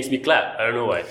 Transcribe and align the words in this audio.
makes 0.00 0.10
me 0.10 0.16
clap. 0.16 0.58
I 0.58 0.64
don't 0.64 0.76
know 0.76 0.86
why. 0.86 1.04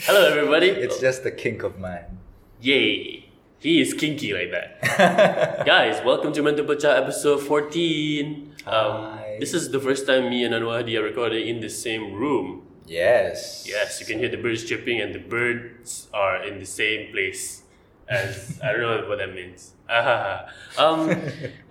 Hello, 0.00 0.28
everybody. 0.28 0.68
It's 0.68 1.00
just 1.00 1.24
a 1.24 1.30
kink 1.30 1.62
of 1.62 1.78
mine. 1.78 2.18
Yay. 2.60 3.24
He 3.58 3.80
is 3.80 3.94
kinky 3.94 4.34
like 4.34 4.50
that. 4.50 5.64
Guys, 5.64 6.04
welcome 6.04 6.30
to 6.34 6.42
Mental 6.42 6.66
Pecah 6.66 6.94
episode 6.94 7.40
14. 7.40 8.52
Um, 8.66 8.72
Hi. 8.74 9.38
this 9.40 9.54
is 9.54 9.70
the 9.70 9.80
first 9.80 10.06
time 10.06 10.28
me 10.28 10.44
and 10.44 10.52
Anwadi 10.52 10.98
are 10.98 11.04
recording 11.04 11.48
in 11.48 11.60
the 11.60 11.70
same 11.70 12.12
room. 12.12 12.66
Yes. 12.84 13.64
Yes, 13.66 13.98
you 13.98 14.04
can 14.04 14.18
hear 14.18 14.28
the 14.28 14.36
birds 14.36 14.64
chirping 14.64 15.00
and 15.00 15.14
the 15.14 15.18
birds 15.18 16.08
are 16.12 16.44
in 16.44 16.58
the 16.58 16.66
same 16.66 17.10
place 17.12 17.62
as 18.08 18.60
I 18.62 18.72
don't 18.72 18.80
know 18.80 19.08
what 19.08 19.18
that 19.18 19.34
means. 19.34 19.72
Ah, 19.88 20.46
um, 20.78 21.10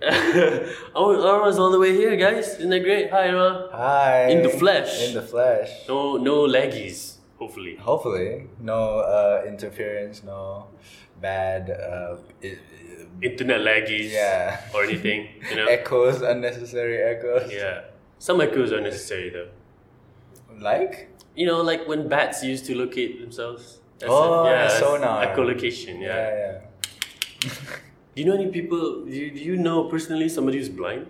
Arma's 0.94 1.58
all 1.58 1.70
the 1.70 1.78
way 1.78 1.92
here, 1.94 2.16
guys. 2.16 2.54
Isn't 2.58 2.70
that 2.70 2.80
great? 2.80 3.10
Hi, 3.10 3.28
Arma. 3.28 3.68
Hi. 3.72 4.28
In 4.28 4.42
the 4.42 4.48
flesh. 4.48 5.08
In 5.08 5.14
the 5.14 5.22
flesh. 5.22 5.70
No, 5.88 6.16
no 6.16 6.46
laggies. 6.46 7.16
Hopefully. 7.38 7.76
Hopefully, 7.76 8.46
no 8.60 8.98
uh, 9.00 9.44
interference, 9.46 10.22
no 10.22 10.68
bad 11.20 11.70
uh, 11.70 12.16
i- 12.42 12.58
Internet 13.22 13.60
laggies. 13.60 14.12
Yeah. 14.12 14.60
Or 14.74 14.84
anything. 14.84 15.28
You 15.50 15.56
know. 15.56 15.66
echoes, 15.70 16.20
unnecessary 16.22 16.98
echoes. 17.02 17.52
yeah. 17.52 17.82
Some 18.18 18.40
echoes 18.40 18.72
are 18.72 18.80
necessary 18.80 19.30
though. 19.30 19.48
Like? 20.58 21.10
You 21.34 21.46
know, 21.46 21.60
like 21.62 21.86
when 21.86 22.08
bats 22.08 22.42
used 22.42 22.64
to 22.66 22.74
locate 22.76 23.20
themselves. 23.20 23.80
That's 23.98 24.12
Oh, 24.12 24.44
yeah, 24.44 24.50
a 24.50 24.68
that's 24.68 24.78
sonar. 24.78 25.26
Echolocation. 25.26 26.00
Yeah. 26.00 26.06
Yeah, 26.08 26.58
yeah. 27.44 27.50
Do 28.14 28.22
you 28.22 28.24
know 28.28 28.34
any 28.34 28.48
people? 28.48 29.04
Do 29.04 29.10
you, 29.10 29.30
do 29.30 29.40
you 29.40 29.56
know 29.56 29.84
personally 29.84 30.28
somebody 30.28 30.56
who's 30.58 30.70
blind? 30.70 31.06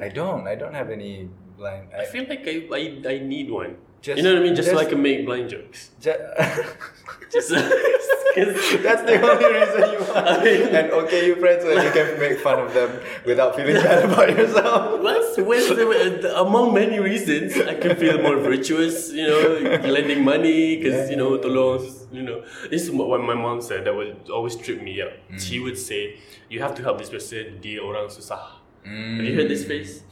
I 0.00 0.08
don't. 0.08 0.46
I 0.46 0.54
don't 0.54 0.74
have 0.74 0.90
any 0.90 1.28
blind. 1.56 1.88
I 1.96 2.04
feel 2.04 2.26
like 2.28 2.46
I, 2.46 2.68
I, 2.72 2.80
I 3.14 3.18
need 3.20 3.50
one. 3.50 3.76
Just- 4.02 4.18
you 4.18 4.22
know 4.24 4.34
what 4.34 4.40
I 4.42 4.44
mean? 4.44 4.54
Just, 4.56 4.68
so 4.68 4.76
I 4.78 4.84
can 4.84 5.00
make 5.00 5.24
blind 5.24 5.48
jokes. 5.48 5.90
Ju- 6.00 6.12
Just 7.32 7.48
'cause- 7.54 8.01
That's 8.82 9.02
the 9.02 9.20
only 9.20 9.44
reason 9.44 9.92
you 9.92 9.98
want. 10.08 10.26
I 10.26 10.44
mean- 10.44 10.74
and 10.74 10.90
okay, 11.04 11.26
you 11.26 11.36
friends, 11.36 11.62
so 11.62 11.70
you 11.70 11.90
can 11.92 12.18
make 12.18 12.38
fun 12.40 12.58
of 12.60 12.72
them 12.72 13.00
without 13.26 13.56
feeling 13.56 13.76
bad 13.76 14.04
about 14.08 14.30
yourself. 14.30 15.00
What's 15.02 15.68
the, 15.68 16.30
uh, 16.32 16.42
among 16.42 16.72
many 16.72 16.98
reasons 16.98 17.56
I 17.56 17.74
can 17.74 17.96
feel 17.96 18.20
more 18.22 18.36
virtuous, 18.36 19.12
you 19.12 19.26
know, 19.26 19.78
lending 19.84 20.24
money 20.24 20.76
because 20.76 21.10
you 21.10 21.16
know 21.16 21.36
tolong, 21.36 21.84
you 22.10 22.22
know. 22.22 22.44
This 22.70 22.82
is 22.84 22.90
what 22.90 23.20
my 23.20 23.34
mom 23.34 23.60
said 23.60 23.84
that 23.84 23.94
would 23.94 24.30
always 24.30 24.56
trip 24.56 24.82
me 24.82 25.02
up. 25.02 25.12
Mm. 25.30 25.40
She 25.40 25.60
would 25.60 25.76
say, 25.76 26.16
"You 26.48 26.60
have 26.64 26.74
to 26.76 26.82
help 26.82 26.98
this 26.98 27.10
person. 27.10 27.60
Dia 27.60 27.84
orang 27.84 28.08
susah." 28.08 28.62
Have 28.82 29.22
you 29.22 29.36
heard 29.36 29.52
this 29.52 29.62
mm. 29.62 29.68
phrase? 29.68 30.02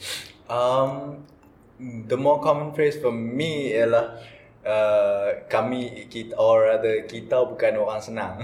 Um, 0.47 1.25
the 1.81 2.17
more 2.17 2.43
common 2.43 2.75
phrase 2.77 3.01
for 3.01 3.11
me 3.11 3.73
ialah 3.73 4.21
uh, 4.66 5.47
kami 5.48 6.06
kita 6.12 6.36
or 6.36 6.69
rather 6.69 7.05
kita 7.08 7.36
bukan 7.48 7.80
orang 7.80 8.00
senang. 8.00 8.34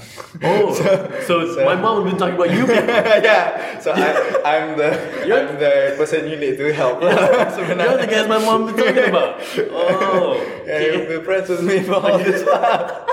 Oh, 0.41 0.72
so, 1.28 1.45
my 1.64 1.77
mom 1.77 2.03
would 2.03 2.12
be 2.12 2.19
talking 2.19 2.36
about 2.36 2.50
you. 2.53 2.64
yeah, 3.27 3.78
so 3.81 3.92
I, 3.92 4.12
I'm 4.44 4.77
the 4.77 4.91
I'm 5.28 5.61
the 5.61 5.94
person 5.97 6.28
you 6.28 6.37
need 6.41 6.56
to 6.56 6.72
help. 6.72 7.00
You're 7.03 8.00
the 8.00 8.09
guys 8.09 8.28
my 8.28 8.41
mom 8.41 8.72
was 8.72 8.75
talking 8.77 9.09
about. 9.12 9.41
Oh, 9.70 10.41
Yeah, 10.67 10.83
okay. 10.83 10.98
you've 10.98 11.09
been 11.09 11.25
friends 11.25 11.48
with 11.48 11.62
me 11.62 11.83
for 11.83 11.94
all 12.03 12.19
this 12.19 12.42
while. 12.42 13.06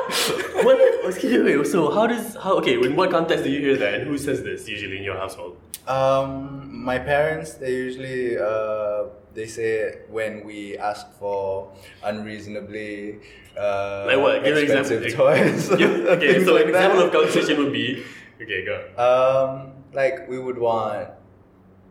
What? 0.66 1.06
Excuse 1.06 1.44
me. 1.44 1.58
wait, 1.58 1.68
So 1.68 1.92
how 1.92 2.08
does 2.08 2.36
how? 2.36 2.54
Okay, 2.60 2.74
in 2.76 2.96
what 2.96 3.12
context 3.12 3.44
do 3.44 3.50
you 3.52 3.60
hear 3.60 3.78
that, 3.78 3.94
and 3.96 4.08
who 4.08 4.18
says 4.18 4.44
this 4.44 4.68
usually 4.68 4.98
in 4.98 5.04
your 5.04 5.18
household? 5.18 5.58
Um, 5.88 6.70
my 6.72 6.98
parents 7.00 7.56
they 7.56 7.72
usually 7.76 8.38
uh, 8.38 9.06
they 9.34 9.48
say 9.48 10.00
when 10.10 10.46
we 10.46 10.78
ask 10.78 11.12
for 11.20 11.72
unreasonably 12.04 13.20
uh, 13.58 14.06
Like 14.08 14.18
what? 14.20 14.44
Give 14.44 14.58
an 14.58 14.64
expensive 14.64 15.04
example. 15.08 15.28
toys. 15.28 15.80
You- 15.80 16.08
okay, 16.16 16.44
so 16.44 16.54
like 16.54 16.64
an 16.64 16.70
example 16.70 17.00
that. 17.00 17.06
of 17.08 17.12
conversation 17.12 17.58
would 17.64 17.74
be 17.74 18.04
okay, 18.42 18.66
go. 18.66 18.76
Um, 18.98 19.74
like 19.94 20.28
we 20.30 20.40
would 20.40 20.58
want, 20.58 21.10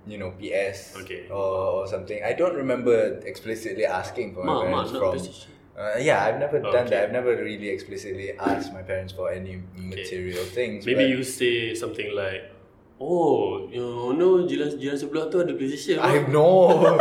you 0.06 0.18
know, 0.18 0.30
PS 0.40 0.96
Okay. 1.02 1.28
or, 1.30 1.84
or 1.84 1.86
something. 1.86 2.18
I 2.24 2.32
don't 2.32 2.54
remember 2.54 3.20
explicitly 3.24 3.84
asking 3.86 4.34
for 4.34 4.42
my 4.44 4.52
Ma, 4.52 4.64
ma, 4.64 4.82
parents 4.88 4.92
not 4.92 4.98
from. 5.00 5.51
Uh, 5.72 5.96
yeah, 5.98 6.24
I've 6.24 6.38
never 6.38 6.60
done 6.60 6.84
Okay. 6.84 6.90
that. 6.92 7.04
I've 7.08 7.12
never 7.16 7.32
really 7.32 7.68
explicitly 7.72 8.36
asked 8.36 8.72
my 8.76 8.82
parents 8.84 9.12
for 9.12 9.32
any 9.32 9.62
material 9.72 10.44
things. 10.44 10.84
Maybe 10.84 11.08
you 11.08 11.24
say 11.24 11.72
something 11.72 12.12
like, 12.12 12.52
"Oh, 13.00 13.64
you 13.72 14.12
know, 14.12 14.44
jiran 14.44 14.76
jiran 14.76 15.00
sebelah 15.00 15.32
tu 15.32 15.40
ada 15.40 15.56
PlayStation." 15.56 15.96
I 15.96 16.28
know. 16.28 16.76
no, 16.76 17.00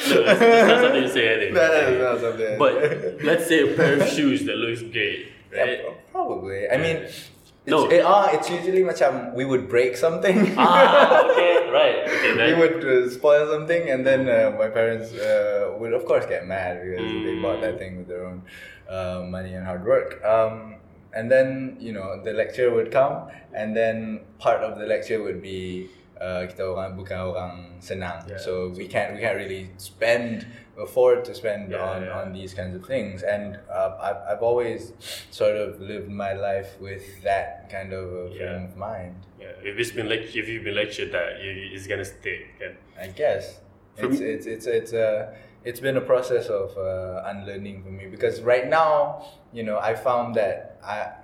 it's 0.00 0.68
not 0.72 0.80
something 0.80 1.04
you 1.04 1.12
say. 1.12 1.24
I 1.28 1.36
think. 1.36 1.52
No, 1.52 1.64
no, 1.68 1.82
not 2.00 2.16
something. 2.20 2.54
But 2.56 2.72
let's 3.20 3.44
say 3.44 3.60
a 3.60 3.76
pair 3.76 4.00
of 4.00 4.08
shoes 4.08 4.48
that 4.48 4.56
looks 4.56 4.80
great, 4.88 5.28
right? 5.52 5.84
Yeah, 5.84 6.00
probably. 6.12 6.64
I 6.70 6.80
mean, 6.80 7.04
it's, 7.04 7.28
No. 7.68 7.84
it, 7.92 8.00
ah, 8.00 8.32
it's 8.32 8.48
usually 8.48 8.80
macam 8.80 9.36
we 9.36 9.44
would 9.44 9.68
break 9.68 9.92
something. 10.00 10.56
ah, 10.56 11.28
okay, 11.28 11.57
right. 11.78 11.98
Okay, 12.08 12.54
we 12.54 12.60
would 12.60 12.84
uh, 12.84 13.10
spoil 13.10 13.50
something, 13.50 13.90
and 13.90 14.06
then 14.06 14.28
uh, 14.28 14.56
my 14.58 14.68
parents 14.68 15.12
uh, 15.12 15.74
would, 15.78 15.92
of 15.92 16.04
course, 16.04 16.26
get 16.26 16.46
mad 16.46 16.82
because 16.82 17.06
they 17.24 17.38
bought 17.40 17.60
that 17.60 17.78
thing 17.78 17.98
with 17.98 18.08
their 18.08 18.24
own 18.24 18.42
uh, 18.88 19.22
money 19.24 19.54
and 19.54 19.64
hard 19.64 19.84
work. 19.84 20.22
Um, 20.24 20.76
and 21.14 21.30
then 21.30 21.76
you 21.80 21.92
know 21.92 22.22
the 22.22 22.32
lecture 22.32 22.70
would 22.70 22.90
come, 22.92 23.28
and 23.54 23.76
then 23.76 24.20
part 24.38 24.60
of 24.62 24.78
the 24.78 24.86
lecture 24.86 25.22
would 25.22 25.40
be 25.40 25.88
uh, 26.20 26.46
kita 26.50 26.62
orang 26.66 26.94
bukan 26.98 27.18
orang 27.18 27.52
senang, 27.80 28.22
Yeah. 28.28 28.38
so 28.38 28.68
we 28.74 28.86
can't 28.86 29.14
we 29.14 29.20
can't 29.22 29.36
really 29.38 29.70
spend 29.78 30.46
afford 30.78 31.26
to 31.26 31.34
spend 31.34 31.70
Yeah, 31.74 31.82
on 31.82 31.98
yeah. 32.06 32.18
on 32.22 32.26
these 32.32 32.54
kinds 32.54 32.74
of 32.78 32.86
things. 32.86 33.22
And 33.26 33.58
uh, 33.66 33.98
I've 33.98 34.20
I've 34.38 34.42
always 34.42 34.94
sort 35.34 35.56
of 35.58 35.80
lived 35.82 36.06
my 36.10 36.34
life 36.34 36.78
with 36.78 37.02
that 37.26 37.66
kind 37.70 37.90
of 37.92 38.06
a 38.06 38.22
frame 38.34 38.64
of 38.70 38.74
mind. 38.78 39.26
Yeah, 39.38 39.54
if 39.62 39.78
it's 39.78 39.90
been 39.90 40.06
like 40.08 40.30
if 40.34 40.46
you've 40.46 40.62
been 40.66 40.78
lectured 40.78 41.10
that, 41.10 41.42
you, 41.42 41.50
it's 41.74 41.86
gonna 41.90 42.06
stick. 42.06 42.58
Kan? 42.62 42.78
I 42.98 43.10
guess 43.10 43.58
it's, 43.98 44.22
it's 44.22 44.46
it's 44.46 44.66
it's 44.66 44.92
uh, 44.94 45.34
it's 45.66 45.82
been 45.82 45.98
a 45.98 46.04
process 46.06 46.46
of 46.46 46.70
uh, 46.78 47.26
unlearning 47.26 47.82
for 47.82 47.90
me 47.90 48.06
because 48.06 48.42
right 48.46 48.70
now 48.70 49.22
you 49.50 49.62
know 49.66 49.78
I 49.82 49.94
found 49.98 50.34
that 50.38 50.78
I 50.82 51.18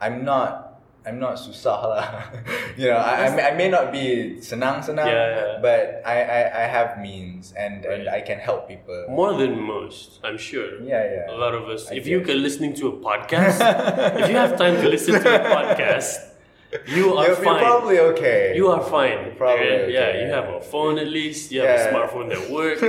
I'm 0.00 0.24
not 0.24 0.69
I'm 1.06 1.16
not 1.18 1.40
susah 1.40 1.80
lah. 1.80 2.04
you 2.76 2.92
know 2.92 3.00
I, 3.00 3.24
I, 3.24 3.36
may, 3.36 3.42
I 3.48 3.52
may 3.56 3.68
not 3.72 3.88
be 3.88 4.36
senang 4.44 4.84
senang 4.84 5.08
Yeah, 5.08 5.28
yeah. 5.32 5.58
but 5.64 6.04
I, 6.04 6.16
I, 6.20 6.40
I 6.60 6.64
have 6.68 7.00
means 7.00 7.56
and, 7.56 7.84
and 7.88 8.04
I 8.08 8.20
can 8.20 8.36
help 8.36 8.68
people. 8.68 9.08
More 9.08 9.32
than 9.32 9.56
most, 9.56 10.20
I'm 10.20 10.36
sure. 10.36 10.76
Yeah, 10.84 11.00
yeah. 11.24 11.32
A 11.32 11.36
lot 11.40 11.56
of 11.56 11.64
us. 11.72 11.88
I 11.88 11.96
if 11.96 12.04
you 12.06 12.20
guess. 12.20 12.28
can 12.36 12.42
listening 12.44 12.72
to 12.84 12.92
a 12.92 12.96
podcast, 13.00 13.64
if 14.20 14.28
you 14.28 14.36
have 14.36 14.60
time 14.60 14.76
to 14.76 14.88
listen 14.92 15.16
to 15.16 15.24
a 15.24 15.40
podcast, 15.56 16.36
you 16.86 17.16
are 17.16 17.26
You're, 17.26 17.34
you're 17.34 17.42
fine. 17.48 17.58
probably 17.64 17.98
okay. 18.14 18.52
You 18.54 18.68
are 18.68 18.84
fine. 18.84 19.34
Probably 19.40 19.66
okay? 19.66 19.92
Yeah, 19.96 20.20
you 20.22 20.26
have 20.30 20.52
a 20.52 20.60
phone 20.60 20.98
at 21.00 21.08
least. 21.08 21.50
You 21.50 21.64
have 21.64 21.70
a 21.70 21.80
Yeah. 21.80 21.90
smartphone 21.90 22.28
that 22.30 22.44
works. 22.52 22.84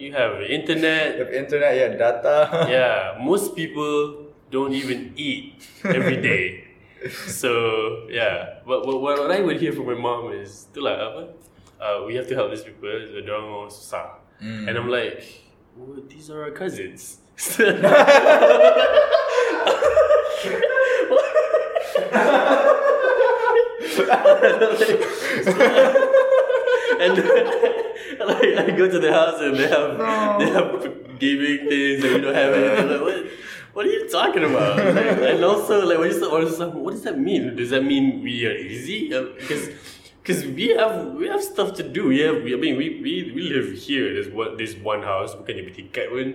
you 0.00 0.10
have 0.16 0.40
You 0.42 0.48
internet. 0.48 1.18
have 1.20 1.30
internet, 1.30 1.76
yeah, 1.76 1.88
data. 1.94 2.66
Yeah, 2.66 3.20
most 3.22 3.54
people 3.54 4.26
don't 4.50 4.72
even 4.72 5.12
eat 5.14 5.60
every 5.84 6.16
day. 6.24 6.64
So 7.28 8.06
yeah, 8.10 8.58
but 8.66 8.86
what, 8.86 9.00
what, 9.00 9.18
what 9.18 9.30
I 9.30 9.40
would 9.40 9.60
hear 9.60 9.72
from 9.72 9.86
my 9.86 9.94
mom 9.94 10.32
is 10.32 10.66
tu 10.74 10.80
lah 10.82 10.98
apa? 11.14 11.22
Uh, 11.78 12.02
we 12.06 12.18
have 12.18 12.26
to 12.26 12.34
help 12.34 12.50
these 12.50 12.66
people. 12.66 12.90
Dorang 13.22 13.46
orang 13.46 13.70
susah. 13.70 14.18
And 14.42 14.74
I'm 14.74 14.90
like, 14.90 15.22
well, 15.78 15.98
these 16.10 16.30
are 16.30 16.42
our 16.42 16.50
cousins. 16.54 17.22
and 27.00 27.16
like 28.26 28.58
I 28.58 28.70
go 28.76 28.88
to 28.88 28.98
the 28.98 29.12
house 29.12 29.40
and 29.40 29.56
they 29.56 29.68
have 29.68 29.98
they 30.38 30.50
have 30.50 31.18
gaming 31.18 31.68
things 31.68 32.04
and 32.04 32.14
we 32.14 32.20
don't 32.20 32.34
have 32.34 32.52
it. 32.54 32.78
I'm 32.80 32.88
like, 32.90 33.00
what? 33.00 33.26
What 33.78 33.86
are 33.86 33.90
you 33.90 34.08
talking 34.08 34.42
about? 34.42 34.76
Like, 34.76 35.06
and 35.34 35.44
also, 35.44 35.86
like, 35.86 36.12
say 36.12 36.26
order 36.26 36.50
something, 36.50 36.82
what 36.82 36.94
does 36.94 37.04
that 37.04 37.16
mean? 37.16 37.54
Does 37.54 37.70
that 37.70 37.84
mean 37.84 38.24
we 38.24 38.44
are 38.44 38.50
easy? 38.50 39.14
Uh, 39.14 39.26
Because 39.38 39.68
because 40.22 40.44
we 40.44 40.68
have 40.76 41.14
we 41.14 41.26
have 41.28 41.42
stuff 41.42 41.74
to 41.74 41.82
do. 41.82 42.08
We 42.08 42.20
have. 42.20 42.42
We, 42.42 42.54
I 42.54 42.56
mean, 42.56 42.76
we, 42.76 43.00
we, 43.00 43.32
we 43.34 43.42
live 43.48 43.72
here. 43.78 44.12
There's 44.12 44.28
one 44.28 44.56
this 44.56 44.76
one 44.76 45.02
house. 45.02 45.34
Bukan 45.34 45.56
yang 45.56 45.66
bertingkat 45.66 46.12
pun. 46.12 46.28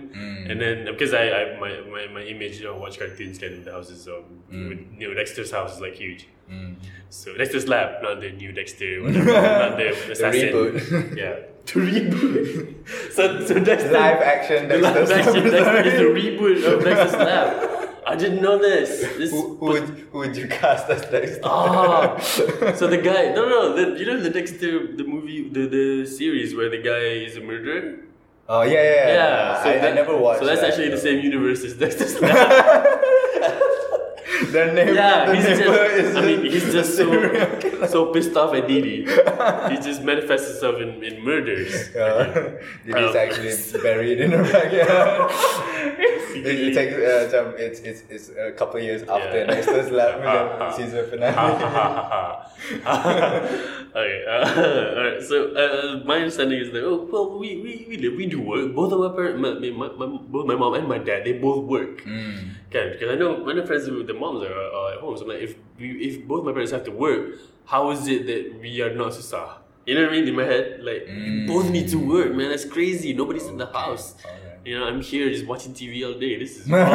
And 0.50 0.60
then 0.60 0.84
because 0.86 1.14
I, 1.14 1.30
I 1.30 1.42
my, 1.60 1.80
my 1.86 2.06
my 2.10 2.22
image 2.26 2.58
you 2.58 2.66
know, 2.66 2.76
watch 2.76 2.98
cartoons 2.98 3.38
of 3.42 3.64
the 3.64 3.72
houses 3.72 4.08
um 4.08 4.42
mm. 4.50 4.68
with, 4.68 4.80
you 4.98 5.08
know 5.08 5.14
Dexter's 5.14 5.52
house 5.52 5.76
is 5.76 5.80
like 5.80 5.94
huge. 5.94 6.26
Mm. 6.50 6.76
So 7.08 7.34
Dexter's 7.38 7.68
Lab, 7.68 8.02
not 8.02 8.20
the 8.20 8.32
new 8.32 8.52
Dexter, 8.52 9.02
whatever, 9.02 9.32
not 9.32 9.78
the 9.78 9.88
assassin. 10.12 10.50
reboot. 10.50 11.16
Yeah, 11.16 11.46
the 11.64 11.74
reboot. 11.80 13.12
so 13.14 13.46
so 13.46 13.54
Dexter. 13.62 13.92
Live 13.92 14.20
action 14.20 14.68
The 14.68 14.78
live 14.78 15.06
Dexter's 15.06 15.28
action. 15.28 15.44
Dexter 15.44 15.82
is 15.86 15.96
the 16.02 16.10
reboot 16.10 16.58
of 16.66 16.84
Dexter's 16.84 17.14
Lab. 17.14 17.80
I 18.06 18.16
didn't 18.16 18.42
know 18.42 18.58
this. 18.58 19.00
This. 19.16 19.30
Who, 19.30 19.56
who, 19.56 19.66
would, 19.66 19.88
who 20.12 20.18
would 20.18 20.36
you 20.36 20.46
cast 20.48 20.88
as 20.90 21.02
Dexter? 21.02 21.40
Ah, 21.44 22.18
so 22.20 22.86
the 22.86 22.98
guy, 22.98 23.32
no, 23.32 23.48
no, 23.48 23.74
the, 23.74 23.98
you 23.98 24.06
know 24.06 24.20
the 24.20 24.30
Dexter, 24.30 24.94
the 24.94 25.04
movie, 25.04 25.48
the, 25.48 25.66
the 25.66 26.06
series 26.06 26.54
where 26.54 26.68
the 26.68 26.78
guy 26.78 26.98
is 27.26 27.36
a 27.36 27.40
murderer. 27.40 28.00
Oh 28.48 28.62
yeah, 28.62 28.72
yeah, 28.74 28.82
yeah. 28.82 29.06
Yeah, 29.14 29.62
so 29.62 29.68
I, 29.70 29.72
I 29.72 29.78
that- 29.78 29.94
never 29.94 30.16
watched. 30.16 30.40
So 30.40 30.46
that's 30.46 30.60
that, 30.60 30.70
actually 30.70 30.90
the 30.90 30.98
same 30.98 31.20
universe 31.24 31.64
as 31.64 31.74
Dexter's 31.82 32.20
Lab. 32.20 33.00
The 34.54 34.64
neighbor, 34.72 34.94
yeah, 34.94 35.26
the 35.26 35.34
he's 35.34 35.44
neighbor 35.44 35.84
just. 35.88 35.94
is 35.98 36.16
I 36.16 36.20
mean, 36.26 36.40
he's 36.46 36.62
just 36.72 36.76
a 36.76 36.84
serial 36.96 37.30
killer. 37.60 37.86
so 37.88 37.92
so 37.94 38.12
pissed 38.14 38.36
off 38.36 38.54
at 38.54 38.68
Didi. 38.68 38.98
he 39.02 39.76
just 39.88 40.02
manifests 40.06 40.46
himself 40.50 40.76
in, 40.84 41.02
in 41.02 41.14
murders. 41.24 41.72
Yeah. 41.94 42.54
It 42.86 42.94
is 42.96 43.10
Um, 43.10 43.16
actually 43.24 43.82
buried 43.86 44.20
in 44.20 44.30
her 44.36 44.44
backyard. 44.44 45.30
it, 46.38 46.46
it 46.66 46.72
takes 46.78 46.94
uh, 47.34 47.52
it's, 47.58 47.80
it's, 47.80 48.02
it's 48.14 48.26
a 48.38 48.52
couple 48.52 48.76
of 48.78 48.84
years 48.84 49.02
after 49.02 49.38
Yeah. 49.38 49.46
Dexter's 49.50 49.90
Lab 49.90 50.22
Ha, 50.22 50.34
the 50.58 50.64
ha. 50.64 50.70
season 50.78 51.02
finale. 51.10 51.54
okay, 53.94 54.24
uh, 54.28 54.94
alright. 54.96 55.22
So 55.22 55.36
uh, 55.54 56.04
my 56.04 56.16
understanding 56.22 56.60
is 56.60 56.70
that 56.72 56.84
oh 56.84 57.08
well 57.10 57.38
we 57.38 57.56
we 57.64 57.86
we, 57.88 57.96
live, 57.98 58.14
we 58.16 58.26
do 58.26 58.40
work. 58.40 58.74
Both 58.74 58.92
of 58.92 59.00
my 59.00 59.10
parents, 59.16 59.40
my, 59.40 59.50
my, 59.70 59.88
my, 59.98 60.06
both 60.06 60.46
my 60.46 60.54
mom 60.56 60.74
and 60.74 60.88
my 60.88 60.98
dad, 60.98 61.24
they 61.24 61.32
both 61.34 61.64
work. 61.66 62.02
Mm. 62.04 62.50
Okay, 62.68 62.92
because 62.98 63.10
I 63.14 63.16
know 63.16 63.42
when 63.42 63.56
the 63.56 63.66
friends 63.66 63.88
with 63.88 64.06
the 64.06 64.14
moms 64.14 64.42
are 64.46 64.92
at 64.94 65.00
home. 65.00 65.16
So 65.16 65.22
I'm 65.24 65.28
like, 65.28 65.40
if 65.42 65.54
we, 65.78 65.90
if 66.08 66.26
both 66.26 66.44
my 66.44 66.52
parents 66.52 66.72
have 66.72 66.84
to 66.84 66.90
work, 66.92 67.36
how 67.66 67.90
is 67.90 68.06
it 68.08 68.26
that 68.26 68.60
we 68.60 68.80
are 68.82 68.94
not 68.94 69.12
susah? 69.12 69.58
You 69.86 69.94
know 69.96 70.02
what 70.02 70.10
I 70.10 70.16
mean? 70.16 70.28
In 70.28 70.34
my 70.36 70.44
head, 70.44 70.80
like 70.82 71.06
we 71.08 71.46
both 71.46 71.70
need 71.70 71.88
to 71.88 71.96
work, 71.96 72.32
man. 72.34 72.50
That's 72.50 72.64
crazy. 72.64 73.12
Nobody's 73.12 73.46
in 73.46 73.58
the 73.58 73.66
house. 73.66 74.14
alright. 74.24 74.40
You 74.64 74.78
know, 74.78 74.86
I'm 74.86 75.02
here 75.02 75.28
just 75.28 75.44
watching 75.46 75.74
TV 75.74 76.06
all 76.06 76.18
day. 76.18 76.38
This 76.38 76.56
is 76.56 76.68
wrong. 76.70 76.88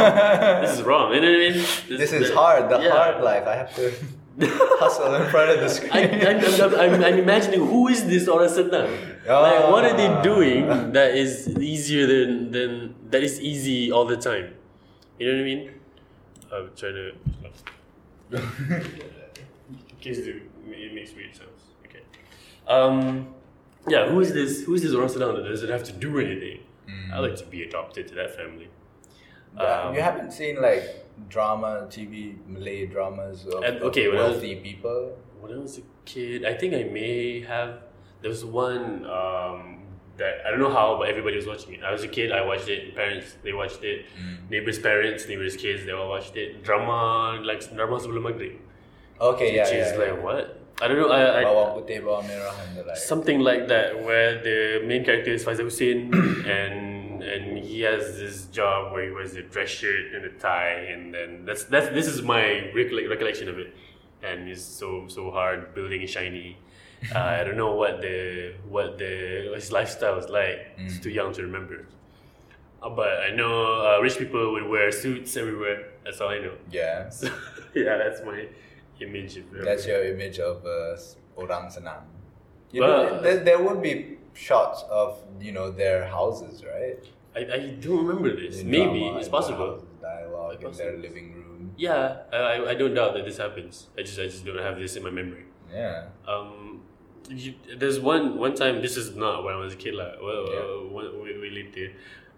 this 0.62 0.74
is 0.80 0.82
wrong. 0.82 1.14
You 1.14 1.22
know 1.22 1.30
what 1.30 1.36
I 1.36 1.50
mean? 1.54 1.98
This 2.00 2.12
is 2.14 2.30
that- 2.30 2.34
hard, 2.36 2.70
the 2.70 2.80
yeah. 2.82 2.90
hard 2.90 3.24
life. 3.24 3.46
I 3.46 3.56
have 3.56 3.76
to 3.76 3.94
hustle 4.82 5.14
in 5.16 5.30
front 5.30 5.52
of 5.52 5.60
the 5.60 5.70
screen. 5.70 5.92
I, 5.94 6.02
I'm, 6.34 6.40
I'm, 6.40 6.74
I'm, 6.80 7.04
I'm 7.04 7.18
imagining 7.20 7.60
who 7.60 7.90
is 7.90 8.06
this 8.06 8.28
Orang 8.28 8.50
Senang? 8.50 8.90
Like, 9.28 9.70
what 9.70 9.86
are 9.86 9.96
they 9.96 10.08
Ah. 10.08 10.22
doing 10.24 10.66
that 10.98 11.14
is 11.14 11.46
easier 11.60 12.08
than, 12.08 12.50
than 12.52 12.96
that 13.12 13.22
is 13.22 13.40
easy 13.40 13.92
all 13.92 14.06
the 14.06 14.18
time? 14.18 14.56
You 15.20 15.28
know 15.28 15.34
what 15.38 15.42
I 15.42 15.46
mean? 15.46 15.62
I'm 16.54 16.70
trying 16.76 16.94
to. 16.94 17.12
Kids 20.02 20.20
do 20.20 20.42
it 20.70 20.94
makes 20.94 21.14
weird 21.14 21.36
sounds. 21.36 21.64
Okay. 21.86 22.02
Um, 22.68 23.34
yeah. 23.88 24.08
Who 24.10 24.20
is 24.22 24.34
this? 24.34 24.64
Who 24.64 24.74
is 24.76 24.82
this 24.84 24.94
Orang 24.94 25.08
that 25.08 25.44
doesn't 25.50 25.70
have 25.70 25.84
to 25.86 25.92
do 25.92 26.20
anything? 26.20 26.60
I 27.14 27.20
like 27.20 27.36
to 27.38 27.46
be 27.46 27.64
adopted 27.64 28.08
to 28.08 28.16
that 28.16 28.36
family. 28.36 28.68
Yeah, 29.56 29.82
Um, 29.82 29.96
you 29.96 30.02
haven't 30.02 30.32
seen 30.32 30.62
like 30.62 31.06
drama, 31.28 31.88
TV, 31.90 32.36
Malay 32.48 32.86
dramas 32.88 33.46
of, 33.46 33.64
And- 33.64 33.78
of 33.78 33.84
okay, 33.84 34.08
when 34.08 34.18
I 34.18 34.22
was- 34.24 34.32
wealthy 34.34 34.56
people. 34.56 35.18
when 35.40 35.54
I 35.54 35.58
was 35.58 35.78
a 35.80 35.82
kid, 36.06 36.46
I 36.46 36.54
think 36.56 36.74
I 36.74 36.84
may 36.84 37.42
have. 37.42 37.82
There 38.22 38.30
was 38.30 38.44
one 38.46 39.06
um, 39.06 39.79
that 40.20 40.46
I 40.46 40.52
don't 40.52 40.60
know 40.60 40.72
how, 40.72 40.98
but 41.00 41.10
everybody 41.10 41.36
was 41.36 41.48
watching 41.48 41.74
it. 41.74 41.84
I 41.84 41.92
was 41.92 42.04
a 42.04 42.08
kid, 42.08 42.32
I 42.32 42.46
watched 42.46 42.70
it. 42.70 42.96
Parents, 42.96 43.36
they 43.44 43.54
watched 43.54 43.84
it. 43.84 44.06
Mm. 44.20 44.50
Neighbors' 44.50 44.80
parents, 44.80 45.28
neighbors' 45.28 45.58
kids, 45.58 45.86
they 45.86 45.92
all 45.92 46.10
watched 46.10 46.36
it. 46.36 46.64
Drama 46.64 47.42
like 47.44 47.62
drama 47.76 47.98
sebelum 48.00 48.24
maghrib, 48.24 48.54
Okay, 49.20 49.56
yeah, 49.56 49.64
which 49.64 49.74
yeah. 49.74 49.86
is 49.86 49.92
yeah. 49.94 50.14
like 50.14 50.24
what? 50.24 50.60
I 50.82 50.88
don't 50.88 50.98
know. 50.98 51.10
I, 51.10 51.42
I 51.42 51.44
Bawang 51.44 51.72
putih, 51.76 52.00
bawang 52.02 52.24
merah, 52.24 52.56
and 52.78 52.88
like. 52.88 52.96
something 52.96 53.40
like 53.40 53.68
that, 53.68 54.02
where 54.02 54.40
the 54.42 54.86
main 54.86 55.04
character 55.04 55.32
is 55.32 55.44
Faizal 55.44 55.68
Hussein, 55.68 56.14
and 56.48 57.22
and 57.22 57.58
he 57.58 57.82
has 57.82 58.16
this 58.18 58.46
job 58.46 58.94
where 58.94 59.04
he 59.04 59.12
wears 59.12 59.36
a 59.36 59.44
dress 59.44 59.70
shirt 59.70 60.14
and 60.16 60.24
a 60.24 60.32
tie, 60.40 60.88
and 60.92 61.14
then 61.14 61.44
that's 61.46 61.66
that's 61.66 61.90
this 61.90 62.08
is 62.08 62.22
my 62.22 62.72
recollect, 62.74 63.10
recollection 63.10 63.50
of 63.50 63.60
it, 63.60 63.76
and 64.24 64.48
it's 64.48 64.64
so 64.64 65.08
so 65.08 65.32
hard 65.32 65.76
building 65.76 66.08
shiny. 66.08 66.58
Uh, 67.16 67.18
I 67.20 67.44
don't 67.44 67.56
know 67.58 67.76
what 67.76 68.02
the 68.02 68.54
what 68.68 68.98
the 68.98 69.52
his 69.56 69.72
lifestyle 69.72 70.18
is 70.20 70.30
like. 70.30 70.76
It's 70.78 71.00
too 71.00 71.10
young 71.10 71.32
to 71.34 71.42
remember. 71.44 71.88
Uh, 72.84 72.90
but 72.90 73.24
I 73.24 73.32
know 73.32 73.52
uh, 73.88 74.00
rich 74.02 74.18
people 74.18 74.52
would 74.54 74.68
wear 74.68 74.92
suits 74.92 75.36
everywhere. 75.38 75.92
That's 76.04 76.20
all 76.22 76.30
I 76.30 76.40
know. 76.40 76.56
yeah, 76.72 77.10
So 77.14 77.28
yeah, 77.76 77.98
that's 77.98 78.22
my 78.24 78.48
image 79.00 79.38
of 79.38 79.46
that's 79.64 79.88
your 79.88 80.04
image 80.04 80.40
of 80.40 80.64
uh, 80.66 80.96
orang 81.40 81.68
senang. 81.72 82.04
You 82.72 82.82
Well, 82.84 83.04
know, 83.04 83.22
there, 83.22 83.40
there 83.44 83.60
would 83.64 83.82
be 83.82 84.20
shots 84.34 84.84
of 84.92 85.20
you 85.40 85.52
know 85.52 85.72
their 85.72 86.06
houses, 86.08 86.64
right? 86.64 87.00
I, 87.36 87.42
I 87.48 87.60
don't 87.80 88.06
remember 88.06 88.36
this. 88.36 88.60
In 88.60 88.70
Maybe 88.72 89.00
drama, 89.08 89.20
it's 89.20 89.30
possible. 89.32 89.84
dialogue 90.02 90.64
in 90.64 90.72
their 90.74 90.98
living 90.98 91.34
room. 91.36 91.72
Yeah, 91.78 92.24
I, 92.34 92.38
I- 92.38 92.70
I 92.72 92.76
don't 92.76 92.94
doubt 92.94 93.14
that 93.16 93.24
this 93.26 93.38
happens. 93.40 93.88
I 93.98 94.04
just 94.04 94.20
I 94.20 94.28
just 94.28 94.44
don't 94.44 94.60
have 94.60 94.76
this 94.80 94.96
in 94.96 95.04
my 95.04 95.12
memory. 95.12 95.46
Yeah. 95.72 96.10
Um, 96.28 96.82
you, 97.30 97.54
there's 97.78 98.00
one 98.00 98.38
one 98.38 98.56
time. 98.56 98.82
This 98.82 98.98
is 98.98 99.16
not 99.16 99.44
when 99.44 99.54
I 99.54 99.58
was 99.58 99.74
a 99.74 99.78
kid, 99.78 99.96
like 99.96 100.22
well, 100.22 100.46
Yeah. 100.52 100.60
uh, 100.60 100.94
way, 101.24 101.38
way 101.38 101.50
later. 101.50 101.92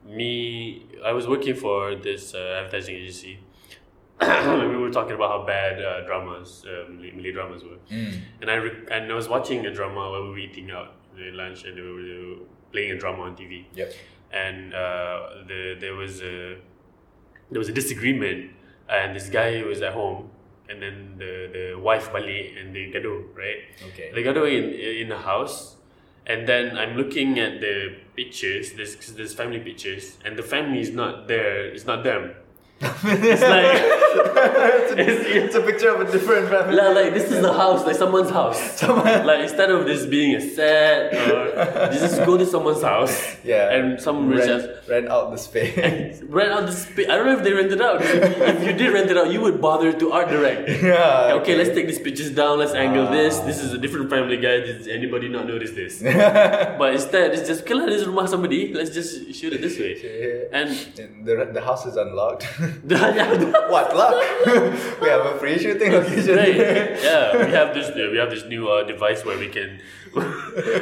Me, 0.05 0.85
I 1.05 1.11
was 1.11 1.27
working 1.27 1.55
for 1.55 1.95
this 1.95 2.33
uh, 2.33 2.57
advertising 2.59 2.95
agency. 2.95 3.39
we 4.21 4.77
were 4.77 4.91
talking 4.91 5.13
about 5.13 5.29
how 5.31 5.45
bad 5.45 5.83
uh, 5.83 6.01
dramas, 6.05 6.63
uh, 6.65 6.89
Malay, 6.91 7.31
dramas 7.31 7.63
were, 7.63 7.77
Mm. 7.91 8.19
and 8.41 8.51
I 8.51 8.55
re- 8.55 8.85
and 8.91 9.11
I 9.11 9.15
was 9.15 9.27
watching 9.29 9.65
a 9.65 9.73
drama 9.73 10.09
while 10.11 10.23
we 10.23 10.29
were 10.29 10.37
eating 10.39 10.69
out 10.71 10.93
during 11.15 11.35
lunch, 11.35 11.63
and 11.65 11.77
they 11.77 11.81
were, 11.81 12.01
they 12.01 12.25
were 12.25 12.45
playing 12.71 12.91
a 12.91 12.97
drama 12.97 13.23
on 13.23 13.35
TV 13.35 13.65
Yep. 13.73 13.93
and 14.31 14.73
uh, 14.73 15.19
the 15.47 15.75
there 15.79 15.95
was 15.95 16.21
a 16.21 16.57
there 17.51 17.59
was 17.59 17.69
a 17.69 17.73
disagreement, 17.73 18.51
and 18.89 19.15
this 19.15 19.29
guy 19.29 19.61
was 19.63 19.81
at 19.81 19.93
home, 19.93 20.29
and 20.71 20.81
then 20.81 21.15
the 21.19 21.51
the 21.51 21.65
wife 21.75 22.12
balik 22.15 22.56
and 22.56 22.73
they 22.75 22.88
gaduh, 22.88 23.27
right? 23.35 23.68
Okay. 23.91 24.12
They 24.15 24.23
gaduh 24.23 24.47
in 24.47 24.71
in 25.03 25.09
the 25.09 25.19
house, 25.19 25.75
and 26.25 26.47
then 26.47 26.77
I'm 26.77 26.95
looking 26.95 27.38
at 27.39 27.59
the 27.59 28.00
pictures. 28.15 28.73
There's 28.73 28.95
there's 29.12 29.33
family 29.35 29.59
pictures, 29.59 30.18
and 30.23 30.39
the 30.39 30.44
family 30.44 30.79
is 30.79 30.91
not 30.95 31.27
there. 31.27 31.68
It's 31.68 31.85
not 31.85 32.03
them. 32.03 32.31
It's 32.83 33.41
like 33.41 33.71
it's, 34.21 34.91
a, 34.91 34.99
it's- 34.99 35.25
it's 35.51 35.55
a 35.55 35.61
picture 35.61 35.89
of 35.89 36.01
a 36.07 36.11
different 36.11 36.49
family. 36.49 36.75
like, 36.75 36.95
like 36.95 37.13
this 37.13 37.31
is 37.31 37.41
the 37.41 37.53
house, 37.53 37.85
like 37.85 37.95
someone's 37.95 38.29
house. 38.29 38.59
Someone. 38.79 39.25
Like 39.25 39.41
instead 39.41 39.69
of 39.71 39.85
this 39.85 40.05
being 40.05 40.35
a 40.35 40.41
set, 40.41 41.13
or 41.13 41.45
you 41.93 41.99
just 41.99 42.17
go 42.25 42.37
to 42.37 42.45
someone's 42.45 42.81
house, 42.81 43.37
Yeah. 43.43 43.71
and 43.73 44.01
some 44.01 44.29
rich 44.29 44.49
ass 44.49 44.63
rent, 44.63 44.87
rent 44.89 45.07
out 45.09 45.31
the 45.31 45.37
space. 45.37 46.21
rent 46.23 46.51
out 46.51 46.65
the 46.65 46.71
space. 46.71 47.07
I 47.09 47.15
don't 47.17 47.25
know 47.27 47.37
if 47.37 47.43
they 47.43 47.53
rented 47.53 47.81
out. 47.81 48.01
If 48.01 48.63
you, 48.65 48.73
did 48.73 48.93
rent 48.93 49.09
it 49.11 49.17
out, 49.17 49.31
you 49.31 49.41
would 49.41 49.61
bother 49.61 49.93
to 49.93 50.11
art 50.11 50.29
direct. 50.29 50.69
yeah. 50.81 51.38
Okay, 51.41 51.55
let's 51.55 51.69
take 51.69 51.88
these 51.88 52.00
pictures 52.00 52.31
down. 52.31 52.59
Let's 52.59 52.73
angle 52.73 53.07
ah. 53.07 53.11
this. 53.11 53.39
This 53.39 53.61
is 53.61 53.73
a 53.73 53.77
different 53.77 54.09
family 54.09 54.38
guy. 54.38 54.59
Did 54.61 54.88
anybody 54.88 55.29
not 55.29 55.47
notice 55.47 55.71
this? 55.71 56.01
but 56.01 56.93
instead, 56.93 57.33
it's 57.33 57.47
just 57.47 57.61
okay. 57.63 57.85
This 57.85 58.01
is 58.01 58.07
rumah 58.07 58.27
somebody. 58.27 58.73
Let's 58.73 58.91
just 58.91 59.33
shoot 59.35 59.53
it 59.53 59.61
this 59.61 59.77
way. 59.77 60.47
And 60.51 60.71
And 61.00 61.25
the, 61.25 61.50
the 61.53 61.61
house 61.61 61.85
is 61.85 61.95
unlocked. 61.95 62.47
What 63.69 63.95
luck? 63.95 64.15
we 65.01 65.07
have 65.07 65.25
a 65.25 65.39
free 65.39 65.57
shooting 65.59 65.91
location. 65.91 66.35
right. 66.35 66.55
yeah, 66.55 67.45
we 67.45 67.51
have 67.51 67.73
this. 67.73 67.93
We 67.95 68.17
have 68.17 68.29
this 68.29 68.45
new 68.45 68.69
uh, 68.69 68.83
device 68.83 69.23
where 69.25 69.37
we 69.37 69.49
can, 69.49 69.81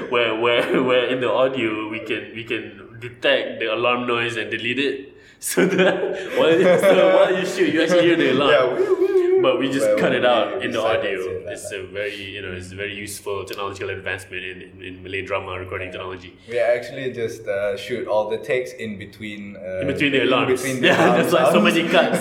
where 0.09 0.35
where 0.39 0.83
where 0.83 1.05
in 1.07 1.21
the 1.21 1.31
audio 1.31 1.89
we 1.89 1.99
can 1.99 2.31
we 2.35 2.43
can 2.43 2.97
detect 2.99 3.59
the 3.59 3.73
alarm 3.73 4.07
noise 4.07 4.37
and 4.37 4.49
delete 4.51 4.79
it. 4.79 5.18
So 5.39 5.65
that 5.77 6.37
while, 6.37 6.79
so 6.79 7.29
you 7.29 7.45
shoot, 7.45 7.73
you 7.73 7.81
actually 7.83 8.01
hear 8.03 8.15
the 8.17 8.31
alarm. 8.33 8.51
Yeah. 8.51 8.65
woo, 8.79 8.95
woo, 8.99 9.07
woo. 9.35 9.41
But 9.41 9.57
we 9.57 9.71
just 9.71 9.85
Well, 9.87 9.97
cut 9.99 10.13
it 10.13 10.25
out 10.25 10.61
in 10.61 10.71
the 10.71 10.81
audio. 10.83 11.17
It's 11.47 11.71
a 11.71 11.83
very, 11.83 12.13
you 12.35 12.41
know, 12.41 12.51
it's 12.51 12.73
a 12.73 12.75
very 12.75 12.93
useful 12.93 13.45
technological 13.45 13.89
advancement 13.89 14.43
in, 14.43 14.61
in, 14.61 14.81
in 14.83 15.01
Malay 15.03 15.21
drama 15.21 15.57
recording 15.57 15.91
technology. 15.93 16.35
We 16.49 16.59
actually 16.59 17.13
just 17.13 17.47
uh, 17.47 17.77
shoot 17.77 18.05
all 18.09 18.29
the 18.29 18.37
takes 18.39 18.73
in 18.73 18.97
between. 18.99 19.55
Uh, 19.55 19.79
In 19.83 19.87
between 19.87 20.11
the 20.11 20.23
alarms. 20.25 20.61
between 20.61 20.81
the 20.81 20.87
yeah, 20.91 21.05
alarm 21.05 21.21
there's 21.21 21.31
like 21.33 21.51
so 21.53 21.61
many 21.61 21.87
cuts. 21.95 22.19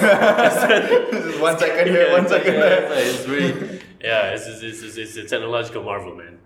One 1.41 1.59
second 1.59 1.89
here, 1.89 2.07
Yeah, 2.07 2.13
one 2.13 2.25
like- 2.31 2.45
there. 2.45 2.83
yeah, 2.83 2.99
It's, 3.11 3.27
really, 3.27 3.81
yeah, 4.01 4.31
it's, 4.35 4.47
it's, 4.47 4.63
it's, 4.63 4.83
it's, 4.85 4.97
it's 4.97 5.17
a 5.17 5.25
technological 5.27 5.83
marvel, 5.83 6.15
man. 6.15 6.39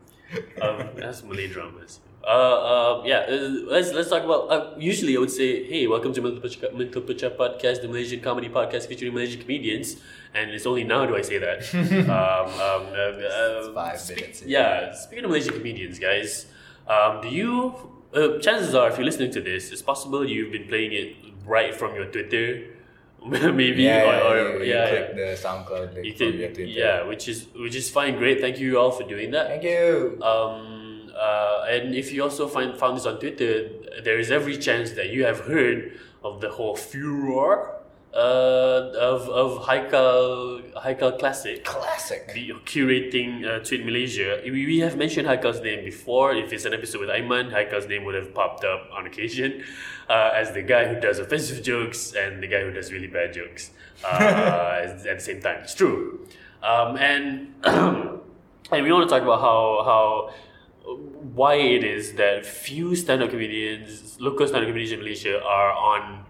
Um, 0.62 0.88
that's 0.96 1.22
Malay 1.22 1.48
dramas. 1.48 2.00
Uh, 2.24 2.26
uh, 2.28 3.02
yeah, 3.04 3.26
uh, 3.28 3.48
let's 3.66 3.92
let's 3.92 4.08
talk 4.08 4.22
about. 4.22 4.48
Uh, 4.50 4.74
usually, 4.78 5.16
I 5.16 5.20
would 5.20 5.30
say, 5.30 5.64
"Hey, 5.64 5.86
welcome 5.88 6.12
to 6.12 6.20
Mental 6.22 7.02
Pecah 7.02 7.36
Podcast, 7.36 7.82
the 7.82 7.88
Malaysian 7.88 8.20
comedy 8.20 8.48
podcast 8.48 8.86
featuring 8.86 9.12
Malaysian 9.12 9.40
comedians." 9.40 9.96
And 10.34 10.50
it's 10.50 10.64
only 10.64 10.84
now 10.84 11.04
do 11.04 11.16
I 11.16 11.22
say 11.22 11.38
that. 11.38 11.58
um, 11.74 12.48
um, 12.60 12.82
uh, 12.94 13.26
uh, 13.26 13.74
five 13.74 14.08
minutes 14.08 14.42
in. 14.42 14.48
Yeah, 14.50 14.94
speaking 14.94 15.24
of 15.24 15.30
Malaysian 15.30 15.54
comedians, 15.54 15.98
guys, 15.98 16.46
um, 16.86 17.20
do 17.22 17.28
you? 17.28 17.74
Uh, 18.14 18.38
chances 18.38 18.74
are, 18.74 18.88
if 18.90 18.96
you're 18.98 19.04
listening 19.06 19.32
to 19.32 19.40
this, 19.40 19.72
it's 19.72 19.82
possible 19.82 20.24
you've 20.24 20.52
been 20.52 20.68
playing 20.68 20.92
it 20.92 21.16
right 21.46 21.74
from 21.74 21.94
your 21.96 22.04
Twitter, 22.06 22.66
maybe, 23.26 23.82
Yeah, 23.82 24.02
or, 24.04 24.36
yeah, 24.36 24.42
or 24.42 24.62
yeah, 24.64 24.92
yeah. 24.92 25.12
the 25.14 25.36
SoundCloud 25.42 25.94
link 25.94 26.06
You 26.06 26.12
from 26.12 26.30
can, 26.30 26.38
your 26.40 26.48
Twitter. 26.50 26.64
yeah, 26.70 27.02
which 27.04 27.26
is 27.26 27.46
which 27.56 27.74
is 27.74 27.90
fine, 27.90 28.16
great. 28.16 28.40
Thank 28.40 28.58
you 28.60 28.78
all 28.78 28.92
for 28.92 29.02
doing 29.02 29.30
that. 29.32 29.48
Thank 29.48 29.64
you. 29.64 30.20
Um, 30.22 30.71
uh, 31.14 31.66
and 31.68 31.94
if 31.94 32.12
you 32.12 32.22
also 32.22 32.48
find 32.48 32.78
found 32.78 32.96
this 32.96 33.06
on 33.06 33.18
Twitter, 33.18 33.68
there 34.02 34.18
is 34.18 34.30
every 34.30 34.56
chance 34.56 34.92
that 34.92 35.10
you 35.10 35.24
have 35.24 35.40
heard 35.40 35.98
of 36.24 36.40
the 36.40 36.50
whole 36.50 36.76
furor 36.76 37.82
uh, 38.14 38.92
of 38.98 39.28
of 39.28 39.64
Haikal 39.66 40.72
Haikal 40.74 41.18
Classic. 41.18 41.64
Classic. 41.64 42.32
The 42.34 42.52
curating 42.64 43.46
uh, 43.46 43.64
Tweet 43.64 43.84
Malaysia. 43.84 44.40
We, 44.44 44.66
we 44.66 44.78
have 44.80 44.96
mentioned 44.96 45.26
Haikal's 45.26 45.60
name 45.60 45.84
before. 45.84 46.34
If 46.34 46.52
it's 46.52 46.64
an 46.64 46.74
episode 46.74 47.00
with 47.00 47.08
Aiman, 47.08 47.50
Haikal's 47.52 47.88
name 47.88 48.04
would 48.04 48.14
have 48.14 48.34
popped 48.34 48.64
up 48.64 48.90
on 48.92 49.06
occasion 49.06 49.64
uh, 50.08 50.30
as 50.34 50.52
the 50.52 50.62
guy 50.62 50.92
who 50.92 51.00
does 51.00 51.18
offensive 51.18 51.62
jokes 51.70 52.14
and 52.14 52.42
the 52.42 52.46
guy 52.46 52.60
who 52.60 52.70
does 52.70 52.92
really 52.92 53.06
bad 53.06 53.32
jokes 53.32 53.70
uh, 54.04 54.82
at 54.84 55.02
the 55.02 55.20
same 55.20 55.40
time. 55.40 55.62
It's 55.62 55.74
true. 55.74 56.26
Um, 56.62 56.96
and 56.96 57.54
and 57.64 58.84
we 58.84 58.92
want 58.92 59.08
to 59.08 59.14
talk 59.14 59.22
about 59.22 59.40
how 59.40 59.82
how 59.84 60.34
why 60.84 61.54
it 61.54 61.84
is 61.84 62.14
that 62.14 62.44
few 62.44 62.94
stand-up 62.96 63.30
comedians, 63.30 64.16
local 64.20 64.46
stand-up 64.46 64.68
comedians 64.68 64.92
in 64.92 64.98
Malaysia 65.00 65.42
are 65.42 65.72
on 65.72 66.24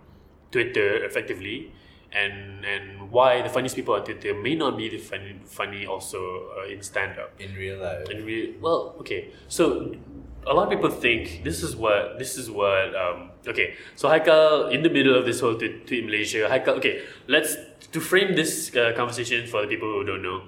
Twitter 0.51 1.05
effectively, 1.05 1.73
and 2.13 2.65
and 2.65 3.11
why 3.11 3.41
the 3.41 3.49
funniest 3.49 3.75
people 3.75 3.95
on 3.95 4.05
Twitter 4.05 4.35
may 4.35 4.55
not 4.55 4.77
be 4.77 4.89
the 4.89 4.99
funny, 4.99 5.41
funny 5.45 5.87
also 5.87 6.53
uh, 6.59 6.69
in 6.69 6.83
stand-up. 6.83 7.33
In 7.41 7.55
real 7.55 7.81
life. 7.81 8.09
And 8.09 8.25
we 8.25 8.55
well, 8.61 8.95
okay. 9.01 9.31
So 9.49 9.97
a 10.47 10.53
lot 10.53 10.65
of 10.65 10.71
people 10.71 10.91
think 10.91 11.43
this 11.45 11.63
is 11.63 11.75
what 11.75 12.19
this 12.19 12.37
is 12.37 12.51
what 12.51 12.95
um, 12.95 13.31
okay. 13.47 13.75
So 13.97 14.09
Haikal 14.09 14.71
in 14.71 14.83
the 14.83 14.91
middle 14.91 15.17
of 15.17 15.25
this 15.25 15.41
whole 15.41 15.57
tweet, 15.57 15.87
tweet 15.87 16.05
Malaysia. 16.05 16.49
Haikal 16.51 16.77
okay. 16.79 17.03
Let's 17.29 17.57
to 17.93 18.01
frame 18.01 18.35
this 18.35 18.75
uh, 18.77 18.93
conversation 18.95 19.47
for 19.47 19.63
the 19.63 19.69
people 19.69 19.89
who 19.89 20.05
don't 20.05 20.23
know. 20.23 20.43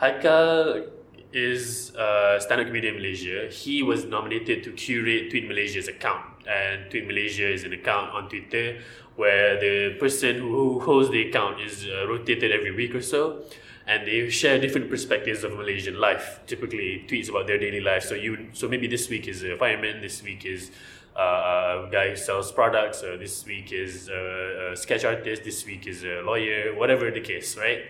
Haikal 0.00 0.90
is 1.36 1.92
a 1.94 2.38
stand-up 2.40 2.66
comedian 2.66 2.96
in 2.96 3.00
Malaysia. 3.02 3.48
He 3.50 3.82
was 3.82 4.04
nominated 4.06 4.64
to 4.64 4.72
curate 4.72 5.30
Tweet 5.30 5.46
Malaysia's 5.46 5.86
account, 5.86 6.24
and 6.48 6.90
Tweet 6.90 7.06
Malaysia 7.06 7.46
is 7.46 7.64
an 7.64 7.72
account 7.72 8.10
on 8.12 8.28
Twitter 8.28 8.80
where 9.16 9.60
the 9.60 9.96
person 9.98 10.36
who 10.36 10.80
holds 10.80 11.10
the 11.10 11.28
account 11.28 11.60
is 11.60 11.86
uh, 11.86 12.06
rotated 12.08 12.52
every 12.52 12.70
week 12.74 12.94
or 12.94 13.02
so, 13.02 13.42
and 13.86 14.06
they 14.06 14.28
share 14.28 14.58
different 14.58 14.90
perspectives 14.90 15.44
of 15.44 15.52
Malaysian 15.52 15.98
life. 16.00 16.40
Typically, 16.46 17.04
tweets 17.08 17.28
about 17.28 17.46
their 17.46 17.58
daily 17.58 17.80
life. 17.80 18.02
So 18.02 18.14
you, 18.14 18.48
so 18.52 18.68
maybe 18.68 18.86
this 18.88 19.08
week 19.08 19.28
is 19.28 19.42
a 19.44 19.56
fireman. 19.56 20.00
This 20.00 20.22
week 20.22 20.44
is 20.44 20.70
uh, 21.16 21.86
a 21.86 21.88
guy 21.90 22.10
who 22.10 22.16
sells 22.16 22.50
products. 22.50 23.02
Or 23.04 23.16
this 23.16 23.46
week 23.46 23.72
is 23.72 24.08
a, 24.08 24.72
a 24.72 24.76
sketch 24.76 25.04
artist. 25.04 25.44
This 25.44 25.64
week 25.64 25.86
is 25.86 26.04
a 26.04 26.20
lawyer. 26.22 26.74
Whatever 26.74 27.10
the 27.10 27.20
case, 27.20 27.56
right? 27.56 27.82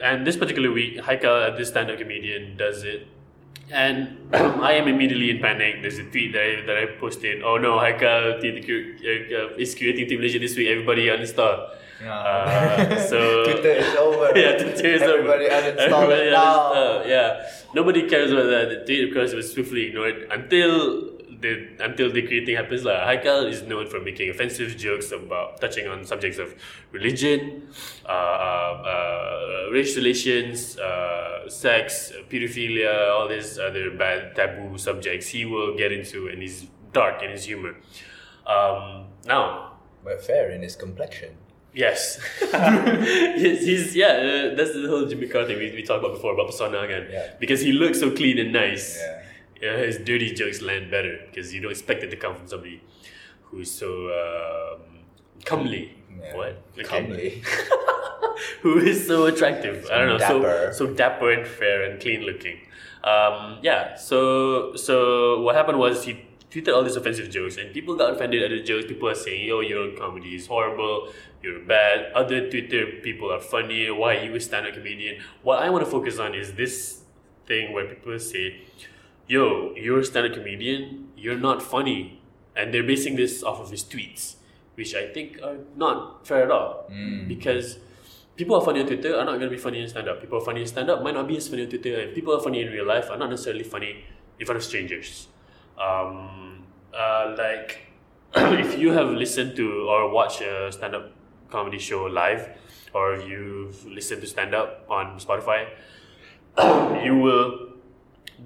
And 0.00 0.26
this 0.26 0.36
particular 0.36 0.70
week, 0.72 0.98
Haikal, 0.98 1.56
this 1.56 1.68
stand-up 1.68 1.98
comedian, 1.98 2.56
does 2.56 2.82
it. 2.84 3.06
And 3.70 4.18
I 4.34 4.72
am 4.74 4.88
immediately 4.88 5.30
in 5.30 5.38
panic. 5.40 5.80
There's 5.82 5.98
a 5.98 6.04
tweet 6.04 6.32
that 6.32 6.42
I, 6.42 6.66
that 6.66 6.76
I 6.76 6.86
posted. 7.00 7.42
Oh 7.42 7.56
no, 7.56 7.78
Haikal 7.78 8.36
uh, 8.36 9.56
is 9.56 9.74
creating 9.74 10.06
Tweet 10.06 10.18
Malaysia 10.20 10.38
this 10.38 10.56
week. 10.56 10.68
Everybody 10.68 11.06
uninstall. 11.06 11.70
Uh, 12.04 12.96
so 13.08 13.44
Twitter 13.44 13.70
is 13.70 13.94
over. 13.96 14.32
yeah, 14.38 14.58
Twitter 14.58 14.86
is 14.86 15.02
Everybody 15.02 15.46
over. 15.46 15.54
uninstall 15.54 16.02
Everybody 16.02 16.22
it 16.28 16.32
now. 16.32 16.72
uninstall, 16.74 17.08
Yeah, 17.08 17.50
nobody 17.74 18.08
cares 18.08 18.32
about 18.32 18.50
that. 18.50 18.68
The 18.68 18.84
tweet, 18.84 19.08
of 19.08 19.14
course, 19.14 19.32
was 19.32 19.50
swiftly 19.52 19.86
ignored 19.88 20.28
until 20.30 21.13
the 21.40 21.68
until 21.80 22.10
the 22.10 22.22
creating 22.22 22.56
happens. 22.56 22.84
Like 22.84 22.98
Haikal 22.98 23.48
is 23.48 23.62
known 23.62 23.86
for 23.88 24.00
making 24.00 24.30
offensive 24.30 24.76
jokes 24.76 25.12
about 25.12 25.60
touching 25.60 25.86
on 25.88 26.04
subjects 26.04 26.38
of 26.38 26.54
religion, 26.92 27.68
uh, 28.06 28.08
uh, 28.08 28.82
uh, 29.66 29.70
race 29.72 29.96
relations, 29.96 30.78
uh, 30.78 31.48
sex, 31.48 32.12
pedophilia, 32.28 33.10
all 33.10 33.28
these 33.28 33.58
other 33.58 33.90
bad 33.90 34.34
taboo 34.34 34.78
subjects. 34.78 35.28
He 35.28 35.44
will 35.44 35.76
get 35.76 35.92
into, 35.92 36.28
and 36.28 36.42
he's 36.42 36.66
dark 36.92 37.22
in 37.22 37.30
his 37.30 37.44
humor. 37.44 37.76
Um, 38.46 39.06
now, 39.26 39.72
But 40.04 40.24
fair 40.24 40.50
in 40.50 40.62
his 40.62 40.76
complexion. 40.76 41.36
Yes. 41.74 42.20
he's, 42.40 43.66
he's 43.66 43.96
yeah, 43.96 44.06
uh, 44.52 44.54
that's 44.54 44.72
the 44.74 44.86
whole 44.88 45.06
Jimmy 45.06 45.26
thing 45.26 45.58
we, 45.58 45.72
we 45.72 45.82
talked 45.82 46.04
about 46.04 46.14
before 46.14 46.32
about 46.34 46.46
persona 46.46 46.78
again. 46.80 47.08
Yeah. 47.10 47.32
Because 47.40 47.60
he 47.60 47.72
looks 47.72 47.98
so 47.98 48.10
clean 48.12 48.38
and 48.38 48.52
nice. 48.52 48.96
Yeah. 48.96 49.23
Yeah, 49.60 49.76
his 49.78 49.98
dirty 49.98 50.32
jokes 50.34 50.60
land 50.60 50.90
better 50.90 51.20
because 51.26 51.54
you 51.54 51.60
don't 51.60 51.70
expect 51.70 52.02
it 52.02 52.10
to 52.10 52.16
come 52.16 52.34
from 52.34 52.46
somebody 52.46 52.82
who's 53.44 53.70
so 53.70 54.08
um, 54.20 54.98
comely. 55.44 55.94
Yeah. 56.20 56.36
What? 56.36 56.62
Okay. 56.78 56.82
Comely. 56.82 57.42
Who 58.62 58.78
is 58.78 59.06
so 59.06 59.26
attractive? 59.26 59.88
I 59.92 59.98
don't 59.98 60.08
know. 60.08 60.18
dapper. 60.18 60.72
So 60.72 60.86
so 60.86 60.94
dapper 60.94 61.30
and 61.30 61.46
fair 61.46 61.88
and 61.88 62.00
clean 62.00 62.22
looking. 62.22 62.58
Um, 63.02 63.58
yeah. 63.62 63.94
So 63.96 64.74
so 64.76 65.40
what 65.40 65.54
happened 65.54 65.78
was 65.78 66.04
he 66.04 66.24
tweeted 66.50 66.74
all 66.74 66.82
these 66.82 66.96
offensive 66.96 67.30
jokes 67.30 67.56
and 67.56 67.72
people 67.72 67.96
got 67.96 68.12
offended 68.12 68.42
at 68.42 68.50
the 68.50 68.62
jokes. 68.62 68.86
People 68.86 69.08
are 69.08 69.14
saying, 69.14 69.46
"Yo, 69.46 69.60
your 69.60 69.92
comedy 69.96 70.34
is 70.34 70.46
horrible. 70.46 71.12
You're 71.42 71.60
bad." 71.60 72.12
Other 72.12 72.48
Twitter 72.50 72.86
people 73.02 73.32
are 73.32 73.40
funny. 73.40 73.90
Why 73.90 74.20
you 74.20 74.34
a 74.34 74.40
stand-up 74.40 74.74
comedian? 74.74 75.22
What 75.42 75.62
I 75.62 75.70
want 75.70 75.84
to 75.84 75.90
focus 75.90 76.18
on 76.18 76.34
is 76.34 76.54
this 76.54 77.02
thing 77.46 77.72
where 77.72 77.86
people 77.86 78.18
say, 78.18 78.62
"Yo, 79.26 79.72
you're 79.76 80.00
a 80.00 80.04
stand-up 80.04 80.34
comedian. 80.34 81.08
You're 81.16 81.38
not 81.38 81.62
funny," 81.62 82.20
and 82.56 82.72
they're 82.72 82.82
basing 82.86 83.16
this 83.16 83.42
off 83.42 83.60
of 83.60 83.70
his 83.70 83.82
tweets, 83.82 84.36
which 84.74 84.94
I 84.94 85.08
think 85.08 85.38
are 85.42 85.56
not 85.76 86.26
fair 86.26 86.44
at 86.44 86.50
all 86.50 86.86
because 87.28 87.78
people 88.36 88.56
are 88.56 88.62
funny 88.64 88.80
on 88.80 88.86
Twitter 88.86 89.14
are 89.16 89.24
not 89.24 89.38
going 89.38 89.50
to 89.50 89.56
be 89.56 89.56
funny 89.56 89.80
in 89.80 89.88
stand 89.88 90.08
up. 90.08 90.20
People 90.20 90.38
are 90.38 90.44
funny 90.44 90.60
in 90.60 90.66
stand 90.66 90.90
up 90.90 91.02
might 91.02 91.14
not 91.14 91.26
be 91.28 91.36
as 91.36 91.48
funny 91.48 91.62
on 91.62 91.68
Twitter, 91.68 92.00
and 92.00 92.14
people 92.14 92.34
are 92.34 92.40
funny 92.40 92.60
in 92.62 92.68
real 92.72 92.86
life 92.86 93.10
are 93.10 93.16
not 93.16 93.30
necessarily 93.30 93.64
funny 93.64 94.04
in 94.38 94.46
front 94.46 94.56
of 94.56 94.64
strangers. 94.64 95.28
Um, 95.78 96.64
uh, 96.92 97.34
like, 97.38 97.78
if 98.34 98.78
you 98.78 98.92
have 98.92 99.10
listened 99.10 99.56
to 99.56 99.88
or 99.88 100.10
watched 100.10 100.40
a 100.42 100.70
stand 100.72 100.94
up 100.94 101.12
comedy 101.50 101.78
show 101.78 102.04
live, 102.04 102.48
or 102.92 103.16
you've 103.16 103.84
listened 103.86 104.20
to 104.20 104.26
stand 104.26 104.54
up 104.54 104.84
on 104.88 105.18
Spotify, 105.18 105.68
you 107.04 107.16
will. 107.18 107.73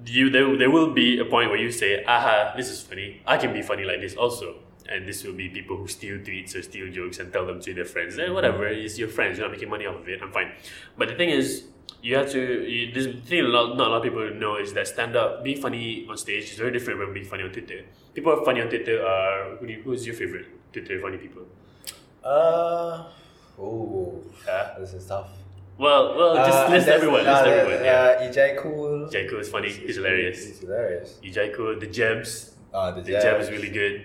You 0.05 0.29
there, 0.29 0.57
there 0.57 0.71
will 0.71 0.91
be 0.93 1.19
a 1.19 1.25
point 1.25 1.49
where 1.49 1.59
you 1.59 1.71
say, 1.71 2.03
"Aha, 2.05 2.53
this 2.55 2.69
is 2.69 2.81
funny. 2.81 3.21
I 3.25 3.37
can 3.37 3.53
be 3.53 3.61
funny 3.61 3.83
like 3.83 4.01
this 4.01 4.15
also." 4.15 4.55
And 4.87 5.07
this 5.07 5.23
will 5.23 5.33
be 5.33 5.49
people 5.49 5.77
who 5.77 5.87
steal 5.87 6.17
tweets 6.17 6.55
or 6.55 6.63
steal 6.63 6.91
jokes 6.91 7.19
and 7.19 7.31
tell 7.31 7.45
them 7.45 7.61
to 7.61 7.73
their 7.75 7.85
friends. 7.85 8.17
Eh, 8.17 8.29
whatever, 8.29 8.67
it's 8.67 8.97
your 8.97 9.07
friends. 9.07 9.37
You're 9.37 9.47
not 9.47 9.53
making 9.53 9.69
money 9.69 9.85
off 9.85 9.97
of 10.01 10.07
it. 10.09 10.19
I'm 10.23 10.31
fine. 10.31 10.51
But 10.97 11.09
the 11.09 11.15
thing 11.15 11.29
is, 11.29 11.65
you 12.01 12.15
have 12.15 12.31
to. 12.31 12.39
You, 12.41 12.91
this 12.91 13.05
thing 13.27 13.41
a 13.41 13.47
lot, 13.47 13.77
not 13.77 13.87
a 13.87 13.89
lot 13.91 13.97
of 13.97 14.03
people 14.03 14.33
know 14.33 14.55
is 14.55 14.73
that 14.73 14.87
stand 14.87 15.15
up, 15.15 15.43
being 15.43 15.61
funny 15.61 16.07
on 16.09 16.17
stage 16.17 16.45
is 16.51 16.57
very 16.57 16.71
different 16.71 16.99
from 16.99 17.13
being 17.13 17.25
funny 17.25 17.43
on 17.43 17.51
Twitter. 17.51 17.83
People 18.15 18.33
are 18.33 18.43
funny 18.43 18.61
on 18.61 18.69
Twitter 18.69 19.05
are 19.05 19.57
who 19.57 19.67
do 19.67 19.73
you, 19.73 19.81
who's 19.83 20.07
your 20.07 20.15
favorite 20.15 20.47
Twitter 20.73 20.99
funny 20.99 21.17
people? 21.17 21.43
Uh, 22.23 23.05
oh, 23.59 24.23
Yeah. 24.47 24.75
this 24.79 24.93
is 24.93 25.05
tough. 25.05 25.29
Well, 25.79 26.15
well, 26.17 26.35
just 26.35 26.57
Uh, 26.67 26.71
list 26.75 26.87
everyone. 26.89 27.25
uh, 27.25 27.31
List 27.31 27.47
everyone. 27.47 27.83
Yeah. 27.85 28.01
Uh, 28.19 28.27
Ijai 28.27 28.57
Cool. 28.61 29.07
Jaiko 29.13 29.39
is 29.39 29.49
funny. 29.49 29.69
He's 29.69 29.95
hilarious. 29.95 30.39
He's 30.47 30.59
hilarious. 30.59 31.09
Ijai 31.23 31.55
Cool, 31.55 31.79
the 31.79 31.87
Jebs. 31.87 32.31
Uh, 32.73 32.91
the, 32.91 33.01
The 33.01 33.13
jab. 33.13 33.39
Is 33.41 33.49
really 33.49 33.69
good. 33.69 33.95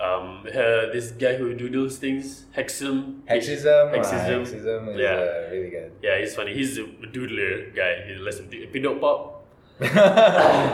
Um, 0.00 0.46
uh, 0.48 0.90
this 0.94 1.10
guy 1.12 1.34
who 1.34 1.52
doodles 1.54 1.98
things, 1.98 2.46
Hexum. 2.56 3.20
Hexism. 3.28 3.90
uh, 3.92 3.96
Hexism. 3.96 4.40
Hexism 4.46 4.82
is 4.94 5.00
Yeah. 5.00 5.10
uh, 5.12 5.50
really 5.52 5.70
good. 5.70 5.90
Yeah, 6.02 6.18
he's 6.20 6.34
funny. 6.34 6.54
He's 6.54 6.78
a 6.78 6.84
doodler 7.14 7.74
guy. 7.74 7.92
He's 8.06 8.20
less 8.20 8.38
of 8.40 8.48
the 8.50 8.66
Pinot 8.66 9.00
Pop. 9.00 9.44
yeah, 9.80 9.90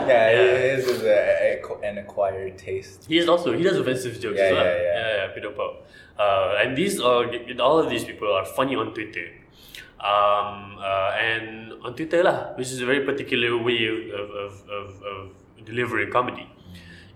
Yeah. 0.07 0.75
his 0.75 0.87
is 0.87 1.03
a, 1.03 1.59
a, 1.61 1.87
an 1.89 1.97
acquired 1.97 2.57
taste. 2.57 3.05
He 3.07 3.17
is 3.17 3.27
also 3.27 3.51
he 3.57 3.63
does 3.63 3.77
offensive 3.77 4.19
jokes 4.19 4.37
Yeah, 4.37 4.45
as 4.45 4.53
well. 4.53 4.65
yeah, 4.65 4.81
yeah. 4.81 4.93
yeah, 4.99 5.15
yeah 5.25 5.33
Pinot 5.35 5.55
Pop. 5.57 5.73
Uh, 6.17 6.55
and 6.61 6.77
these 6.77 6.99
are 7.01 7.25
all 7.59 7.79
of 7.79 7.89
these 7.89 8.05
people 8.05 8.31
are 8.31 8.45
funny 8.45 8.75
on 8.75 8.93
Twitter. 8.93 9.27
Um, 9.99 10.77
uh, 10.79 11.11
and 11.19 11.73
on 11.83 11.93
Twitter 11.93 12.23
lah, 12.23 12.55
which 12.55 12.67
is 12.67 12.81
a 12.81 12.85
very 12.85 13.03
particular 13.05 13.57
way 13.57 13.85
of, 13.87 14.29
of, 14.31 14.69
of, 14.69 15.03
of 15.03 15.31
delivering 15.65 16.11
comedy. 16.11 16.49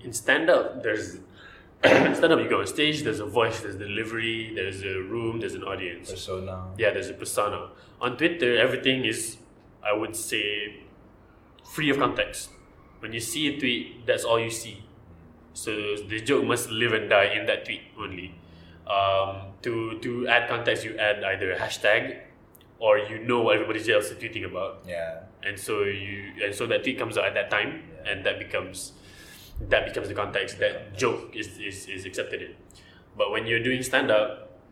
In 0.04 0.12
stand 0.12 0.50
up, 0.50 0.84
there's 0.84 1.20
stand 1.84 2.32
up. 2.32 2.40
You 2.40 2.50
go 2.50 2.60
on 2.60 2.68
stage. 2.68 3.04
There's 3.04 3.20
a 3.20 3.26
voice. 3.26 3.62
There's 3.62 3.76
delivery. 3.76 4.52
There's 4.54 4.84
a 4.84 5.02
room. 5.02 5.40
There's 5.40 5.56
an 5.56 5.64
audience. 5.64 6.12
Persona. 6.12 6.72
Yeah, 6.78 6.92
there's 6.92 7.10
a 7.10 7.14
persona. 7.14 7.70
On 8.02 8.18
Twitter, 8.18 8.58
everything 8.58 9.06
is, 9.06 9.38
I 9.84 9.94
would 9.94 10.16
say, 10.16 10.84
free 11.64 11.90
of 11.90 11.98
context. 12.00 12.50
When 13.00 13.14
you 13.14 13.20
see 13.20 13.56
a 13.56 13.60
tweet, 13.60 14.06
that's 14.06 14.24
all 14.24 14.40
you 14.40 14.50
see. 14.50 14.84
So 15.54 15.72
the 16.08 16.20
joke 16.20 16.46
must 16.46 16.70
live 16.70 16.94
and 16.94 17.10
die 17.10 17.36
in 17.36 17.46
that 17.46 17.66
tweet 17.66 17.82
only. 18.00 18.36
Um, 18.88 19.54
to 19.62 20.00
to 20.00 20.28
add 20.28 20.50
context, 20.50 20.84
you 20.84 20.98
add 20.98 21.24
either 21.24 21.52
a 21.54 21.58
hashtag, 21.58 22.20
or 22.84 22.98
you 23.10 23.18
know 23.30 23.40
what 23.46 23.54
everybody 23.56 23.80
else 23.96 24.08
is 24.12 24.18
tweeting 24.22 24.46
about, 24.52 24.74
Yeah. 24.96 25.24
and 25.48 25.56
so 25.68 25.74
you 25.84 26.16
and 26.44 26.54
so 26.60 26.64
that 26.72 26.84
tweet 26.84 26.98
comes 27.00 27.18
out 27.18 27.26
at 27.32 27.36
that 27.40 27.50
time, 27.58 27.72
Yeah. 27.80 28.12
and 28.12 28.26
that 28.26 28.38
becomes 28.46 28.92
that 29.74 29.84
becomes 29.90 30.08
the 30.12 30.18
context 30.24 30.60
that 30.64 30.76
joke 31.04 31.24
is, 31.42 31.48
is, 31.70 31.88
is 31.88 32.04
accepted 32.10 32.42
in. 32.48 32.54
But 33.20 33.32
when 33.34 33.46
you're 33.48 33.64
doing 33.70 33.82
stand 33.84 34.10
up, 34.12 34.30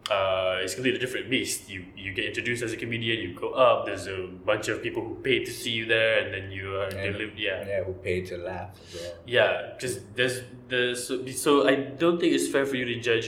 uh, 0.10 0.58
it's 0.64 0.74
completely 0.74 1.00
different 1.06 1.30
beast. 1.30 1.70
You 1.74 1.80
you 2.04 2.10
get 2.20 2.26
introduced 2.32 2.62
as 2.68 2.74
a 2.74 2.80
comedian, 2.84 3.18
you 3.26 3.30
go 3.46 3.50
up. 3.68 3.86
There's 3.86 4.08
a 4.08 4.20
bunch 4.52 4.68
of 4.74 4.82
people 4.86 5.02
who 5.08 5.16
pay 5.28 5.38
to 5.50 5.52
see 5.62 5.72
you 5.80 5.86
there, 5.96 6.14
and 6.22 6.34
then 6.36 6.46
you 6.58 6.66
are 6.82 6.90
And- 6.92 7.14
delivered. 7.14 7.40
Yeah, 7.48 7.60
Yeah, 7.72 7.84
who 7.88 7.94
paid 8.10 8.24
to 8.32 8.36
laugh 8.50 8.72
as 8.84 8.94
well. 9.02 9.14
yeah. 9.38 9.54
Because 9.74 9.94
there's 10.18 10.38
the 10.74 10.82
so, 11.06 11.14
so 11.46 11.52
I 11.72 11.76
don't 12.04 12.20
think 12.20 12.32
it's 12.38 12.50
fair 12.56 12.66
for 12.72 12.76
you 12.82 12.86
to 12.94 12.98
judge 13.10 13.28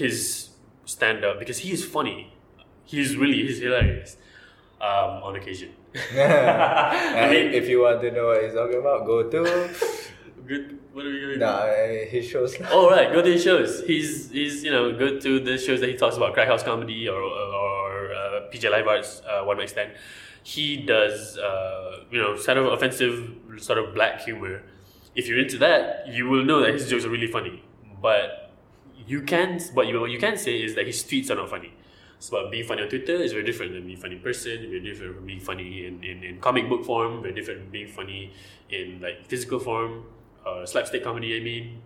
his 0.00 0.14
stand 0.96 1.24
up 1.28 1.34
because 1.42 1.58
he 1.64 1.70
is 1.78 1.82
funny. 1.96 2.20
He's 2.92 3.10
really 3.22 3.40
he's 3.46 3.60
hilarious 3.68 4.16
um, 4.80 5.22
on 5.22 5.36
occasion. 5.36 5.70
I 5.94 7.28
mean- 7.30 7.52
if 7.54 7.68
you 7.68 7.82
want 7.82 8.00
to 8.02 8.10
know 8.10 8.26
what 8.28 8.42
he's 8.42 8.54
talking 8.54 8.78
about, 8.78 9.06
go 9.06 9.28
to 9.28 9.70
Good. 10.46 10.78
What 10.92 11.06
are 11.06 11.10
we 11.10 11.20
going? 11.20 11.38
nah, 11.38 11.58
uh, 11.58 12.04
his 12.10 12.26
shows. 12.26 12.56
Oh 12.72 12.90
right, 12.90 13.12
go 13.12 13.22
to 13.22 13.30
his 13.32 13.44
shows. 13.44 13.84
He's 13.86 14.30
he's 14.30 14.64
you 14.64 14.72
know 14.72 14.90
go 14.98 15.20
to 15.20 15.38
the 15.38 15.56
shows 15.56 15.78
that 15.80 15.88
he 15.88 15.96
talks 15.96 16.16
about, 16.16 16.34
Crack 16.34 16.48
House 16.48 16.64
Comedy 16.64 17.08
or 17.08 17.20
or 17.22 18.12
uh, 18.12 18.50
PJ 18.52 18.68
Live 18.70 18.88
Arts, 18.88 19.22
uh, 19.28 19.44
one 19.44 19.58
night 19.58 19.70
stand. 19.70 19.92
He 20.42 20.78
does 20.78 21.38
uh, 21.38 22.04
you 22.10 22.20
know 22.20 22.36
sort 22.36 22.58
of 22.58 22.66
offensive 22.66 23.30
sort 23.58 23.78
of 23.78 23.94
black 23.94 24.22
humor. 24.22 24.62
If 25.14 25.28
you're 25.28 25.38
into 25.38 25.58
that, 25.58 26.08
you 26.08 26.28
will 26.28 26.44
know 26.44 26.60
that 26.62 26.72
his 26.74 26.88
jokes 26.90 27.04
are 27.04 27.10
really 27.10 27.28
funny. 27.28 27.62
But 28.02 28.50
you 29.06 29.22
can 29.22 29.60
what 29.74 29.86
you 29.86 30.00
what 30.00 30.10
you 30.10 30.18
can 30.18 30.36
say 30.36 30.60
is 30.60 30.74
that 30.74 30.86
his 30.86 31.04
tweets 31.04 31.30
are 31.30 31.36
not 31.36 31.50
funny. 31.50 31.72
So 32.20 32.50
being 32.50 32.66
funny 32.66 32.82
on 32.82 32.88
Twitter 32.88 33.14
is 33.14 33.32
very 33.32 33.44
different 33.44 33.72
than 33.72 33.86
being 33.86 33.96
funny 33.96 34.16
in 34.16 34.20
person, 34.20 34.58
very 34.60 34.80
different 34.80 35.16
from 35.16 35.26
being 35.26 35.40
funny 35.40 35.86
in, 35.86 36.04
in, 36.04 36.22
in 36.22 36.38
comic 36.38 36.68
book 36.68 36.84
form, 36.84 37.22
very 37.22 37.34
different 37.34 37.62
from 37.62 37.70
being 37.70 37.88
funny 37.88 38.32
in 38.68 39.00
like 39.00 39.26
physical 39.26 39.58
form, 39.58 40.04
uh, 40.46 40.66
slapstick 40.66 41.02
comedy 41.02 41.34
I 41.36 41.40
mean. 41.40 41.80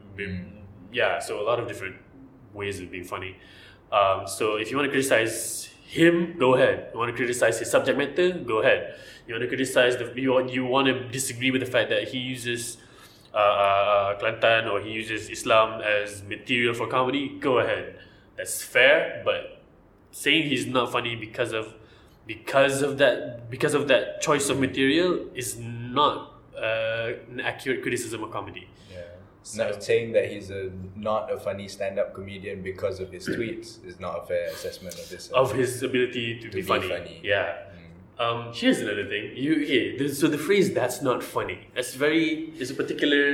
Yeah, 0.92 1.20
so 1.20 1.40
a 1.40 1.44
lot 1.44 1.60
of 1.60 1.68
different 1.68 1.96
ways 2.52 2.80
of 2.80 2.90
being 2.90 3.04
funny. 3.04 3.36
Um, 3.92 4.26
so 4.26 4.56
if 4.56 4.72
you 4.72 4.76
want 4.76 4.86
to 4.88 4.90
criticize 4.90 5.68
him, 5.86 6.36
go 6.36 6.54
ahead. 6.54 6.90
You 6.92 6.98
want 6.98 7.10
to 7.12 7.16
criticize 7.16 7.60
his 7.60 7.70
subject 7.70 7.96
matter, 7.96 8.32
go 8.32 8.58
ahead. 8.60 8.96
You 9.28 9.34
want 9.34 9.42
to 9.42 9.48
criticize 9.48 9.96
the 9.96 10.12
you 10.20 10.32
want, 10.32 10.52
you 10.52 10.64
want 10.64 10.88
to 10.88 11.08
disagree 11.08 11.52
with 11.52 11.60
the 11.60 11.70
fact 11.70 11.90
that 11.90 12.08
he 12.08 12.18
uses 12.18 12.78
uh, 13.32 13.36
uh, 13.36 14.18
Kelantan 14.18 14.68
or 14.68 14.80
he 14.80 14.90
uses 14.90 15.30
Islam 15.30 15.80
as 15.80 16.24
material 16.24 16.74
for 16.74 16.88
comedy, 16.88 17.38
go 17.38 17.60
ahead. 17.60 17.98
That's 18.36 18.62
fair, 18.62 19.22
but 19.24 19.53
saying 20.22 20.48
he's 20.48 20.66
not 20.66 20.92
funny 20.92 21.16
because 21.16 21.52
of 21.52 21.74
because 22.26 22.82
of 22.82 22.98
that 22.98 23.50
because 23.50 23.74
of 23.74 23.88
that 23.88 24.20
choice 24.26 24.48
of 24.48 24.56
material 24.60 25.10
is 25.34 25.58
not 25.58 26.32
uh, 26.56 27.10
an 27.32 27.40
accurate 27.40 27.82
criticism 27.82 28.22
of 28.24 28.30
comedy. 28.30 28.66
Yeah. 28.92 29.00
So- 29.42 29.64
Not 29.70 29.82
saying 29.82 30.12
that 30.12 30.26
he's 30.32 30.48
a 30.50 30.70
not 31.10 31.30
a 31.32 31.38
funny 31.38 31.68
stand-up 31.68 32.14
comedian 32.14 32.62
because 32.62 33.00
of 33.00 33.08
his 33.16 33.26
tweets 33.28 33.84
is 33.84 33.96
not 34.00 34.22
a 34.22 34.26
fair 34.26 34.46
assessment 34.56 34.94
of 35.02 35.06
this. 35.10 35.28
Of 35.42 35.52
his 35.52 35.82
ability 35.82 36.26
to, 36.42 36.48
be, 36.48 36.56
be 36.56 36.62
funny. 36.62 36.88
funny. 36.88 37.20
Yeah. 37.22 37.56
Um, 38.16 38.52
here's 38.54 38.78
another 38.78 39.06
thing. 39.12 39.32
You 39.34 39.52
okay? 39.64 39.98
This, 39.98 40.20
so 40.20 40.28
the 40.28 40.38
phrase 40.38 40.72
"that's 40.72 41.02
not 41.02 41.18
funny" 41.36 41.58
that's 41.74 41.94
very. 41.94 42.52
It's 42.60 42.70
a 42.70 42.74
particular. 42.82 43.24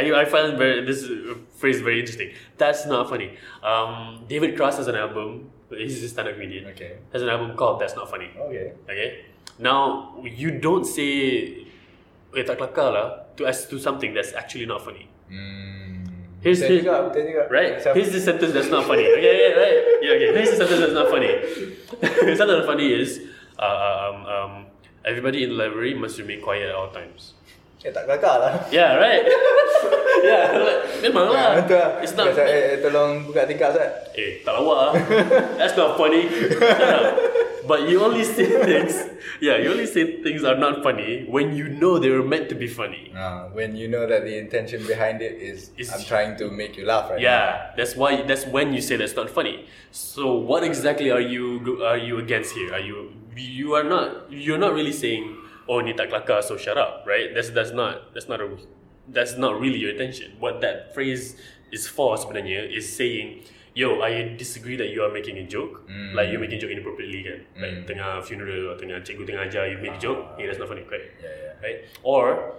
I 0.00 0.02
I 0.22 0.24
find 0.24 0.56
very 0.56 0.80
this 0.90 1.04
uh, 1.04 1.34
phrase 1.60 1.78
very 1.88 1.98
interesting. 2.00 2.30
That's 2.56 2.82
not 2.86 3.10
funny. 3.12 3.28
Um, 3.62 4.24
David 4.32 4.56
Cross 4.56 4.78
has 4.78 4.88
an 4.88 4.96
album. 5.06 5.50
He's 5.70 6.02
a 6.02 6.08
stand-up 6.08 6.34
comedian. 6.34 6.66
Okay. 6.74 6.98
Has 7.12 7.22
an 7.22 7.28
album 7.30 7.54
called 7.56 7.80
"That's 7.80 7.94
Not 7.94 8.10
Funny." 8.10 8.30
Okay. 8.34 8.74
Okay. 8.90 9.24
Now 9.58 10.14
you 10.24 10.58
don't 10.58 10.84
say 10.84 11.66
eh 12.34 12.42
tak 12.46 12.58
kelakar 12.58 12.88
lah 12.94 13.06
to 13.38 13.46
as 13.46 13.66
to 13.70 13.78
something 13.78 14.14
that's 14.14 14.32
actually 14.34 14.66
not 14.66 14.82
funny. 14.82 15.06
Hmm. 15.30 16.06
Here's- 16.40 16.58
Betul 16.64 16.80
here's- 16.80 16.86
juga, 16.88 17.20
juga. 17.20 17.42
Right? 17.52 17.72
Here's 17.92 18.10
the 18.16 18.22
sentence 18.22 18.52
that's 18.56 18.72
not 18.72 18.88
funny. 18.88 19.04
Okay, 19.04 19.34
yeah, 19.44 19.52
right? 19.60 19.76
Yeah, 20.00 20.16
okay. 20.16 20.28
Here's 20.32 20.50
the 20.56 20.58
sentence 20.64 20.80
that's 20.80 20.96
not 20.96 21.12
funny. 21.12 21.28
the 22.00 22.34
sentence 22.38 22.48
that's 22.64 22.64
funny 22.66 22.88
is 22.96 23.20
uh, 23.60 23.76
um, 24.08 24.16
um, 24.24 24.52
everybody 25.04 25.44
in 25.44 25.52
the 25.52 25.58
library 25.60 25.92
must 25.92 26.16
remain 26.16 26.40
quiet 26.40 26.72
at 26.72 26.74
all 26.74 26.88
times. 26.90 27.36
Eh, 27.80 27.88
tak 27.88 28.04
kelakar 28.04 28.36
lah. 28.44 28.52
Yeah, 28.68 29.00
right? 29.00 29.24
yeah, 30.28 30.52
like, 30.52 30.80
memang 31.00 31.32
Ya, 31.32 31.36
lah. 31.36 31.50
betul 31.64 31.80
lah. 31.80 31.90
It's 32.04 32.12
not. 32.12 32.28
Macam, 32.28 32.44
eh, 32.44 32.76
tolong 32.84 33.10
buka 33.24 33.48
tingkap 33.48 33.72
Ustaz. 33.72 34.12
Eh, 34.12 34.44
tak 34.44 34.52
lawak 34.52 34.78
ah. 34.84 34.92
That's 35.56 35.72
not 35.72 35.96
funny. 35.96 36.28
But 37.64 37.88
you 37.88 38.02
only 38.02 38.24
say 38.24 38.50
things, 38.68 38.98
yeah, 39.40 39.56
you 39.56 39.70
only 39.70 39.86
say 39.86 40.20
things 40.20 40.42
are 40.44 40.58
not 40.58 40.82
funny 40.82 41.24
when 41.24 41.54
you 41.54 41.68
know 41.70 41.96
they 41.96 42.10
were 42.10 42.24
meant 42.24 42.48
to 42.50 42.56
be 42.58 42.66
funny. 42.66 43.14
Uh, 43.14 43.46
when 43.54 43.76
you 43.76 43.86
know 43.86 44.04
that 44.04 44.28
the 44.28 44.36
intention 44.36 44.84
behind 44.84 45.22
it 45.22 45.38
is, 45.38 45.70
Is- 45.78 45.88
I'm 45.88 46.02
trying 46.02 46.36
to 46.42 46.50
make 46.50 46.76
you 46.76 46.84
laugh 46.84 47.08
right 47.08 47.20
Yeah, 47.20 47.70
that's 47.78 47.94
why. 47.96 48.26
That's 48.26 48.44
when 48.44 48.74
you 48.74 48.82
say 48.82 48.96
that's 49.00 49.14
not 49.14 49.30
funny. 49.30 49.64
So 49.88 50.34
what 50.36 50.64
exactly 50.64 51.08
are 51.08 51.22
you 51.22 51.80
are 51.80 51.96
you 51.96 52.18
against 52.18 52.52
here? 52.52 52.74
Are 52.74 52.82
you 52.82 53.14
you 53.38 53.72
are 53.72 53.86
not 53.86 54.28
you're 54.28 54.58
not 54.60 54.74
really 54.74 54.92
saying 54.92 55.32
oh 55.70 55.78
ni 55.78 55.94
tak 55.94 56.10
kelakar 56.10 56.42
so 56.42 56.58
shut 56.58 56.74
up 56.74 57.06
right? 57.06 57.30
That's 57.30 57.54
that's 57.54 57.70
not 57.70 58.10
that's 58.10 58.26
not 58.26 58.42
a 58.42 58.50
that's 59.06 59.38
not 59.38 59.62
really 59.62 59.78
your 59.78 59.94
intention. 59.94 60.34
What 60.42 60.58
that 60.66 60.90
phrase 60.94 61.38
is 61.70 61.86
for 61.86 62.18
sebenarnya 62.18 62.66
is 62.66 62.90
saying 62.90 63.46
yo 63.78 64.02
I 64.02 64.34
disagree 64.34 64.74
that 64.82 64.90
you 64.90 65.06
are 65.06 65.12
making 65.14 65.38
a 65.38 65.46
joke 65.46 65.86
like 66.18 66.34
you're 66.34 66.42
making 66.42 66.58
a 66.58 66.62
joke 66.66 66.74
inappropriately 66.74 67.22
kan 67.22 67.38
like 67.62 67.86
tengah 67.86 68.18
funeral 68.26 68.74
atau 68.74 68.82
tengah 68.82 68.98
cikgu 69.06 69.22
tengah 69.30 69.46
ajar 69.46 69.70
you 69.70 69.78
make 69.78 69.94
a 69.94 70.02
joke 70.02 70.34
hey 70.34 70.50
that's 70.50 70.58
not 70.58 70.66
funny 70.66 70.82
correct 70.82 71.14
Yeah, 71.22 71.30
yeah. 71.30 71.52
right 71.62 71.78
or 72.02 72.58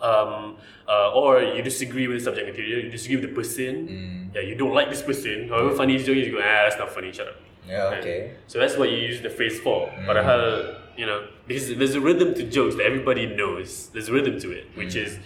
um, 0.00 0.56
uh, 0.88 1.12
or 1.12 1.42
you 1.42 1.60
disagree 1.62 2.06
with 2.06 2.18
the 2.22 2.24
subject 2.24 2.46
material, 2.46 2.84
you 2.86 2.90
disagree 2.90 3.16
with 3.18 3.28
the 3.30 3.34
person, 3.34 4.30
yeah, 4.34 4.40
you 4.46 4.54
don't 4.54 4.70
like 4.74 4.90
this 4.94 5.02
person, 5.02 5.48
however 5.48 5.74
funny 5.74 5.98
he's 5.98 6.06
doing, 6.06 6.18
you 6.22 6.30
go, 6.30 6.38
ah, 6.38 6.70
that's 6.70 6.78
not 6.78 6.90
funny, 6.94 7.10
shut 7.10 7.26
up. 7.26 7.34
Yeah, 7.66 7.90
Right? 7.90 7.98
okay. 7.98 8.20
So 8.46 8.58
that's 8.62 8.78
what 8.78 8.90
you 8.94 8.98
use 8.98 9.20
the 9.20 9.30
phrase 9.30 9.58
for. 9.58 9.90
Padahal, 10.06 10.78
you 10.98 11.06
know, 11.06 11.28
because 11.46 11.76
there's 11.76 11.94
a 11.94 12.00
rhythm 12.00 12.34
to 12.34 12.42
jokes 12.42 12.74
that 12.74 12.84
everybody 12.84 13.24
knows. 13.24 13.88
There's 13.92 14.08
a 14.08 14.12
rhythm 14.12 14.40
to 14.40 14.50
it, 14.50 14.66
which 14.74 14.96
is 14.96 15.18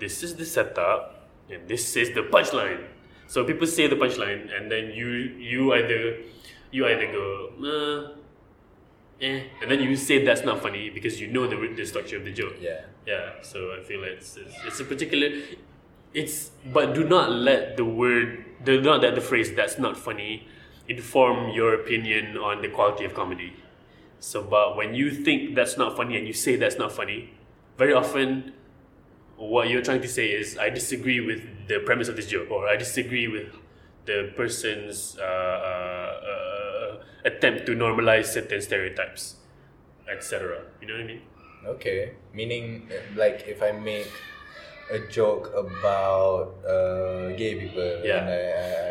this 0.00 0.24
is 0.24 0.34
the 0.34 0.44
setup 0.44 1.28
and 1.48 1.68
this 1.68 1.96
is 1.96 2.10
the 2.10 2.22
punchline. 2.22 2.84
So 3.28 3.44
people 3.44 3.68
say 3.68 3.86
the 3.86 3.94
punchline 3.94 4.50
and 4.54 4.70
then 4.72 4.90
you 4.90 5.06
you 5.06 5.72
either 5.72 6.18
you 6.72 6.84
either 6.86 7.06
go, 7.12 7.28
uh, 7.62 9.24
eh, 9.24 9.44
and 9.62 9.70
then 9.70 9.80
you 9.80 9.94
say 9.94 10.24
that's 10.24 10.42
not 10.42 10.62
funny 10.62 10.90
because 10.90 11.20
you 11.20 11.28
know 11.28 11.46
the, 11.46 11.56
the 11.76 11.86
structure 11.86 12.16
of 12.16 12.24
the 12.24 12.32
joke. 12.32 12.56
Yeah. 12.60 12.80
Yeah, 13.06 13.42
so 13.42 13.72
I 13.78 13.82
feel 13.82 14.02
it's, 14.04 14.36
it's 14.36 14.54
it's 14.66 14.80
a 14.80 14.84
particular 14.84 15.30
it's 16.12 16.50
but 16.72 16.92
do 16.92 17.04
not 17.04 17.30
let 17.30 17.76
the 17.76 17.84
word 17.84 18.44
do 18.64 18.80
not 18.80 19.00
let 19.00 19.14
the 19.14 19.20
phrase 19.20 19.54
that's 19.54 19.78
not 19.78 19.96
funny 19.96 20.48
inform 20.88 21.50
your 21.50 21.74
opinion 21.74 22.36
on 22.36 22.62
the 22.62 22.68
quality 22.68 23.04
of 23.04 23.14
comedy. 23.14 23.52
So 24.20 24.42
but 24.42 24.76
when 24.76 24.94
you 24.94 25.10
think 25.10 25.54
that's 25.54 25.76
not 25.76 25.96
funny 25.96 26.16
and 26.16 26.26
you 26.26 26.32
say 26.32 26.56
that's 26.56 26.78
not 26.78 26.92
funny, 26.92 27.30
very 27.78 27.92
often 27.94 28.52
what 29.36 29.68
you're 29.70 29.82
trying 29.82 30.02
to 30.02 30.08
say 30.08 30.28
is 30.28 30.58
I 30.58 30.68
disagree 30.68 31.20
with 31.20 31.40
the 31.68 31.80
premise 31.80 32.08
of 32.08 32.16
this 32.16 32.26
joke 32.26 32.50
or 32.50 32.68
I 32.68 32.76
disagree 32.76 33.26
with 33.28 33.48
the 34.04 34.32
person's 34.36 35.16
uh, 35.18 35.22
uh, 35.24 37.02
attempt 37.24 37.66
to 37.66 37.72
normalize 37.72 38.26
certain 38.26 38.60
stereotypes, 38.60 39.36
etc. 40.10 40.62
You 40.80 40.88
know 40.88 40.94
what 40.94 41.02
I 41.02 41.06
mean? 41.06 41.22
Okay. 41.66 42.12
Meaning, 42.34 42.88
like, 43.16 43.44
if 43.46 43.62
I 43.62 43.72
make 43.72 44.10
a 44.90 44.98
joke 45.10 45.52
about 45.56 46.56
uh, 46.66 47.28
gay 47.36 47.54
people 47.60 48.00
Yeah. 48.04 48.18
and 48.24 48.28
I, 48.28 48.40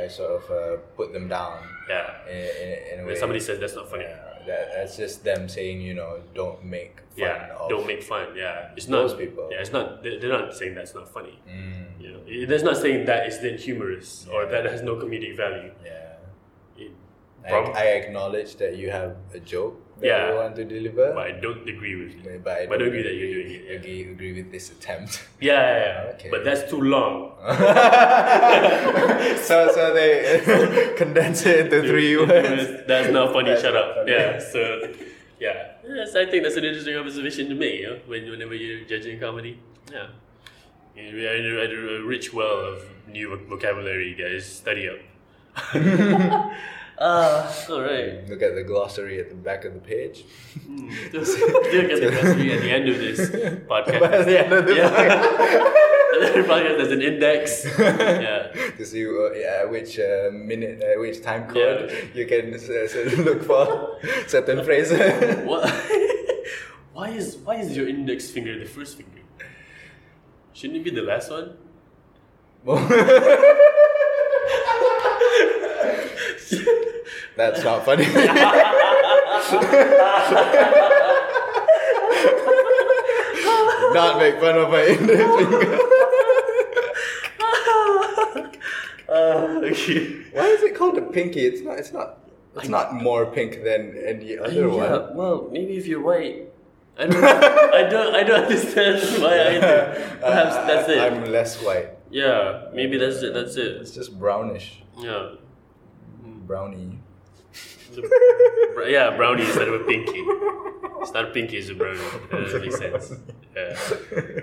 I, 0.01 0.03
I 0.05 0.07
sort 0.07 0.31
of 0.41 0.43
uh, 0.51 0.77
put 0.95 1.11
them 1.13 1.27
down 1.27 1.59
Yeah. 1.89 2.25
in, 2.29 2.37
in, 2.37 2.93
in 2.93 2.99
a 3.01 3.07
way. 3.07 3.15
Somebody 3.15 3.39
says 3.39 3.59
that's 3.59 3.75
not 3.75 3.89
funny. 3.89 4.03
Yeah, 4.05 4.17
that, 4.49 4.63
that's 4.75 4.95
just 4.97 5.23
them 5.23 5.47
saying, 5.47 5.77
you 5.87 5.93
know, 5.99 6.11
don't 6.33 6.59
make 6.77 6.95
fun 7.15 7.19
Yeah, 7.27 7.55
of 7.59 7.69
don't 7.73 7.87
make 7.93 8.03
fun. 8.13 8.27
Yeah, 8.35 8.71
it's 8.75 8.85
those 8.87 9.11
not. 9.13 9.19
people. 9.23 9.45
Yeah, 9.51 9.61
it's 9.63 9.71
not. 9.77 10.03
they- 10.03 10.17
They're 10.19 10.35
not 10.39 10.53
saying 10.59 10.73
that's 10.79 10.95
not 10.99 11.07
funny. 11.17 11.35
Mm, 11.47 11.85
You 12.03 12.09
know, 12.13 12.21
it- 12.27 12.47
that's 12.49 12.63
not 12.69 12.77
saying 12.83 13.05
that 13.09 13.19
it's 13.27 13.39
then 13.45 13.57
humorous 13.67 14.27
or 14.33 14.39
that 14.53 14.63
has 14.73 14.81
no 14.89 14.93
comedic 15.01 15.33
value. 15.45 15.71
yeah. 15.85 16.15
It, 16.83 16.91
I, 17.47 17.57
I 17.83 17.85
acknowledge 18.01 18.51
that 18.61 18.73
you 18.81 18.87
have 18.99 19.13
a 19.33 19.39
joke 19.53 19.75
that 19.99 20.07
Yeah. 20.07 20.29
you 20.29 20.35
want 20.35 20.55
to 20.55 20.63
deliver. 20.65 21.11
but 21.13 21.27
I 21.27 21.31
don't 21.31 21.67
agree 21.67 21.95
with. 22.01 22.23
but 22.23 22.43
but 22.43 22.53
I 22.61 22.65
but 22.67 22.75
I 22.75 22.77
don't 22.79 22.87
agree 22.87 23.03
that 23.03 23.15
you're 23.19 23.33
doing 23.37 23.51
it, 23.57 23.63
yeah. 23.67 23.75
Agree, 23.79 24.01
agree 24.11 24.33
with 24.39 24.51
this 24.51 24.71
attempt. 24.71 25.23
Yeah, 25.41 25.53
yeah, 25.53 26.03
yeah. 26.05 26.11
Okay. 26.15 26.29
but 26.29 26.43
that's 26.43 26.69
too 26.69 26.81
long. 26.81 27.31
so 29.49 29.55
so 29.75 29.93
they 29.93 30.93
condense 30.97 31.45
it 31.45 31.59
into 31.65 31.81
three 31.87 32.15
words. 32.17 32.67
that's 32.87 33.09
not 33.11 33.31
funny. 33.33 33.49
That's 33.49 33.61
shut 33.61 33.73
not 33.73 33.83
up. 33.89 33.95
funny. 33.95 34.11
Yeah. 34.11 34.39
So, 34.39 34.59
yeah. 35.39 35.71
Yes, 35.87 36.15
I 36.15 36.25
think 36.25 36.43
that's 36.43 36.57
an 36.57 36.65
interesting 36.65 36.95
observation 36.97 37.49
to 37.49 37.55
make. 37.55 37.79
You 37.81 37.87
know, 37.87 37.99
when 38.07 38.29
whenever 38.29 38.55
you're 38.55 38.85
judging 38.85 39.19
comedy. 39.19 39.57
Yeah. 39.91 40.07
You 40.95 41.27
are 41.27 41.35
in 41.35 41.45
a 41.45 42.01
rich 42.05 42.33
well 42.33 42.59
of 42.71 42.83
new 43.07 43.35
vocabulary, 43.47 44.13
guys. 44.15 44.45
Study 44.45 44.89
up. 44.89 44.99
Ah, 47.01 47.47
all 47.69 47.81
right. 47.81 48.27
Look 48.29 48.41
at 48.41 48.55
the 48.55 48.63
glossary 48.63 49.19
at 49.19 49.29
the 49.29 49.35
back 49.35 49.63
of 49.63 49.73
the 49.73 49.79
page. 49.79 50.25
Just 51.13 51.39
look 51.39 51.65
at 51.67 52.01
the 52.01 52.09
glossary 52.11 52.51
at 52.51 52.61
the 52.61 52.71
end 52.71 52.89
of 52.89 52.97
this 52.97 53.19
podcast. 53.71 53.99
By 54.01 54.23
the 54.23 54.39
end 54.43 54.51
of 54.53 54.65
the 54.65 54.75
yeah. 54.75 54.87
At 54.87 56.19
the 56.19 56.27
end 56.27 56.39
of 56.39 56.45
the 56.47 56.53
podcast, 56.53 56.77
there's 56.77 56.91
an 56.91 57.01
index. 57.01 57.65
Yeah. 57.79 58.51
to 58.77 58.85
see 58.85 59.07
uh, 59.07 59.31
yeah, 59.31 59.63
which 59.63 59.97
uh, 59.97 60.29
minute, 60.33 60.83
uh, 60.83 60.99
which 60.99 61.21
time 61.23 61.47
code 61.47 61.89
Yeah. 61.89 62.19
you 62.19 62.25
can 62.27 62.53
uh, 62.53 63.23
look 63.23 63.43
for 63.43 63.97
certain 64.27 64.63
phrases. 64.65 64.99
What? 65.47 65.71
why 66.91 67.09
is 67.11 67.37
why 67.45 67.55
is 67.63 67.77
your 67.77 67.87
index 67.87 68.29
finger 68.29 68.59
the 68.59 68.65
first 68.65 68.97
finger? 68.97 69.23
Shouldn't 70.51 70.79
it 70.79 70.83
be 70.83 70.91
the 70.91 71.03
last 71.03 71.31
one? 71.31 71.55
That's 77.39 77.63
not 77.63 77.85
funny. 77.85 78.03
not 83.93 84.17
make 84.19 84.39
fun 84.39 84.57
of 84.57 84.69
my 84.69 84.85
index 84.85 85.23
finger. 85.35 85.79
Uh, 89.07 89.61
okay. 89.71 90.15
Why 90.33 90.45
is 90.47 90.63
it 90.63 90.75
called 90.75 90.97
a 90.97 91.01
pinky? 91.01 91.41
It's 91.45 91.61
not. 91.61 91.79
It's 91.79 91.91
not. 91.93 92.17
It's 92.57 92.67
not 92.67 92.93
more 92.93 93.25
pink 93.27 93.63
than 93.63 93.95
any 94.05 94.37
other 94.37 94.69
one. 94.69 95.15
Well, 95.15 95.47
maybe 95.51 95.77
if 95.77 95.87
you're 95.87 96.01
white. 96.01 96.51
I 96.97 97.05
don't, 97.05 97.23
I 97.23 97.83
don't, 97.89 98.15
I 98.15 98.23
don't 98.23 98.43
understand 98.43 98.99
why 99.23 99.55
either. 99.55 100.17
Perhaps 100.19 100.55
Uh, 100.55 100.67
that's 100.67 100.89
it. 100.89 100.99
I'm 100.99 101.23
less 101.31 101.61
white. 101.63 101.91
yeah, 102.11 102.65
maybe 102.73 102.97
that's 102.97 103.21
it. 103.23 103.33
That's 103.33 103.55
it. 103.55 103.77
It's 103.79 103.91
just 103.91 104.19
brownish, 104.19 104.83
Yeah, 104.97 105.35
brownie. 106.21 106.98
Br- 108.75 108.83
yeah, 108.83 109.15
brownie 109.15 109.45
instead 109.45 109.67
of 109.67 109.81
a 109.81 109.83
pinky. 109.83 110.23
It's 111.01 111.11
not 111.13 111.25
a 111.25 111.31
pinky, 111.31 111.57
it's 111.57 111.69
a 111.69 111.75
brownie. 111.75 111.99
Uh, 111.99 112.51
that 112.51 112.61
makes 112.61 112.77
sense. 112.77 113.13
Yeah. 113.55 114.41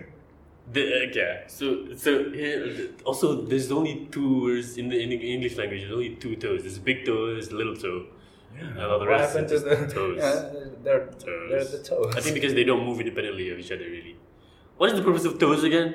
The, 0.73 0.83
uh, 0.83 1.13
yeah. 1.15 1.47
So, 1.47 1.95
so 1.95 2.31
here, 2.33 2.89
also, 3.05 3.43
there's 3.43 3.71
only 3.71 4.09
two 4.11 4.43
words 4.43 4.79
in 4.79 4.89
the, 4.89 5.01
in 5.01 5.11
the 5.11 5.35
English 5.35 5.57
language. 5.57 5.81
There's 5.83 5.93
only 5.93 6.17
two 6.17 6.37
toes. 6.37 6.63
There's 6.63 6.77
a 6.77 6.81
big 6.81 7.05
toe. 7.07 7.33
There's 7.35 7.49
a 7.49 7.55
little 7.55 7.77
toe. 7.77 8.07
And 8.59 8.81
all 8.81 8.99
the 8.99 9.05
What 9.05 9.09
rest 9.09 9.35
happened 9.35 9.53
is 9.53 9.63
to 9.63 9.69
the 9.69 9.87
toes. 9.87 10.19
Yeah, 10.19 10.71
they're, 10.83 11.11
they're 11.49 11.65
the 11.65 11.83
toes. 11.85 12.15
I 12.17 12.21
think 12.21 12.35
because 12.35 12.55
they 12.55 12.65
don't 12.65 12.85
move 12.85 13.01
independently 13.01 13.51
of 13.51 13.59
each 13.59 13.71
other, 13.71 13.85
really. 13.85 14.17
What 14.77 14.91
is 14.91 14.99
the 14.99 15.05
purpose 15.05 15.25
of 15.25 15.39
toes 15.39 15.63
again? 15.63 15.95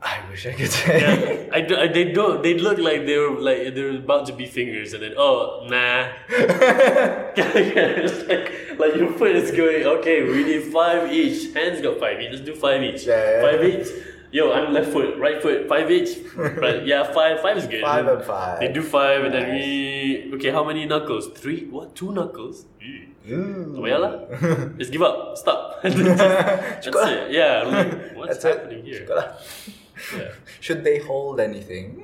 I 0.00 0.20
wish 0.30 0.46
I 0.46 0.52
could 0.52 0.70
say. 0.70 1.00
Yeah, 1.00 1.48
I, 1.56 1.60
do, 1.60 1.76
I 1.76 1.88
they 1.88 2.12
don't. 2.12 2.42
They 2.42 2.54
look 2.54 2.78
like 2.78 3.04
they 3.04 3.18
were 3.18 3.40
like 3.40 3.74
they're 3.74 3.96
about 3.96 4.26
to 4.26 4.32
be 4.32 4.46
fingers, 4.46 4.92
and 4.92 5.02
then 5.02 5.14
oh 5.16 5.66
nah. 5.68 6.08
it's 7.36 8.28
like, 8.28 8.78
like 8.78 8.94
your 8.94 9.12
foot 9.12 9.34
is 9.34 9.50
going. 9.50 9.84
Okay, 9.84 10.22
we 10.22 10.44
need 10.44 10.72
five 10.72 11.12
each. 11.12 11.52
Hands 11.52 11.80
got 11.80 11.98
five 11.98 12.20
each. 12.20 12.30
Let's 12.30 12.44
do 12.44 12.54
five 12.54 12.82
each. 12.82 13.04
Yeah, 13.06 13.40
yeah. 13.40 13.42
Five 13.42 13.64
each. 13.64 13.88
Yo, 14.30 14.52
I'm 14.52 14.74
left 14.74 14.92
foot, 14.92 15.16
right 15.18 15.40
foot, 15.40 15.68
five 15.68 15.90
each. 15.90 16.18
Right? 16.36 16.86
Yeah, 16.86 17.02
five. 17.12 17.40
Five 17.40 17.56
is 17.56 17.66
good. 17.66 17.82
Five 17.82 18.06
and 18.06 18.22
five. 18.22 18.60
They 18.60 18.68
do 18.70 18.82
five, 18.82 19.24
and 19.24 19.34
then 19.34 19.50
we. 19.50 20.30
Okay, 20.34 20.50
how 20.50 20.62
many 20.62 20.84
knuckles? 20.86 21.28
Three. 21.28 21.64
What? 21.64 21.96
Two 21.96 22.12
knuckles? 22.12 22.66
Mm. 22.80 23.86
Yeah 23.86 23.98
lah. 23.98 24.14
Just 24.78 24.92
give 24.92 25.02
up. 25.02 25.36
Stop. 25.36 25.82
Just- 25.82 25.96
that's 25.98 26.86
it. 26.86 27.30
Yeah. 27.32 27.62
Like, 27.62 28.16
what's 28.16 28.40
That's 28.40 28.44
it. 28.44 28.58
happening 28.58 28.84
here? 28.84 29.04
Yeah. 30.16 30.28
Should 30.60 30.84
they 30.84 30.98
hold 30.98 31.40
anything? 31.40 32.02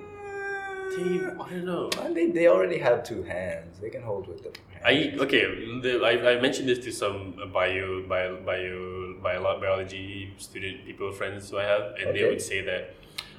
Team, 0.96 1.40
I 1.42 1.50
don't 1.50 1.64
know. 1.64 1.90
They, 2.12 2.30
they 2.30 2.46
already 2.46 2.78
have 2.78 3.02
two 3.02 3.22
hands. 3.24 3.80
They 3.80 3.90
can 3.90 4.02
hold 4.02 4.28
with 4.28 4.42
them. 4.44 4.52
I 4.84 5.14
okay. 5.18 5.42
The, 5.82 6.00
I, 6.04 6.34
I 6.36 6.40
mentioned 6.40 6.68
this 6.68 6.78
to 6.84 6.92
some 6.92 7.34
bio 7.52 8.02
bio 8.06 8.36
bio 8.44 9.14
bio 9.22 9.58
biology 9.60 10.32
student 10.38 10.84
people 10.84 11.10
friends 11.10 11.50
who 11.50 11.58
I 11.58 11.64
have, 11.64 11.94
and 11.98 12.14
they 12.14 12.24
would 12.28 12.42
say 12.42 12.60
that 12.62 12.94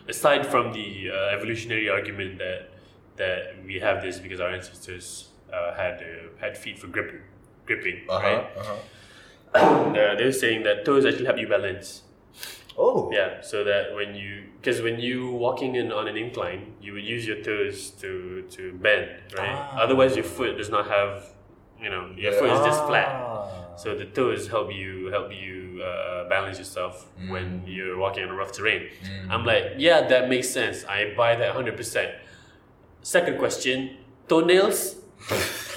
aside 0.09 0.45
from 0.47 0.73
the 0.73 1.11
uh, 1.11 1.35
evolutionary 1.37 1.87
argument 1.87 2.39
that 2.39 2.71
that 3.17 3.63
we 3.65 3.79
have 3.79 4.01
this 4.01 4.19
because 4.19 4.39
our 4.41 4.49
ancestors 4.49 5.29
uh, 5.53 5.73
had 5.75 6.01
uh, 6.01 6.29
had 6.41 6.57
feet 6.57 6.77
for 6.79 6.87
gripping, 6.87 7.21
gripping, 7.65 8.01
Uh-huh, 8.09 8.27
right? 8.27 8.47
uh-huh. 8.57 8.75
Uh, 9.95 10.15
they're 10.17 10.33
saying 10.33 10.63
that 10.63 10.83
toes 10.83 11.05
actually 11.05 11.25
help 11.25 11.37
you 11.37 11.47
balance. 11.47 12.01
Oh. 12.77 13.09
Yeah, 13.11 13.41
so 13.41 13.63
that 13.63 13.95
when 13.95 14.15
you, 14.15 14.43
because 14.59 14.81
when 14.81 14.99
you 14.99 15.31
walking 15.31 15.75
in 15.75 15.91
on 15.91 16.07
an 16.07 16.17
incline, 16.17 16.73
you 16.81 16.93
would 16.93 17.03
use 17.03 17.25
your 17.25 17.41
toes 17.41 17.91
to 18.01 18.43
to 18.51 18.73
bend, 18.73 19.09
right? 19.37 19.55
Ah. 19.55 19.79
Otherwise, 19.83 20.15
your 20.15 20.25
foot 20.25 20.57
does 20.57 20.69
not 20.69 20.87
have, 20.87 21.23
you 21.81 21.89
know, 21.89 22.11
your 22.17 22.33
foot 22.33 22.51
is 22.51 22.59
just 22.59 22.83
flat. 22.85 23.07
Ah. 23.07 23.75
So 23.77 23.95
the 23.95 24.05
toes 24.05 24.47
help 24.47 24.73
you 24.73 25.07
help 25.07 25.31
you 25.31 25.81
uh, 25.83 26.27
balance 26.29 26.57
yourself 26.57 27.07
when 27.27 27.63
you're 27.65 27.97
walking 27.97 28.23
on 28.23 28.29
a 28.29 28.35
rough 28.35 28.51
terrain. 28.51 28.89
I'm 29.29 29.45
like, 29.45 29.75
yeah, 29.77 30.07
that 30.07 30.29
makes 30.29 30.49
sense. 30.49 30.83
I 30.85 31.13
buy 31.15 31.35
that 31.35 31.53
hundred 31.53 31.77
percent. 31.77 32.11
Second 33.03 33.37
question: 33.37 33.97
toenails. 34.27 34.95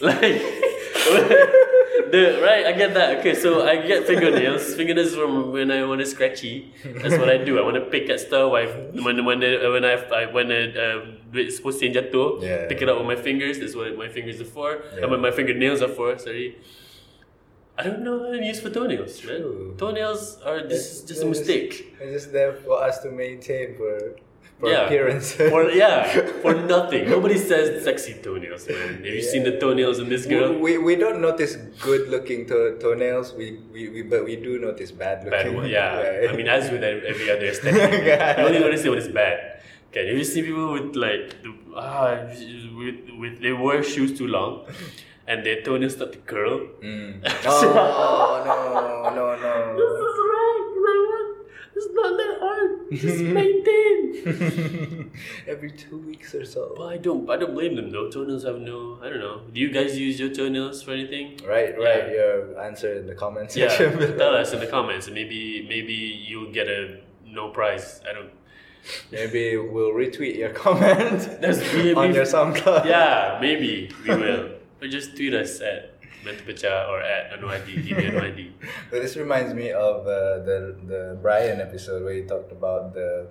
like, 0.00 0.40
the 2.12 2.40
right, 2.42 2.66
I 2.66 2.72
get 2.72 2.94
that. 2.94 3.18
Okay, 3.18 3.34
so 3.34 3.66
I 3.66 3.76
get 3.86 4.06
fingernails. 4.06 4.74
fingernails 4.80 5.14
from 5.14 5.52
when 5.52 5.70
I 5.70 5.84
want 5.84 6.00
to 6.00 6.06
scratchy. 6.06 6.72
That's 6.84 7.16
what 7.18 7.28
I 7.28 7.38
do. 7.38 7.58
I 7.58 7.62
want 7.62 7.76
to 7.76 7.82
pick 7.94 8.08
at 8.10 8.20
stuff. 8.20 8.52
I 8.52 8.66
when 9.06 9.24
when 9.24 9.40
the, 9.40 9.50
when 9.74 9.84
I, 9.84 9.94
I 10.20 10.26
when 10.32 10.50
uh, 10.52 11.16
duit 11.32 11.52
supposed 11.52 11.80
to 11.80 11.88
jatuh, 11.90 12.42
Yeah. 12.42 12.66
pick 12.68 12.82
it 12.82 12.88
up 12.88 12.98
with 12.98 13.06
my 13.06 13.16
fingers. 13.16 13.58
That's 13.60 13.74
what 13.74 13.96
my 13.96 14.08
fingers 14.08 14.40
are 14.40 14.44
for. 14.56 14.70
Yeah. 14.94 15.02
And 15.02 15.10
what 15.10 15.20
my 15.20 15.30
fingernails 15.30 15.80
are 15.82 15.88
for. 15.88 16.18
Sorry. 16.18 16.58
I 17.78 17.82
don't 17.84 18.02
know 18.02 18.18
what 18.18 18.34
I'm 18.34 18.42
used 18.42 18.62
for 18.62 18.68
toenails. 18.70 19.18
True. 19.18 19.74
Toenails 19.78 20.38
are 20.44 20.60
just 20.68 21.08
just 21.08 21.22
a 21.22 21.26
mistake. 21.26 21.96
It's 22.00 22.12
just 22.12 22.32
there 22.32 22.52
for 22.52 22.82
us 22.82 22.98
to 23.04 23.10
maintain 23.10 23.76
for, 23.76 24.16
for 24.60 24.68
Yeah. 24.70 24.84
appearance. 24.86 25.32
For 25.32 25.70
yeah, 25.72 26.04
for 26.44 26.54
nothing. 26.54 27.08
Nobody 27.08 27.38
says 27.38 27.82
sexy 27.82 28.14
toenails, 28.22 28.68
man. 28.68 29.02
Have 29.02 29.14
you 29.18 29.22
seen 29.22 29.42
the 29.42 29.58
toenails 29.58 29.98
in 29.98 30.08
this 30.08 30.26
girl? 30.26 30.52
We, 30.52 30.76
we 30.78 30.96
don't 30.96 31.20
notice 31.20 31.56
good 31.80 32.08
looking 32.08 32.46
to- 32.46 32.76
toenails, 32.78 33.32
we, 33.34 33.58
we, 33.72 33.88
we 33.88 34.02
but 34.02 34.24
we 34.24 34.36
do 34.36 34.58
notice 34.60 34.90
bad 34.92 35.24
looking. 35.24 35.30
Bad 35.30 35.54
one, 35.54 35.68
yeah. 35.68 36.26
I 36.30 36.36
mean, 36.36 36.48
as 36.48 36.70
with 36.70 36.84
every 36.84 37.30
other 37.30 37.46
aesthetic, 37.52 38.04
you 38.38 38.44
only 38.44 38.60
notice 38.60 38.84
it 38.84 38.90
when 38.90 38.98
it's 38.98 39.08
bad. 39.08 39.62
Okay, 39.90 40.06
have 40.06 40.16
you 40.16 40.24
see 40.24 40.42
people 40.42 40.72
with 40.72 40.94
like 40.94 41.42
the, 41.42 41.50
ah 41.74 42.22
with 42.78 42.98
with 43.18 43.40
they 43.42 43.50
wear 43.52 43.82
shoes 43.82 44.16
too 44.16 44.28
long, 44.28 44.66
and 45.26 45.44
their 45.44 45.62
toenails 45.62 45.94
start 45.98 46.12
to 46.12 46.18
curl. 46.30 46.60
Mm. 46.84 47.26
Oh, 47.44 48.42
no, 48.46 49.10
no, 49.18 49.24
no. 49.34 49.52
This 49.80 49.92
is 50.06 50.16
right. 50.30 50.66
Like 50.86 51.02
what? 51.10 51.26
It's 51.82 51.94
not 51.94 52.16
that 52.20 52.36
hard. 52.40 52.90
Just 52.92 53.22
maintain. 53.22 55.10
Every 55.46 55.70
two 55.70 55.98
weeks 55.98 56.34
or 56.34 56.44
so. 56.44 56.74
But 56.76 56.86
I 56.86 56.96
don't. 56.98 57.28
I 57.30 57.36
don't 57.36 57.54
blame 57.54 57.74
them 57.76 57.90
though. 57.90 58.10
Toenails 58.10 58.44
have 58.44 58.60
no. 58.60 58.98
I 59.02 59.08
don't 59.08 59.20
know. 59.20 59.40
Do 59.52 59.60
you 59.60 59.70
guys 59.70 59.98
use 59.98 60.20
your 60.20 60.28
toenails 60.30 60.82
for 60.82 60.92
anything? 60.92 61.38
Right, 61.46 61.76
right. 61.78 62.10
Your 62.10 62.60
answer 62.60 62.94
in 62.94 63.06
the 63.06 63.14
comments 63.14 63.56
Yeah, 63.56 63.68
section. 63.68 64.18
tell 64.18 64.34
us 64.34 64.52
in 64.52 64.60
the 64.60 64.66
comments, 64.66 65.06
and 65.06 65.14
maybe 65.14 65.66
maybe 65.68 65.94
you'll 65.94 66.52
get 66.52 66.68
a 66.68 67.00
no 67.26 67.48
prize. 67.50 68.00
I 68.08 68.12
don't. 68.12 68.30
Maybe 69.12 69.56
we'll 69.58 69.92
retweet 69.92 70.36
your 70.36 70.50
comment 70.50 71.28
That's 71.40 71.60
really 71.74 71.94
on 71.94 72.14
your 72.14 72.24
SoundCloud. 72.24 72.86
Yeah, 72.86 73.38
maybe 73.40 73.90
we 74.04 74.16
will. 74.16 74.52
or 74.80 74.88
just 74.88 75.16
tweet 75.16 75.34
us 75.34 75.60
at 75.60 75.99
Mentupecha 76.24 76.88
or 76.88 77.00
at 77.00 77.32
TV 77.66 77.88
Anuadi. 77.96 78.52
But 78.90 79.02
this 79.02 79.16
reminds 79.16 79.54
me 79.54 79.70
of 79.72 80.06
uh, 80.06 80.44
the 80.44 80.76
the 80.86 81.18
Brian 81.22 81.60
episode 81.60 82.04
where 82.04 82.14
he 82.14 82.22
talked 82.22 82.52
about 82.52 82.92
the 82.94 83.28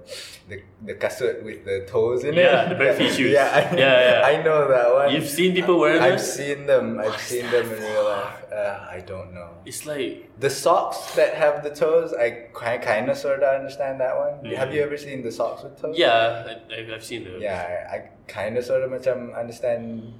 the, 0.49 0.61
the 0.85 0.95
kasut 0.95 1.43
with 1.43 1.65
the 1.65 1.85
toes 1.87 2.23
in 2.23 2.33
it. 2.33 2.41
Yeah, 2.45 2.69
the 2.69 2.75
bare 2.75 2.97
shoes. 2.97 3.31
Yeah, 3.37 3.49
I, 3.53 3.61
Yeah, 3.75 3.97
yeah. 4.09 4.27
I 4.27 4.43
know 4.43 4.67
that 4.67 4.87
one. 4.93 5.13
You've 5.13 5.29
seen 5.29 5.53
people 5.53 5.79
wearing 5.79 6.01
I've 6.01 6.17
this? 6.19 6.33
seen 6.35 6.65
them. 6.65 6.99
I've 6.99 7.19
seen 7.21 7.45
them 7.51 7.65
in 7.71 7.79
real 7.79 8.05
life. 8.05 8.35
Uh, 8.49 8.87
I 8.89 8.99
don't 9.05 9.33
know. 9.33 9.49
It's 9.65 9.85
like 9.85 10.25
The 10.39 10.49
socks 10.49 11.13
that 11.15 11.35
have 11.35 11.61
the 11.63 11.69
toes, 11.69 12.13
I 12.17 12.49
kind 12.55 13.09
of 13.11 13.17
sort 13.17 13.43
of 13.43 13.49
understand 13.59 13.99
that 14.01 14.17
one. 14.17 14.41
Have 14.55 14.73
you 14.73 14.81
ever 14.81 14.97
seen 14.97 15.21
the 15.21 15.31
socks 15.31 15.61
with 15.63 15.77
toes? 15.79 15.93
Yeah, 15.97 16.47
I, 16.49 16.57
I've- 16.73 16.91
I've 16.93 17.03
seen 17.05 17.23
them. 17.25 17.37
Yeah, 17.41 17.61
I, 17.61 17.95
I 17.95 17.97
kind 18.25 18.57
of 18.57 18.63
sort 18.65 18.81
of 18.81 18.89
macam 18.89 19.37
understand, 19.37 20.13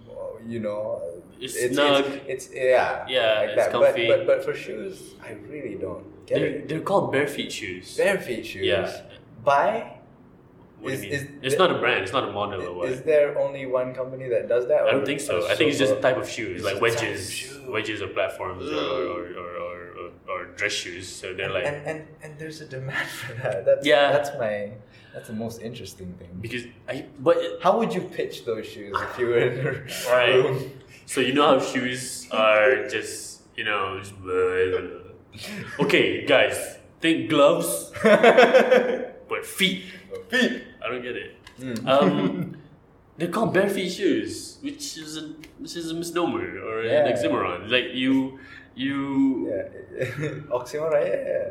you 0.48 0.60
know. 0.60 1.02
It's 1.40 1.56
it's, 1.56 1.74
snug. 1.76 2.06
it's, 2.28 2.48
it's 2.48 2.50
yeah. 2.54 3.06
Yeah, 3.08 3.40
like 3.40 3.50
it's 3.50 3.56
that. 3.56 3.72
comfy. 3.72 4.08
But, 4.08 4.28
but 4.28 4.38
but 4.38 4.46
for 4.46 4.54
shoes, 4.54 5.14
I 5.24 5.32
really 5.50 5.76
don't 5.76 6.04
get 6.26 6.36
They're, 6.40 6.46
it. 6.48 6.68
they're 6.68 6.82
called 6.82 7.12
bare 7.14 7.28
feet 7.28 7.52
shoes. 7.52 7.96
Bare 7.96 8.20
feet 8.20 8.46
shoes. 8.46 8.66
Yeah. 8.66 9.02
By 9.44 9.96
What 10.82 10.94
is- 10.94 11.00
do 11.02 11.08
you 11.08 11.14
mean? 11.14 11.40
is 11.44 11.54
it's 11.54 11.58
not 11.58 11.72
a 11.72 11.80
brand. 11.80 12.04
It's 12.04 12.12
not 12.12 12.28
a 12.28 12.32
model 12.34 12.62
or 12.68 12.74
what. 12.76 12.90
is 12.90 13.02
there 13.04 13.40
only 13.40 13.66
one 13.66 13.94
company 13.96 14.28
that 14.30 14.50
does 14.50 14.68
that? 14.68 14.82
I 14.84 14.92
don't 14.92 15.06
think 15.06 15.22
so. 15.22 15.48
I 15.50 15.56
think 15.56 15.70
it's 15.70 15.80
just 15.80 15.94
a 15.94 16.02
type 16.02 16.18
of 16.18 16.28
shoes, 16.30 16.62
like 16.62 16.76
a 16.76 16.80
type 16.80 16.94
of 16.96 17.02
wedges, 17.02 17.32
shoe. 17.32 17.72
wedges 17.72 18.02
or 18.02 18.08
platforms 18.10 18.66
or, 18.70 18.76
or, 18.76 19.22
or, 19.42 19.50
or, 19.68 19.78
or, 20.00 20.12
or 20.30 20.46
dress 20.58 20.74
shoes. 20.74 21.08
So 21.08 21.34
they're 21.34 21.50
like 21.58 21.66
and, 21.66 21.78
and 21.88 22.08
and 22.24 22.32
there's 22.40 22.60
a 22.60 22.66
demand 22.66 23.08
for 23.22 23.34
that. 23.44 23.64
That's 23.66 23.86
Yeah. 23.86 24.12
That's 24.12 24.32
my 24.38 24.72
that's 25.14 25.28
the 25.28 25.34
most 25.34 25.62
interesting 25.62 26.14
thing. 26.20 26.30
because 26.42 26.64
I 26.88 27.06
but 27.20 27.38
How 27.64 27.78
would 27.80 27.94
you 27.94 28.02
pitch 28.02 28.46
those 28.46 28.66
shoes 28.68 28.96
if 29.08 29.20
you 29.20 29.28
were 29.28 29.40
in 29.40 29.54
a 29.68 29.72
Right. 30.12 30.36
room? 30.36 30.72
So 31.06 31.22
you 31.22 31.34
know 31.34 31.48
how 31.60 31.60
shoes 31.60 32.28
are 32.32 32.88
just 32.88 33.42
you 33.58 33.64
know 33.64 34.00
just 34.00 34.14
okay 35.80 36.26
guys 36.26 36.78
think 37.02 37.30
gloves 37.30 37.92
but 38.04 39.46
feet 39.46 39.84
Feet. 40.30 40.64
I 40.84 40.90
don't 40.90 41.02
get 41.02 41.16
it 41.16 41.32
Mm. 41.60 41.86
um 41.88 42.56
they're 43.18 43.28
called 43.28 43.54
bare 43.54 43.70
feet 43.70 43.92
shoes 43.92 44.60
which 44.62 44.96
is 44.98 45.18
a 45.18 45.24
which 45.60 45.76
is 45.76 45.92
a 45.92 45.94
misnomer 45.94 46.48
or 46.68 46.84
Yeah. 46.84 47.04
an 47.04 47.12
oxymoron 47.12 47.70
like 47.70 47.88
you 47.94 48.40
you 48.76 48.96
Yeah. 49.52 50.06
Oxymoron. 50.58 51.04
Yeah. 51.04 51.50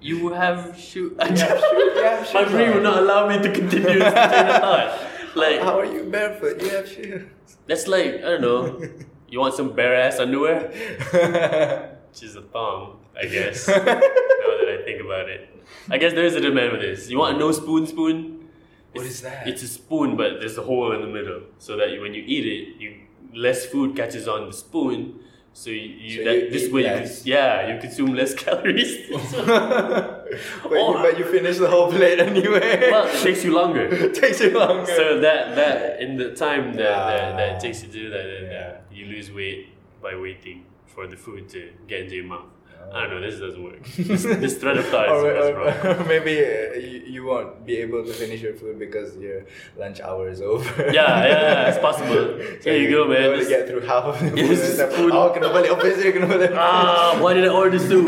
You 0.00 0.30
have 0.32 0.78
shoe 0.78 1.16
You 1.20 1.26
have 1.26 1.60
shoe- 1.60 1.76
you 1.96 2.02
have 2.02 2.34
my 2.34 2.42
shoes 2.42 2.50
brain 2.52 2.74
will 2.74 2.82
not 2.82 2.98
allow 3.02 3.28
me 3.28 3.38
to 3.42 3.52
continue 3.52 3.98
this 3.98 4.12
train 4.12 4.46
of 4.48 4.60
thought 4.60 5.06
like 5.36 5.60
How 5.60 5.78
are 5.78 5.84
you 5.84 6.04
barefoot? 6.04 6.60
You 6.62 6.70
have 6.70 6.88
shoes. 6.88 7.22
that's 7.66 7.86
like 7.86 8.14
I 8.16 8.28
don't 8.38 8.40
know. 8.40 8.80
You 9.28 9.38
want 9.38 9.54
some 9.54 9.74
bare 9.76 9.94
ass 9.94 10.18
underwear? 10.18 10.68
Which 12.10 12.22
is 12.24 12.34
a 12.34 12.42
thong, 12.42 12.98
I 13.16 13.26
guess. 13.26 13.68
now 13.68 13.74
that 13.76 14.78
I 14.80 14.82
think 14.84 15.00
about 15.00 15.28
it, 15.28 15.48
I 15.88 15.98
guess 15.98 16.12
there 16.14 16.24
is 16.24 16.34
a 16.34 16.40
demand 16.40 16.72
for 16.72 16.78
this. 16.78 17.08
You 17.08 17.18
want 17.18 17.36
a 17.36 17.38
no 17.38 17.52
spoon 17.52 17.86
spoon? 17.86 18.48
What 18.92 19.02
It's- 19.02 19.14
is 19.14 19.22
that? 19.22 19.46
It's 19.46 19.62
a 19.62 19.68
spoon, 19.68 20.16
but 20.16 20.40
there's 20.40 20.58
a 20.58 20.62
hole 20.62 20.90
in 20.92 21.00
the 21.02 21.06
middle, 21.06 21.42
so 21.58 21.76
that 21.76 21.88
when 22.00 22.12
you 22.12 22.24
eat 22.26 22.44
it, 22.46 22.80
you 22.82 22.96
less 23.32 23.66
food 23.66 23.94
catches 23.94 24.26
on 24.26 24.48
the 24.48 24.52
spoon. 24.52 25.20
So 25.52 25.70
you, 25.70 25.80
you 25.80 26.16
So 26.18 26.24
that, 26.24 26.34
you 26.44 26.50
this 26.50 26.70
way 26.72 26.82
you 26.82 26.88
cons- 26.98 27.26
yeah 27.26 27.74
you 27.74 27.80
consume 27.80 28.14
less 28.14 28.34
calories. 28.44 29.08
but, 29.10 30.26
Oh. 30.72 30.94
you, 30.96 31.02
but 31.02 31.18
you 31.18 31.24
finish 31.24 31.58
the 31.58 31.68
whole 31.68 31.90
plate 31.90 32.20
anyway. 32.20 32.88
well, 32.90 33.06
it 33.06 33.20
takes 33.22 33.44
you 33.44 33.52
longer. 33.52 33.86
it 34.06 34.14
takes 34.14 34.40
you 34.40 34.50
longer. 34.58 34.86
So 34.86 35.20
that 35.20 35.56
that 35.56 36.00
in 36.00 36.16
the 36.16 36.34
time 36.34 36.74
that 36.74 36.82
that, 37.10 37.36
that 37.36 37.50
Ah. 37.50 37.56
it 37.56 37.60
takes 37.60 37.80
to 37.80 37.86
do 37.88 38.10
that, 38.10 38.24
then, 38.24 38.44
Yeah. 38.50 38.58
uh, 38.78 38.80
you 38.96 39.06
lose 39.06 39.30
weight 39.32 39.68
by 40.00 40.14
waiting 40.14 40.64
for 40.86 41.06
the 41.06 41.16
food 41.16 41.48
to 41.50 41.70
get 41.88 42.00
into 42.04 42.14
your 42.16 42.26
mouth. 42.26 42.46
I 42.92 43.06
don't 43.06 43.20
know. 43.20 43.30
This 43.30 43.38
doesn't 43.40 43.62
work. 43.62 43.78
This, 43.96 44.24
this 44.24 44.54
thread 44.58 44.76
of 44.78 44.86
thought 44.86 45.06
is, 45.06 45.22
or, 45.22 45.60
or- 45.60 46.04
maybe 46.06 46.34
uh, 46.42 46.74
you, 46.74 46.98
you 47.14 47.22
won't 47.24 47.64
be 47.64 47.76
able 47.78 48.04
to 48.04 48.12
finish 48.12 48.40
your 48.42 48.54
food 48.54 48.78
because 48.78 49.16
your 49.16 49.44
lunch 49.78 50.00
hour 50.00 50.28
is 50.28 50.40
over. 50.42 50.90
Yeah, 50.92 51.24
yeah, 51.26 51.68
it's 51.70 51.78
possible. 51.78 52.36
Here 52.64 52.76
you 52.82 52.90
go, 52.90 53.06
man. 53.06 53.22
You 53.22 53.30
only 53.32 53.46
get 53.48 53.68
through 53.68 53.82
half 53.82 54.04
of 54.04 54.18
the 54.20 54.30
food. 54.30 54.56
Then, 54.80 54.90
food. 54.90 55.12
Oh, 55.14 55.30
kena 55.34 55.48
balik 55.54 55.70
office 55.76 56.02
dia, 56.02 56.10
kena 56.12 56.26
balik. 56.26 56.50
Ah, 56.58 57.14
why 57.22 57.34
did 57.34 57.44
I 57.44 57.48
order 57.54 57.78
soup? 57.78 58.06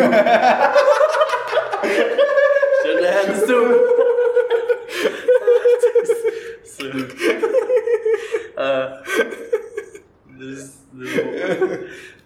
Shouldn't 2.83 3.05
have 3.07 3.15
had 3.15 3.27
the 3.31 3.39
soup. 3.47 3.71
so, 6.67 6.85
uh, 8.57 9.03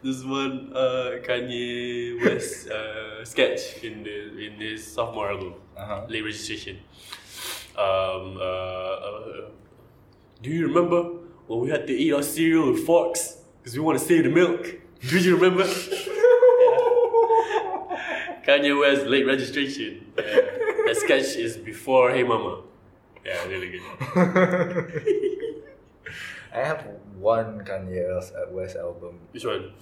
this, 0.07 0.25
one 0.25 0.73
uh, 0.75 1.19
Kanye 1.27 2.23
West 2.25 2.69
uh, 2.69 3.25
sketch 3.25 3.83
in 3.83 4.03
the 4.05 4.16
in 4.47 4.53
his 4.61 4.87
sophomore 4.95 5.31
album, 5.31 5.55
Uh-huh. 5.77 6.07
late 6.09 6.25
registration. 6.25 6.77
Um, 7.77 8.38
uh, 8.40 8.40
uh, 8.40 9.51
do 10.42 10.49
you 10.51 10.66
remember 10.69 11.03
when 11.47 11.61
we 11.61 11.69
had 11.71 11.87
to 11.87 11.92
eat 11.92 12.12
our 12.14 12.23
cereal 12.23 12.73
with 12.73 12.87
forks 12.87 13.38
because 13.59 13.75
we 13.77 13.81
want 13.85 13.99
to 13.99 14.05
save 14.05 14.25
the 14.25 14.31
milk? 14.31 14.62
Do 15.11 15.19
you 15.19 15.37
remember? 15.37 15.64
Kanye 18.47 18.73
West 18.81 19.07
late 19.07 19.27
registration. 19.27 20.07
Yeah. 20.16 20.25
That 20.87 20.97
sketch 20.97 21.37
is 21.37 21.57
before 21.57 22.11
Hey 22.12 22.23
Mama. 22.23 22.62
Yeah, 23.25 23.45
really 23.47 23.71
good. 23.75 23.83
I 26.54 26.59
have 26.59 26.87
one 27.18 27.61
Kanye 27.64 28.52
West 28.52 28.76
album. 28.76 29.20
Which 29.32 29.44
one? 29.44 29.72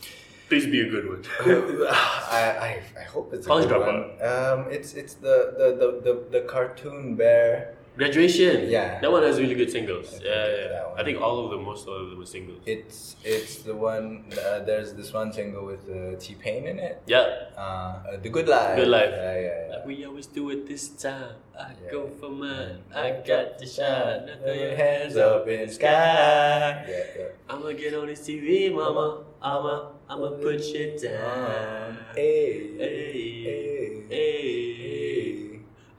Please 0.48 0.66
be 0.66 0.80
a 0.82 0.88
good 0.88 1.08
one. 1.08 1.24
I, 1.40 2.82
I, 2.96 3.00
I 3.00 3.04
hope 3.04 3.32
it's 3.32 3.46
a 3.46 3.48
College 3.48 3.68
good 3.68 3.80
one. 3.80 4.04
Um, 4.20 4.70
it's 4.70 4.94
it's 4.94 5.14
the 5.14 5.54
the, 5.56 5.68
the, 5.80 5.88
the, 6.12 6.40
the 6.40 6.46
cartoon 6.46 7.16
bear. 7.16 7.76
Graduation. 7.96 8.68
Yeah. 8.68 8.98
That 9.00 9.12
one 9.12 9.22
has 9.22 9.38
really 9.40 9.54
good 9.54 9.70
singles. 9.70 10.18
I 10.20 10.24
Yeah, 10.24 10.46
yeah. 10.48 10.98
I 10.98 11.04
think 11.04 11.20
all 11.20 11.44
of 11.44 11.50
them, 11.52 11.64
most 11.64 11.86
all 11.86 11.94
of 12.04 12.10
them 12.10 12.20
are 12.22 12.26
singles. 12.26 12.60
It's 12.66 13.14
it's 13.22 13.62
the 13.62 13.74
one. 13.74 14.24
Uh, 14.34 14.60
there's 14.66 14.94
this 14.94 15.12
one 15.12 15.32
single 15.32 15.64
with 15.66 15.86
uh, 15.88 16.18
T 16.18 16.34
Pain 16.34 16.66
in 16.66 16.78
it. 16.78 17.02
Yeah. 17.06 17.26
Uh, 17.56 17.60
uh, 17.60 18.16
the 18.22 18.28
Good 18.30 18.48
Life. 18.48 18.76
Good 18.76 18.88
Life. 18.88 19.10
Yeah, 19.14 19.34
yeah, 19.34 19.40
yeah. 19.68 19.74
Like 19.76 19.86
we 19.86 20.04
always 20.04 20.26
do 20.26 20.50
it 20.50 20.66
this 20.66 20.88
time. 20.88 21.34
I 21.58 21.70
Yeah. 21.84 21.90
go 21.92 22.08
for 22.18 22.30
mine. 22.30 22.78
I 22.94 23.22
got 23.24 23.58
to 23.60 23.66
shine. 23.66 24.26
Now 24.26 24.34
throw 24.42 24.52
your 24.54 24.74
hands 24.74 25.16
up 25.16 25.46
in 25.46 25.66
the 25.66 25.72
sky. 25.72 26.84
Yeah, 26.90 27.04
yeah. 27.18 27.24
I'ma 27.48 27.70
get 27.78 27.94
on 27.94 28.06
this 28.10 28.26
TV, 28.26 28.74
mama. 28.74 29.22
I'ma, 29.40 29.74
I'ma 30.10 30.30
put 30.42 30.60
you 30.66 30.98
down. 30.98 31.98
Hey, 32.16 32.74
Hey, 32.78 33.42
hey, 33.46 34.02
hey. 34.10 34.63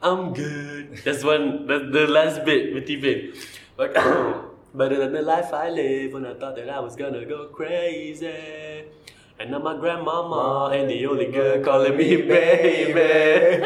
I'm 0.02 0.34
good. 0.34 0.98
That's 1.04 1.24
one. 1.24 1.68
That's 1.68 1.84
the 1.92 2.08
last 2.08 2.46
bit 2.46 2.74
with 2.74 2.86
T-Pain. 2.86 3.34
Like, 3.78 3.94
better 4.74 4.98
than 5.00 5.14
the 5.14 5.22
life 5.22 5.54
I 5.54 5.70
live 5.70 6.14
when 6.14 6.26
I 6.26 6.34
thought 6.34 6.56
that 6.56 6.70
I 6.70 6.80
was 6.80 6.96
gonna 6.96 7.26
go 7.26 7.48
crazy. 7.48 8.86
And 9.38 9.52
now 9.52 9.60
my 9.60 9.76
grandmama 9.78 10.70
and 10.74 10.90
the 10.90 11.06
only 11.08 11.32
girl 11.32 11.62
calling 11.64 11.98
me 11.98 12.22
baby. 12.22 13.62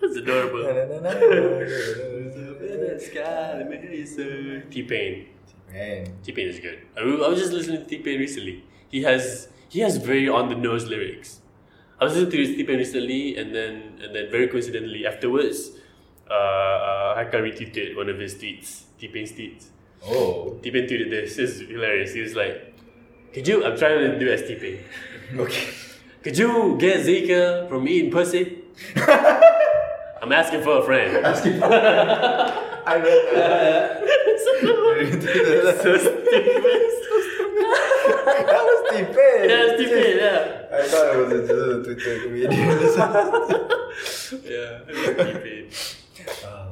That's 0.00 0.16
adorable. 0.16 0.62
T-Pain. 4.70 5.26
Man, 5.72 6.06
T-Pain 6.22 6.48
is 6.48 6.60
good. 6.60 6.80
I 6.96 7.00
I 7.00 7.28
was 7.28 7.38
just 7.38 7.52
listening 7.52 7.82
to 7.82 7.86
T-Pain 7.86 8.18
recently. 8.18 8.64
He 8.88 9.02
has 9.02 9.48
he 9.68 9.80
has 9.80 9.96
very 9.96 10.28
on 10.28 10.48
the 10.48 10.54
nose 10.54 10.86
lyrics. 10.86 11.40
I 11.98 12.04
was 12.04 12.14
listening 12.14 12.30
to 12.32 12.56
T-Pain 12.56 12.78
recently, 12.78 13.36
and 13.38 13.54
then 13.54 13.98
and 14.02 14.14
then 14.14 14.30
very 14.30 14.48
coincidentally 14.48 15.06
afterwards, 15.06 15.70
uh, 16.30 16.34
uh, 16.34 17.14
Haka 17.16 17.38
retweeted 17.38 17.96
one 17.96 18.08
of 18.10 18.18
his 18.18 18.34
tweets, 18.34 18.82
T-Pain's 19.00 19.32
tweets. 19.32 19.66
oh, 20.04 20.58
T-Pain 20.62 20.84
tweeted 20.86 21.08
this. 21.10 21.36
This 21.36 21.50
is 21.56 21.68
hilarious. 21.68 22.12
He 22.12 22.20
was 22.20 22.34
like, 22.36 22.74
"Could 23.32 23.48
you? 23.48 23.64
I'm 23.64 23.76
trying 23.78 23.98
to 23.98 24.18
do 24.18 24.28
as 24.30 24.42
okay. 25.40 25.66
Could 26.22 26.36
you 26.36 26.76
get 26.78 27.00
Zika 27.06 27.68
from 27.68 27.88
eating 27.88 28.10
pussy? 28.10 28.58
I'm 28.96 30.32
asking 30.32 30.62
for 30.62 30.78
a 30.80 30.84
friend." 30.84 31.16
Asking 31.24 31.58
for 31.60 31.66
a 31.66 31.70
friend. 31.70 32.52
I 32.86 32.94
read 32.96 33.24
that. 33.34 34.04
so 35.82 35.96
stupid. 35.96 37.02
Was 39.04 39.16
T-Pain. 39.16 39.48
Yeah, 39.50 39.66
it's 39.68 39.76
T-Pain. 39.82 40.16
Yeah. 40.16 40.76
I 40.78 40.82
thought 40.88 41.06
it 41.14 41.18
was 41.18 41.32
a, 41.32 41.40
just 41.46 41.52
a 41.52 41.82
Twitter 41.84 42.14
comedian. 42.22 42.52
Yeah, 44.44 44.80
was 44.86 45.16
T-Pain. 45.16 45.70
Uh, 46.44 46.66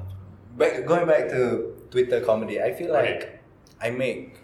back, 0.59 0.85
going 0.87 1.07
back 1.07 1.29
to 1.31 1.73
Twitter 1.91 2.21
comedy, 2.21 2.61
I 2.61 2.73
feel 2.75 2.93
like 2.93 3.05
Okay. 3.05 3.39
I 3.81 3.91
make 3.91 4.37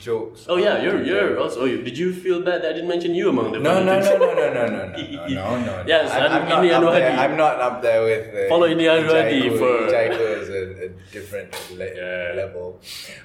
jokes. 0.00 0.46
Oh 0.48 0.56
yeah, 0.56 0.80
you're 0.82 1.02
you're 1.02 1.38
also. 1.38 1.62
Oh, 1.62 1.66
did 1.68 1.96
you 1.98 2.12
feel 2.12 2.40
bad 2.42 2.62
that 2.62 2.70
I 2.70 2.72
didn't 2.74 2.88
mention 2.88 3.14
you 3.14 3.28
among 3.30 3.52
the 3.52 3.58
No, 3.60 3.82
no, 3.82 3.98
no, 4.00 4.18
no, 4.18 4.34
no, 4.34 4.34
no, 4.34 4.66
no, 4.66 4.66
no, 4.66 4.84
no, 5.28 5.58
no. 5.66 5.84
Yes, 5.86 6.10
I'm, 6.10 6.32
I'm 6.32 6.46
I'm 6.50 6.82
not 6.82 6.84
up 6.84 6.92
there. 6.94 7.18
I'm 7.18 7.36
not 7.36 7.60
up 7.60 7.82
there 7.82 8.02
with 8.04 8.34
uh, 8.34 8.48
Follow 8.48 8.66
Indian 8.66 9.04
Hadi 9.04 9.50
for- 9.50 9.86
Ijaiku 9.90 10.42
is 10.42 10.48
a, 10.48 10.62
a 10.86 10.88
different 11.12 11.50
le- 11.76 11.94
Yeah. 11.94 12.32
level. 12.36 12.80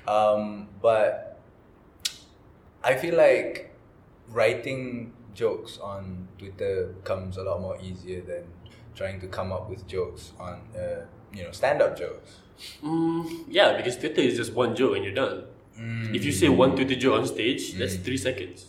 Um, 0.08 0.68
but 0.82 1.40
I 2.84 2.96
feel 2.96 3.16
like 3.16 3.71
writing 4.32 5.14
jokes 5.34 5.78
on 5.82 6.28
Twitter 6.38 6.94
comes 7.04 7.38
a 7.38 7.44
lot 7.44 7.62
more 7.62 7.78
easier 7.82 8.22
than 8.22 8.44
trying 8.96 9.20
to 9.22 9.28
come 9.28 9.52
up 9.52 9.70
with 9.70 9.88
jokes 9.88 10.32
on, 10.40 10.62
uh, 10.78 11.06
you 11.34 11.44
know, 11.44 11.52
stand-up 11.52 11.98
jokes. 11.98 12.40
Mm, 12.84 13.46
yeah, 13.50 13.78
because 13.78 13.98
Twitter 13.98 14.22
is 14.22 14.36
just 14.38 14.54
one 14.54 14.76
joke 14.76 14.96
and 14.96 15.06
you're 15.06 15.14
done. 15.14 15.44
Mm. 15.80 16.16
If 16.16 16.26
you 16.26 16.32
say 16.32 16.50
one 16.50 16.76
Twitter 16.76 16.96
joke 16.96 17.20
on 17.22 17.26
stage, 17.28 17.74
that's 17.74 17.96
three 17.96 18.18
seconds. 18.18 18.66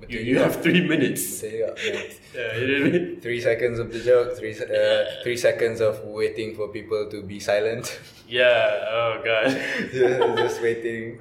But 0.00 0.10
You, 0.10 0.20
you 0.20 0.38
have 0.38 0.62
three 0.62 0.86
minutes. 0.86 1.42
Got, 1.42 1.52
yeah, 1.52 2.02
Yeah, 2.34 2.56
you 2.56 2.66
know 2.66 2.84
what 2.84 2.94
I 2.94 2.98
mean? 2.98 3.20
three 3.20 3.40
seconds 3.40 3.78
of 3.78 3.92
the 3.92 4.00
joke, 4.00 4.36
three 4.36 4.54
uh, 4.58 5.04
three 5.22 5.36
seconds 5.36 5.80
of 5.80 6.02
waiting 6.04 6.54
for 6.56 6.68
people 6.68 7.08
to 7.10 7.22
be 7.22 7.38
silent. 7.38 8.00
Yeah. 8.28 8.86
Oh 8.90 9.20
god. 9.24 9.50
just, 9.92 10.36
just 10.38 10.62
waiting. 10.62 11.20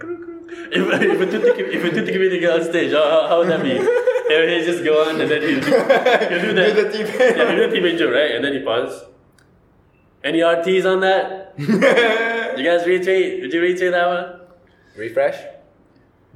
If, 0.50 1.02
if 1.02 1.22
a 1.22 1.26
Twitter 1.26 1.54
com- 1.54 1.72
if 1.72 1.84
a 1.84 1.90
Twitter 1.90 2.12
comedian 2.12 2.42
get 2.42 2.52
on 2.60 2.64
stage, 2.64 2.92
how, 2.92 3.04
how, 3.10 3.28
how 3.28 3.38
would 3.40 3.50
that 3.50 3.62
be? 3.64 3.76
He'll, 4.30 4.48
he'll 4.48 4.66
just 4.66 4.84
go 4.86 5.04
on 5.10 5.20
and 5.20 5.30
then 5.30 5.42
he'll 5.42 5.60
do, 5.60 5.66
he'll 5.70 6.42
do 6.42 6.54
that. 6.56 6.76
Do 6.76 6.84
the 6.84 6.92
T-Pain. 6.92 7.38
Yeah, 7.38 7.48
he'll 7.52 7.58
do 7.58 7.64
a 7.64 7.72
T-Pain 7.72 7.98
joke, 7.98 8.14
right? 8.14 8.32
And 8.32 8.44
then 8.46 8.54
he 8.54 8.60
pause. 8.60 9.04
Any 10.24 10.40
RTs 10.40 10.86
on 10.92 11.02
that? 11.02 11.54
You 12.58 12.64
guys 12.64 12.84
retweet? 12.84 13.42
Did 13.42 13.54
you 13.54 13.62
retweet 13.62 13.92
that 13.92 14.08
one? 14.08 14.42
Refresh. 14.96 15.38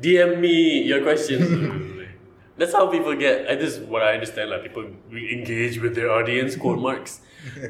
DM 0.01 0.39
me 0.39 0.81
your 0.81 1.01
questions. 1.03 2.05
That's 2.57 2.73
how 2.73 2.87
people 2.87 3.15
get. 3.15 3.47
I 3.49 3.55
just 3.55 3.81
what 3.83 4.01
I 4.01 4.13
understand. 4.15 4.49
Like 4.49 4.63
people 4.63 4.85
re- 5.11 5.31
engage 5.31 5.79
with 5.79 5.93
their 5.95 6.11
audience, 6.11 6.55
quote 6.55 6.79
marks, 6.79 7.21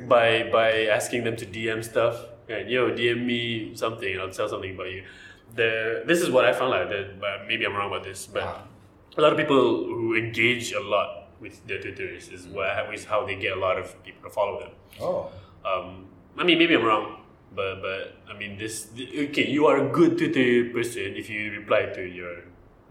by 0.07 0.49
by 0.51 0.85
asking 0.85 1.25
them 1.25 1.35
to 1.35 1.45
DM 1.45 1.83
stuff. 1.83 2.15
And 2.47 2.69
yo, 2.69 2.89
DM 2.91 3.25
me 3.25 3.75
something, 3.75 4.11
and 4.13 4.21
I'll 4.21 4.29
tell 4.31 4.47
something 4.47 4.73
about 4.75 4.91
you. 4.91 5.03
The 5.55 6.03
this 6.05 6.21
is 6.21 6.29
what 6.29 6.45
I 6.45 6.53
found 6.53 6.73
out. 6.73 6.89
That 6.89 7.19
but 7.19 7.47
maybe 7.47 7.65
I'm 7.65 7.75
wrong 7.75 7.87
about 7.91 8.03
this, 8.03 8.27
but 8.27 8.43
Ah. 8.43 8.63
a 9.17 9.21
lot 9.21 9.31
of 9.31 9.37
people 9.37 9.85
who 9.85 10.15
engage 10.15 10.71
a 10.73 10.79
lot 10.79 11.29
with 11.39 11.65
their 11.67 11.79
Twitters 11.81 12.29
is 12.29 12.47
what 12.47 12.93
is 12.93 13.05
how 13.05 13.25
they 13.25 13.35
get 13.35 13.53
a 13.57 13.59
lot 13.59 13.77
of 13.77 13.95
people 14.03 14.29
to 14.29 14.33
follow 14.33 14.59
them. 14.59 14.71
Oh. 15.01 15.31
Um, 15.65 16.05
I 16.37 16.43
mean, 16.43 16.57
maybe 16.59 16.73
I'm 16.75 16.83
wrong, 16.85 17.21
but 17.55 17.81
but 17.81 18.13
I 18.29 18.37
mean, 18.37 18.57
this 18.57 18.89
okay. 19.29 19.47
You 19.47 19.65
are 19.67 19.77
a 19.85 19.89
good 19.89 20.17
Twitter 20.17 20.69
person 20.73 21.15
if 21.15 21.29
you 21.29 21.51
reply 21.51 21.87
to 21.97 22.01
your 22.05 22.43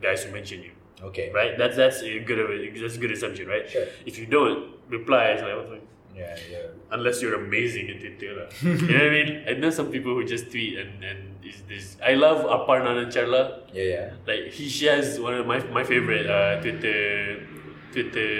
guys 0.02 0.24
who 0.24 0.32
mention 0.32 0.62
you, 0.62 0.72
Okay. 1.02 1.30
right? 1.32 1.56
That's 1.58 1.76
that's 1.76 2.02
a 2.02 2.18
good 2.20 2.38
that's 2.82 2.96
a 2.96 2.98
good 2.98 3.12
assumption, 3.12 3.46
right? 3.46 3.68
Sure. 3.70 3.86
If 4.04 4.18
you 4.18 4.26
don't 4.26 4.74
reply, 4.88 5.24
it's 5.38 5.42
like 5.42 5.82
Yeah, 6.16 6.32
yeah. 6.50 6.72
unless 6.96 7.20
you're 7.20 7.36
amazing 7.36 7.92
in 7.92 8.00
Twitter 8.00 8.32
lah. 8.40 8.48
you 8.64 8.88
know 8.88 9.04
what 9.04 9.12
I 9.12 9.12
mean? 9.12 9.30
I 9.44 9.52
know 9.60 9.68
some 9.68 9.92
people 9.92 10.16
who 10.16 10.24
just 10.24 10.48
tweet 10.48 10.80
and 10.80 11.04
and 11.04 11.36
is 11.44 11.60
this. 11.68 12.00
I 12.00 12.16
love 12.16 12.40
Aparna 12.48 12.96
Nancharla. 12.96 13.68
Yeah, 13.76 13.84
yeah. 13.84 14.06
Like 14.24 14.48
he 14.48 14.64
shares 14.72 15.20
one 15.20 15.36
of 15.36 15.44
my 15.44 15.60
my 15.68 15.84
favorite 15.84 16.24
uh, 16.24 16.56
Twitter 16.64 17.44
Twitter 17.92 18.30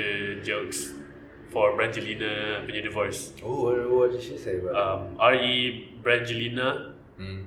jokes 0.40 0.96
for 1.52 1.76
Brangelina 1.76 2.64
punya 2.64 2.80
divorce. 2.80 3.36
Oh, 3.44 3.68
what, 3.68 3.76
what 3.92 4.08
did 4.16 4.24
she 4.24 4.40
say 4.40 4.56
about 4.56 4.72
Um, 4.76 5.00
R.E. 5.20 6.00
Brangelina. 6.00 6.96
Mm. 7.20 7.44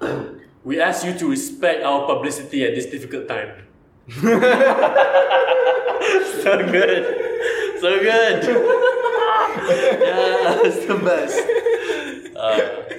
we 0.68 0.80
ask 0.80 1.04
you 1.04 1.12
to 1.20 1.28
respect 1.28 1.84
our 1.84 2.08
publicity 2.08 2.64
at 2.64 2.72
this 2.72 2.88
difficult 2.88 3.28
time. 3.28 3.64
so 6.42 6.52
good. 6.64 7.02
So 7.80 7.90
good. 8.00 8.96
yeah, 9.56 10.60
it's 10.64 10.86
the 10.86 10.96
best. 10.96 11.38
Uh, 12.36 12.90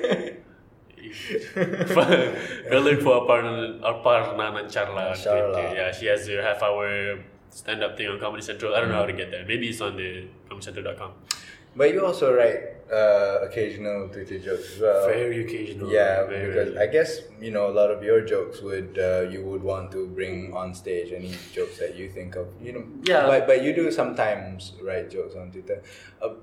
go 2.70 2.80
look 2.80 3.02
for 3.02 3.22
Aparna, 3.22 3.80
Aparna 3.82 4.38
Nancherla. 4.38 5.76
Yeah, 5.76 5.92
she 5.92 6.06
has 6.08 6.28
a 6.30 6.42
half 6.42 6.62
hour 6.64 7.20
stand 7.50 7.84
up 7.84 7.98
thing 7.98 8.08
on 8.08 8.20
Comedy 8.20 8.42
Central. 8.42 8.74
I 8.74 8.80
don't 8.80 8.90
know 8.90 8.96
how 8.96 9.06
to 9.06 9.14
get 9.14 9.32
there. 9.32 9.46
Maybe 9.46 9.70
it's 9.70 9.82
on 9.82 9.98
the 9.98 10.28
comedycentral.com. 10.50 11.12
But 11.76 11.94
you 11.94 12.06
also 12.06 12.36
write 12.36 12.72
uh, 12.92 13.40
occasional 13.44 14.10
Twitter 14.10 14.40
jokes 14.40 14.76
as 14.76 14.82
well. 14.82 15.08
Very 15.08 15.46
occasional. 15.46 15.90
Yeah, 15.90 16.26
very, 16.26 16.48
because 16.48 16.76
I 16.76 16.88
guess 16.88 17.22
you 17.40 17.52
know 17.52 17.70
a 17.70 17.72
lot 17.72 17.90
of 17.90 18.04
your 18.04 18.22
jokes 18.22 18.62
would 18.62 19.00
uh, 19.00 19.30
you 19.30 19.44
would 19.46 19.64
want 19.64 19.92
to 19.94 20.08
bring 20.08 20.54
on 20.54 20.74
stage 20.74 21.14
any 21.14 21.34
jokes 21.54 21.80
that 21.80 21.96
you 21.96 22.10
think 22.10 22.36
of. 22.36 22.48
You 22.62 22.74
know, 22.74 22.84
Yeah. 23.04 23.28
But 23.28 23.48
but 23.48 23.64
you 23.64 23.74
do 23.74 23.90
sometimes 23.92 24.74
write 24.84 25.10
jokes 25.10 25.36
on 25.36 25.52
Twitter. 25.52 25.82
Uh, 26.22 26.36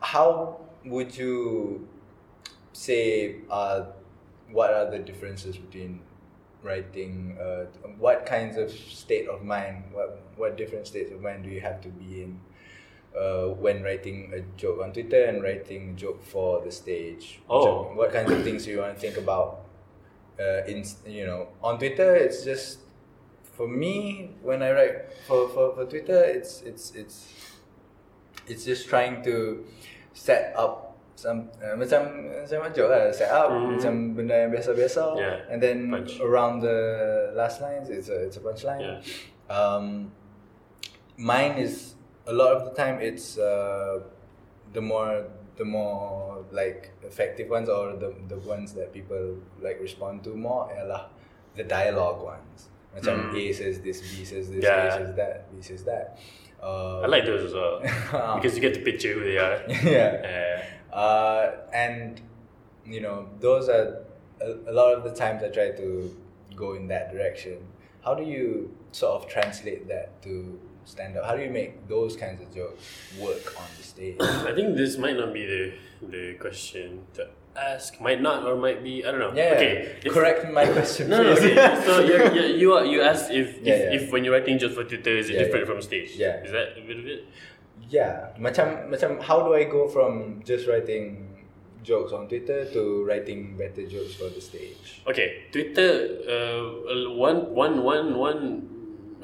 how 0.00 0.60
would 0.86 1.14
you 1.16 1.86
say 2.72 3.36
uh, 3.50 3.84
what 4.50 4.72
are 4.72 4.90
the 4.90 4.98
differences 4.98 5.58
between 5.58 6.00
writing? 6.62 7.36
Uh, 7.38 7.66
what 7.98 8.24
kinds 8.24 8.56
of 8.56 8.70
state 8.70 9.28
of 9.28 9.44
mind? 9.44 9.84
What 9.92 10.22
what 10.36 10.56
different 10.56 10.86
states 10.86 11.12
of 11.12 11.20
mind 11.20 11.44
do 11.44 11.50
you 11.50 11.60
have 11.60 11.82
to 11.82 11.88
be 11.90 12.22
in? 12.22 12.40
Uh, 13.16 13.48
when 13.58 13.82
writing 13.82 14.30
a 14.36 14.40
joke 14.60 14.78
on 14.84 14.92
Twitter 14.92 15.24
and 15.26 15.42
writing 15.42 15.90
a 15.90 15.94
joke 15.98 16.22
for 16.22 16.60
the 16.62 16.70
stage, 16.70 17.40
Oh. 17.50 17.90
what 17.96 18.12
kinds 18.12 18.30
of 18.30 18.44
things 18.44 18.64
do 18.64 18.70
you 18.70 18.78
want 18.78 18.94
to 18.94 19.00
think 19.00 19.16
about? 19.16 19.64
Uh, 20.38 20.62
in 20.70 20.84
you 21.08 21.26
know, 21.26 21.48
on 21.64 21.78
Twitter, 21.78 22.14
it's 22.14 22.44
just 22.44 22.78
for 23.42 23.66
me 23.66 24.30
when 24.44 24.62
I 24.62 24.70
write 24.70 24.96
for, 25.26 25.48
for, 25.50 25.74
for 25.74 25.84
Twitter, 25.90 26.20
it's 26.22 26.62
it's 26.62 26.94
it's 26.94 27.32
it's 28.46 28.62
just 28.64 28.86
trying 28.86 29.24
to 29.24 29.64
set 30.14 30.54
up 30.54 30.94
some 31.18 31.50
uh, 31.58 31.74
macam 31.74 32.30
macam 32.46 32.58
macam 32.70 32.84
lah 32.86 33.10
set 33.10 33.34
up 33.34 33.50
Mhm. 33.50 33.66
macam 33.74 33.92
benda 34.14 34.34
yang 34.46 34.50
biasa-biasa 34.54 35.04
Yeah, 35.18 35.50
and 35.50 35.58
then 35.58 35.90
punch. 35.90 36.22
around 36.22 36.62
the 36.62 36.78
last 37.34 37.58
lines 37.58 37.90
it's 37.90 38.06
a 38.06 38.30
it's 38.30 38.38
a 38.38 38.42
punchline. 38.46 38.78
Yeah. 38.78 39.02
Um, 39.50 40.14
mine 41.18 41.58
is 41.58 41.97
a 42.28 42.32
lot 42.32 42.50
of 42.56 42.64
the 42.68 42.74
time 42.76 43.00
it's 43.00 43.38
uh, 43.38 44.00
the 44.72 44.80
more 44.80 45.24
the 45.56 45.64
more 45.64 46.44
like 46.52 46.90
effective 47.02 47.48
ones 47.48 47.68
or 47.68 47.96
the 47.96 48.14
the 48.28 48.38
ones 48.46 48.72
that 48.78 48.92
people 48.92 49.36
like 49.60 49.80
respond 49.80 50.22
to 50.24 50.30
more 50.36 50.68
ialah 50.76 51.08
the 51.56 51.64
dialogue 51.64 52.22
ones. 52.22 52.68
Macam 52.94 53.30
Mm. 53.30 53.36
A 53.36 53.52
says 53.52 53.80
this, 53.80 54.00
B 54.00 54.24
says 54.24 54.48
this, 54.50 54.64
Yeah. 54.64 54.88
A 54.88 54.90
says 54.98 55.12
that, 55.20 55.36
B 55.52 55.60
says 55.62 55.82
that. 55.84 56.18
Uh, 56.62 57.00
I 57.04 57.06
like 57.06 57.24
those 57.26 57.44
as 57.48 57.54
well 57.54 57.78
because 58.36 58.54
you 58.56 58.62
get 58.62 58.74
to 58.74 58.82
picture 58.82 59.12
who 59.14 59.22
they 59.22 59.38
are. 59.38 59.58
yeah. 59.96 60.10
Uh, 60.24 60.58
Uh, 60.88 61.68
and 61.72 62.20
you 62.88 63.00
know, 63.04 63.28
those 63.44 63.68
are 63.68 64.02
a, 64.40 64.48
a 64.66 64.72
lot 64.72 64.96
of 64.96 65.04
the 65.04 65.12
times 65.12 65.44
I 65.44 65.48
try 65.52 65.68
to 65.76 66.10
go 66.56 66.74
in 66.74 66.88
that 66.88 67.12
direction. 67.12 67.60
How 68.00 68.14
do 68.16 68.24
you 68.24 68.72
sort 68.92 69.12
of 69.22 69.28
translate 69.28 69.86
that 69.92 70.16
to 70.24 70.58
stand 70.88 71.16
up? 71.20 71.28
How 71.28 71.36
do 71.36 71.42
you 71.44 71.52
make 71.52 71.86
those 71.86 72.16
kinds 72.16 72.40
of 72.40 72.48
jokes 72.54 72.80
work 73.20 73.44
on 73.60 73.68
the 73.76 73.84
stage? 73.84 74.16
I 74.48 74.52
think 74.56 74.76
this 74.76 74.96
might 74.96 75.16
not 75.20 75.36
be 75.36 75.44
the 75.44 75.62
the 76.00 76.24
question 76.40 77.04
to 77.14 77.28
ask. 77.54 78.00
Might 78.00 78.22
not 78.24 78.46
or 78.48 78.56
might 78.56 78.80
be. 78.82 79.04
I 79.04 79.12
don't 79.12 79.20
know. 79.20 79.32
Yeah. 79.36 79.54
Okay. 79.60 79.72
if- 80.00 80.12
Correct 80.14 80.48
my 80.50 80.64
question, 80.66 81.10
No, 81.10 81.22
no, 81.22 81.36
okay. 81.36 81.54
so 81.86 82.00
you're, 82.00 82.32
you're, 82.32 82.50
you 82.56 82.68
are 82.72 82.84
you 82.86 83.02
asked 83.02 83.30
if 83.30 83.60
Yeah, 83.60 83.74
if, 83.74 83.78
yeah. 83.92 83.96
if 83.98 84.02
when 84.12 84.24
you're 84.24 84.32
writing 84.32 84.56
jokes 84.58 84.74
for 84.74 84.84
Twitter 84.88 85.10
is 85.12 85.28
it 85.28 85.36
Yeah, 85.36 85.44
different 85.44 85.66
from 85.68 85.82
stage? 85.82 86.16
Yeah. 86.16 86.40
Is 86.46 86.50
that 86.56 86.78
a 86.78 86.82
bit 86.86 86.98
of 86.98 87.06
it? 87.06 87.22
yeah, 87.88 88.36
macam 88.36 88.90
macam 88.92 89.16
how 89.22 89.40
do 89.48 89.54
I 89.56 89.64
go 89.64 89.88
from 89.88 90.42
just 90.44 90.68
writing 90.68 91.24
jokes 91.80 92.12
on 92.12 92.28
Twitter 92.28 92.68
to 92.68 93.00
writing 93.08 93.56
better 93.56 93.86
jokes 93.88 94.12
for 94.18 94.28
the 94.28 94.42
stage? 94.44 95.00
Okay, 95.08 95.48
Twitter. 95.54 96.20
Uh, 96.28 97.16
one 97.16 97.48
one 97.54 97.80
one 97.82 98.12
one 98.18 98.40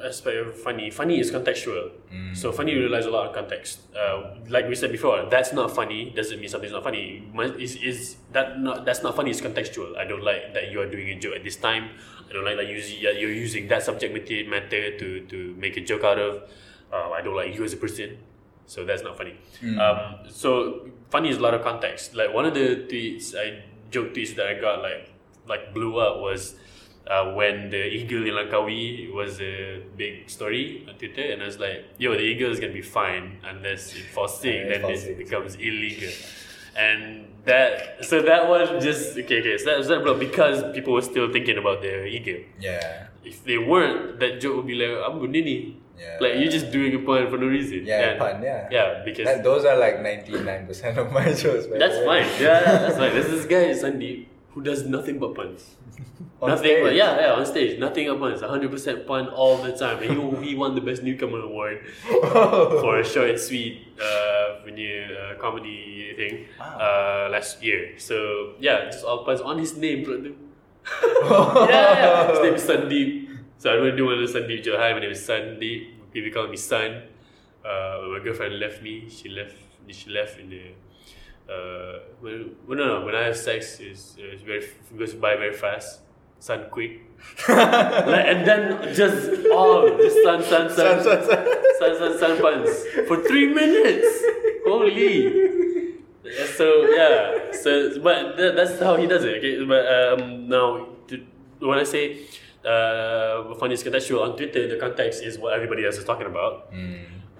aspect 0.05 0.37
of 0.37 0.55
funny. 0.59 0.91
Funny 0.91 1.19
is 1.19 1.31
contextual. 1.31 1.91
Mm. 2.13 2.37
So 2.37 2.51
funny 2.51 2.75
relies 2.75 3.05
a 3.05 3.09
lot 3.09 3.27
on 3.27 3.33
context. 3.33 3.79
Uh, 3.95 4.35
like 4.47 4.67
we 4.67 4.75
said 4.75 4.91
before, 4.91 5.27
that's 5.29 5.51
not 5.53 5.71
funny 5.73 6.11
doesn't 6.15 6.39
mean 6.39 6.49
something's 6.49 6.73
not 6.73 6.83
funny. 6.83 7.23
Is 7.59 7.75
is 7.77 8.17
that 8.31 8.59
not 8.59 8.85
that's 8.85 9.03
not 9.03 9.15
funny? 9.15 9.31
Is 9.31 9.41
contextual. 9.41 9.97
I 9.97 10.05
don't 10.05 10.23
like 10.23 10.53
that 10.53 10.71
you 10.71 10.79
are 10.81 10.89
doing 10.89 11.09
a 11.09 11.19
joke 11.19 11.35
at 11.35 11.43
this 11.43 11.55
time. 11.55 11.89
I 12.29 12.33
don't 12.33 12.45
like 12.45 12.57
that 12.57 12.67
you 12.67 12.77
you're 12.77 13.31
using 13.31 13.67
that 13.67 13.83
subject 13.83 14.13
matter 14.13 14.47
matter 14.47 14.97
to 14.97 15.25
to 15.25 15.55
make 15.57 15.77
a 15.77 15.81
joke 15.81 16.03
out 16.03 16.19
of. 16.19 16.43
Uh, 16.93 17.09
I 17.11 17.21
don't 17.21 17.35
like 17.35 17.55
you 17.55 17.63
as 17.63 17.73
a 17.73 17.77
person. 17.77 18.17
So 18.67 18.83
that's 18.85 19.03
not 19.03 19.17
funny. 19.17 19.35
Um, 19.77 20.25
so 20.29 20.89
funny 21.09 21.29
is 21.29 21.37
a 21.37 21.41
lot 21.41 21.53
of 21.53 21.61
context. 21.61 22.15
Like 22.15 22.33
one 22.33 22.45
of 22.45 22.53
the 22.53 22.87
tweets, 22.89 23.35
I 23.35 23.63
joke 23.91 24.13
tweets 24.13 24.35
that 24.35 24.47
I 24.47 24.59
got 24.59 24.81
like 24.81 25.11
like 25.47 25.73
blew 25.73 25.99
up 25.99 26.19
was 26.19 26.55
uh, 27.07 27.33
when 27.33 27.69
the 27.69 27.83
eagle 27.85 28.25
in 28.27 28.33
Langkawi 28.33 29.13
was 29.13 29.39
a 29.41 29.81
big 29.95 30.29
story 30.29 30.85
on 30.89 30.95
Twitter, 30.95 31.21
and 31.31 31.41
I 31.41 31.45
was 31.45 31.59
like, 31.59 31.85
"Yo, 31.97 32.13
the 32.13 32.21
eagle 32.21 32.51
is 32.51 32.59
gonna 32.59 32.73
be 32.73 32.81
fine 32.81 33.37
unless 33.43 33.95
it 33.95 34.05
falls 34.13 34.39
sick, 34.39 34.67
then 34.69 34.83
it 34.89 35.17
becomes 35.17 35.55
illegal." 35.55 36.09
And 36.77 37.27
that, 37.45 38.03
so 38.03 38.21
that 38.21 38.49
was 38.49 38.83
just 38.83 39.17
okay. 39.17 39.39
Okay, 39.39 39.57
so 39.57 39.65
that 39.65 39.77
was 39.77 39.87
that 39.87 40.03
blow 40.03 40.17
because 40.17 40.63
people 40.73 40.93
were 40.93 41.01
still 41.01 41.31
thinking 41.31 41.57
about 41.57 41.81
the 41.81 42.05
eagle. 42.05 42.41
Yeah. 42.59 43.07
If 43.23 43.43
they 43.45 43.57
weren't, 43.57 44.19
that 44.19 44.41
joke 44.41 44.57
would 44.57 44.67
be 44.67 44.75
like, 44.75 44.97
"I'm 45.07 45.31
nini." 45.31 45.81
Yeah. 45.97 46.17
Like 46.19 46.33
you're 46.35 46.51
just 46.51 46.71
doing 46.71 46.93
a 46.93 46.99
pun 46.99 47.29
for 47.29 47.37
no 47.37 47.47
reason. 47.47 47.85
Yeah, 47.85 48.01
And- 48.09 48.19
pun, 48.19 48.43
yeah. 48.43 48.67
Yeah, 48.69 49.01
because 49.05 49.23
That, 49.25 49.43
those 49.45 49.63
are 49.63 49.77
like 49.77 50.01
ninety 50.01 50.33
nine 50.33 50.67
percent 50.67 50.97
of 50.97 51.09
my 51.13 51.23
jokes. 51.41 51.67
that's 51.71 51.99
fine. 52.03 52.27
Yeah, 52.41 52.59
that's 52.83 52.97
fine. 52.97 53.13
This 53.15 53.45
guy 53.45 53.71
is 53.71 53.81
Sandeep 53.81 54.25
who 54.55 54.63
does 54.63 54.87
nothing 54.87 55.19
but 55.19 55.35
puns. 55.35 55.75
On 56.41 56.49
nothing 56.49 56.81
but 56.81 56.95
yeah, 56.95 57.19
yeah, 57.19 57.33
on 57.33 57.45
stage, 57.45 57.79
nothing 57.79 58.07
but 58.07 58.19
puns. 58.19 58.41
100% 58.41 59.05
pun 59.05 59.27
all 59.29 59.57
the 59.57 59.71
time. 59.75 60.01
And 60.03 60.43
he, 60.43 60.49
he 60.49 60.55
won 60.55 60.75
the 60.75 60.81
best 60.81 61.03
newcomer 61.03 61.39
award 61.39 61.85
for 62.03 62.99
a 62.99 63.05
short 63.05 63.29
and 63.29 63.39
sweet 63.39 63.87
uh, 63.99 64.59
punya, 64.63 65.11
uh, 65.11 65.39
comedy 65.39 66.13
thing 66.15 66.45
uh, 66.59 67.29
last 67.31 67.63
year. 67.63 67.95
So 67.97 68.55
yeah, 68.59 68.89
just 68.89 69.05
all 69.05 69.23
puns 69.23 69.41
on 69.41 69.59
his 69.59 69.77
name. 69.77 70.03
bro. 70.03 70.15
yeah, 71.67 71.69
yeah. 71.69 72.31
His 72.31 72.39
name 72.39 72.55
is 72.55 72.63
Sandeep. 72.63 73.37
So 73.57 73.71
I 73.71 73.75
don't 73.75 73.95
do 73.95 74.05
one 74.05 74.19
of 74.19 74.27
the 74.27 74.39
Sandeep 74.39 74.63
joke. 74.63 74.79
Hi, 74.79 74.93
my 74.93 74.99
name 74.99 75.11
is 75.11 75.25
Sandeep. 75.25 76.11
People 76.11 76.31
call 76.31 76.47
me 76.47 76.57
Sun. 76.57 77.01
Uh, 77.63 78.11
my 78.11 78.19
girlfriend 78.23 78.59
left 78.59 78.81
me. 78.81 79.09
She 79.09 79.29
left. 79.29 79.55
She 79.89 80.09
left 80.09 80.39
in 80.39 80.49
the. 80.49 80.63
Uh, 81.49 81.99
when, 82.21 82.55
well, 82.67 82.77
no, 82.77 82.99
no. 82.99 83.05
When 83.05 83.15
I 83.15 83.23
have 83.25 83.37
sex, 83.37 83.79
it's 83.79 84.15
very 84.43 84.67
goes 84.97 85.13
by 85.13 85.35
very 85.35 85.53
fast. 85.53 86.01
Sun 86.39 86.65
quick. 86.71 87.01
like, 87.47 88.25
and 88.27 88.45
then 88.45 88.93
just 88.93 89.29
all 89.51 89.87
just 89.97 90.21
sun, 90.23 90.43
sun, 90.43 90.69
sun, 90.69 91.01
Sun, 91.01 91.03
sun, 91.03 91.25
sun. 91.25 91.47
sun, 91.79 91.97
sun, 91.97 92.17
sun 92.19 92.41
puns 92.41 92.69
for 93.07 93.23
three 93.23 93.53
minutes. 93.53 94.23
Holy. 94.67 95.93
So 96.57 96.85
yeah, 96.89 97.51
so 97.51 97.99
but 98.01 98.35
that, 98.37 98.55
that's 98.55 98.79
how 98.81 98.95
he 98.97 99.05
does 99.07 99.23
it. 99.23 99.37
Okay, 99.37 99.63
but 99.63 99.85
um, 99.85 100.49
now 100.49 100.87
to, 101.07 101.23
when 101.59 101.77
I 101.79 101.83
say 101.83 102.25
uh, 102.65 103.53
funny 103.55 103.75
is 103.75 103.83
contextual 103.83 104.21
on 104.23 104.35
Twitter, 104.35 104.67
the 104.67 104.77
context 104.77 105.23
is 105.23 105.37
what 105.37 105.53
everybody 105.53 105.85
else 105.85 105.97
is 105.97 106.03
talking 106.03 106.25
about. 106.27 106.73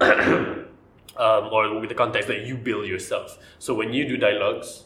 um, 1.16 1.48
or 1.52 1.78
with 1.80 1.88
the 1.88 1.94
context 1.94 2.28
that 2.28 2.46
you 2.46 2.56
build 2.56 2.86
yourself. 2.86 3.38
So 3.58 3.74
when 3.74 3.92
you 3.92 4.06
do 4.08 4.16
dialogues, 4.16 4.84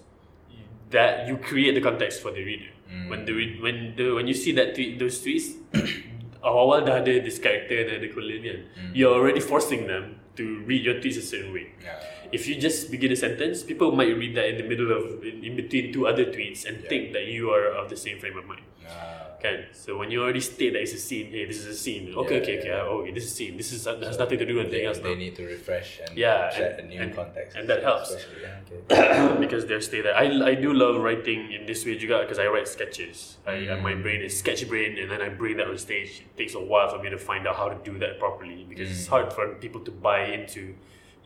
that 0.91 1.27
you 1.27 1.37
create 1.37 1.75
the 1.75 1.81
context 1.81 2.21
for 2.21 2.31
the 2.31 2.45
reader. 2.45 2.71
When 3.09 3.25
the 3.25 3.33
when 3.63 3.95
the 3.97 4.15
when 4.19 4.27
you 4.27 4.35
see 4.35 4.51
that 4.59 4.75
tweet, 4.75 4.99
those 4.99 5.23
tweets, 5.23 5.55
awal 6.43 6.83
dah 6.83 6.99
ada 6.99 7.23
this 7.23 7.39
character 7.39 7.87
dan 7.87 8.03
ada 8.03 8.11
kan. 8.11 8.59
You're 8.91 9.15
already 9.15 9.39
forcing 9.39 9.87
them 9.87 10.19
to 10.35 10.67
read 10.67 10.83
your 10.83 10.99
tweets 10.99 11.19
a 11.19 11.23
certain 11.23 11.55
way. 11.55 11.71
Yeah. 11.79 12.03
If 12.33 12.47
you 12.49 12.55
just 12.61 12.91
begin 12.91 13.13
a 13.13 13.17
sentence, 13.17 13.63
people 13.63 13.93
might 13.93 14.15
read 14.17 14.35
that 14.37 14.49
in 14.49 14.57
the 14.57 14.63
middle 14.69 14.91
of 14.93 15.23
in, 15.25 15.45
in 15.45 15.57
between 15.57 15.93
two 15.93 16.07
other 16.07 16.25
tweets 16.27 16.65
and 16.67 16.85
think 16.85 17.13
that 17.13 17.27
you 17.27 17.51
are 17.51 17.67
of 17.75 17.89
the 17.91 17.97
same 17.97 18.19
frame 18.19 18.39
of 18.39 18.47
mind. 18.47 18.63
Ah. 18.87 19.17
Can 19.41 19.65
so 19.73 19.97
when 19.97 20.11
you 20.13 20.21
already 20.23 20.41
state 20.41 20.75
that 20.75 20.83
it's 20.85 20.93
a 20.93 20.99
scene, 21.01 21.33
hey, 21.33 21.47
this 21.47 21.57
is 21.57 21.67
a 21.67 21.75
scene. 21.75 22.13
Okay, 22.15 22.37
Yeah, 22.37 22.43
okay, 22.43 22.53
yeah, 22.55 22.61
okay. 22.61 22.69
yeah. 22.69 22.85
oh, 22.93 23.01
okay, 23.01 23.13
this 23.17 23.25
is 23.25 23.33
a 23.33 23.37
scene. 23.37 23.57
This 23.57 23.73
is 23.73 23.87
has 23.89 24.19
nothing 24.19 24.39
to 24.39 24.45
do 24.45 24.57
with 24.61 24.67
anything 24.69 24.81
They, 24.85 24.87
else. 24.87 24.99
they 24.99 25.15
now. 25.17 25.25
need 25.25 25.35
to 25.41 25.47
refresh 25.47 25.99
and 26.05 26.13
Yeah, 26.13 26.51
set 26.53 26.79
and- 26.79 26.81
a 26.81 26.83
new 26.93 27.01
and- 27.01 27.15
context. 27.17 27.57
and 27.57 27.65
that 27.71 27.83
helps. 27.83 28.13
Yeah, 28.37 28.61
okay. 28.69 29.41
because 29.45 29.65
they're 29.65 29.81
stay 29.81 30.03
there. 30.03 30.15
I, 30.15 30.27
I 30.53 30.55
do 30.55 30.75
love 30.75 31.01
writing 31.01 31.51
in 31.57 31.65
this 31.65 31.87
way 31.87 31.97
juga 31.97 32.21
because 32.21 32.39
I 32.39 32.47
write 32.53 32.69
sketches. 32.69 33.39
I, 33.49 33.65
my 33.81 33.95
brain 33.97 34.21
is 34.21 34.37
sketch 34.37 34.69
brain 34.69 34.99
and 35.01 35.11
then 35.11 35.23
I 35.25 35.31
bring 35.31 35.57
that 35.57 35.69
on 35.73 35.79
stage. 35.79 36.21
It 36.21 36.37
takes 36.37 36.55
a 36.55 36.61
while 36.61 36.89
for 36.93 37.01
me 37.03 37.09
to 37.09 37.17
find 37.19 37.49
out 37.49 37.57
how 37.57 37.71
to 37.73 37.79
do 37.91 37.97
that 38.05 38.21
properly 38.21 38.67
because 38.69 38.91
it's 38.93 39.09
hard 39.09 39.33
for 39.33 39.49
people 39.57 39.81
to 39.89 39.91
buy 39.91 40.21
into 40.37 40.77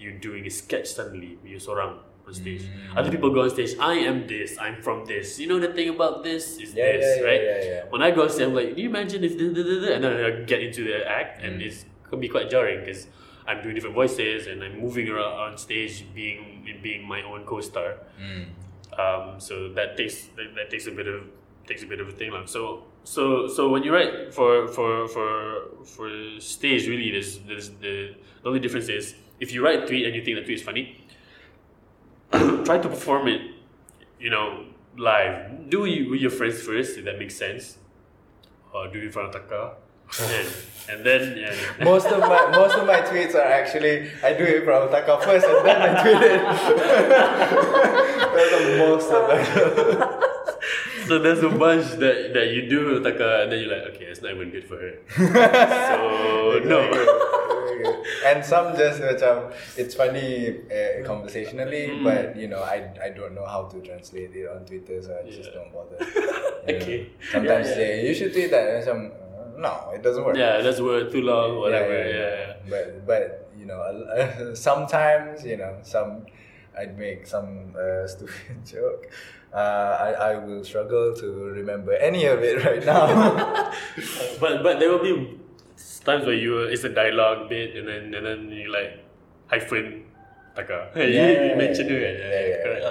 you 0.05 0.13
doing 0.13 0.45
a 0.47 0.53
sketch 0.53 0.87
suddenly 0.99 1.39
you're 1.45 1.61
seorang 1.69 1.97
on 2.27 2.33
stage. 2.33 2.65
Other 2.97 3.11
people 3.13 3.29
go 3.37 3.43
on 3.45 3.51
stage, 3.51 3.73
I 3.79 3.95
am 4.11 4.27
this, 4.27 4.57
I'm 4.57 4.81
from 4.81 5.05
this. 5.05 5.39
You 5.41 5.47
know 5.47 5.61
the 5.61 5.73
thing 5.77 5.89
about 5.93 6.25
this 6.25 6.57
is 6.57 6.73
Yeah, 6.73 6.97
this, 6.97 7.21
yeah, 7.21 7.27
right? 7.29 7.43
yeah. 7.45 7.85
When 7.93 8.01
I 8.01 8.11
go 8.17 8.23
on 8.25 8.31
stage, 8.33 8.49
I'm 8.49 8.55
like, 8.57 8.75
do 8.77 8.81
you 8.81 8.89
imagine 8.89 9.25
if 9.25 9.37
this, 9.37 9.53
this, 9.53 9.65
this, 9.69 9.81
this?" 9.85 9.93
and 9.97 10.05
then 10.05 10.13
I 10.25 10.31
get 10.53 10.61
into 10.65 10.85
the 10.89 11.05
act 11.05 11.45
and 11.45 11.61
it's 11.61 11.85
can 12.09 12.21
be 12.21 12.29
quite 12.29 12.49
jarring 12.49 12.81
because 12.85 13.09
I'm 13.47 13.61
doing 13.63 13.75
different 13.77 13.95
voices 13.95 14.47
and 14.49 14.63
I'm 14.65 14.81
moving 14.81 15.09
around 15.13 15.35
on 15.45 15.53
stage 15.59 16.05
being 16.15 16.65
being 16.81 17.07
my 17.07 17.21
own 17.23 17.45
co-star. 17.45 18.01
Mm. 18.17 18.45
Um, 18.97 19.41
so 19.41 19.69
that 19.77 19.97
takes 20.01 20.29
that, 20.37 20.49
that 20.57 20.71
takes 20.73 20.87
a 20.87 20.93
bit 20.93 21.09
of 21.09 21.25
takes 21.69 21.83
a 21.83 21.89
bit 21.93 22.01
of 22.01 22.09
a 22.09 22.13
thing 22.13 22.31
lah. 22.33 22.45
So 22.47 22.85
so 23.05 23.47
so 23.49 23.69
when 23.69 23.83
you 23.85 23.93
write 23.93 24.33
for 24.33 24.69
for 24.69 25.09
for 25.09 25.29
for 25.85 26.09
stage, 26.41 26.89
really, 26.89 27.11
there's 27.13 27.39
there's 27.45 27.69
the, 27.85 28.17
the 28.43 28.49
only 28.49 28.61
difference 28.65 28.89
is 28.89 29.15
if 29.41 29.53
you 29.53 29.65
write 29.65 29.85
a 29.85 29.87
tweet 29.87 30.07
and 30.07 30.15
you 30.15 30.25
think 30.25 30.37
the 30.37 30.45
tweet 30.45 30.59
is 30.59 30.65
funny, 30.65 31.05
try 32.65 32.79
to 32.79 32.89
perform 32.89 33.29
it, 33.29 33.41
you 34.19 34.31
know, 34.31 34.65
live. 34.97 35.71
Do 35.71 35.85
it 35.87 36.09
with 36.11 36.21
your 36.21 36.31
friends 36.31 36.63
first, 36.63 36.99
if 36.99 37.05
that 37.05 37.19
makes 37.19 37.37
sense, 37.37 37.79
or 38.73 38.89
do 38.89 38.99
it 38.99 39.05
in 39.05 39.13
front 39.13 39.35
of 39.35 39.43
Taka, 39.43 39.75
and 40.21 40.49
and 40.91 41.07
then 41.07 41.37
yeah. 41.37 41.55
most 41.85 42.07
of 42.07 42.21
my 42.21 42.51
most 42.51 42.77
of 42.77 42.87
my 42.87 43.01
tweets 43.01 43.35
are 43.35 43.41
actually 43.43 44.11
I 44.23 44.35
do 44.35 44.45
it 44.45 44.65
from 44.65 44.91
Taka 44.91 45.21
first 45.23 45.47
and 45.47 45.67
then 45.67 45.83
I 45.83 46.03
tweet 46.03 46.23
it. 46.23 46.43
That's 48.35 48.51
the 48.51 48.79
most 48.79 49.11
of 49.11 49.29
my 49.29 50.31
So 51.07 51.19
there's 51.19 51.43
a 51.43 51.49
bunch 51.51 51.87
that, 52.01 52.33
that 52.35 52.49
you 52.55 52.69
do 52.69 53.03
Taka 53.03 53.43
and 53.43 53.53
then 53.53 53.61
you're 53.61 53.71
like, 53.77 53.95
okay, 53.95 54.07
it's 54.07 54.23
not 54.23 54.33
even 54.33 54.51
good 54.51 54.65
for 54.67 54.77
her. 54.77 54.95
so 55.17 56.61
no. 56.65 56.81
and 58.27 58.45
some 58.45 58.77
just 58.77 59.01
macam 59.03 59.53
it's 59.77 59.95
funny 59.95 60.61
uh, 60.71 61.05
conversationally, 61.05 61.89
Mm. 61.93 62.05
but 62.05 62.37
you 62.37 62.49
know 62.49 62.63
I 62.63 62.89
I 63.03 63.11
don't 63.11 63.35
know 63.35 63.45
how 63.45 63.65
to 63.69 63.77
translate 63.85 64.33
it 64.35 64.49
on 64.49 64.65
Twitter, 64.65 65.03
so 65.03 65.13
I 65.13 65.29
just 65.29 65.53
don't 65.53 65.73
bother. 65.73 65.99
Okay. 66.65 67.13
know, 67.13 67.29
Sometimes 67.33 67.69
Yeah, 67.69 67.77
yeah. 67.77 68.01
say 68.01 68.09
you 68.09 68.15
should 68.17 68.33
tweet 68.33 68.51
that, 68.51 68.67
and 68.81 68.83
some 68.85 69.01
uh, 69.13 69.61
no, 69.61 69.93
it 69.93 70.01
doesn't 70.03 70.25
work. 70.25 70.37
Yeah, 70.37 70.63
that's 70.65 70.81
word 70.81 71.13
too 71.13 71.21
long, 71.21 71.61
whatever. 71.61 71.93
Yeah, 71.93 72.17
yeah. 72.17 72.57
But 72.73 72.87
but 73.05 73.25
you 73.53 73.67
know, 73.69 73.81
uh, 73.85 74.55
sometimes 74.69 75.45
you 75.45 75.57
know 75.61 75.77
some 75.85 76.25
I'd 76.73 76.97
make 76.99 77.27
some 77.29 77.77
uh, 77.77 78.07
stupid 78.09 78.65
joke. 78.65 79.13
Uh, 79.55 79.97
I 80.07 80.35
I 80.35 80.37
will 80.45 80.65
struggle 80.65 81.15
to 81.15 81.27
remember 81.55 81.93
any 81.95 82.27
of 82.27 82.43
it 82.43 82.65
right 82.65 82.85
now. 82.85 83.07
But 84.43 84.63
but 84.67 84.81
there 84.81 84.91
will 84.91 85.03
be 85.03 85.39
times 86.05 86.27
where 86.27 86.35
you 86.35 86.59
it's 86.67 86.83
a 86.85 86.89
dialogue 86.91 87.49
bit 87.49 87.77
and 87.77 87.87
then 87.89 88.13
and 88.15 88.27
then 88.27 88.41
you 88.51 88.67
like 88.73 88.99
hyphen 89.47 90.05
Taka. 90.57 90.91
Hey, 90.95 91.15
you, 91.17 91.51
you 91.51 91.57
mentioned 91.57 91.91
it, 91.91 92.01
right? 92.03 92.19
Yeah, 92.19 92.45
yeah, 92.51 92.63
correct. 92.65 92.85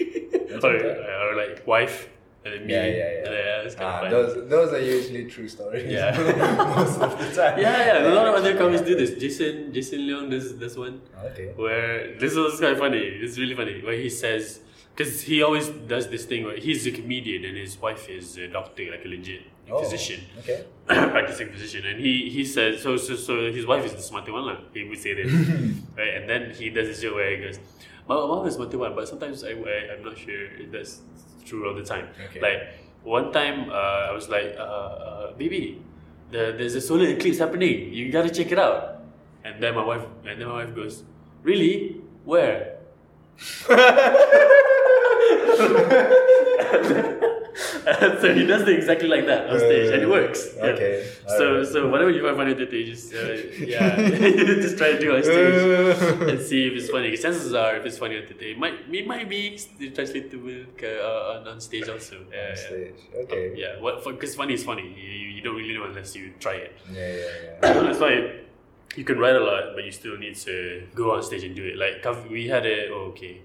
yeah. 0.00 0.64
or, 0.64 1.28
or 1.28 1.36
like 1.36 1.66
wife 1.66 2.08
and 2.44 2.54
then 2.54 2.66
me. 2.66 2.72
yeah, 2.72 2.86
yeah, 2.86 3.10
yeah. 3.24 3.30
Yeah, 3.30 3.64
it's 3.68 3.74
kind 3.76 3.86
Ah, 3.86 3.96
of 3.96 4.02
fun. 4.02 4.10
those 4.10 4.32
those 4.48 4.70
are 4.72 4.80
usually 4.96 5.24
true 5.26 5.48
stories. 5.48 5.84
Yeah. 5.92 6.10
most 6.76 6.98
of 7.00 7.12
the 7.20 7.28
time. 7.36 7.60
yeah, 7.60 8.00
yeah. 8.00 8.10
A 8.10 8.14
lot 8.14 8.26
of 8.28 8.34
other 8.40 8.56
comics 8.56 8.82
do 8.82 8.96
this. 8.96 9.12
Jason 9.20 9.72
Jason 9.76 10.00
Leong 10.08 10.30
does 10.30 10.56
this 10.56 10.74
one. 10.76 11.00
Okay. 11.26 11.52
where 11.56 12.16
this 12.18 12.34
was 12.34 12.58
kind 12.60 12.72
of 12.72 12.78
funny. 12.78 12.98
It's 13.24 13.36
really 13.38 13.54
funny 13.54 13.80
where 13.84 13.94
he 13.96 14.08
says 14.10 14.60
because 14.94 15.22
he 15.22 15.42
always 15.42 15.68
does 15.68 16.08
this 16.08 16.24
thing 16.24 16.44
where 16.44 16.56
he's 16.56 16.86
a 16.86 16.90
comedian 16.92 17.44
and 17.44 17.56
his 17.56 17.78
wife 17.80 18.08
is 18.08 18.36
a 18.38 18.48
doctor, 18.48 18.90
like 18.90 19.04
a 19.04 19.08
legit 19.08 19.42
Oh, 19.70 19.78
physician, 19.78 20.20
Okay. 20.40 20.64
practicing 20.86 21.48
physician, 21.48 21.86
and 21.86 22.00
he 22.00 22.28
he 22.28 22.44
says 22.44 22.82
so 22.82 22.96
so 22.96 23.14
so 23.14 23.50
his 23.52 23.64
wife 23.64 23.84
is 23.86 23.94
the 23.94 24.02
smarter 24.02 24.32
one 24.32 24.44
lah. 24.44 24.58
He 24.74 24.82
would 24.84 24.98
say 24.98 25.14
this, 25.14 25.30
right? 25.96 26.14
And 26.18 26.28
then 26.28 26.50
he 26.50 26.68
does 26.68 26.88
this 26.90 27.00
joke 27.00 27.14
where 27.14 27.30
he 27.30 27.38
goes, 27.46 27.60
"My 28.08 28.18
wife 28.18 28.48
is 28.50 28.54
smarter 28.58 28.76
one, 28.76 28.92
but 28.98 29.06
sometimes 29.06 29.44
I, 29.46 29.54
I 29.54 29.94
I'm 29.94 30.02
not 30.02 30.18
sure 30.18 30.50
if 30.58 30.66
that's 30.74 31.00
true 31.46 31.62
all 31.68 31.78
the 31.78 31.86
time. 31.86 32.10
Okay. 32.26 32.42
Like 32.42 32.60
one 33.06 33.30
time 33.32 33.70
uh, 33.70 34.10
I 34.10 34.12
was 34.12 34.26
like, 34.28 34.58
uh, 34.58 34.62
uh, 34.62 35.32
baby, 35.38 35.78
the, 36.34 36.58
there's 36.58 36.74
a 36.74 36.80
solar 36.82 37.06
eclipse 37.06 37.38
happening. 37.38 37.94
You 37.94 38.10
gotta 38.10 38.30
check 38.34 38.50
it 38.50 38.58
out. 38.58 38.98
And 39.46 39.62
then 39.62 39.78
my 39.78 39.84
wife 39.86 40.02
and 40.26 40.40
then 40.42 40.48
my 40.50 40.66
wife 40.66 40.74
goes, 40.74 41.04
really? 41.46 42.02
Where? 42.26 42.82
so 48.20 48.34
he 48.34 48.46
does 48.46 48.62
it 48.62 48.68
exactly 48.70 49.08
like 49.08 49.26
that 49.26 49.48
on 49.50 49.58
stage, 49.58 49.92
and 49.92 50.02
it 50.02 50.08
works. 50.08 50.48
Yeah. 50.56 50.64
Okay, 50.64 51.06
So 51.26 51.48
alright. 51.48 51.66
so 51.66 51.88
whatever 51.88 52.10
you 52.10 52.22
find 52.22 52.36
funny 52.36 52.52
on 52.54 52.60
you 52.60 52.84
just 52.84 53.12
uh, 53.14 53.32
yeah, 53.58 53.96
just 54.64 54.78
try 54.78 54.92
to 54.92 54.98
do 55.00 55.16
on 55.16 55.22
stage 55.22 56.22
and 56.30 56.40
see 56.40 56.66
if 56.68 56.74
it's 56.74 56.90
funny. 56.90 57.16
Chances 57.16 57.52
are, 57.54 57.76
if 57.76 57.84
it's 57.84 57.98
funny 57.98 58.16
on 58.18 58.24
Twitter, 58.24 58.46
it 58.46 58.58
might 58.58 58.74
it 58.90 59.06
might 59.06 59.28
be 59.28 59.58
translatable 59.94 60.64
uh, 60.82 61.38
on, 61.38 61.48
on 61.48 61.60
stage 61.60 61.88
also. 61.88 62.16
Yeah, 62.30 62.48
yeah. 62.48 62.54
Stage. 62.54 62.94
Okay. 63.24 63.52
Yeah, 63.56 63.80
what 63.80 64.04
because 64.04 64.34
funny 64.34 64.54
is 64.54 64.64
funny. 64.64 64.94
You, 64.96 65.28
you 65.36 65.42
don't 65.42 65.56
really 65.56 65.74
know 65.74 65.84
unless 65.84 66.14
you 66.14 66.32
try 66.40 66.54
it. 66.54 66.76
Yeah, 66.92 67.12
yeah, 67.12 67.24
yeah. 67.44 67.82
That's 67.82 68.00
why 68.00 68.32
you 68.96 69.04
can 69.04 69.18
write 69.18 69.36
a 69.36 69.40
lot, 69.40 69.74
but 69.74 69.84
you 69.84 69.92
still 69.92 70.16
need 70.18 70.36
to 70.36 70.86
go 70.94 71.14
on 71.14 71.22
stage 71.22 71.44
and 71.44 71.54
do 71.56 71.64
it. 71.64 71.76
Like 71.76 72.04
we 72.30 72.48
had 72.48 72.66
a 72.66 72.88
oh, 72.90 73.10
okay. 73.12 73.42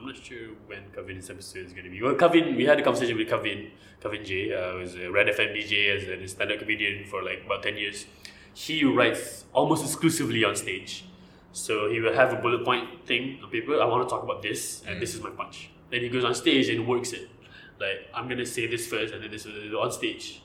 I'm 0.00 0.06
not 0.06 0.16
sure 0.16 0.48
when 0.66 0.84
Kavin's 0.96 1.28
episode 1.28 1.66
is 1.66 1.72
going 1.74 1.84
to 1.84 1.90
be. 1.90 2.00
Well, 2.00 2.14
Kavin, 2.14 2.56
we 2.56 2.64
had 2.64 2.80
a 2.80 2.82
conversation 2.82 3.18
with 3.18 3.28
Kavin, 3.28 3.68
Kavin 4.02 4.24
Jay, 4.24 4.50
uh, 4.50 4.78
was 4.78 4.94
a 4.94 5.10
Red 5.10 5.26
FM 5.26 5.54
DJ 5.54 5.94
as 5.94 6.08
a 6.08 6.26
stand-up 6.26 6.58
comedian 6.58 7.04
for 7.04 7.22
like 7.22 7.42
about 7.44 7.62
10 7.62 7.76
years. 7.76 8.06
He 8.54 8.82
writes 8.82 9.44
almost 9.52 9.84
exclusively 9.84 10.42
on 10.42 10.56
stage. 10.56 11.04
So 11.52 11.90
he 11.90 12.00
will 12.00 12.14
have 12.14 12.32
a 12.32 12.36
bullet 12.36 12.64
point 12.64 13.06
thing 13.06 13.40
on 13.44 13.50
paper. 13.50 13.78
I 13.78 13.84
want 13.84 14.08
to 14.08 14.10
talk 14.10 14.22
about 14.22 14.40
this, 14.40 14.82
and 14.86 15.02
this 15.02 15.14
is 15.14 15.22
my 15.22 15.30
punch. 15.30 15.68
Then 15.90 16.00
he 16.00 16.08
goes 16.08 16.24
on 16.24 16.34
stage 16.34 16.70
and 16.70 16.88
works 16.88 17.12
it. 17.12 17.28
Like, 17.78 18.08
I'm 18.14 18.24
going 18.24 18.38
to 18.38 18.46
say 18.46 18.66
this 18.66 18.86
first, 18.86 19.12
and 19.12 19.22
then 19.22 19.30
this 19.30 19.44
will 19.44 19.80
on 19.80 19.92
stage. 19.92 20.40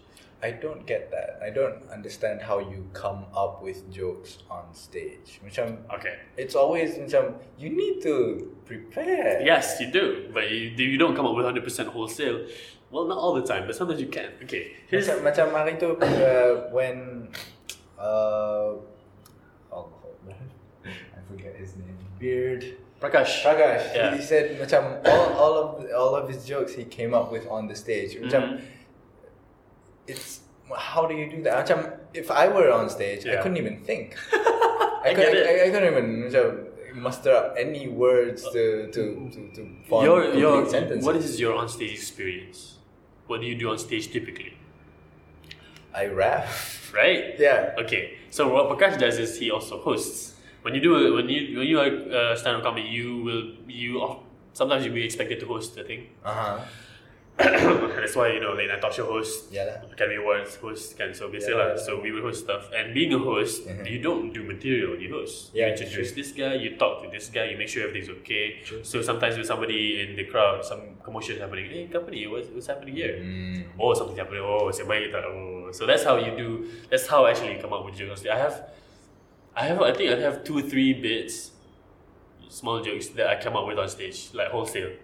I 0.45 0.51
don't 0.51 0.85
get 0.85 1.09
that. 1.09 1.41
I 1.41 1.49
don't 1.49 1.81
understand 1.89 2.37
how 2.45 2.59
you 2.61 2.85
come 2.93 3.25
up 3.33 3.65
with 3.65 3.89
jokes 3.89 4.45
on 4.45 4.69
stage. 4.77 5.41
Macam 5.41 5.81
Okay. 5.89 6.21
it's 6.37 6.53
always 6.53 7.01
macam 7.01 7.33
you 7.57 7.73
need 7.73 8.05
to 8.05 8.45
prepare. 8.69 9.41
Yes, 9.41 9.81
you 9.81 9.89
do, 9.89 10.29
but 10.29 10.53
you, 10.53 10.69
you 10.77 11.01
don't 11.01 11.17
come 11.17 11.25
up 11.25 11.33
with 11.33 11.49
100% 11.49 11.65
wholesale. 11.89 12.45
Well, 12.93 13.09
not 13.09 13.17
all 13.17 13.33
the 13.33 13.41
time, 13.41 13.65
but 13.65 13.73
sometimes 13.73 13.97
you 13.97 14.07
can. 14.13 14.37
Okay, 14.45 14.77
here's 14.85 15.09
Macam 15.09 15.25
macam 15.25 15.45
hari 15.57 15.73
tu 15.81 15.97
uh, 15.97 16.69
when 16.69 17.25
uh 17.97 18.77
oh, 19.73 19.89
I 20.85 21.19
forget 21.25 21.57
his 21.57 21.73
name. 21.73 21.97
Beard. 22.21 22.77
Prakash. 23.01 23.41
Prakash. 23.41 23.81
Yeah. 23.97 24.13
He 24.13 24.21
said 24.21 24.61
macam 24.61 25.01
all, 25.09 25.25
all 25.33 25.53
of 25.57 25.67
all 25.91 26.13
of 26.13 26.29
his 26.29 26.45
jokes 26.45 26.77
he 26.77 26.85
came 26.85 27.17
up 27.17 27.33
with 27.33 27.49
on 27.49 27.65
the 27.65 27.73
stage. 27.75 28.13
Macam 28.21 28.61
Mhm. 28.61 28.74
It's 30.07 30.41
how 30.75 31.05
do 31.05 31.13
you 31.15 31.29
do 31.29 31.43
that? 31.43 31.65
Macam 31.67 31.97
if 32.13 32.31
I 32.31 32.47
were 32.47 32.71
on 32.71 32.89
stage, 32.89 33.25
I 33.27 33.37
couldn't 33.37 33.57
even 33.57 33.83
think. 33.83 34.15
I 34.33 35.11
I, 35.11 35.13
could, 35.13 35.21
get 35.21 35.35
it. 35.35 35.45
I, 35.47 35.65
I 35.65 35.69
couldn't 35.69 35.91
even 35.93 36.05
macam, 36.25 36.45
muster 36.95 37.31
up 37.31 37.55
any 37.57 37.87
words 37.87 38.41
to 38.49 38.89
to 38.91 39.01
to, 39.29 39.39
to 39.53 39.61
form 39.87 40.05
Your, 40.05 40.21
complete 40.23 40.39
your, 40.39 40.69
sentences. 40.69 41.05
what 41.05 41.15
is 41.15 41.39
your 41.39 41.53
onstage 41.53 41.93
experience? 41.93 42.79
What 43.27 43.41
do 43.41 43.47
you 43.47 43.55
do 43.55 43.69
on 43.69 43.77
stage 43.77 44.11
typically? 44.11 44.57
I 45.93 46.07
rap. 46.07 46.47
Right? 46.93 47.35
Yeah. 47.39 47.75
Okay, 47.79 48.17
so 48.31 48.47
what 48.51 48.69
Prakash 48.69 48.97
does 48.99 49.17
is 49.19 49.37
he 49.37 49.51
also 49.51 49.79
hosts. 49.81 50.35
When 50.61 50.73
you 50.73 50.81
do 50.81 51.13
when 51.13 51.29
you 51.29 51.59
when 51.59 51.67
you 51.67 51.77
are 51.79 51.91
uh, 52.09 52.35
stand 52.35 52.57
up 52.57 52.63
comedy, 52.63 52.87
you 52.87 53.21
will 53.21 53.43
you 53.67 54.01
of- 54.01 54.23
sometimes 54.53 54.85
you'll 54.85 54.95
be 54.95 55.03
expected 55.05 55.39
to 55.41 55.45
host 55.45 55.75
the 55.75 55.83
thing. 55.83 56.07
Uh 56.23 56.33
huh. 56.33 56.57
That's 57.99 58.15
why 58.15 58.31
you 58.31 58.39
know 58.39 58.53
late 58.53 58.69
night 58.71 58.79
talk 58.79 58.93
show 58.93 59.05
host, 59.11 59.51
Yeah 59.51 59.67
lah. 59.67 59.77
Academy 59.91 60.15
Awards 60.23 60.55
host, 60.55 60.95
kan 60.95 61.11
so 61.11 61.27
basically 61.27 61.59
Yeah. 61.59 61.75
lah. 61.75 61.77
So 61.77 61.99
we 61.99 62.15
will 62.15 62.23
host 62.23 62.47
stuff, 62.47 62.71
and 62.71 62.95
being 62.95 63.11
a 63.11 63.19
host, 63.19 63.67
Mhm. 63.67 63.83
you 63.83 63.99
don't 63.99 64.31
do 64.31 64.39
material. 64.47 64.95
You 64.95 65.11
host. 65.19 65.51
Yeah, 65.51 65.67
you 65.67 65.75
introduce 65.75 66.15
this 66.15 66.31
guy. 66.31 66.55
You 66.55 66.79
talk 66.79 67.03
to 67.03 67.11
this 67.11 67.27
guy. 67.27 67.51
You 67.51 67.59
make 67.59 67.67
sure 67.67 67.83
everything's 67.83 68.07
okay. 68.23 68.63
So 68.87 69.03
sometimes 69.03 69.35
with 69.35 69.47
somebody 69.51 69.99
in 69.99 70.15
the 70.15 70.23
crowd, 70.31 70.63
some 70.63 70.95
commotion 71.03 71.35
is 71.35 71.41
happening. 71.43 71.67
Hey, 71.67 71.91
company, 71.91 72.23
what's, 72.31 72.47
what's 72.55 72.71
happening 72.71 72.95
here? 72.95 73.19
Mm. 73.19 73.75
Oh, 73.75 73.91
something's 73.91 74.19
happening. 74.21 74.39
Oh, 74.39 74.71
baik? 74.71 75.11
Oh, 75.19 75.75
so 75.75 75.83
that's 75.83 76.07
how 76.07 76.15
you 76.15 76.31
do. 76.39 76.71
That's 76.87 77.03
how 77.11 77.27
I 77.27 77.35
actually 77.35 77.59
come 77.59 77.75
up 77.75 77.83
with 77.83 77.99
jokes. 77.99 78.23
I 78.23 78.39
have, 78.39 78.71
I 79.51 79.67
have 79.67 79.83
I 79.83 79.91
think 79.91 80.07
I 80.15 80.23
have 80.23 80.47
two 80.47 80.63
three 80.63 80.95
bits, 80.95 81.51
small 82.47 82.79
jokes 82.79 83.11
that 83.19 83.27
I 83.27 83.35
come 83.43 83.59
up 83.59 83.67
with 83.67 83.75
on 83.75 83.91
stage 83.91 84.31
like 84.31 84.55
wholesale. 84.55 84.95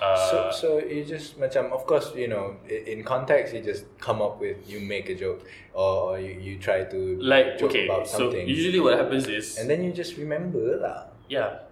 Uh, 0.00 0.30
so, 0.30 0.50
so 0.52 0.68
you 0.78 1.02
just 1.02 1.40
macam 1.40 1.72
of 1.74 1.82
course 1.82 2.14
you 2.14 2.28
know 2.28 2.54
in 2.70 3.02
context 3.02 3.50
you 3.50 3.58
just 3.58 3.82
come 3.98 4.22
up 4.22 4.38
with 4.38 4.54
you 4.70 4.78
make 4.78 5.08
a 5.10 5.14
joke 5.14 5.42
or, 5.74 6.20
you, 6.20 6.38
you 6.38 6.54
try 6.58 6.84
to 6.84 7.18
like 7.18 7.58
joke 7.58 7.70
okay, 7.70 7.86
about 7.86 8.06
so 8.06 8.30
something 8.30 8.46
usually 8.46 8.78
what 8.78 8.94
happens 8.94 9.26
is 9.26 9.58
and 9.58 9.68
then 9.68 9.82
you 9.82 9.90
just 9.90 10.16
remember 10.16 10.78
lah. 10.78 11.10
yeah. 11.28 11.66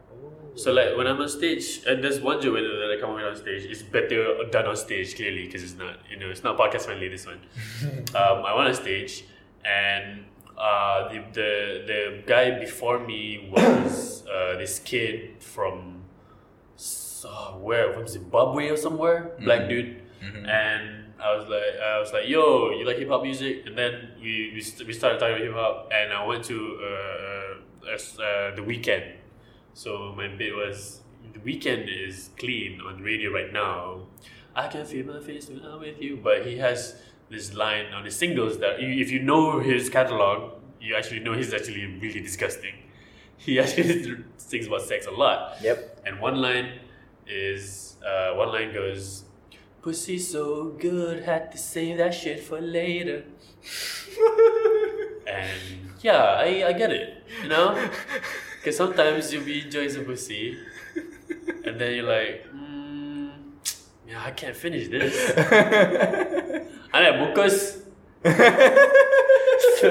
So 0.57 0.73
like 0.73 0.97
when 0.97 1.07
I'm 1.07 1.21
on 1.21 1.29
stage, 1.29 1.85
and 1.87 2.03
there's 2.03 2.19
one 2.19 2.41
joke 2.41 2.57
that 2.57 2.89
I 2.89 2.97
come 2.99 3.11
up 3.11 3.17
with 3.17 3.27
on 3.27 3.37
stage. 3.37 3.69
It's 3.69 3.83
better 3.85 4.41
done 4.49 4.65
on 4.65 4.77
stage 4.77 5.15
clearly 5.15 5.45
because 5.45 5.63
it's 5.63 5.77
not 5.77 6.01
you 6.09 6.17
know 6.17 6.33
it's 6.33 6.43
not 6.43 6.57
podcast 6.57 6.89
friendly. 6.89 7.09
This 7.13 7.29
one, 7.29 7.45
um, 8.17 8.41
I 8.41 8.57
went 8.57 8.69
on 8.69 8.75
stage 8.75 9.29
and 9.67 10.25
uh, 10.57 11.13
the, 11.13 11.19
the 11.37 11.51
the 11.87 12.23
guy 12.27 12.59
before 12.59 12.99
me 12.99 13.53
was 13.53 14.25
uh, 14.27 14.57
this 14.57 14.79
kid 14.79 15.43
from 15.45 15.96
uh, 17.27 17.53
where 17.53 17.93
from 17.93 18.07
Zimbabwe 18.07 18.69
or 18.71 18.77
somewhere, 18.77 19.33
black 19.45 19.69
dude, 19.69 20.03
and 20.47 21.05
I 21.21 21.35
was 21.37 21.49
like 21.49 21.81
I 21.83 21.99
was 21.99 22.13
like 22.13 22.29
yo 22.29 22.71
you 22.71 22.87
like 22.87 22.99
hip 22.99 23.09
hop 23.09 23.23
music, 23.23 23.65
and 23.67 23.77
then 23.77 23.93
we 24.21 24.53
we, 24.55 24.61
st- 24.61 24.87
we 24.87 24.93
started 24.93 25.19
talking 25.19 25.37
about 25.37 25.45
hip 25.45 25.55
hop, 25.55 25.91
and 25.93 26.13
I 26.13 26.25
went 26.25 26.45
to 26.45 26.79
uh, 26.83 26.87
uh, 26.87 27.93
uh, 27.93 28.23
uh, 28.23 28.55
the 28.55 28.63
Weeknd. 28.63 29.17
So 29.75 30.15
my 30.17 30.29
bit 30.29 30.55
was 30.55 31.03
the 31.33 31.41
Weeknd 31.41 31.87
is 31.89 32.31
clean 32.39 32.81
on 32.81 33.03
radio 33.03 33.33
right 33.33 33.53
now. 33.53 34.07
I 34.55 34.69
can 34.69 34.87
feel 34.87 35.05
my 35.05 35.21
face 35.21 35.49
when 35.49 35.61
I'm 35.65 35.81
with 35.81 36.01
you. 36.01 36.19
But 36.23 36.47
he 36.47 36.57
has 36.59 36.97
this 37.29 37.55
line 37.55 37.93
on 37.93 38.05
his 38.05 38.17
singles 38.17 38.59
that 38.59 38.77
if 38.79 39.11
you 39.11 39.21
know 39.23 39.61
his 39.61 39.91
catalog, 39.91 40.53
you 40.81 40.97
actually 40.97 41.21
know 41.21 41.35
he's 41.35 41.53
actually 41.53 41.85
really 42.01 42.21
disgusting. 42.21 42.75
He 43.37 43.61
actually 43.63 44.17
sings 44.39 44.67
about 44.67 44.83
sex 44.83 45.07
a 45.07 45.11
lot. 45.11 45.57
Yep. 45.61 46.01
And 46.07 46.21
one 46.21 46.41
line 46.41 46.81
is 47.27 47.97
uh, 48.07 48.35
one 48.35 48.49
line 48.49 48.73
goes, 48.73 49.25
"Pussy 49.83 50.19
so 50.19 50.77
good, 50.79 51.25
had 51.25 51.53
to 51.53 51.59
save 51.59 51.99
that 51.99 52.15
shit 52.15 52.41
for 52.41 52.61
later." 52.61 53.25
and 55.27 55.91
yeah, 56.01 56.23
I, 56.39 56.69
I 56.69 56.73
get 56.73 56.93
it, 56.93 57.25
you 57.43 57.49
know, 57.49 57.75
because 58.59 58.77
sometimes 58.77 59.33
you'll 59.33 59.45
be 59.45 59.63
enjoying 59.65 59.91
some 59.91 60.05
pussy, 60.05 60.57
and 61.65 61.81
then 61.81 61.95
you're 61.95 62.07
like, 62.07 62.47
mm, 62.55 63.31
yeah, 64.07 64.23
I 64.25 64.31
can't 64.31 64.57
finish 64.57 64.89
this. 64.89 65.33
I 66.93 67.11
like 67.11 67.15
mukus. 67.15 67.86
So, 69.77 69.89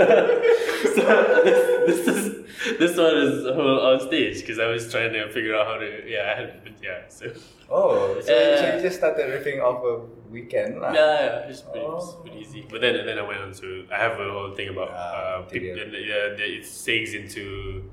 so 0.96 1.44
this, 1.46 1.62
this 1.86 2.08
is 2.08 2.46
this 2.80 2.98
one 2.98 3.16
is 3.18 3.46
whole 3.56 3.80
on 3.88 4.00
stage 4.08 4.40
because 4.42 4.58
I 4.60 4.68
was 4.68 4.90
trying 4.92 5.14
to 5.14 5.30
figure 5.32 5.56
out 5.56 5.68
how 5.68 5.78
to 5.78 5.88
yeah 6.10 6.34
I 6.34 6.42
had 6.42 6.74
yeah 6.82 7.02
so 7.08 7.26
Oh, 7.70 8.20
so, 8.22 8.32
Yeah. 8.32 8.58
so 8.62 8.76
you 8.76 8.82
just 8.82 8.98
started 8.98 9.26
riffing 9.34 9.62
off 9.62 9.84
a 9.84 10.02
Weeknd 10.34 10.82
lah. 10.82 10.92
yeah, 10.94 11.02
yeah 11.46 11.50
it's 11.50 11.62
pretty, 11.62 11.86
it's 11.86 12.10
Oh. 12.14 12.22
pretty 12.24 12.40
easy 12.40 12.66
but 12.70 12.82
then 12.82 12.96
and 12.96 13.08
then 13.08 13.18
I 13.20 13.26
went 13.26 13.42
on 13.42 13.54
to 13.62 13.86
I 13.94 13.98
have 13.98 14.20
a 14.20 14.30
whole 14.32 14.52
thing 14.58 14.70
about 14.70 14.90
Ah, 14.92 14.98
uh, 14.98 15.42
people 15.50 15.78
and 15.80 15.94
yeah 15.94 16.34
it 16.58 16.64
segues 16.66 17.14
into 17.14 17.86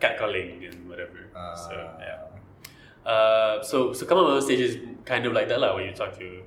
catcalling 0.00 0.62
and 0.68 0.88
whatever 0.88 1.26
so 1.66 1.74
Ah. 1.74 1.98
yeah 2.08 3.10
uh, 3.12 3.62
so 3.62 3.92
so 3.92 4.06
come 4.06 4.18
on 4.18 4.40
stage 4.42 4.60
is 4.60 4.78
kind 5.04 5.26
of 5.26 5.32
like 5.32 5.48
that 5.50 5.58
lah 5.60 5.74
when 5.74 5.84
you 5.86 5.94
talk 5.94 6.14
to 6.18 6.42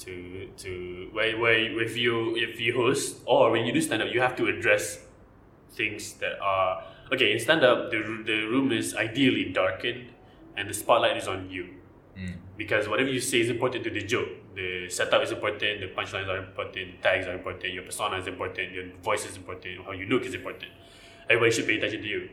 to 0.00 0.48
to 0.56 1.08
where 1.12 1.36
where 1.38 1.80
if 1.82 1.96
you 1.96 2.36
if 2.36 2.60
you 2.60 2.72
host 2.74 3.18
or 3.26 3.50
when 3.50 3.64
you 3.66 3.72
do 3.72 3.80
stand 3.80 4.02
up 4.02 4.08
you 4.12 4.20
have 4.20 4.34
to 4.36 4.46
address 4.46 4.98
things 5.72 6.14
that 6.14 6.40
are 6.40 6.82
okay 7.12 7.32
in 7.32 7.38
stand 7.38 7.62
up 7.64 7.90
the 7.90 7.98
the 8.24 8.38
room 8.52 8.72
is 8.72 8.94
ideally 8.96 9.44
darkened 9.52 10.08
and 10.56 10.68
the 10.68 10.74
spotlight 10.74 11.16
is 11.16 11.28
on 11.28 11.50
you 11.50 11.80
Mm. 12.16 12.34
because 12.58 12.88
whatever 12.88 13.08
you 13.08 13.20
say 13.20 13.40
is 13.40 13.48
important 13.48 13.84
to 13.84 13.90
the 13.90 14.02
joke. 14.02 14.28
The 14.54 14.88
setup 14.90 15.22
is 15.22 15.30
important, 15.30 15.80
the 15.80 15.86
punchlines 15.94 16.28
are 16.28 16.38
important, 16.38 16.98
the 16.98 17.02
tags 17.02 17.26
are 17.26 17.32
important, 17.34 17.72
your 17.72 17.84
persona 17.84 18.18
is 18.18 18.26
important, 18.26 18.72
your 18.72 18.86
voice 19.02 19.24
is 19.24 19.36
important, 19.36 19.86
how 19.86 19.92
you 19.92 20.06
look 20.06 20.26
is 20.26 20.34
important. 20.34 20.72
Everybody 21.30 21.52
should 21.52 21.66
pay 21.66 21.78
attention 21.78 22.02
to 22.02 22.08
you. 22.08 22.28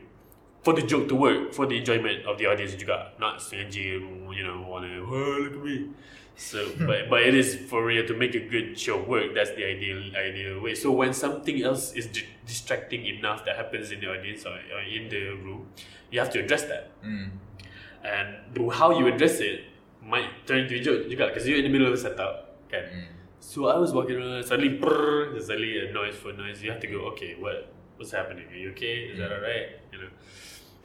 For 0.64 0.74
the 0.74 0.82
joke 0.82 1.08
to 1.08 1.14
work, 1.14 1.54
for 1.54 1.64
the 1.64 1.78
enjoyment 1.78 2.26
of 2.26 2.36
the 2.36 2.46
audience 2.50 2.74
juga. 2.74 3.14
Not 3.22 3.38
sengaja, 3.38 4.02
you 4.34 4.42
know, 4.44 4.66
wanna, 4.66 4.98
oh, 4.98 5.46
look 5.46 5.54
at 5.54 5.62
me. 5.62 5.94
So, 6.38 6.70
but, 6.86 7.10
but 7.10 7.22
it 7.26 7.34
is 7.34 7.56
for 7.66 7.84
real 7.84 8.06
to 8.06 8.14
make 8.14 8.34
a 8.38 8.38
good 8.38 8.78
show 8.78 8.94
work. 9.02 9.34
That's 9.34 9.50
the 9.58 9.66
ideal 9.66 9.98
ideal 10.14 10.62
way. 10.62 10.74
So 10.78 10.92
when 10.94 11.10
something 11.12 11.62
else 11.66 11.90
is 11.98 12.06
di- 12.06 12.30
distracting 12.46 13.06
enough 13.06 13.42
that 13.44 13.56
happens 13.58 13.90
in 13.90 13.98
the 13.98 14.06
audience 14.06 14.46
or, 14.46 14.54
or 14.54 14.80
in 14.86 15.10
the 15.10 15.34
room, 15.42 15.66
you 16.14 16.20
have 16.22 16.30
to 16.30 16.38
address 16.38 16.62
that 16.70 16.94
Mm. 17.02 17.30
and 18.06 18.28
the, 18.54 18.62
how 18.70 18.94
you 18.98 19.06
address 19.12 19.40
it 19.40 19.66
might 20.02 20.30
turn 20.46 20.60
into 20.64 20.74
a 20.78 20.80
joke 20.80 21.02
juga 21.10 21.26
because 21.28 21.42
you're 21.46 21.58
in 21.58 21.66
the 21.66 21.74
middle 21.74 21.90
of 21.90 21.94
a 21.94 22.00
setup 22.00 22.54
kan 22.70 22.86
Mm. 22.86 23.06
so 23.42 23.66
I 23.68 23.76
was 23.76 23.90
walking 23.92 24.16
around 24.16 24.46
suddenly 24.46 24.78
brrr, 24.78 25.34
there's 25.34 25.46
suddenly 25.50 25.74
a 25.84 25.92
noise 25.92 26.16
for 26.16 26.30
noise 26.32 26.62
you 26.62 26.70
have 26.70 26.80
to 26.80 26.90
go 26.94 27.10
okay 27.12 27.34
what 27.36 27.68
what's 27.98 28.14
happening 28.14 28.46
are 28.48 28.56
you 28.56 28.70
okay 28.72 29.10
is 29.10 29.18
that 29.18 29.34
alright 29.34 29.82
you 29.92 29.98
know 30.00 30.10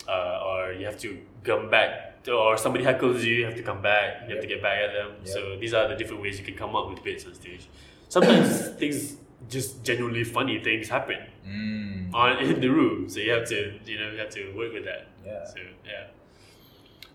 uh, 0.07 0.39
or 0.47 0.71
you 0.73 0.85
have 0.85 0.97
to 0.99 1.17
come 1.43 1.69
back 1.69 2.27
or 2.27 2.57
somebody 2.57 2.83
heckles 2.85 3.21
you 3.23 3.33
you 3.35 3.45
have 3.45 3.55
to 3.55 3.63
come 3.63 3.81
back 3.81 4.23
you 4.27 4.33
have 4.35 4.41
to 4.41 4.47
get 4.47 4.61
back 4.61 4.77
at 4.81 4.93
them 4.93 5.09
Yep. 5.25 5.27
so 5.27 5.57
these 5.59 5.73
are 5.73 5.87
the 5.87 5.95
different 5.95 6.21
ways 6.21 6.39
you 6.39 6.45
can 6.45 6.55
come 6.55 6.75
up 6.75 6.89
with 6.89 7.03
bits 7.03 7.25
on 7.25 7.33
stage 7.33 7.67
sometimes 8.09 8.67
things 8.81 9.17
just 9.49 9.83
genuinely 9.83 10.23
funny 10.23 10.59
things 10.63 10.87
happen 10.89 11.17
Mm. 11.45 12.13
on 12.13 12.37
in 12.39 12.61
the 12.61 12.69
room 12.69 13.09
so 13.09 13.19
you 13.19 13.31
have 13.31 13.45
to 13.49 13.73
you 13.85 13.99
know 13.99 14.09
you 14.11 14.17
have 14.17 14.29
to 14.29 14.43
work 14.55 14.71
with 14.73 14.85
that 14.85 15.07
Yeah. 15.25 15.43
so 15.45 15.59
yeah 15.85 16.05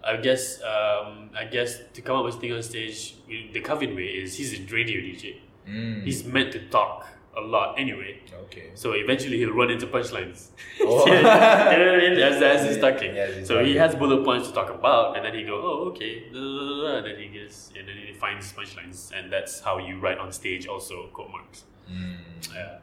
I 0.05 0.16
guess 0.16 0.61
um, 0.62 1.30
I 1.36 1.45
guess 1.45 1.78
to 1.95 2.01
come 2.03 2.16
up 2.16 2.24
with 2.24 2.36
things 2.41 2.55
on 2.55 2.62
stage 2.62 3.16
the 3.28 3.61
Kavin 3.61 3.95
way 3.97 4.05
is 4.22 4.36
he's 4.36 4.53
a 4.59 4.62
radio 4.72 5.01
DJ 5.01 5.41
Mm. 5.68 6.03
he's 6.05 6.24
meant 6.24 6.51
to 6.53 6.61
talk 6.68 7.07
a 7.39 7.45
lot 7.55 7.78
anyway 7.78 8.12
okay. 8.45 8.66
so 8.74 8.93
eventually 8.93 9.39
he'll 9.39 9.53
run 9.61 9.70
into 9.70 9.86
punchlines 9.86 10.51
Oh. 10.80 11.07
you 11.12 11.22
know 11.22 11.93
what 11.93 12.03
I 12.03 12.09
mean? 12.09 12.18
as, 12.28 12.43
as 12.43 12.61
he's 12.68 12.78
talking 12.86 13.14
Yes, 13.14 13.36
he's 13.36 13.49
so 13.49 13.64
he 13.64 13.76
has 13.76 13.95
bullet 13.95 14.24
points 14.24 14.49
to 14.49 14.55
talk 14.55 14.70
about 14.70 15.16
and 15.16 15.24
then 15.24 15.34
he 15.34 15.43
go 15.45 15.57
oh 15.68 15.89
okay 15.91 16.12
and 16.32 17.07
then 17.07 17.16
he 17.18 17.28
gets 17.28 17.70
and 17.78 17.86
then 17.89 17.97
he 18.07 18.12
finds 18.12 18.53
punchlines 18.53 19.11
and 19.16 19.32
that's 19.32 19.61
how 19.61 19.78
you 19.78 19.99
write 20.01 20.18
on 20.18 20.30
stage 20.32 20.66
also 20.66 21.07
quote 21.12 21.30
marks 21.30 21.64
Mm. 21.91 22.16
yeah. 22.55 22.78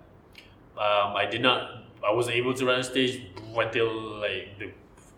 Um, 0.86 1.16
I 1.16 1.28
did 1.30 1.42
not. 1.44 1.62
I 2.04 2.12
wasn't 2.12 2.38
able 2.38 2.54
to 2.56 2.66
run 2.66 2.78
on 2.78 2.84
stage 2.84 3.22
until 3.56 3.88
like 4.20 4.58
the 4.58 4.72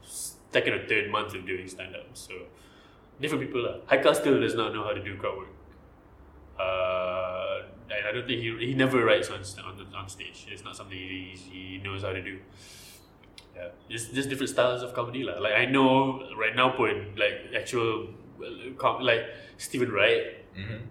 second 0.03 0.73
or 0.73 0.81
third 0.87 1.09
month 1.09 1.33
of 1.35 1.45
doing 1.47 1.67
stand 1.69 1.95
up. 1.95 2.05
So 2.13 2.33
different 3.21 3.45
people. 3.45 3.63
lah. 3.63 3.75
Haikal 3.89 4.13
still 4.13 4.41
does 4.41 4.55
not 4.55 4.73
know 4.75 4.83
how 4.83 4.91
to 4.91 5.01
do 5.01 5.15
crowd 5.15 5.37
work. 5.37 5.47
Uh, 6.59 7.61
and 7.89 8.05
I 8.07 8.11
don't 8.11 8.27
think 8.27 8.41
he 8.41 8.49
he 8.67 8.73
never 8.73 9.03
writes 9.05 9.29
on 9.29 9.41
on, 9.65 9.85
on 9.95 10.09
stage. 10.09 10.47
It's 10.49 10.63
not 10.63 10.75
something 10.75 10.97
he, 10.97 11.35
he 11.51 11.81
knows 11.83 12.03
how 12.03 12.11
to 12.11 12.21
do. 12.21 12.39
Yeah, 13.55 13.69
just 13.89 14.13
just 14.13 14.29
different 14.29 14.49
styles 14.49 14.83
of 14.83 14.93
comedy 14.93 15.23
lah. 15.23 15.39
Like 15.39 15.53
I 15.53 15.65
know 15.65 16.21
right 16.37 16.55
now 16.55 16.69
pun 16.77 17.13
like 17.17 17.53
actual 17.55 18.09
com- 18.77 19.01
like 19.01 19.23
Steven 19.57 19.91
Wright 19.91 20.43
Mhm. 20.57 20.81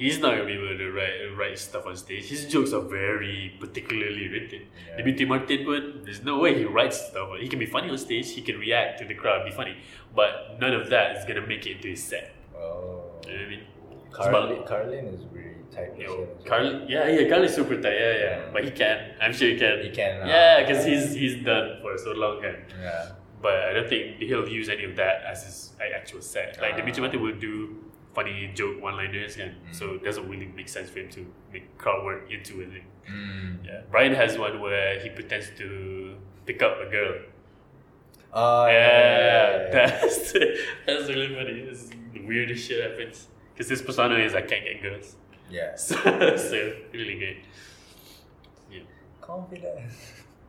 he's 0.00 0.18
not 0.18 0.32
gonna 0.32 0.44
be 0.48 0.56
able 0.56 0.76
to 0.80 0.88
write 0.96 1.16
write 1.36 1.58
stuff 1.58 1.84
on 1.86 1.96
stage. 1.96 2.24
His 2.28 2.44
jokes 2.48 2.72
are 2.72 2.80
very 2.84 3.52
particularly 3.60 4.28
written. 4.28 4.62
Yeah. 4.88 4.96
Demetri 4.96 5.24
Martin 5.32 5.64
pun, 5.64 6.00
there's 6.04 6.22
no 6.24 6.38
way 6.40 6.56
he 6.58 6.64
writes 6.64 7.00
stuff. 7.08 7.28
He 7.38 7.48
can 7.48 7.58
be 7.58 7.66
funny 7.66 7.88
on 7.90 7.98
stage, 7.98 8.32
he 8.32 8.40
can 8.42 8.58
react 8.58 8.98
to 9.00 9.04
the 9.04 9.14
crowd, 9.14 9.44
be 9.44 9.52
funny, 9.52 9.76
but 10.14 10.56
none 10.60 10.72
of 10.74 10.88
that 10.90 11.16
is 11.16 11.24
gonna 11.28 11.46
make 11.46 11.66
it 11.66 11.76
into 11.76 11.88
his 11.88 12.02
set. 12.02 12.32
Oh. 12.56 13.20
You 13.28 13.32
know 13.32 13.38
what 13.38 13.46
I 13.46 13.48
mean? 13.54 13.64
Carlin, 14.12 14.62
Carlin 14.66 15.06
is 15.06 15.20
really 15.32 15.54
tight. 15.70 15.92
you 15.98 16.06
person 16.06 16.20
know, 16.20 16.28
as. 16.38 16.44
Carl, 16.48 16.84
yeah, 16.88 17.08
yeah, 17.08 17.28
Carl 17.28 17.44
is 17.44 17.54
super 17.54 17.76
tight, 17.80 17.94
yeah, 17.94 18.12
yeah, 18.12 18.18
Yeah. 18.18 18.50
but 18.52 18.64
he 18.64 18.70
can. 18.70 19.14
I'm 19.20 19.32
sure 19.32 19.48
he 19.48 19.56
can. 19.58 19.82
He 19.82 19.90
can, 19.90 20.22
uh, 20.22 20.26
yeah, 20.26 20.60
because 20.66 20.84
he's 20.84 21.14
he's 21.14 21.44
done 21.44 21.78
for 21.82 21.96
so 21.98 22.12
long. 22.12 22.42
Yeah. 22.42 23.12
But 23.42 23.54
I 23.54 23.72
don't 23.72 23.88
think 23.88 24.18
he'll 24.18 24.46
use 24.48 24.68
any 24.68 24.84
of 24.84 24.96
that 24.96 25.22
as 25.24 25.44
his 25.44 25.72
like, 25.78 25.92
actual 25.96 26.20
set. 26.20 26.58
Like 26.60 26.74
Ah. 26.74 26.76
Demetri 26.76 27.16
will 27.18 27.38
do 27.38 27.76
funny 28.14 28.50
joke 28.54 28.82
one-liners, 28.82 29.36
and 29.38 29.54
so 29.72 29.94
it 29.94 30.04
doesn't 30.04 30.28
really 30.28 30.46
make 30.46 30.68
sense 30.68 30.90
for 30.90 30.98
him 30.98 31.08
to 31.10 31.24
make 31.52 31.78
crowd 31.78 32.04
work 32.04 32.30
into 32.30 32.60
it. 32.60 32.82
Mm. 33.10 33.64
Yeah, 33.64 33.80
Brian 33.90 34.12
has 34.14 34.36
one 34.36 34.60
where 34.60 34.98
he 35.00 35.08
pretends 35.08 35.50
to 35.58 36.16
pick 36.44 36.62
up 36.62 36.76
a 36.86 36.90
girl. 36.90 37.14
Oh, 38.32 38.66
yeah, 38.66 38.72
yeah. 38.72 39.70
that's 39.72 40.32
that's 40.32 41.08
really 41.08 41.34
funny. 41.34 41.62
This 41.64 41.84
is 41.84 41.90
the 42.12 42.20
weirdest 42.26 42.66
shit 42.68 42.82
happens 42.90 43.28
because 43.60 43.68
his 43.68 43.82
persona 43.82 44.14
is 44.14 44.34
I 44.34 44.40
can't 44.40 44.64
get 44.64 44.80
girls, 44.82 45.16
Yeah. 45.50 45.76
so, 45.76 45.94
so 45.94 46.72
really 46.94 47.18
good. 47.18 47.36
Yeah, 48.72 48.80
Confidence. 49.20 49.92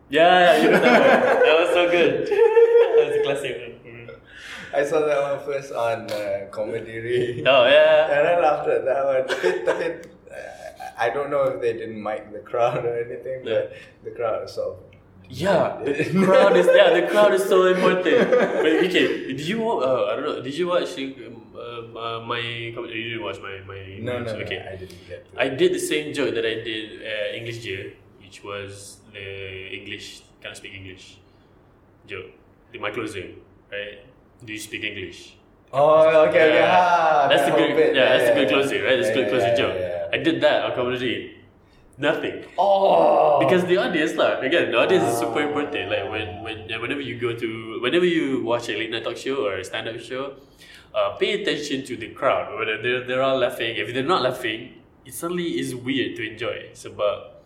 yeah, 0.10 0.56
yeah, 0.56 0.64
you 0.64 0.72
know 0.72 0.80
that 0.80 1.36
one. 1.36 1.44
That 1.46 1.60
was 1.60 1.70
so 1.74 1.92
good. 1.92 2.28
that 2.28 3.06
was 3.08 3.16
a 3.18 3.24
classic 3.24 3.58
one. 3.86 4.10
I 4.74 4.86
saw 4.86 5.06
that 5.06 5.22
one 5.22 5.40
first 5.46 5.74
on 5.74 6.10
uh, 6.10 6.48
Comedy 6.52 7.00
Re. 7.00 7.44
Oh 7.46 7.66
yeah. 7.66 8.18
And 8.18 8.28
I 8.30 8.40
laughed 8.40 8.70
at 8.70 8.86
that 8.86 9.04
one. 9.06 10.02
Uh, 10.32 10.38
I 10.98 11.10
don't 11.10 11.30
know 11.30 11.44
if 11.44 11.60
they 11.60 11.74
didn't 11.74 12.02
mic 12.02 12.32
the 12.32 12.40
crowd 12.40 12.86
or 12.86 12.96
anything, 12.98 13.42
but 13.44 13.74
the 14.06 14.12
crowd 14.12 14.44
was 14.44 14.54
so. 14.54 14.80
Yeah, 15.28 15.82
the 15.84 16.24
crowd 16.26 16.56
is 16.56 16.68
yeah 16.74 16.90
the 16.98 17.08
crowd 17.08 17.34
is 17.34 17.44
so 17.44 17.66
important. 17.66 18.30
But 18.32 18.66
okay, 18.86 19.34
did 19.36 19.42
you 19.42 19.60
uh, 19.70 20.08
I 20.12 20.16
don't 20.16 20.26
know? 20.26 20.42
Did 20.42 20.58
you 20.58 20.68
watch 20.68 20.96
uh, 21.96 22.20
my 22.26 22.40
you 22.40 22.72
didn't 22.74 23.24
watch 23.24 23.40
my 23.42 23.60
my 23.68 23.98
No, 24.00 24.20
no, 24.20 24.26
no, 24.26 24.42
okay. 24.44 24.60
I 24.62 24.76
didn't 24.76 25.08
get 25.08 25.26
to. 25.32 25.42
I 25.42 25.48
did 25.50 25.74
the 25.74 25.80
same 25.80 26.14
joke 26.14 26.34
that 26.36 26.46
I 26.46 26.62
did 26.64 27.02
uh, 27.02 27.38
English 27.38 27.60
J, 27.64 27.94
which 28.22 28.44
was 28.44 28.98
the 29.14 29.26
English 29.74 30.22
cannot 30.42 30.58
speak 30.58 30.74
English 30.74 31.18
joke. 32.08 32.32
The 32.72 32.80
my 32.80 32.92
closing, 32.92 33.38
right? 33.72 34.06
Do 34.44 34.54
you 34.54 34.60
speak 34.60 34.84
English? 34.84 35.38
Oh, 35.74 36.28
okay, 36.28 36.30
okay. 36.30 36.48
Yeah. 36.60 36.76
Ah, 36.76 37.28
that's 37.30 37.44
that 37.48 37.54
a 37.54 37.58
good 37.58 37.76
bit. 37.76 37.96
yeah, 37.96 38.18
that's 38.18 38.30
a 38.32 38.36
good 38.36 38.50
closing, 38.50 38.82
right? 38.84 38.98
That's 39.00 39.10
a 39.10 39.14
good 39.16 39.30
closing 39.30 39.56
joke. 39.56 39.76
I 40.12 40.18
did 40.18 40.42
that 40.42 40.66
on 40.66 40.72
comedy. 40.76 41.38
Nothing. 42.02 42.44
Oh, 42.58 43.38
Because 43.40 43.64
the 43.70 43.78
audience 43.78 44.16
lah, 44.18 44.42
again, 44.42 44.72
the 44.72 44.78
audience 44.80 45.06
is 45.06 45.20
super 45.22 45.42
important. 45.46 45.92
Like 45.92 46.10
when 46.10 46.42
when 46.42 46.58
whenever 46.82 47.00
you 47.04 47.16
go 47.20 47.36
to 47.38 47.78
whenever 47.80 48.06
you 48.08 48.42
watch 48.42 48.68
a 48.70 48.76
late 48.76 48.90
night 48.90 49.04
talk 49.06 49.16
show 49.18 49.46
or 49.46 49.62
a 49.62 49.64
stand 49.64 49.86
up 49.88 50.00
show, 50.02 50.34
uh, 50.94 51.16
pay 51.18 51.42
attention 51.42 51.86
to 51.86 51.96
the 51.98 52.10
crowd. 52.10 52.58
Whether 52.58 52.82
they're 52.82 53.06
they're 53.06 53.24
all 53.24 53.38
laughing. 53.38 53.76
If 53.78 53.94
they're 53.94 54.04
not 54.04 54.22
laughing, 54.22 54.76
it 55.06 55.14
suddenly 55.14 55.60
is 55.60 55.76
weird 55.76 56.16
to 56.18 56.30
enjoy. 56.32 56.70
So 56.74 56.92
but 56.92 57.44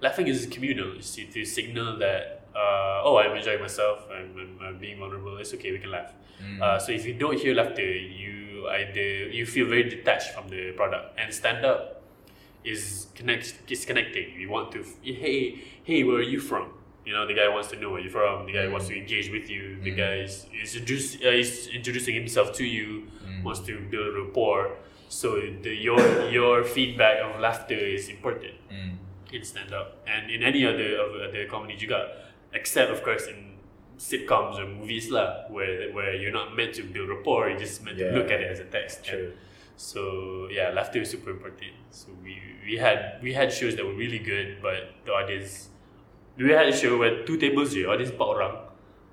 laughing 0.00 0.28
is 0.28 0.46
communal. 0.46 0.96
It's 0.96 1.14
to, 1.16 1.26
to 1.26 1.44
signal 1.44 1.98
that 1.98 2.44
uh, 2.54 3.02
oh 3.04 3.18
I'm 3.18 3.36
enjoying 3.36 3.60
myself. 3.60 4.06
I'm, 4.10 4.34
I'm, 4.38 4.66
I'm 4.66 4.78
being 4.78 4.98
vulnerable. 4.98 5.36
It's 5.38 5.52
okay. 5.54 5.72
We 5.72 5.78
can 5.78 5.90
laugh. 5.90 6.12
Uh, 6.60 6.78
so 6.78 6.92
if 6.92 7.06
you 7.06 7.14
don't 7.14 7.38
hear 7.38 7.54
laughter, 7.54 7.82
you 7.82 8.68
either 8.68 9.28
you 9.28 9.46
feel 9.46 9.66
very 9.66 9.88
detached 9.88 10.30
from 10.34 10.48
the 10.48 10.72
product. 10.72 11.18
And 11.18 11.32
stand 11.32 11.64
up 11.64 12.02
is 12.64 13.06
connect 13.14 13.54
is 13.70 13.84
connecting. 13.84 14.38
You 14.38 14.50
want 14.50 14.72
to 14.72 14.84
hey 15.02 15.62
hey 15.84 16.02
where 16.04 16.16
are 16.16 16.22
you 16.22 16.40
from? 16.40 16.70
You 17.06 17.12
know 17.14 17.24
the 17.26 17.34
guy 17.34 17.48
wants 17.48 17.68
to 17.70 17.76
know 17.78 17.90
where 17.94 18.00
you're 18.02 18.10
from. 18.10 18.46
The 18.46 18.52
guy 18.52 18.66
wants 18.68 18.88
to 18.88 18.94
engage 18.98 19.30
with 19.30 19.48
you. 19.48 19.78
The 19.80 19.92
guy 19.94 20.14
is, 20.26 20.46
is, 20.52 20.74
introduce, 20.74 21.14
uh, 21.24 21.28
is 21.30 21.68
introducing 21.72 22.14
himself 22.16 22.52
to 22.58 22.64
you. 22.64 23.06
Wants 23.44 23.60
to 23.70 23.78
build 23.90 24.16
rapport. 24.16 24.74
So 25.08 25.38
the 25.62 25.70
your 25.70 26.02
your 26.30 26.64
feedback 26.64 27.22
of 27.22 27.38
laughter 27.40 27.78
is 27.78 28.08
important 28.10 28.54
Mm. 28.70 28.98
in 29.32 29.42
stand 29.44 29.70
up 29.72 30.02
and 30.06 30.30
in 30.34 30.42
any 30.42 30.66
other 30.66 30.98
of 30.98 31.14
other 31.30 31.46
comedy 31.46 31.78
juga. 31.78 32.26
Except 32.52 32.90
of 32.90 33.02
course 33.06 33.30
in 33.30 33.54
sitcoms 33.98 34.58
or 34.58 34.66
movies 34.66 35.06
lah, 35.14 35.46
where 35.48 35.94
where 35.94 36.10
you're 36.18 36.34
not 36.34 36.56
meant 36.58 36.74
to 36.74 36.82
build 36.82 37.06
rapport. 37.08 37.46
You're 37.54 37.62
just 37.62 37.86
meant 37.86 37.98
Yeah. 38.02 38.10
to 38.10 38.18
look 38.18 38.30
at 38.34 38.40
it 38.42 38.50
as 38.50 38.58
a 38.58 38.66
text. 38.66 39.06
True. 39.06 39.30
So 39.78 40.48
yeah, 40.50 40.74
laughter 40.74 40.98
is 41.06 41.10
super 41.14 41.30
important. 41.30 41.70
So 41.94 42.10
we 42.24 42.42
we 42.66 42.74
had 42.82 43.22
we 43.22 43.30
had 43.34 43.52
shows 43.54 43.76
that 43.78 43.84
were 43.86 43.94
really 43.94 44.18
good, 44.18 44.58
but 44.58 44.90
the 45.06 45.12
audience 45.14 45.70
we 46.36 46.50
had 46.50 46.66
a 46.68 46.76
show 46.76 46.98
where 46.98 47.24
two 47.24 47.36
tables 47.36 47.72
here, 47.72 47.88
audience 47.90 48.10
empat 48.12 48.28
orang, 48.28 48.56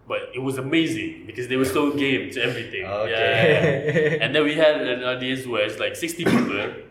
but 0.07 0.29
it 0.33 0.39
was 0.39 0.57
amazing 0.57 1.23
because 1.25 1.47
they 1.47 1.55
were 1.55 1.65
so 1.65 1.91
game 1.91 2.29
to 2.31 2.41
everything. 2.41 2.85
Okay. 2.85 4.09
Yeah. 4.19 4.23
and 4.25 4.35
then 4.35 4.43
we 4.43 4.55
had 4.55 4.81
an 4.81 5.03
audience 5.03 5.45
where 5.47 5.65
it's 5.65 5.79
like 5.79 5.95
sixty 5.95 6.25
people, 6.25 6.83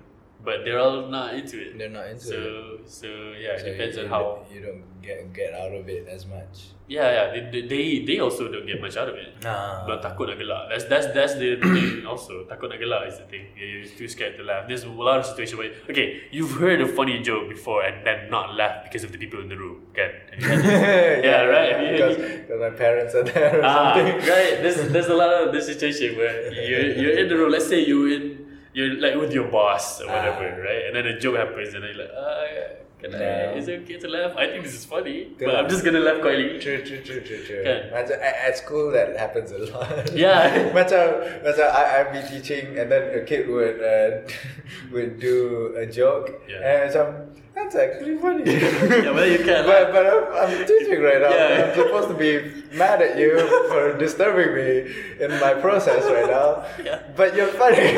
but 0.44 0.64
they're 0.64 0.78
all 0.78 1.06
not 1.08 1.34
into 1.34 1.56
it. 1.60 1.78
They're 1.78 1.88
not 1.88 2.06
into 2.08 2.24
so 2.24 2.38
it. 2.82 2.90
so 2.90 3.08
yeah, 3.38 3.58
So 3.58 3.66
it 3.66 3.72
depends 3.78 3.96
you, 3.96 4.02
on 4.04 4.08
how. 4.10 4.46
you 4.52 4.60
don't 4.60 4.82
get 5.02 5.32
get 5.32 5.54
out 5.54 5.72
of 5.72 5.88
it 5.88 6.06
as 6.08 6.26
much. 6.26 6.74
Yeah, 6.90 7.08
yeah. 7.32 7.50
They, 7.50 7.62
they- 7.62 8.04
they 8.04 8.18
also 8.18 8.50
don't 8.52 8.66
get 8.66 8.80
much 8.82 8.96
out 9.00 9.08
of 9.08 9.14
it. 9.16 9.38
Nah. 9.42 9.86
But 9.86 10.02
takut 10.02 10.28
nak 10.28 10.36
gelak. 10.42 10.68
That's 10.68 10.84
that's 10.90 11.06
that's 11.14 11.34
the 11.40 11.56
thing 11.56 12.04
also. 12.10 12.44
Takut 12.50 12.68
nak 12.68 12.82
gelak 12.82 13.06
is 13.08 13.16
the 13.22 13.24
thing. 13.30 13.48
You're 13.56 13.86
too 13.86 14.08
scared 14.10 14.36
to 14.36 14.42
laugh. 14.44 14.66
There's 14.68 14.84
a 14.84 14.90
lot 14.92 15.22
of 15.22 15.24
situations 15.24 15.56
where 15.56 15.72
okay, 15.88 16.26
you've 16.34 16.58
heard 16.58 16.82
a 16.84 16.88
funny 16.90 17.22
joke 17.22 17.48
before 17.48 17.86
and 17.86 18.04
then 18.04 18.28
not 18.28 18.52
laugh 18.58 18.82
because 18.84 19.06
of 19.06 19.10
the 19.14 19.18
people 19.18 19.40
in 19.40 19.48
the 19.48 19.56
room. 19.56 19.86
You 19.96 20.02
had? 20.04 20.12
Yeah, 21.24 21.46
right. 21.48 21.72
Because, 21.96 22.16
because 22.18 22.60
my 22.60 22.70
parents 22.76 23.14
are 23.14 23.24
there 23.24 23.60
or 23.60 23.64
ah, 23.64 23.94
something. 23.94 24.18
right. 24.28 24.60
There's 24.60 24.78
there's 24.90 25.08
a 25.08 25.14
lot 25.16 25.30
of 25.32 25.54
this 25.54 25.66
situation 25.70 26.18
where 26.18 26.50
you're 26.52 26.92
you're 26.98 27.16
in 27.16 27.28
the 27.30 27.36
room. 27.38 27.50
Let's 27.54 27.68
say 27.70 27.80
you're 27.86 28.10
in 28.10 28.41
you're 28.72 28.96
like 29.00 29.14
with 29.16 29.32
your 29.32 29.48
boss 29.48 30.00
or 30.00 30.06
whatever, 30.08 30.48
Ah. 30.48 30.64
right? 30.64 30.82
And 30.88 30.96
then 30.96 31.06
a 31.06 31.18
joke 31.20 31.36
happens 31.36 31.74
and 31.74 31.84
then 31.84 31.90
you're 31.94 32.04
like, 32.04 32.14
ah, 32.16 32.80
can 33.02 33.14
I? 33.18 33.58
Is 33.58 33.66
it 33.66 33.82
okay 33.82 33.98
to 33.98 34.08
laugh? 34.08 34.32
I 34.38 34.46
think 34.46 34.62
this 34.62 34.74
is 34.78 34.84
funny, 34.86 35.34
but 35.38 35.54
I'm 35.58 35.68
just 35.68 35.82
gonna 35.84 35.98
laugh 35.98 36.22
quietly. 36.22 36.62
True, 36.62 36.80
true, 36.86 37.02
true, 37.02 37.20
true, 37.20 37.42
true. 37.42 37.62
Kan? 37.66 37.90
Macam 37.90 38.14
at, 38.22 38.34
at 38.46 38.54
school 38.62 38.94
that 38.94 39.18
happens 39.18 39.50
a 39.50 39.58
lot. 39.58 40.14
Yeah. 40.14 40.70
macam 40.78 41.26
macam 41.42 41.66
I 41.66 41.82
I'd 41.98 42.10
be 42.14 42.22
teaching 42.22 42.78
and 42.78 42.86
then 42.88 43.10
a 43.10 43.26
kid 43.26 43.50
would 43.50 43.82
uh, 43.82 44.22
would 44.94 45.18
do 45.18 45.74
a 45.74 45.82
joke 45.84 46.30
Yeah. 46.46 46.62
and 46.62 46.78
macam 46.88 47.06
that's 47.54 47.74
actually 47.74 48.16
funny. 48.18 48.44
Yeah, 48.52 49.12
but 49.12 49.28
you 49.30 49.38
can't 49.44 49.66
But 49.66 49.92
but 49.92 50.06
I'm, 50.06 50.24
I'm 50.50 50.66
teaching 50.66 51.00
right 51.02 51.20
now. 51.20 51.30
Yeah. 51.30 51.72
I'm 51.72 51.74
supposed 51.74 52.08
to 52.08 52.14
be 52.14 52.76
mad 52.76 53.02
at 53.02 53.18
you 53.18 53.38
for 53.68 53.96
disturbing 53.98 54.54
me 54.54 55.24
in 55.24 55.30
my 55.40 55.54
process 55.54 56.04
right 56.04 56.28
now. 56.28 56.64
Yeah. 56.84 57.02
But 57.16 57.34
you're 57.36 57.48
funny. 57.48 57.76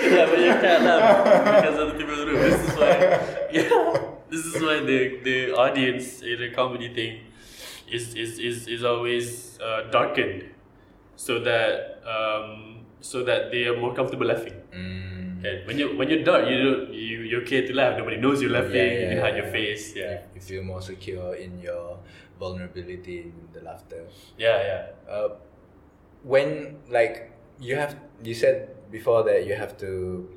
yeah, 0.00 0.26
but 0.26 0.38
you 0.38 0.54
can't 0.64 0.84
laugh 0.84 1.62
because 1.62 1.78
of 1.78 1.88
the 1.92 1.94
people 1.98 2.14
in 2.14 2.20
the 2.20 2.26
room. 2.26 2.42
This 2.42 2.60
is 2.68 2.76
why, 2.76 2.96
yeah, 3.52 4.00
this 4.30 4.44
is 4.46 4.62
why 4.62 4.80
the 4.80 5.20
the 5.22 5.52
audience 5.54 6.22
in 6.22 6.42
a 6.42 6.50
comedy 6.50 6.92
thing 6.94 7.20
is 7.90 8.14
is 8.14 8.38
is, 8.38 8.68
is 8.68 8.84
always 8.84 9.58
uh, 9.60 9.90
darkened, 9.90 10.44
so 11.16 11.40
that 11.40 12.00
um 12.06 12.86
so 13.00 13.24
that 13.24 13.50
they 13.50 13.66
are 13.66 13.76
more 13.76 13.94
comfortable 13.94 14.26
laughing. 14.26 14.54
Mm. 14.72 15.29
And 15.44 15.66
when 15.66 15.78
you 15.78 15.96
when 15.96 16.08
you're 16.10 16.22
dark, 16.24 16.48
you 16.48 16.56
don't 16.62 16.92
you 16.92 17.20
you're 17.24 17.42
okay 17.42 17.66
to 17.66 17.72
laugh. 17.74 17.96
Nobody 17.96 18.16
knows 18.16 18.42
you're 18.42 18.52
laughing. 18.52 18.76
Yeah, 18.76 19.00
you 19.00 19.08
can 19.16 19.20
hide 19.24 19.36
yeah. 19.36 19.42
your 19.42 19.50
face. 19.52 19.84
Yeah, 19.96 20.20
You 20.34 20.40
feel 20.40 20.62
more 20.62 20.82
secure 20.82 21.34
in 21.34 21.60
your 21.60 21.98
vulnerability 22.38 23.28
in 23.28 23.32
the 23.52 23.60
laughter. 23.60 24.04
yeah, 24.36 24.58
yeah. 24.64 24.82
Uh, 25.08 25.28
when 26.22 26.76
like 26.88 27.32
you 27.60 27.76
have 27.76 27.96
you 28.22 28.34
said 28.34 28.76
before 28.90 29.22
that 29.24 29.46
you 29.46 29.54
have 29.54 29.76
to 29.78 30.28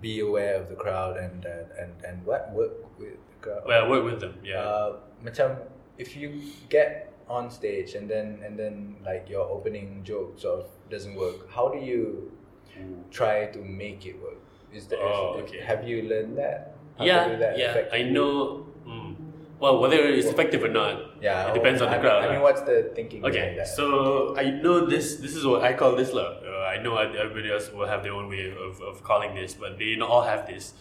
be 0.00 0.20
aware 0.20 0.56
of 0.58 0.68
the 0.68 0.74
crowd 0.74 1.16
and 1.16 1.44
and 1.44 1.66
and, 1.78 1.92
and 2.02 2.16
what 2.26 2.50
work 2.52 2.74
with 2.98 3.14
the 3.30 3.38
crowd. 3.40 3.62
Well, 3.66 3.90
work 3.90 4.04
with 4.04 4.20
them. 4.20 4.34
Yeah. 4.42 4.58
Uh, 4.62 4.90
macam 5.22 5.58
if 5.98 6.16
you 6.18 6.42
get 6.68 7.14
on 7.30 7.48
stage 7.50 7.94
and 7.94 8.10
then 8.10 8.42
and 8.44 8.58
then 8.58 8.96
like 9.06 9.30
your 9.30 9.46
opening 9.46 10.02
joke 10.02 10.38
sort 10.38 10.60
of 10.60 10.66
doesn't 10.90 11.14
work, 11.14 11.46
how 11.50 11.68
do 11.70 11.78
you 11.78 12.30
try 13.10 13.46
to 13.46 13.58
make 13.60 14.06
it 14.06 14.20
work? 14.22 14.38
Is 14.72 14.86
that 14.88 14.98
Oh, 14.98 15.40
okay. 15.42 15.60
have 15.60 15.86
you 15.86 16.02
learned 16.02 16.36
that? 16.38 16.74
How 16.98 17.04
yeah, 17.04 17.36
that 17.36 17.58
yeah. 17.58 17.84
I 17.92 18.02
know. 18.02 18.66
Mm, 18.86 19.16
well, 19.58 19.78
whether 19.80 19.96
it's 19.96 20.26
effective 20.26 20.62
or 20.62 20.68
not, 20.68 21.22
Yeah, 21.22 21.50
it 21.50 21.54
depends 21.54 21.80
on 21.80 21.88
I 21.88 21.96
the 21.96 21.96
mean- 21.98 22.10
crowd. 22.10 22.24
I 22.24 22.32
mean, 22.32 22.42
what's 22.42 22.62
the 22.62 22.90
thinking 22.94 23.24
Okay, 23.24 23.38
behind 23.38 23.58
that? 23.58 23.68
so 23.68 24.36
I 24.36 24.50
know 24.50 24.84
this. 24.86 25.16
This 25.16 25.34
is 25.34 25.46
what 25.46 25.62
I 25.62 25.72
call 25.74 25.94
this 25.96 26.12
lah. 26.12 26.38
Uh, 26.42 26.66
I 26.74 26.82
know 26.82 26.96
everybody 26.98 27.50
else 27.50 27.70
will 27.72 27.86
have 27.86 28.02
their 28.02 28.12
own 28.12 28.28
way 28.28 28.50
of, 28.50 28.80
of 28.82 29.02
calling 29.02 29.34
this, 29.34 29.54
but 29.54 29.78
they 29.78 29.96
all 30.00 30.22
have 30.22 30.46
this, 30.46 30.74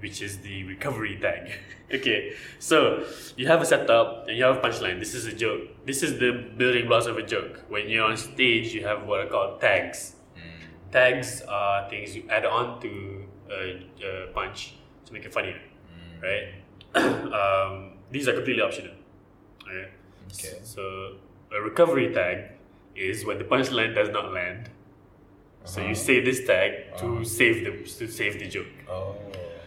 which 0.00 0.22
is 0.22 0.38
the 0.38 0.64
recovery 0.64 1.18
tag. 1.20 1.52
okay, 1.94 2.34
so 2.58 3.04
you 3.36 3.46
have 3.46 3.60
a 3.60 3.66
setup 3.66 4.26
and 4.28 4.38
you 4.38 4.44
have 4.44 4.56
a 4.56 4.60
punchline. 4.60 4.98
This 4.98 5.14
is 5.14 5.26
a 5.26 5.34
joke. 5.34 5.62
This 5.84 6.02
is 6.02 6.18
the 6.18 6.30
building 6.56 6.86
blocks 6.86 7.06
of 7.06 7.18
a 7.18 7.22
joke. 7.26 7.62
When 7.68 7.88
you're 7.90 8.06
on 8.06 8.16
stage, 8.16 8.72
you 8.74 8.86
have 8.86 9.04
what 9.06 9.20
are 9.20 9.26
called 9.28 9.60
tags. 9.60 10.14
Tags 10.98 11.42
are 11.48 11.88
things 11.90 12.14
you 12.14 12.22
add 12.30 12.46
on 12.46 12.80
to 12.80 12.90
a, 13.50 13.60
a 14.06 14.26
punch 14.32 14.74
to 15.06 15.12
make 15.12 15.24
it 15.24 15.32
funnier, 15.34 15.60
right? 16.22 16.46
um, 17.40 17.94
these 18.12 18.28
are 18.28 18.32
completely 18.34 18.62
optional. 18.62 18.94
Okay. 19.62 19.88
Okay. 20.32 20.58
So 20.62 20.82
a 21.52 21.60
recovery 21.60 22.12
tag 22.14 22.52
is 22.94 23.24
when 23.26 23.38
the 23.38 23.44
punchline 23.44 23.92
does 24.00 24.10
not 24.10 24.32
land. 24.32 24.70
So 25.64 25.80
you 25.80 25.86
Uh-huh. 25.86 25.94
say 26.08 26.16
this 26.28 26.40
tag 26.46 26.70
to 26.98 27.06
Uh-huh. 27.06 27.24
save 27.24 27.56
the 27.66 27.72
to 27.98 28.06
save 28.20 28.38
the 28.38 28.48
joke. 28.56 28.72
Oh. 28.88 29.16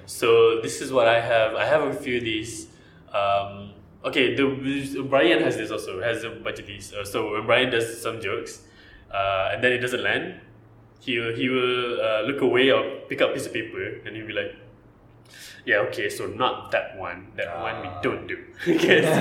So 0.06 0.62
this 0.62 0.80
is 0.84 0.94
what 0.98 1.08
I 1.10 1.20
have. 1.20 1.56
I 1.56 1.66
have 1.74 1.84
a 1.84 1.94
few 1.94 2.18
of 2.20 2.24
these. 2.24 2.68
Um, 3.22 3.74
okay, 4.06 4.26
the 4.40 4.46
Brian 5.14 5.44
has 5.44 5.58
this 5.58 5.72
also. 5.72 6.00
Has 6.10 6.24
a 6.24 6.30
bunch 6.30 6.60
of 6.64 6.68
these. 6.68 6.94
Uh, 6.94 7.04
so 7.04 7.34
when 7.34 7.46
Brian 7.46 7.70
does 7.70 7.88
some 8.02 8.22
jokes, 8.22 8.62
uh, 9.12 9.50
and 9.52 9.62
then 9.64 9.72
it 9.74 9.80
doesn't 9.86 10.04
land, 10.10 10.40
he 11.00 11.20
will, 11.20 11.34
he 11.36 11.50
will 11.50 12.02
uh, 12.02 12.22
look 12.28 12.42
away 12.42 12.70
or 12.72 13.02
pick 13.10 13.22
up 13.22 13.30
a 13.32 13.34
piece 13.34 13.46
of 13.46 13.54
paper 13.54 13.82
and 14.06 14.16
he'll 14.16 14.28
be 14.28 14.34
like, 14.34 14.56
"Yeah, 15.66 15.78
okay, 15.88 16.10
so 16.10 16.28
not 16.28 16.72
that 16.72 16.98
one. 16.98 17.28
That 17.36 17.60
one 17.62 17.82
we 17.82 17.88
Ah. 17.88 18.02
don't 18.02 18.26
do." 18.28 18.38
okay, 18.68 19.02
so, 19.02 19.12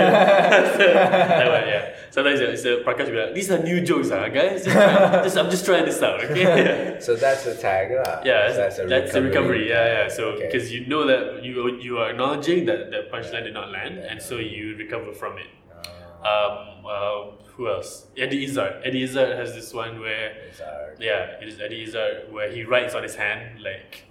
so 0.79 0.85
that 0.95 1.49
one, 1.57 1.67
yeah. 1.69 1.95
Sometimes 2.11 2.41
it's 2.41 2.65
a 2.65 2.83
Prakash 2.85 3.07
will 3.07 3.13
be 3.13 3.23
like, 3.25 3.35
"These 3.35 3.51
are 3.51 3.63
new 3.63 3.81
jokes, 3.83 4.09
huh, 4.11 4.29
guys? 4.29 4.65
Just, 4.65 4.75
try, 4.77 5.23
just 5.27 5.37
I'm 5.37 5.51
just 5.51 5.65
trying 5.67 5.85
this 5.85 6.03
out, 6.03 6.23
okay?" 6.25 6.97
So 7.07 7.15
that's 7.15 7.45
a 7.47 7.55
tag. 7.57 7.91
Yeah, 8.25 8.51
So 8.51 8.57
that's, 8.57 8.77
that's 8.93 9.15
a 9.15 9.23
recovery. 9.23 9.69
Yeah, 9.69 9.87
yeah. 10.05 10.09
So 10.09 10.23
Okay. 10.35 10.47
because 10.47 10.73
you 10.73 10.87
know 10.87 11.07
that 11.07 11.45
you 11.45 11.77
you 11.87 11.99
are 11.99 12.11
acknowledging 12.11 12.65
that 12.67 12.91
that 12.93 13.13
punchline 13.13 13.45
did 13.45 13.55
not 13.55 13.71
land, 13.71 13.99
and 13.99 14.21
so 14.23 14.39
you 14.39 14.77
recover 14.77 15.13
from 15.13 15.37
it. 15.39 15.51
Uh, 16.27 16.33
Um, 16.37 16.87
uh, 16.87 17.23
who 17.57 17.69
else? 17.69 18.07
Eddie 18.19 18.45
Izzard. 18.45 18.75
Eddie 18.85 19.03
Izzard 19.07 19.31
has 19.41 19.55
this 19.55 19.73
one 19.73 20.01
where 20.01 20.27
it's 20.49 20.61
hard. 20.61 20.97
yeah, 21.01 21.41
it 21.43 21.49
is 21.49 21.61
Eddie 21.61 21.83
Izzard 21.87 22.33
where 22.33 22.51
he 22.51 22.65
writes 22.65 22.95
on 22.95 23.03
his 23.03 23.15
hand 23.17 23.61
like 23.63 24.05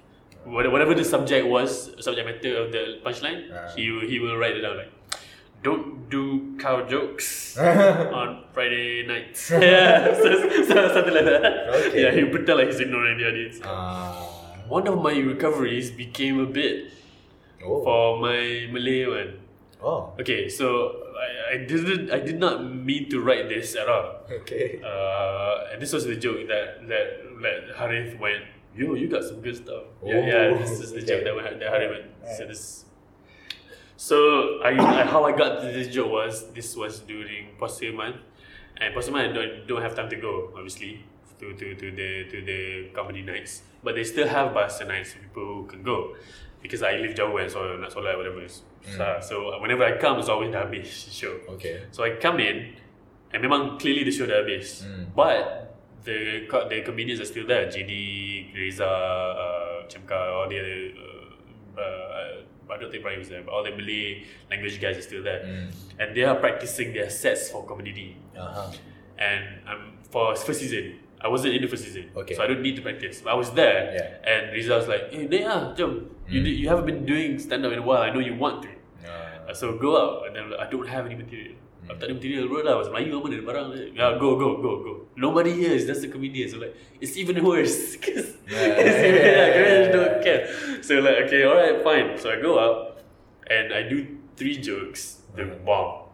what- 0.45 0.69
whatever 0.71 0.93
the 0.93 1.03
subject 1.03 1.45
was, 1.47 1.69
subject 2.07 2.25
matter 2.29 2.53
of 2.63 2.71
the 2.75 2.83
punchline, 3.05 3.39
Ah. 3.51 3.67
he 3.75 3.85
will- 3.91 4.07
he 4.11 4.17
will 4.23 4.37
write 4.37 4.55
it 4.57 4.61
down 4.67 4.77
like. 4.83 4.91
don't 5.65 6.09
do 6.13 6.23
cow 6.63 6.75
jokes 6.89 7.57
on 8.19 8.27
Friday 8.53 9.01
nights. 9.11 9.49
yeah, 9.69 10.13
so, 10.13 10.29
so 10.69 10.75
something 10.93 11.15
like 11.15 11.25
that. 11.25 11.45
Okay. 11.77 12.01
Yeah, 12.03 12.11
he 12.17 12.21
pretend 12.33 12.57
like 12.59 12.67
he's 12.69 12.81
ignoring 12.85 13.17
the 13.17 13.25
audience. 13.29 13.57
Ah. 13.65 14.13
One 14.69 14.85
of 14.91 15.01
my 15.01 15.15
recoveries 15.31 15.89
became 15.89 16.37
a 16.39 16.45
bit 16.45 16.93
oh. 17.65 17.81
for 17.87 18.01
my 18.21 18.69
Malay 18.75 19.01
one. 19.09 19.31
oh. 19.81 20.13
Okay, 20.21 20.41
so 20.49 20.67
I, 21.55 21.65
didn't 21.65 22.11
I 22.11 22.19
did 22.19 22.39
not 22.39 22.63
mean 22.63 23.09
to 23.09 23.21
write 23.21 23.47
this 23.49 23.75
at 23.75 23.87
all. 23.87 24.27
Okay. 24.29 24.81
Uh, 24.83 25.71
and 25.71 25.81
this 25.81 25.93
was 25.93 26.05
the 26.05 26.15
joke 26.15 26.47
that 26.47 26.87
that 26.87 27.07
that 27.41 27.75
Harith 27.77 28.19
went. 28.19 28.43
Yo, 28.75 28.93
you 28.93 29.07
got 29.07 29.23
some 29.23 29.39
good 29.39 29.55
stuff. 29.55 29.83
Oh, 30.03 30.09
yeah, 30.09 30.51
yeah. 30.51 30.57
This 30.57 30.79
is 30.83 30.91
the 30.91 30.99
joke 30.99 31.23
okay. 31.23 31.23
that, 31.23 31.35
went- 31.35 31.59
that 31.59 31.69
Harith 31.69 31.91
went. 31.95 32.37
So 32.37 32.45
this. 32.45 32.85
So 33.97 34.59
I, 34.59 34.71
I 34.75 35.05
how 35.05 35.23
I 35.23 35.31
got 35.31 35.61
to 35.61 35.67
this 35.71 35.87
joke 35.87 36.11
was 36.11 36.51
this 36.51 36.75
was 36.75 36.99
during 36.99 37.55
Puasa 37.57 37.95
month, 37.95 38.17
and 38.77 38.93
Puasa 38.93 39.11
month 39.11 39.31
I 39.31 39.33
don't, 39.33 39.67
don't 39.67 39.81
have 39.81 39.95
time 39.95 40.09
to 40.09 40.17
go 40.17 40.51
obviously 40.53 41.05
to, 41.39 41.53
to, 41.53 41.75
to 41.75 41.91
the 41.91 42.09
to 42.31 42.37
the 42.43 42.89
comedy 42.93 43.21
nights, 43.21 43.61
but 43.83 43.95
they 43.95 44.03
still 44.03 44.27
have 44.27 44.51
Bahasa 44.51 44.87
nights 44.87 45.15
people 45.15 45.45
who 45.45 45.65
can 45.65 45.81
go, 45.83 46.15
because 46.65 46.81
I 46.81 46.97
live 46.97 47.13
jauh 47.13 47.37
and 47.37 47.45
so 47.51 47.77
nak 47.77 47.93
solat 47.93 48.17
whatever. 48.17 48.41
So, 48.49 49.05
so 49.21 49.35
whenever 49.61 49.85
I 49.85 49.97
come, 50.01 50.17
it's 50.17 50.29
always 50.29 50.49
dah 50.49 50.65
habis 50.65 50.89
show. 51.13 51.37
Okay. 51.57 51.85
So 51.93 52.01
I 52.01 52.17
come 52.17 52.41
in, 52.41 52.73
and 53.29 53.37
memang 53.45 53.77
clearly 53.77 54.01
the 54.01 54.11
show 54.11 54.25
dah 54.25 54.41
habis. 54.41 54.81
Mm. 54.81 55.13
But 55.13 55.77
the 56.01 56.49
the 56.49 56.81
comedians 56.81 57.21
are 57.21 57.29
still 57.29 57.45
there. 57.45 57.69
JD, 57.69 57.93
Reza, 58.57 58.85
uh, 58.89 59.85
Chemka, 59.85 60.17
all 60.33 60.49
the 60.49 60.57
other. 60.57 60.77
Uh, 60.97 61.81
uh, 61.81 62.73
I 62.73 62.77
don't 62.81 62.89
think 62.89 63.05
Brian 63.05 63.21
was 63.21 63.29
there, 63.29 63.45
but 63.45 63.53
all 63.53 63.61
the 63.61 63.77
Malay 63.77 64.25
language 64.49 64.81
guys 64.81 64.97
are 64.97 65.05
still 65.05 65.21
there, 65.21 65.45
Mm. 65.45 65.69
and 66.01 66.07
they 66.17 66.25
are 66.25 66.33
practicing 66.41 66.97
their 66.97 67.13
sets 67.13 67.53
for 67.53 67.61
comedy. 67.61 68.17
Uh-huh. 68.33 68.73
And 69.21 69.61
um, 69.69 70.01
for 70.09 70.33
first 70.35 70.65
season, 70.65 70.97
I 71.25 71.27
wasn't 71.27 71.57
in 71.57 71.61
the 71.65 71.69
first 71.73 71.89
season, 71.89 72.13
Okay. 72.13 72.37
so 72.37 72.45
I 72.45 72.47
don't 72.47 72.61
need 72.61 72.77
to 72.77 72.83
practice. 72.85 73.25
But 73.25 73.33
I 73.33 73.37
was 73.41 73.49
there, 73.57 73.79
Yeah. 73.97 74.29
and 74.29 74.53
Reza 74.53 74.77
was 74.77 74.85
like, 74.85 75.09
"Hey, 75.09 75.25
Nea, 75.25 75.73
jom. 75.73 76.05
You 76.29 76.39
Mm. 76.41 76.45
did, 76.45 76.55
you 76.61 76.67
haven't 76.69 76.85
been 76.85 77.01
doing 77.09 77.41
stand 77.41 77.65
up 77.65 77.73
in 77.73 77.81
a 77.81 77.85
while. 77.89 78.05
I 78.05 78.13
know 78.13 78.21
you 78.21 78.37
want 78.37 78.61
to." 78.65 78.71
Uh, 79.05 79.53
so 79.53 79.73
go 79.77 79.93
out 79.97 80.25
and 80.29 80.37
then 80.37 80.45
I 80.57 80.65
don't 80.69 80.85
have 80.89 81.05
any 81.09 81.17
material. 81.17 81.57
Mm. 81.57 81.89
Aku 81.93 81.97
tak 82.01 82.05
ada 82.09 82.13
material 82.17 82.43
bro 82.49 82.61
lah 82.65 82.73
Bahasa 82.81 82.89
Melayu 82.93 83.13
apa 83.21 83.27
ni 83.29 83.37
barang. 83.45 83.67
Yeah, 83.93 84.11
go 84.21 84.29
go 84.41 84.47
go 84.57 84.71
go. 84.85 84.93
Nobody 85.17 85.53
here 85.53 85.73
is 85.73 85.85
just 85.85 86.01
a 86.05 86.09
comedian. 86.09 86.49
So 86.49 86.57
like 86.61 86.73
it's 86.97 87.13
even 87.17 87.37
worse 87.45 87.77
because 87.97 88.41
Yeah. 88.49 88.73
yeah, 88.73 89.25
yeah, 89.37 89.47
comedians 89.53 89.89
don't 89.93 90.17
care. 90.25 90.41
So 90.81 90.97
like 91.01 91.29
okay, 91.29 91.45
alright, 91.45 91.77
fine. 91.85 92.17
So 92.17 92.33
I 92.33 92.37
go 92.41 92.57
out 92.57 93.05
and 93.45 93.69
I 93.69 93.85
do 93.85 94.01
three 94.33 94.57
jokes. 94.61 95.21
The 95.37 95.45
Mhm. 95.45 95.61
bomb. 95.61 96.09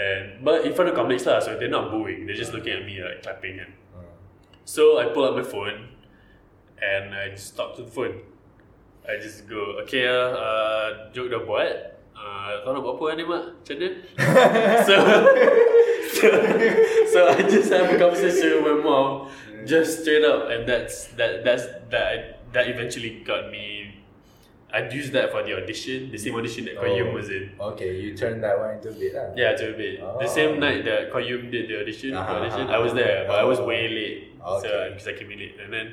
And 0.00 0.40
but 0.40 0.64
in 0.64 0.72
front 0.72 0.88
of 0.88 0.96
comics 0.96 1.28
lah, 1.28 1.38
so 1.38 1.54
they're 1.60 1.68
not 1.68 1.92
booing. 1.92 2.24
They're 2.24 2.40
just 2.40 2.56
looking 2.56 2.72
at 2.72 2.82
me 2.88 2.96
like 2.98 3.20
clapping 3.22 3.60
and 3.60 3.76
So 4.64 4.98
I 4.98 5.06
pull 5.12 5.24
out 5.24 5.36
my 5.36 5.42
phone 5.42 5.88
and 6.80 7.14
I 7.14 7.30
just 7.30 7.56
talk 7.56 7.76
to 7.76 7.82
the 7.82 7.90
phone. 7.90 8.20
I 9.06 9.20
just 9.20 9.46
go, 9.48 9.76
okay 9.84 10.08
uh, 10.08 10.32
uh 10.32 10.88
joke 11.12 11.28
dah 11.28 11.44
buat. 11.44 11.92
Uh, 12.16 12.64
kau 12.64 12.72
nak 12.72 12.80
buat 12.80 12.96
apa 12.96 13.04
ni 13.20 13.24
mak? 13.28 13.44
Macam 13.60 13.74
mana? 13.76 13.88
so, 14.88 14.94
so, 16.08 16.26
so 17.12 17.18
I 17.28 17.40
just 17.44 17.68
have 17.68 17.90
a 17.92 17.98
conversation 18.00 18.64
with 18.64 18.64
my 18.64 18.76
mom, 18.80 19.28
just 19.68 20.00
straight 20.00 20.24
up, 20.24 20.48
and 20.48 20.64
that's 20.64 21.12
that 21.20 21.44
that's 21.44 21.68
that 21.92 22.40
that 22.56 22.64
eventually 22.64 23.20
got 23.26 23.52
me. 23.52 23.92
I'd 24.74 24.90
use 24.90 25.12
that 25.14 25.30
for 25.30 25.44
the 25.46 25.54
audition, 25.54 26.10
the 26.10 26.18
same 26.18 26.34
audition 26.34 26.64
that 26.66 26.74
Koyum 26.80 27.12
oh, 27.12 27.14
was 27.14 27.30
in. 27.30 27.54
Okay, 27.60 27.94
you 27.94 28.16
turned 28.16 28.42
that 28.42 28.58
one 28.58 28.74
into 28.74 28.90
a 28.90 28.96
bit 28.98 29.14
lah. 29.14 29.30
Yeah, 29.38 29.54
to 29.54 29.70
a 29.70 29.76
bit. 29.78 30.02
The 30.02 30.26
Oh. 30.26 30.26
same 30.26 30.58
night 30.58 30.82
that 30.82 31.14
Koyum 31.14 31.46
did 31.46 31.70
the 31.70 31.78
audition, 31.78 32.10
Uh-huh, 32.10 32.42
audition, 32.42 32.66
uh-huh. 32.66 32.74
I 32.74 32.78
was 32.82 32.90
there, 32.90 33.22
but 33.22 33.38
I 33.38 33.46
was 33.46 33.62
Oh. 33.62 33.70
way 33.70 33.86
late. 33.86 34.33
So 34.44 34.60
Okay. 34.68 34.92
because 34.92 35.08
I 35.08 35.14
came 35.16 35.30
in 35.32 35.38
late, 35.40 35.56
and 35.56 35.72
then 35.72 35.86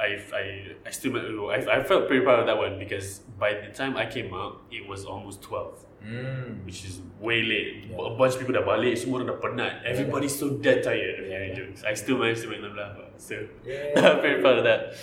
I 0.00 0.16
I 0.32 0.44
I 0.88 0.90
still 0.90 1.12
I, 1.52 1.60
I 1.60 1.84
felt 1.84 2.08
pretty 2.08 2.24
proud 2.24 2.40
of 2.40 2.46
that 2.48 2.56
one 2.56 2.80
because 2.80 3.20
by 3.36 3.52
the 3.60 3.68
time 3.68 4.00
I 4.00 4.08
came 4.08 4.32
out, 4.32 4.64
it 4.72 4.88
was 4.88 5.04
almost 5.04 5.44
twelve, 5.44 5.76
Mm. 6.02 6.64
which 6.66 6.82
is 6.88 6.98
way 7.22 7.44
late. 7.46 7.86
Yeah. 7.92 8.10
A 8.10 8.16
bunch 8.18 8.34
of 8.34 8.42
people 8.42 8.56
that 8.58 8.64
dah 8.66 8.74
balik, 8.74 8.96
semua 8.98 9.22
orang 9.22 9.28
dah 9.30 9.38
penat. 9.38 9.72
Everybody's 9.86 10.34
so 10.34 10.58
dead 10.58 10.82
tired 10.82 11.20
of 11.22 11.28
Yeah, 11.28 11.30
hearing 11.30 11.52
yeah. 11.54 11.60
jokes. 11.68 11.84
I 11.86 11.94
still 11.94 12.18
managed 12.18 12.42
to 12.42 12.50
make 12.50 12.58
them 12.64 12.74
laugh. 12.74 12.98
So 13.22 13.38
Yeah. 13.62 13.94
I'm 14.02 14.18
very 14.24 14.42
proud 14.42 14.58
of 14.58 14.66
that. 14.66 14.98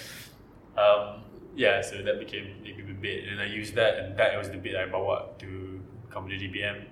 Um, 0.76 1.24
yeah, 1.56 1.80
so 1.80 2.04
that 2.04 2.20
became 2.20 2.60
a 2.68 2.98
bit, 3.00 3.32
and 3.32 3.40
I 3.40 3.48
used 3.48 3.76
that, 3.80 3.96
and 4.00 4.18
that 4.20 4.36
was 4.36 4.52
the 4.52 4.60
bit 4.60 4.76
I 4.76 4.92
bawa 4.92 5.40
to 5.40 5.80
come 6.12 6.28
comedy 6.28 6.36
DBM, 6.52 6.84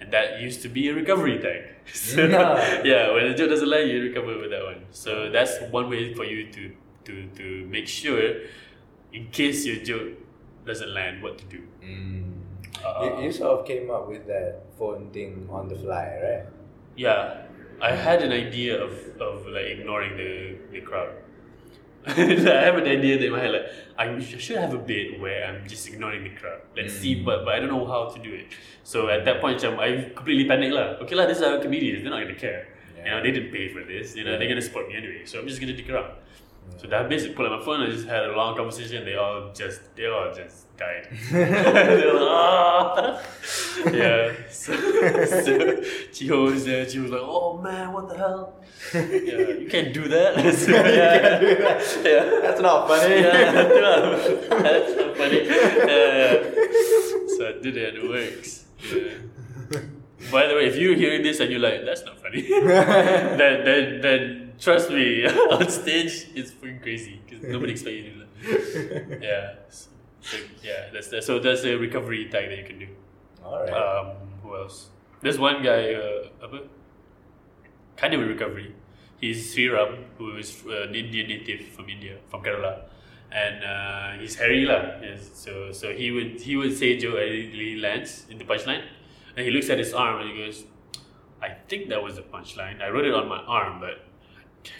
and 0.00 0.12
that 0.12 0.40
used 0.40 0.62
to 0.62 0.68
be 0.68 0.88
a 0.88 0.94
recovery 0.94 1.38
tag. 1.38 1.62
so 1.92 2.26
Nah. 2.26 2.56
yeah, 2.84 3.12
when 3.12 3.28
the 3.28 3.34
job 3.34 3.48
doesn't 3.50 3.68
land, 3.68 3.90
you 3.90 4.02
recover 4.02 4.38
with 4.38 4.50
that 4.50 4.64
one. 4.64 4.84
So 4.90 5.30
that's 5.30 5.60
one 5.70 5.88
way 5.90 6.14
for 6.14 6.24
you 6.24 6.52
to 6.52 6.72
to 7.06 7.26
to 7.36 7.66
make 7.66 7.88
sure, 7.88 8.20
in 9.12 9.28
case 9.30 9.66
your 9.66 9.82
job 9.84 10.14
doesn't 10.66 10.92
land, 10.92 11.22
what 11.22 11.38
to 11.38 11.44
do. 11.46 11.62
Mm. 11.82 12.32
Uh, 12.84 13.16
you, 13.18 13.24
you 13.24 13.32
sort 13.32 13.58
of 13.58 13.66
came 13.66 13.90
up 13.90 14.08
with 14.08 14.26
that 14.26 14.62
phone 14.78 15.10
thing 15.10 15.48
on 15.50 15.68
the 15.68 15.74
fly, 15.74 16.18
right? 16.22 16.46
Yeah, 16.96 17.42
I 17.80 17.92
had 17.92 18.22
an 18.22 18.32
idea 18.32 18.82
of, 18.82 18.92
of 19.20 19.46
like 19.46 19.66
ignoring 19.66 20.16
the, 20.16 20.56
the 20.72 20.80
crowd. 20.80 21.10
I 22.06 22.64
have 22.64 22.76
an 22.76 22.86
idea 22.86 23.18
in 23.18 23.32
my 23.32 23.40
head, 23.40 23.50
like 23.52 23.66
I 23.98 24.18
should 24.20 24.56
have 24.56 24.72
a 24.72 24.78
bit 24.78 25.20
where 25.20 25.44
I'm 25.44 25.66
just 25.68 25.86
ignoring 25.88 26.24
the 26.24 26.30
crowd. 26.30 26.60
Let's 26.76 26.94
see, 26.94 27.16
Mm. 27.16 27.24
but 27.24 27.44
but 27.44 27.54
I 27.54 27.58
don't 27.60 27.68
know 27.68 27.84
how 27.86 28.08
to 28.08 28.18
do 28.22 28.32
it. 28.32 28.46
So 28.84 29.08
at 29.10 29.24
that 29.26 29.40
point, 29.40 29.58
macam, 29.60 29.78
I 29.78 30.10
completely 30.14 30.46
panic 30.48 30.72
lah. 30.72 30.96
Okay 31.04 31.14
lah, 31.14 31.26
these 31.26 31.42
are 31.42 31.58
comedians. 31.58 32.02
They're 32.02 32.10
not 32.14 32.22
gonna 32.22 32.38
care. 32.38 32.68
You 33.04 33.10
know, 33.10 33.22
they 33.22 33.30
didn't 33.30 33.52
pay 33.52 33.68
for 33.72 33.82
this. 33.84 34.16
You 34.16 34.24
know, 34.24 34.38
they're 34.38 34.48
gonna 34.48 34.62
support 34.64 34.88
me 34.88 34.96
anyway. 34.96 35.22
So 35.26 35.38
I'm 35.38 35.46
just 35.46 35.60
gonna 35.60 35.74
dick 35.76 35.90
around. 35.90 36.12
So 36.76 36.84
Yeah. 36.84 36.90
that 36.90 37.08
basically 37.08 37.34
pull 37.34 37.46
out 37.46 37.58
my 37.58 37.64
phone. 37.64 37.80
I 37.82 37.90
just 37.90 38.06
had 38.06 38.24
a 38.24 38.36
long 38.36 38.56
conversation. 38.56 39.04
They 39.04 39.16
all 39.16 39.52
just 39.52 39.80
they 39.96 40.06
all 40.06 40.32
just 40.32 40.76
died. 40.76 41.08
they 41.32 42.06
were 42.06 42.20
like, 42.20 42.30
ah. 42.30 43.22
yeah. 43.92 44.32
So, 44.50 44.72
so 44.74 45.52
Chiho 46.14 46.44
was 46.52 46.64
there. 46.64 46.84
Chiho 46.84 47.02
was 47.02 47.12
like, 47.12 47.20
oh 47.22 47.58
man, 47.58 47.92
what 47.92 48.08
the 48.08 48.16
hell? 48.16 48.54
Yeah, 48.94 49.00
you 49.62 49.68
can't 49.70 49.92
do 49.92 50.06
that. 50.08 50.34
so, 50.54 50.70
yeah. 50.70 51.40
yeah. 52.04 52.40
That's 52.42 52.60
not 52.60 52.86
funny. 52.88 53.14
Yeah, 53.16 53.52
that's 53.52 54.48
not, 54.50 54.62
that's 54.62 54.96
not 54.96 55.16
funny. 55.16 55.46
Yeah. 55.46 56.34
So 57.36 57.48
I 57.48 57.62
did 57.62 57.76
it 57.76 57.94
and 57.94 58.04
it 58.04 58.08
works. 58.08 58.64
Yeah. 58.92 59.80
By 60.32 60.46
the 60.46 60.54
way, 60.54 60.66
if 60.66 60.76
you're 60.76 60.94
hearing 60.96 61.22
this 61.22 61.40
and 61.40 61.50
you're 61.50 61.60
like, 61.60 61.84
that's 61.84 62.04
not 62.04 62.18
funny, 62.20 62.42
then, 62.42 63.64
then, 63.64 64.00
then 64.00 64.47
trust 64.58 64.90
me, 64.90 65.26
on 65.50 65.68
stage, 65.68 66.28
it's 66.34 66.52
freaking 66.52 66.82
crazy 66.82 67.20
because 67.24 67.44
nobody 67.44 67.72
expects 67.72 67.96
you 67.96 68.02
to 68.02 68.10
do 68.10 68.18
that. 68.18 69.22
Yeah. 69.22 69.54
So, 69.68 69.90
so, 70.20 70.36
yeah, 70.62 70.90
that's, 70.92 71.08
that's, 71.08 71.26
so 71.26 71.38
that's 71.38 71.64
a 71.64 71.76
recovery 71.76 72.28
tag 72.28 72.50
that 72.50 72.58
you 72.58 72.64
can 72.64 72.78
do. 72.78 72.88
Alright. 73.44 73.72
Um, 73.72 74.16
who 74.42 74.56
else? 74.56 74.88
There's 75.20 75.38
one 75.38 75.62
guy, 75.62 75.94
uh, 75.94 76.28
kind 77.96 78.14
of 78.14 78.20
a 78.20 78.24
recovery. 78.24 78.74
He's 79.20 79.54
Sriram, 79.54 80.04
who 80.16 80.36
is 80.36 80.62
uh, 80.66 80.82
an 80.88 80.94
Indian 80.94 81.28
native 81.28 81.66
from 81.68 81.88
India, 81.88 82.18
from 82.30 82.42
Kerala, 82.42 82.82
and 83.32 83.64
uh, 83.64 84.20
he's 84.20 84.36
hairy 84.36 84.64
lah. 84.64 85.00
Yes, 85.02 85.30
so 85.34 85.72
so 85.72 85.92
he 85.92 86.12
would 86.12 86.40
he 86.40 86.56
would 86.56 86.76
say 86.76 86.92
it 86.92 87.02
really 87.02 87.76
lands 87.76 88.26
in 88.30 88.38
the 88.38 88.44
punchline, 88.44 88.84
and 89.36 89.44
he 89.44 89.50
looks 89.50 89.68
at 89.70 89.78
his 89.78 89.92
arm 89.92 90.20
and 90.20 90.30
he 90.30 90.44
goes, 90.44 90.64
"I 91.42 91.50
think 91.68 91.88
that 91.88 92.00
was 92.00 92.14
the 92.14 92.22
punchline. 92.22 92.80
I 92.80 92.90
wrote 92.90 93.06
it 93.06 93.14
on 93.14 93.28
my 93.28 93.38
arm, 93.38 93.80
but." 93.80 94.04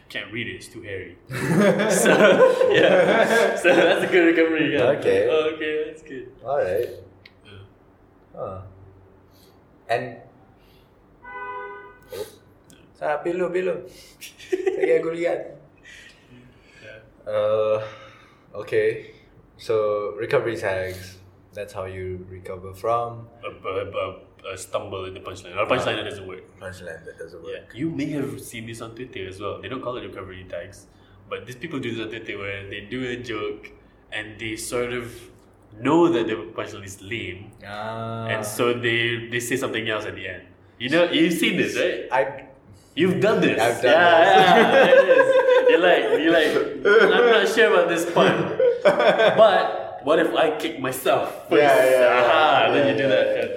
Can't 0.09 0.33
read 0.33 0.49
it; 0.49 0.57
it's 0.57 0.69
too 0.69 0.83
hairy. 0.83 1.19
so 1.93 2.13
yeah, 2.73 3.57
so 3.57 3.75
that's 3.75 4.05
a 4.05 4.11
good 4.11 4.33
recovery. 4.33 4.73
Yeah. 4.73 4.97
Okay. 4.99 5.29
Oh, 5.29 5.53
okay, 5.55 5.85
that's 5.87 6.03
good. 6.03 6.33
Alright. 6.43 6.89
Yeah. 7.45 7.63
Huh. 8.35 8.61
And 9.89 10.17
oh. 12.13 12.27
Sa. 12.97 13.21
Lagi 13.23 14.95
aku 14.99 15.11
lihat. 15.13 15.59
Uh, 17.29 17.85
okay. 18.57 19.13
So 19.61 20.15
recovery 20.17 20.57
tags. 20.57 21.21
That's 21.53 21.75
how 21.75 21.85
you 21.85 22.25
recover 22.31 22.73
from 22.73 23.29
a, 23.45 23.51
a, 23.51 23.75
a, 23.91 24.05
a 24.45 24.57
stumble 24.57 25.05
in 25.05 25.15
the 25.15 25.21
punchline. 25.21 25.57
Or 25.57 25.63
a 25.63 25.67
punchline 25.67 25.97
that 25.97 26.05
doesn't 26.05 26.27
work. 26.27 26.43
punchline 26.61 27.05
that 27.05 27.19
doesn't 27.19 27.43
work. 27.43 27.71
Yeah. 27.73 27.79
You 27.79 27.91
may 27.91 28.11
have 28.11 28.41
seen 28.41 28.67
this 28.67 28.81
on 28.81 28.95
Twitter 28.95 29.27
as 29.27 29.41
well. 29.41 29.61
They 29.61 29.69
don't 29.69 29.83
call 29.83 29.97
it 29.97 30.05
recovery 30.05 30.47
tags. 30.49 30.87
But 31.29 31.47
these 31.47 31.57
people 31.57 31.79
do 31.79 31.95
this 31.95 32.01
on 32.01 32.09
Twitter 32.09 32.39
where 32.39 32.69
they 32.69 32.81
do 32.81 33.05
a 33.07 33.17
joke 33.17 33.71
and 34.13 34.39
they 34.39 34.57
sort 34.57 34.93
of 34.93 35.13
know 35.79 36.09
that 36.09 36.27
the 36.27 36.35
punchline 36.35 36.85
is 36.85 37.01
lame. 37.03 37.53
Ah. 37.67 38.27
And 38.27 38.45
so 38.45 38.73
they, 38.73 39.29
they 39.31 39.41
say 39.41 39.57
something 39.57 39.89
else 39.89 40.05
at 40.05 40.15
the 40.15 40.27
end. 40.29 40.43
You 40.79 40.91
know, 40.91 41.11
you've 41.11 41.35
seen 41.35 41.57
this, 41.57 41.77
right? 41.77 42.09
I 42.13 42.49
You've 42.99 43.21
done 43.21 43.41
this. 43.41 43.61
I've 43.61 43.81
done 43.81 43.93
yeah, 43.93 44.87
this. 44.87 45.07
yeah, 45.07 45.23
is. 45.23 45.71
You're 45.71 45.79
like, 45.79 46.03
you're 46.21 46.35
like, 46.35 47.15
I'm 47.15 47.31
not 47.31 47.49
sure 47.55 47.73
about 47.73 47.89
this 47.89 48.11
pun. 48.11 48.59
But 48.83 50.01
what 50.03 50.19
if 50.19 50.35
I 50.35 50.59
kick 50.59 50.81
myself 50.81 51.49
first? 51.49 51.63
Yeah, 51.63 51.85
yeah, 51.85 52.01
yeah. 52.01 52.25
Aha, 52.25 52.73
then 52.73 52.89
you 52.89 52.95
do 52.95 53.03
yeah, 53.03 53.09
that. 53.09 53.48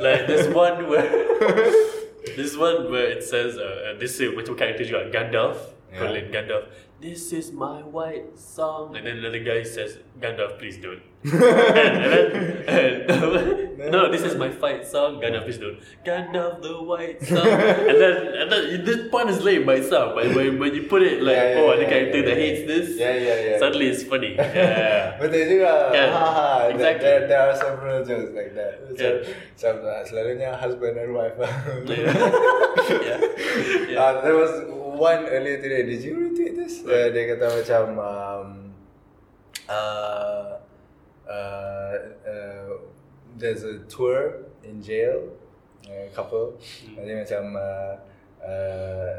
Like 0.00 0.26
there's 0.26 0.48
one 0.54 0.88
where 0.88 1.06
this 2.38 2.56
one 2.56 2.90
where 2.90 3.08
it 3.10 3.22
says 3.24 3.58
uh, 3.58 3.94
this 3.98 4.20
is 4.20 4.30
macam 4.34 4.54
character 4.56 4.84
juga 4.84 5.10
Gandalf 5.10 5.58
Yeah. 5.88 6.04
calling 6.04 6.28
Gandalf 6.28 6.68
this 7.00 7.32
is 7.32 7.52
my 7.52 7.80
white 7.82 8.36
song 8.36 8.96
and 8.96 9.06
then 9.06 9.18
another 9.18 9.38
guy 9.38 9.62
says 9.62 9.98
Gandalf 10.20 10.58
please 10.58 10.78
don't 10.78 11.00
and, 11.22 11.34
and 11.34 12.12
then 12.12 13.78
and, 13.78 13.92
no 13.92 14.10
this 14.10 14.22
is 14.22 14.34
my 14.34 14.50
fight 14.50 14.84
song 14.84 15.20
Gandalf 15.20 15.44
please 15.44 15.58
don't 15.58 15.78
Gandalf 16.04 16.60
the 16.60 16.82
white 16.82 17.22
song 17.22 17.46
and 17.46 18.00
then 18.02 18.16
and 18.34 18.50
then 18.50 18.84
this 18.84 19.08
part 19.12 19.30
is 19.30 19.40
lame 19.44 19.64
by 19.64 19.74
itself 19.74 20.16
but 20.16 20.34
when, 20.34 20.58
when 20.58 20.74
you 20.74 20.82
put 20.90 21.02
it 21.02 21.22
like 21.22 21.36
Yeah, 21.36 21.54
yeah, 21.54 21.60
oh 21.62 21.70
ada 21.70 21.82
yeah, 21.82 21.88
character 21.88 22.18
yeah, 22.18 22.24
that 22.26 22.36
yeah. 22.36 22.42
hates 22.42 22.62
this 22.66 22.98
Yeah, 22.98 23.14
yeah, 23.14 23.38
yeah. 23.46 23.58
suddenly 23.62 23.86
it's 23.86 24.02
funny 24.02 24.34
yeah 24.38 24.88
Betul 25.18 25.42
juga. 25.50 25.72
Kan? 25.90 26.08
Haha. 26.14 26.48
Exactly. 26.70 27.02
There, 27.02 27.26
there 27.26 27.42
are 27.42 27.54
several 27.58 27.98
jokes 28.06 28.30
like 28.38 28.54
that. 28.54 28.72
Yeah. 28.94 29.26
Macam, 29.26 29.72
macam 29.82 30.02
selalunya 30.06 30.50
husband 30.54 30.94
and 30.94 31.10
wife. 31.10 31.34
yeah. 31.38 31.50
yeah. 33.08 33.18
Yeah. 33.90 33.98
Uh, 33.98 34.12
there 34.22 34.38
was 34.38 34.52
one 34.94 35.26
earlier 35.26 35.58
today. 35.58 35.82
Did 35.90 36.06
you 36.06 36.14
retweet 36.22 36.47
this? 36.68 36.84
Uh, 36.84 37.08
dia 37.12 37.24
kata 37.34 37.46
macam 37.48 37.84
um, 37.96 38.48
uh, 39.68 40.48
uh, 41.24 41.94
uh, 42.28 42.70
there's 43.36 43.64
a 43.64 43.80
tour 43.88 44.44
in 44.62 44.82
jail, 44.84 45.32
a 45.88 46.12
couple. 46.12 46.60
Hmm. 46.84 46.94
Jadi 47.00 47.12
macam 47.24 47.42
uh, 47.56 47.94
uh, 48.44 49.16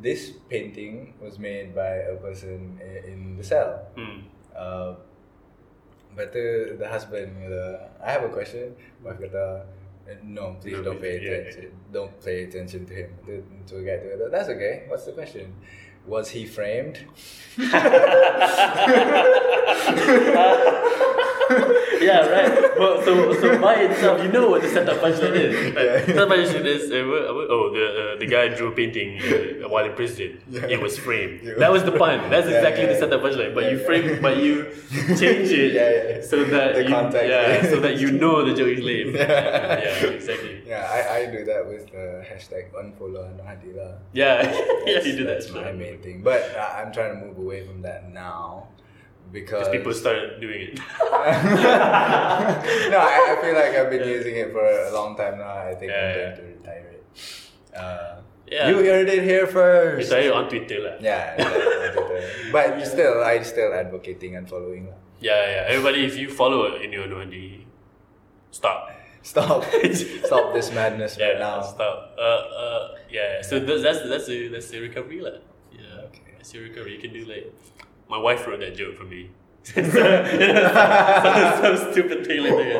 this 0.00 0.40
painting 0.48 1.12
was 1.20 1.36
made 1.36 1.76
by 1.76 2.08
a 2.08 2.16
person 2.16 2.80
in 2.80 3.36
the 3.36 3.44
cell. 3.44 3.84
Hmm. 3.92 4.24
Uh, 4.56 4.96
but 6.12 6.32
the 6.32 6.76
the 6.76 6.88
husband 6.88 7.32
kata, 7.40 7.88
I 8.00 8.08
have 8.16 8.24
a 8.24 8.32
question. 8.32 8.76
Wife 9.00 9.20
kata, 9.20 9.64
no, 10.24 10.56
please 10.60 10.80
don't 10.84 11.00
pay 11.00 11.16
attention. 11.16 11.72
Don't 11.88 12.12
pay 12.20 12.44
attention 12.44 12.84
to 12.84 12.92
him. 12.92 13.10
The 13.24 13.40
tour 13.64 13.80
guide 13.80 14.04
that's 14.28 14.48
okay. 14.52 14.84
What's 14.88 15.08
the 15.08 15.16
question? 15.16 15.56
Was 16.06 16.30
he 16.30 16.46
framed? 16.46 17.00
yeah, 22.00 22.26
right. 22.26 22.78
Well, 22.78 23.02
so 23.04 23.32
so 23.40 23.58
by 23.60 23.74
itself, 23.74 24.22
you 24.22 24.28
know 24.32 24.48
what 24.50 24.62
the 24.62 24.68
setup 24.68 24.98
punchline 24.98 25.34
is. 25.36 25.54
Right? 25.76 26.06
Setup 26.06 26.28
punchline 26.28 26.64
is 26.64 26.90
uh, 26.90 27.04
what- 27.10 27.34
what- 27.34 27.50
oh 27.50 27.70
the 27.72 27.84
uh, 28.14 28.18
the 28.18 28.26
guy 28.26 28.48
drew 28.48 28.68
a 28.68 28.72
painting 28.72 29.20
uh, 29.20 29.68
while 29.68 29.84
in 29.84 29.92
prison. 29.94 30.40
It 30.50 30.80
was 30.80 30.98
framed. 30.98 31.42
Yeah. 31.42 31.54
That 31.58 31.70
was 31.72 31.84
the 31.84 31.92
pun. 31.92 32.30
That's 32.30 32.48
Yeah, 32.48 32.56
exactly 32.58 32.84
yeah, 32.84 32.92
the 32.92 32.98
setup 32.98 33.20
punchline. 33.22 33.54
But 33.54 33.64
you 33.70 33.78
Yeah. 33.78 33.84
frame, 33.86 34.22
but 34.22 34.36
you 34.38 34.54
change 35.20 35.50
it 35.50 35.72
Yeah, 35.78 35.90
yeah. 35.90 36.20
so 36.22 36.44
that 36.44 36.74
The 36.74 36.82
you, 36.84 36.88
context, 36.88 37.28
yeah, 37.28 37.52
yeah. 37.54 37.70
so 37.70 37.80
that 37.80 37.98
you 37.98 38.10
know 38.12 38.44
the 38.44 38.54
joke 38.54 38.68
is 38.78 38.80
lame. 38.80 39.14
Yeah. 39.22 39.80
yeah, 39.84 40.06
exactly. 40.16 40.62
Yeah, 40.66 40.88
I, 40.90 40.98
I 41.18 41.26
do 41.26 41.44
that 41.44 41.66
with 41.68 41.84
the 41.92 42.24
hashtag 42.28 42.72
unfollow 42.72 43.22
Anwar 43.28 43.44
Hadila. 43.50 43.98
Yeah, 44.12 44.40
yeah, 44.86 45.00
you 45.04 45.12
do 45.20 45.24
that. 45.24 45.32
That's 45.44 45.50
my 45.52 45.72
main 45.72 45.91
thing. 45.98 46.22
But 46.22 46.54
I'm 46.56 46.92
trying 46.92 47.18
to 47.18 47.26
move 47.26 47.36
away 47.38 47.66
from 47.66 47.82
that 47.82 48.08
now 48.10 48.68
because 49.32 49.68
people 49.68 49.92
started 49.92 50.40
doing 50.40 50.72
it. 50.72 50.78
no, 52.92 52.98
I, 52.98 53.36
I 53.36 53.42
feel 53.42 53.54
like 53.54 53.74
I've 53.74 53.90
been 53.90 54.06
using 54.08 54.36
it 54.36 54.52
for 54.52 54.64
a 54.64 54.92
long 54.92 55.16
time 55.16 55.38
now. 55.38 55.56
I 55.58 55.74
think 55.74 55.92
I'm 55.92 55.98
Yeah, 55.98 56.14
going 56.14 56.30
yeah. 56.30 56.36
to 56.36 56.42
retire 56.42 56.86
it. 56.92 57.04
Uh, 57.76 58.16
Yeah. 58.52 58.68
You 58.68 58.84
heard 58.84 59.08
it 59.08 59.24
here 59.24 59.46
first. 59.48 60.12
It's 60.12 60.28
on 60.28 60.44
Twitter 60.52 60.84
lah. 60.84 61.00
Yeah, 61.00 61.40
yeah, 61.40 62.52
but 62.52 62.84
still, 62.92 63.24
I'm 63.24 63.44
still 63.48 63.72
advocating 63.72 64.36
and 64.36 64.44
following. 64.44 64.92
lah. 64.92 64.98
Yeah, 65.24 65.40
yeah. 65.40 65.72
Everybody, 65.72 66.04
if 66.04 66.20
you 66.20 66.28
follow 66.28 66.76
in 66.76 66.92
your 66.92 67.08
Nuandi, 67.08 67.64
stop. 68.52 68.92
Stop, 69.24 69.64
stop 70.28 70.52
this 70.52 70.68
madness 70.74 71.16
Yeah, 71.16 71.28
right 71.32 71.38
now. 71.40 71.62
stop. 71.64 72.12
Uh, 72.18 72.42
uh, 72.52 72.82
yeah. 73.08 73.40
So 73.40 73.56
that's 73.62 73.80
that's 73.80 74.02
that's 74.04 74.28
a 74.28 74.52
that's 74.52 74.68
a 74.74 74.84
recovery 74.84 75.24
lah. 75.24 75.40
Okay. 76.42 76.68
That's. 76.74 76.90
You 76.92 76.98
can 76.98 77.12
do 77.12 77.24
like, 77.24 77.52
my 78.08 78.18
wife 78.18 78.46
wrote 78.46 78.60
that 78.60 78.76
joke 78.76 78.96
for 78.96 79.04
me. 79.04 79.30
so, 79.64 79.80
some, 79.80 81.76
some 81.78 81.92
stupid 81.92 82.26
thing 82.26 82.42
like 82.42 82.56
that. 82.56 82.76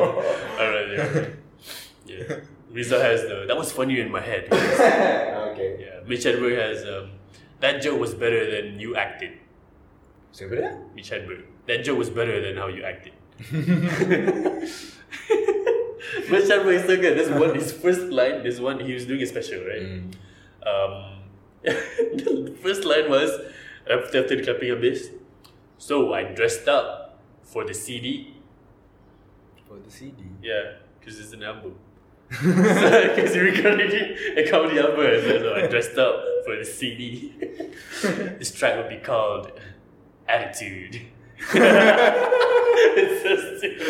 Alright, 0.59 0.89
yeah. 0.91 1.25
Yeah. 2.05 2.39
Riza 2.73 3.01
has 3.01 3.21
the 3.21 3.45
that 3.47 3.55
was 3.55 3.71
funnier 3.71 4.03
in 4.03 4.11
my 4.11 4.19
head. 4.19 4.47
okay. 4.51 5.77
yeah. 5.79 6.01
Mitch 6.07 6.25
Hedberg 6.25 6.57
has 6.57 6.83
um, 6.89 7.11
that 7.59 7.81
joke 7.81 7.99
was 7.99 8.13
better 8.13 8.49
than 8.49 8.79
you 8.79 8.95
acted. 8.95 9.37
Siapa 10.33 10.57
dia? 10.57 10.81
Mitch 10.97 11.13
Hedberg. 11.13 11.45
That 11.69 11.85
joke 11.85 11.99
was 12.01 12.09
better 12.09 12.41
than 12.41 12.57
how 12.57 12.67
you 12.67 12.83
acted. 12.83 13.13
Mitch 16.33 16.49
Hedberg 16.49 16.81
is 16.81 16.85
so 16.89 16.97
good. 16.97 17.13
This 17.13 17.29
one, 17.29 17.53
his 17.53 17.71
first 17.71 18.09
line, 18.09 18.41
this 18.41 18.59
one, 18.59 18.81
he 18.81 18.97
was 18.97 19.05
doing 19.05 19.21
a 19.21 19.29
special, 19.29 19.61
right? 19.61 19.85
Mm. 19.85 20.17
Um, 20.65 21.12
the 21.65 22.57
first 22.61 22.83
line 22.83 23.09
was 23.09 23.31
after, 23.89 24.21
after 24.21 24.35
the 24.35 24.43
clapping 24.43 24.69
habis. 24.69 25.11
So 25.77 26.13
I 26.13 26.23
dressed 26.23 26.67
up 26.67 27.19
for 27.41 27.65
the 27.65 27.73
CD. 27.73 28.35
For 29.67 29.77
the 29.77 29.89
CD. 29.89 30.23
Yeah, 30.41 30.73
because 30.99 31.19
it's 31.19 31.33
an 31.33 31.43
album. 31.43 31.75
Because 32.29 33.35
you're 33.35 33.45
recording 33.45 33.91
a 34.37 34.49
comedy 34.49 34.79
album, 34.79 35.05
and 35.05 35.23
so 35.23 35.53
I 35.53 35.67
dressed 35.67 35.97
up 35.97 36.23
for 36.45 36.57
the 36.57 36.65
CD. 36.65 37.33
this 38.01 38.51
track 38.51 38.75
would 38.77 38.89
be 38.89 38.97
called 38.97 39.51
Attitude. 40.27 41.01
it's 41.53 43.23
so 43.23 43.57
stupid. 43.57 43.87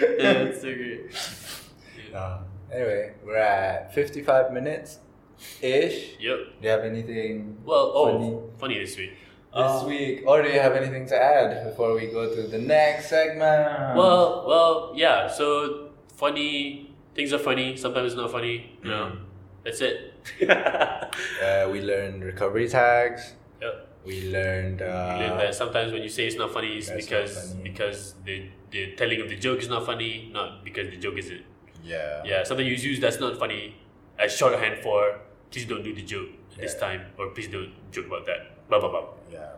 Yeah. 0.00 0.08
yeah, 0.18 0.48
it's 0.48 0.60
so 0.60 0.74
great. 0.74 2.14
Uh, 2.14 2.38
anyway, 2.72 3.14
we're 3.24 3.36
at 3.36 3.94
55 3.94 4.52
minutes 4.52 4.98
ish. 5.62 6.16
Yep. 6.20 6.38
Do 6.60 6.62
you 6.62 6.68
have 6.70 6.84
anything 6.84 7.56
Well, 7.64 7.92
oh, 7.94 8.04
funny 8.12 8.30
funny, 8.58 8.78
this 8.78 8.96
week. 8.96 9.10
this 9.10 9.82
Uh, 9.82 9.84
week? 9.86 10.22
Or 10.26 10.42
do 10.42 10.48
you 10.48 10.60
have 10.60 10.74
anything 10.74 11.06
to 11.08 11.16
add 11.16 11.64
before 11.68 11.94
we 11.94 12.06
go 12.08 12.32
to 12.34 12.42
the 12.46 12.58
next 12.58 13.08
segment? 13.10 13.96
Well, 13.96 14.44
well, 14.46 14.92
yeah. 14.94 15.26
So 15.28 15.90
funny 16.16 16.90
things 17.14 17.32
are 17.32 17.38
funny. 17.38 17.76
Sometimes 17.76 18.12
it's 18.12 18.20
not 18.20 18.30
funny. 18.30 18.76
You 18.82 18.90
know, 18.90 19.12
that's 19.64 19.80
it. 19.80 20.14
uh, 20.48 21.68
we 21.72 21.80
learned 21.80 22.22
recovery 22.24 22.68
tags. 22.68 23.32
Yep. 23.60 23.74
We 24.04 24.30
learned. 24.32 24.80
Uh, 24.82 25.16
You 25.18 25.26
learn 25.26 25.38
that 25.38 25.54
sometimes 25.54 25.92
when 25.92 26.02
you 26.02 26.08
say 26.08 26.26
it's 26.26 26.36
not 26.36 26.52
funny, 26.52 26.76
it's 26.78 26.90
because 26.90 27.52
funny. 27.52 27.62
because 27.70 28.14
the 28.24 28.48
the 28.70 28.92
telling 28.96 29.20
of 29.20 29.28
the 29.28 29.36
joke 29.36 29.58
is 29.58 29.68
not 29.68 29.84
funny, 29.84 30.30
not 30.32 30.64
because 30.64 30.88
the 30.90 30.96
joke 30.96 31.18
isn't. 31.18 31.42
Yeah. 31.82 32.22
Yeah, 32.24 32.44
something 32.44 32.66
you 32.66 32.74
use 32.74 33.00
that's 33.00 33.20
not 33.20 33.36
funny 33.38 33.74
as 34.18 34.32
shorthand 34.36 34.78
for 34.84 35.18
please 35.50 35.66
don't 35.66 35.82
do 35.82 35.94
the 35.94 36.02
joke 36.02 36.28
this 36.58 36.74
time 36.74 37.06
or 37.18 37.28
please 37.28 37.48
don't 37.48 37.72
joke 37.92 38.06
about 38.06 38.26
that. 38.26 38.68
Blah 38.68 38.80
blah 38.80 38.90
blah. 38.90 39.04
Yeah. 39.32 39.52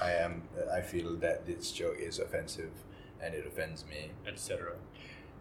I 0.00 0.10
am. 0.12 0.42
I 0.72 0.80
feel 0.80 1.16
that 1.16 1.46
this 1.46 1.70
joke 1.70 1.96
is 1.98 2.18
offensive, 2.18 2.70
and 3.20 3.34
it 3.34 3.46
offends 3.46 3.84
me. 3.86 4.10
Etc. 4.26 4.72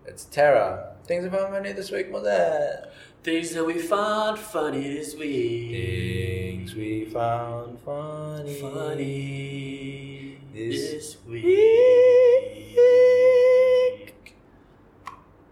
It's 0.06 0.26
Tara. 0.26 0.96
Things 1.06 1.26
about 1.26 1.52
money 1.52 1.74
this 1.74 1.92
week, 1.92 2.12
was 2.12 2.24
that? 2.24 2.94
Things 3.24 3.54
that 3.54 3.64
we 3.64 3.78
found 3.78 4.40
funny 4.40 4.96
this 4.96 5.16
week. 5.16 5.72
Things 5.72 6.76
we 6.76 7.06
found 7.06 7.80
funny. 7.80 8.60
Funny 8.60 10.38
This 10.54 10.92
this 10.92 11.18
week. 11.28 11.46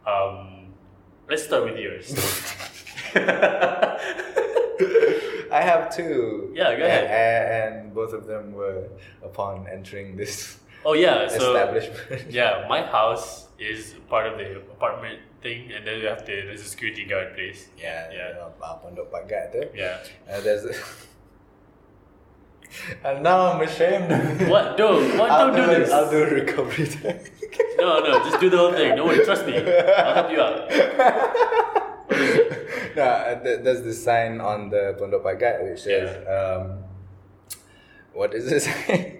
Um, 0.06 0.74
let's 1.30 1.44
start 1.44 1.66
with 1.66 1.78
yours. 1.78 2.16
I 5.90 5.96
two. 5.96 6.52
Yeah, 6.54 6.76
go 6.78 6.86
ahead. 6.86 7.06
A- 7.06 7.50
And, 7.66 7.94
both 7.94 8.14
of 8.14 8.28
them 8.28 8.54
were 8.54 8.88
upon 9.26 9.68
entering 9.68 10.16
this 10.16 10.60
oh 10.86 10.94
yeah, 10.94 11.28
so 11.28 11.56
establishment. 11.56 12.32
yeah, 12.40 12.66
my 12.70 12.82
house 12.86 13.48
is 13.60 13.96
part 14.08 14.26
of 14.28 14.38
the 14.38 14.58
apartment 14.72 15.20
thing, 15.42 15.72
and 15.76 15.86
then 15.86 16.00
you 16.00 16.08
have 16.08 16.24
to 16.26 16.32
there's 16.32 16.62
a 16.62 16.70
security 16.70 17.04
guard 17.06 17.34
place. 17.36 17.68
Yeah, 17.78 18.08
Yeah. 18.12 18.40
Uh, 18.64 18.78
Pondok 18.80 19.10
Pagat 19.12 19.52
tu. 19.52 19.62
Yeah. 19.76 19.98
Uh, 20.30 20.40
there's. 20.40 20.64
and 23.04 23.24
now 23.24 23.52
I'm 23.52 23.62
ashamed. 23.62 24.12
What? 24.48 24.78
Don't. 24.78 25.18
What? 25.18 25.30
I'll 25.32 25.52
Don't 25.52 25.56
do 25.68 25.72
it- 25.74 25.80
this. 25.80 25.92
I'll 25.92 26.10
do 26.12 26.24
a 26.24 26.30
recovery. 26.30 26.88
No, 27.80 28.00
no. 28.00 28.20
Just 28.24 28.40
do 28.40 28.50
the 28.50 28.58
whole 28.58 28.72
thing. 28.74 28.96
Don't 28.96 29.08
worry. 29.08 29.24
Trust 29.26 29.46
me. 29.48 29.58
I'll 29.58 30.14
help 30.14 30.30
you 30.32 30.40
out. 30.40 31.76
No, 33.00 33.04
uh, 33.06 33.44
th- 33.44 33.60
there's 33.64 33.82
this 33.84 34.04
sign 34.04 34.40
on 34.42 34.70
the 34.70 34.84
Pondok 35.00 35.24
Pagat 35.24 35.56
which 35.64 35.80
says, 35.88 36.10
um, 36.28 36.84
what 38.14 38.32
does 38.32 38.52
it 38.52 38.62
say? 38.62 39.16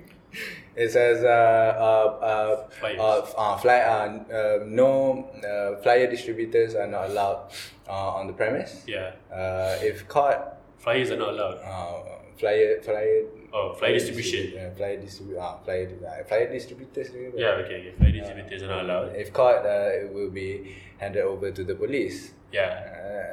says, 0.88 1.24
uh, 1.24 1.28
uh, 1.28 2.26
uh, 2.32 2.68
uh, 3.00 3.32
uh, 3.38 3.58
fly, 3.58 3.80
uh, 3.80 4.34
uh, 4.34 4.64
no 4.66 5.30
uh, 5.44 5.82
flyer 5.82 6.08
distributors 6.10 6.76
are 6.76 6.88
not 6.88 7.10
allowed 7.10 7.52
uh, 7.88 8.18
on 8.20 8.28
the 8.28 8.34
premise. 8.34 8.84
Yeah. 8.88 9.12
Uh, 9.32 9.76
if 9.82 10.08
caught 10.08 10.56
Flyers 10.78 11.12
are 11.12 11.18
not 11.18 11.30
allowed. 11.36 11.58
Uh, 11.60 12.04
flyer, 12.38 12.80
flyer. 12.82 13.24
Oh, 13.52 13.74
flyer 13.74 13.94
distribution. 14.00 14.54
Yeah, 14.56 14.70
flyer 14.74 14.96
distribu- 14.98 15.38
ah, 15.38 15.58
flyer, 15.66 15.90
uh, 16.08 16.24
flyer 16.24 16.48
distributors. 16.54 17.10
Yeah, 17.36 17.60
okay, 17.66 17.76
okay. 17.82 17.94
Flyer 17.98 18.12
distributors 18.14 18.64
are 18.64 18.68
not 18.68 18.86
allowed. 18.86 19.16
If 19.16 19.34
caught, 19.34 19.66
uh, 19.66 19.90
it 19.92 20.14
will 20.14 20.30
be 20.32 20.76
handed 20.98 21.24
over 21.24 21.52
to 21.52 21.64
the 21.66 21.76
police. 21.76 22.32
Yeah. 22.52 22.72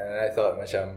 And 0.09 0.21
I 0.21 0.29
thought, 0.35 0.59
macam, 0.59 0.97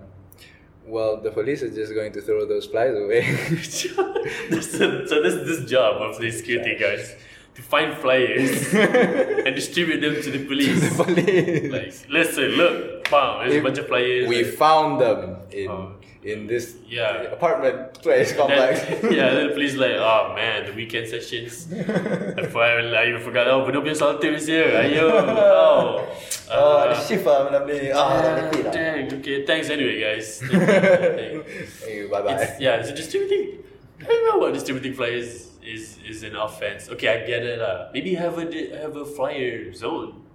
well, 0.85 1.21
the 1.21 1.31
police 1.31 1.61
are 1.63 1.69
just 1.69 1.93
going 1.93 2.11
to 2.13 2.21
throw 2.21 2.45
those 2.45 2.65
flies 2.65 2.95
away. 2.95 3.23
so, 3.63 5.05
so 5.05 5.21
this 5.21 5.35
this 5.47 5.69
job 5.69 6.01
of 6.01 6.19
the 6.19 6.31
security 6.31 6.75
guys 6.79 7.15
to 7.55 7.61
find 7.61 7.97
flyers 7.97 8.73
and 9.45 9.55
distribute 9.55 9.99
them 10.01 10.21
to 10.21 10.31
the 10.31 10.45
police. 10.45 10.95
police. 10.95 11.71
like, 11.71 11.93
listen, 12.09 12.45
look, 12.55 13.09
bam, 13.09 13.47
there's 13.47 13.59
a 13.59 13.63
bunch 13.63 13.77
of 13.77 13.87
flyers. 13.87 14.27
We 14.27 14.43
found 14.43 15.01
them 15.01 15.37
in 15.51 15.69
Oh. 15.69 15.95
In 16.23 16.47
this 16.47 16.75
Yeah. 16.87 17.31
apartment 17.31 17.93
place 18.01 18.35
complex. 18.35 18.81
Then, 18.83 19.13
yeah, 19.17 19.29
then 19.33 19.47
the 19.47 19.53
police 19.53 19.75
like, 19.75 19.95
oh 19.95 20.33
man, 20.35 20.65
the 20.65 20.73
weekend 20.73 21.07
sessions. 21.07 21.67
I 21.73 22.43
forgot, 22.43 22.93
I 22.93 23.07
even 23.07 23.21
forgot. 23.21 23.47
Oh, 23.47 23.63
punya 23.63 23.95
salty 23.95 24.27
is 24.35 24.47
here. 24.47 24.71
Ayo. 24.75 25.07
Oh. 25.07 26.03
oh, 26.51 26.51
Uh, 26.51 26.89
ada 26.89 26.97
shift 26.97 27.29
lah 27.29 27.45
malam 27.45 27.69
ni. 27.69 27.93
Ah, 27.93 28.09
nanti 28.25 28.65
lah. 28.65 28.73
dang. 28.73 29.05
Okay, 29.21 29.45
thanks 29.45 29.69
anyway, 29.69 30.01
guys. 30.01 30.41
Thank 30.41 31.29
you. 31.37 31.45
Hey, 31.85 32.09
bye 32.09 32.25
bye. 32.25 32.41
It's, 32.41 32.57
yeah, 32.57 32.81
so 32.81 32.89
distributing. 32.89 33.61
I 34.01 34.09
don't 34.09 34.25
know 34.25 34.37
what 34.41 34.57
distributing 34.57 34.97
flyers 34.97 35.53
is 35.61 36.01
is 36.01 36.25
an 36.25 36.33
offense. 36.33 36.89
Okay, 36.89 37.05
I 37.05 37.21
get 37.21 37.45
it. 37.45 37.61
Uh. 37.61 37.93
Maybe 37.93 38.17
have 38.17 38.41
a 38.41 38.49
have 38.81 38.97
a 38.97 39.05
flyer 39.05 39.69
zone. 39.77 40.25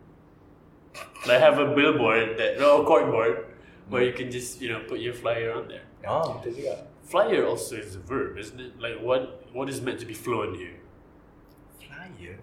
Like 1.27 1.43
have 1.43 1.59
a 1.59 1.75
billboard 1.75 2.39
that 2.39 2.63
no 2.63 2.83
a 2.83 2.85
corkboard 2.87 3.51
where 3.89 4.03
you 4.03 4.13
can 4.13 4.31
just 4.31 4.61
you 4.61 4.69
know 4.71 4.81
put 4.89 5.01
your 5.01 5.15
flyer 5.15 5.53
on 5.53 5.69
there. 5.69 5.83
Oh. 6.07 6.43
Flyer 7.03 7.45
also 7.47 7.77
is 7.77 7.95
a 7.95 7.99
verb, 7.99 8.39
isn't 8.39 8.61
it? 8.61 8.81
Like 8.81 9.01
what 9.01 9.45
what 9.53 9.69
is 9.69 9.81
meant 9.81 10.01
to 10.01 10.07
be 10.07 10.15
flown 10.15 10.55
here? 10.55 10.77
Flyer. 11.79 12.39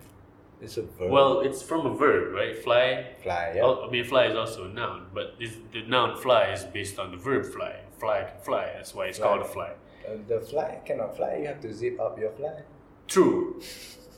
It's 0.61 0.77
a 0.77 0.83
verb. 0.83 1.09
Well, 1.09 1.39
it's 1.41 1.63
from 1.63 1.87
a 1.87 1.95
verb, 1.95 2.33
right? 2.35 2.55
Fly. 2.63 3.15
fly. 3.23 3.53
Yeah. 3.55 3.63
Oh, 3.63 3.87
I 3.87 3.89
mean, 3.89 4.03
fly 4.05 4.25
is 4.27 4.35
also 4.35 4.65
a 4.65 4.69
noun, 4.69 5.07
but 5.13 5.39
the 5.39 5.81
noun 5.87 6.15
fly 6.17 6.51
is 6.51 6.63
based 6.65 6.99
on 6.99 7.09
the 7.11 7.17
verb 7.17 7.45
fly. 7.51 7.79
Fly 7.99 8.23
can 8.23 8.39
fly. 8.43 8.65
That's 8.75 8.93
why 8.93 9.07
it's 9.07 9.17
Fly. 9.17 9.27
called 9.27 9.41
a 9.41 9.45
fly. 9.45 9.71
Uh, 10.07 10.17
the 10.27 10.39
fly 10.39 10.79
cannot 10.85 11.17
fly. 11.17 11.37
You 11.37 11.47
have 11.47 11.61
to 11.61 11.73
zip 11.73 11.99
up 11.99 12.19
your 12.19 12.31
fly. 12.31 12.61
True. 13.07 13.59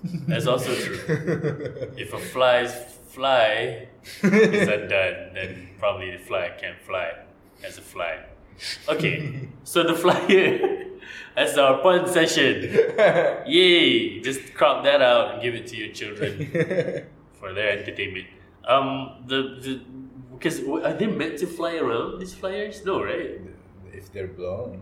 That's 0.04 0.47
also 0.47 0.74
true. 0.86 1.91
If 1.97 2.14
a 2.14 2.20
fly's 2.20 2.74
fly 3.08 3.88
is 4.22 4.68
undone, 4.68 5.34
then 5.34 5.70
probably 5.80 6.12
the 6.12 6.18
fly 6.18 6.51
can't 6.60 6.80
fly 6.82 7.12
as 7.64 7.78
a 7.78 7.82
fly. 7.82 8.26
Okay, 8.88 9.49
so 9.64 9.84
the 9.84 9.93
flyer, 9.95 10.86
that's 11.36 11.58
our 11.58 11.82
fun 11.82 12.08
session. 12.08 12.64
Yay! 13.47 14.20
Just 14.22 14.54
crop 14.54 14.84
that 14.84 15.01
out 15.01 15.34
and 15.34 15.41
give 15.41 15.56
it 15.56 15.68
to 15.68 15.76
your 15.76 15.91
children 15.93 17.08
for 17.39 17.54
their 17.54 17.80
entertainment. 17.80 18.28
Um, 18.66 19.24
the 19.28 19.58
the 19.62 19.82
because 20.34 20.60
are 20.84 20.93
they 20.93 21.08
meant 21.08 21.39
to 21.39 21.47
fly 21.47 21.76
around 21.78 22.20
these 22.20 22.34
flyers? 22.34 22.84
No, 22.86 23.04
right? 23.04 23.39
if 23.93 24.12
they're 24.12 24.28
blown. 24.28 24.82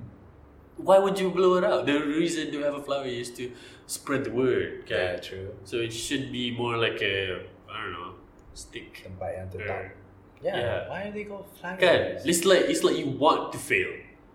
Why 0.77 0.97
would 0.97 1.19
you 1.19 1.29
blow 1.29 1.57
it 1.57 1.63
out? 1.63 1.85
The 1.85 1.99
reason 1.99 2.51
to 2.51 2.59
have 2.63 2.73
a 2.73 2.81
flower 2.81 3.05
is 3.05 3.29
to 3.31 3.51
spread 3.91 4.23
the 4.23 4.31
word. 4.31 4.87
Okay? 4.87 4.95
Yeah, 4.95 5.19
true. 5.19 5.51
So 5.67 5.77
it 5.77 5.91
should 5.91 6.31
be 6.31 6.55
more 6.55 6.77
like 6.77 7.01
a 7.03 7.43
I 7.67 7.83
don't 7.83 7.91
know 7.91 8.15
stick. 8.55 9.03
Tempat 9.03 9.29
yang 9.35 9.47
tetap. 9.51 9.91
Yeah. 10.41 10.57
Yeah. 10.57 10.89
Why 10.89 10.99
are 11.07 11.13
they 11.13 11.25
called 11.27 11.45
flyers? 11.59 11.79
Kan? 11.79 11.99
It's 12.23 12.45
like 12.47 12.65
it's 12.71 12.83
like 12.83 12.95
you 12.95 13.11
want 13.11 13.51
to 13.51 13.59
fail. 13.59 13.91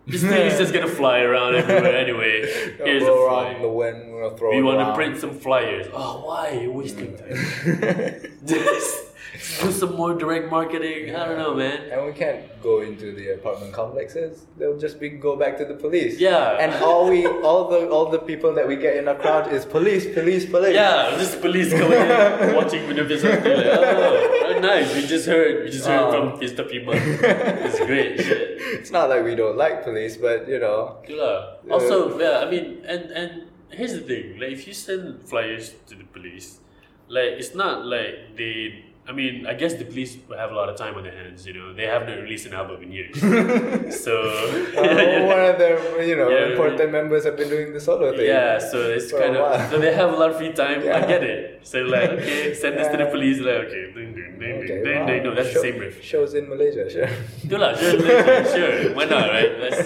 This 0.07 0.23
thing 0.23 0.47
is 0.47 0.55
just 0.57 0.71
gonna 0.71 0.87
fly 1.01 1.19
around 1.19 1.55
everywhere 1.55 1.97
anyway. 1.97 2.47
Here's 2.79 3.03
a 3.03 3.11
around 3.11 3.59
the 3.59 3.67
wind. 3.67 4.07
We're 4.07 4.23
gonna 4.23 4.37
throw 4.37 4.55
We 4.55 4.63
want 4.63 4.79
to 4.79 4.95
print 4.95 5.19
some 5.19 5.35
flyers. 5.35 5.87
Oh, 5.91 6.23
why? 6.23 6.63
You're 6.63 6.71
wasting 6.71 7.17
time. 7.17 7.35
just 8.45 9.06
do 9.61 9.71
some 9.71 9.95
more 9.95 10.13
direct 10.15 10.49
marketing. 10.51 11.15
I 11.15 11.25
don't 11.25 11.37
know, 11.37 11.53
man. 11.53 11.89
And 11.91 12.05
we 12.05 12.13
can't 12.13 12.41
go 12.61 12.81
into 12.81 13.13
the 13.13 13.33
apartment 13.33 13.73
complexes. 13.73 14.45
They'll 14.57 14.77
just 14.77 14.99
be 14.99 15.09
go 15.09 15.35
back 15.35 15.57
to 15.57 15.65
the 15.65 15.75
police. 15.75 16.19
Yeah. 16.19 16.57
And 16.59 16.73
all 16.83 17.09
we, 17.09 17.25
all 17.27 17.67
the, 17.69 17.87
all 17.89 18.09
the 18.09 18.19
people 18.19 18.53
that 18.55 18.67
we 18.67 18.75
get 18.75 18.97
in 18.97 19.07
our 19.07 19.15
crowd 19.15 19.51
is 19.53 19.65
police, 19.65 20.05
police, 20.13 20.45
police. 20.45 20.73
Yeah, 20.75 21.11
just 21.17 21.41
police 21.41 21.71
coming 21.71 21.99
in, 21.99 22.55
watching 22.59 22.81
something 22.87 22.97
like, 22.97 23.65
oh, 23.65 24.53
oh, 24.55 24.59
nice. 24.59 24.93
We 24.95 25.05
just 25.05 25.25
heard, 25.27 25.63
we 25.63 25.69
just 25.71 25.85
heard 25.87 25.97
Oh. 26.07 26.11
from 26.11 26.39
Mr. 26.39 26.67
Pima. 26.69 26.91
It's 26.95 27.79
great 27.85 28.17
shit. 28.25 28.57
It's 28.79 28.91
not 28.91 29.09
like 29.09 29.23
we 29.23 29.35
don't 29.35 29.57
like 29.57 29.83
police, 29.83 30.17
but 30.17 30.47
you 30.47 30.59
know. 30.59 30.97
Itulah. 31.05 31.57
Also, 31.69 32.17
yeah, 32.19 32.45
I 32.45 32.49
mean, 32.49 32.83
and 32.85 33.11
and 33.11 33.31
here's 33.71 33.93
the 33.93 34.01
thing: 34.01 34.39
like, 34.39 34.51
if 34.51 34.67
you 34.67 34.73
send 34.73 35.21
flyers 35.27 35.73
to 35.87 35.95
the 35.95 36.03
police, 36.05 36.59
like, 37.07 37.37
it's 37.39 37.53
not 37.55 37.85
like 37.85 38.35
they. 38.37 38.83
I 39.07 39.13
mean, 39.13 39.47
I 39.47 39.53
guess 39.53 39.73
the 39.75 39.85
police 39.85 40.17
have 40.37 40.51
a 40.51 40.55
lot 40.55 40.67
of 40.67 40.75
time 40.75 40.95
on 40.95 41.03
their 41.03 41.15
hands. 41.15 41.47
You 41.47 41.53
know, 41.53 41.73
they 41.73 41.85
haven't 41.85 42.19
released 42.23 42.45
an 42.45 42.53
album 42.53 42.83
in 42.83 42.91
years, 42.91 43.15
so 44.03 44.13
Uh, 44.77 45.25
one 45.25 45.39
of 45.51 45.57
their, 45.57 45.79
you 46.03 46.15
know, 46.19 46.27
Yeah, 46.29 46.51
important 46.51 46.91
members 46.91 47.23
have 47.23 47.37
been 47.37 47.47
doing 47.49 47.71
the 47.73 47.79
solo 47.79 48.11
thing. 48.15 48.25
Yeah, 48.27 48.59
so 48.59 48.77
it's 48.91 49.11
kind 49.11 49.35
of 49.37 49.69
so 49.71 49.79
they 49.79 49.93
have 49.93 50.11
a 50.11 50.17
lot 50.17 50.31
of 50.31 50.37
free 50.37 50.51
time. 50.51 50.79
I 50.81 51.01
get 51.13 51.23
it. 51.23 51.65
So 51.65 51.79
like, 51.83 52.09
okay, 52.19 52.53
send 52.61 52.77
this 52.77 52.87
to 52.91 52.97
the 52.97 53.05
police. 53.07 53.39
Like, 53.39 53.71
okay, 53.71 53.91
ding 53.95 54.11
ding 54.17 54.39
ding 54.39 54.55
Okay, 54.63 54.83
ding 54.83 54.99
wow. 54.99 55.07
ding. 55.07 55.23
No, 55.23 55.31
that's 55.35 55.49
Show- 55.49 55.61
the 55.63 55.71
same 55.71 55.77
riff. 55.79 56.03
Shows 56.03 56.33
in 56.33 56.49
Malaysia, 56.49 56.83
sure. 56.91 57.07
Itulah, 57.47 57.71
sure, 57.79 57.95
sure, 58.03 58.45
sure. 58.55 58.93
Why 58.93 59.05
not, 59.05 59.29
right? 59.31 59.51
Let's 59.63 59.81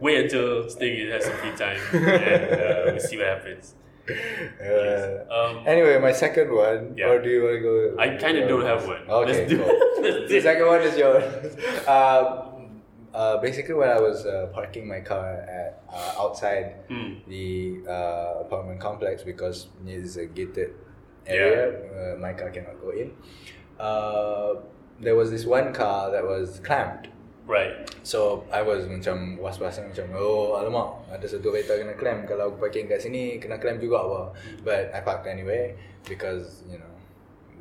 wait 0.00 0.24
until 0.24 0.70
Sting 0.70 1.10
has 1.10 1.24
some 1.26 1.36
free 1.42 1.54
time 1.58 1.80
and 1.92 2.44
uh, 2.54 2.92
we 2.94 3.00
see 3.00 3.16
what 3.18 3.26
happens. 3.34 3.74
Uh, 4.60 5.24
Um, 5.30 5.62
anyway, 5.66 5.98
my 5.98 6.12
second 6.12 6.50
one, 6.52 6.94
Yeah. 6.96 7.08
or 7.10 7.22
do 7.22 7.28
you 7.30 7.42
want 7.44 7.54
to 7.56 7.60
go? 7.60 7.96
I 7.98 8.16
kind 8.16 8.38
of 8.38 8.48
don't 8.48 8.64
have 8.64 8.86
one. 8.86 9.02
Okay, 9.08 9.32
Let's 9.32 9.50
do 9.50 9.58
cool. 9.58 10.28
The 10.28 10.40
second 10.40 10.66
one 10.66 10.82
is 10.82 10.96
yours. 10.96 11.24
Um, 11.88 12.82
uh, 13.14 13.36
basically, 13.38 13.74
when 13.74 13.88
I 13.88 14.00
was 14.00 14.24
uh, 14.26 14.48
parking 14.52 14.86
my 14.86 15.00
car 15.00 15.26
at 15.58 15.82
uh, 15.92 16.22
outside 16.22 16.76
Hmm. 16.88 17.14
the 17.28 17.82
uh, 17.88 18.40
apartment 18.46 18.80
complex 18.80 19.22
because 19.22 19.66
it 19.86 19.92
is 19.94 20.16
a 20.16 20.26
gated 20.26 20.70
area, 21.26 21.62
uh, 22.14 22.18
my 22.18 22.32
car 22.32 22.50
cannot 22.50 22.80
go 22.80 22.90
in. 22.90 23.12
Uh, 23.78 24.54
there 25.00 25.16
was 25.16 25.30
this 25.30 25.44
one 25.44 25.72
car 25.72 26.10
that 26.10 26.24
was 26.24 26.60
clamped. 26.60 27.08
Right. 27.50 27.74
So 28.06 28.46
I 28.54 28.62
was 28.62 28.86
macam 28.86 29.34
was-was 29.42 29.82
macam 29.82 30.06
oh 30.14 30.54
alamak 30.54 31.02
ada 31.10 31.26
satu 31.26 31.50
kereta 31.50 31.74
kena 31.74 31.98
clamp 31.98 32.30
kalau 32.30 32.54
aku 32.54 32.62
parking 32.62 32.86
kat 32.86 33.02
sini 33.02 33.42
kena 33.42 33.58
clamp 33.58 33.82
juga 33.82 34.06
apa. 34.06 34.22
But 34.62 34.94
I 34.94 35.02
parked 35.02 35.26
anyway 35.26 35.74
because 36.06 36.62
you 36.70 36.78
know 36.78 36.86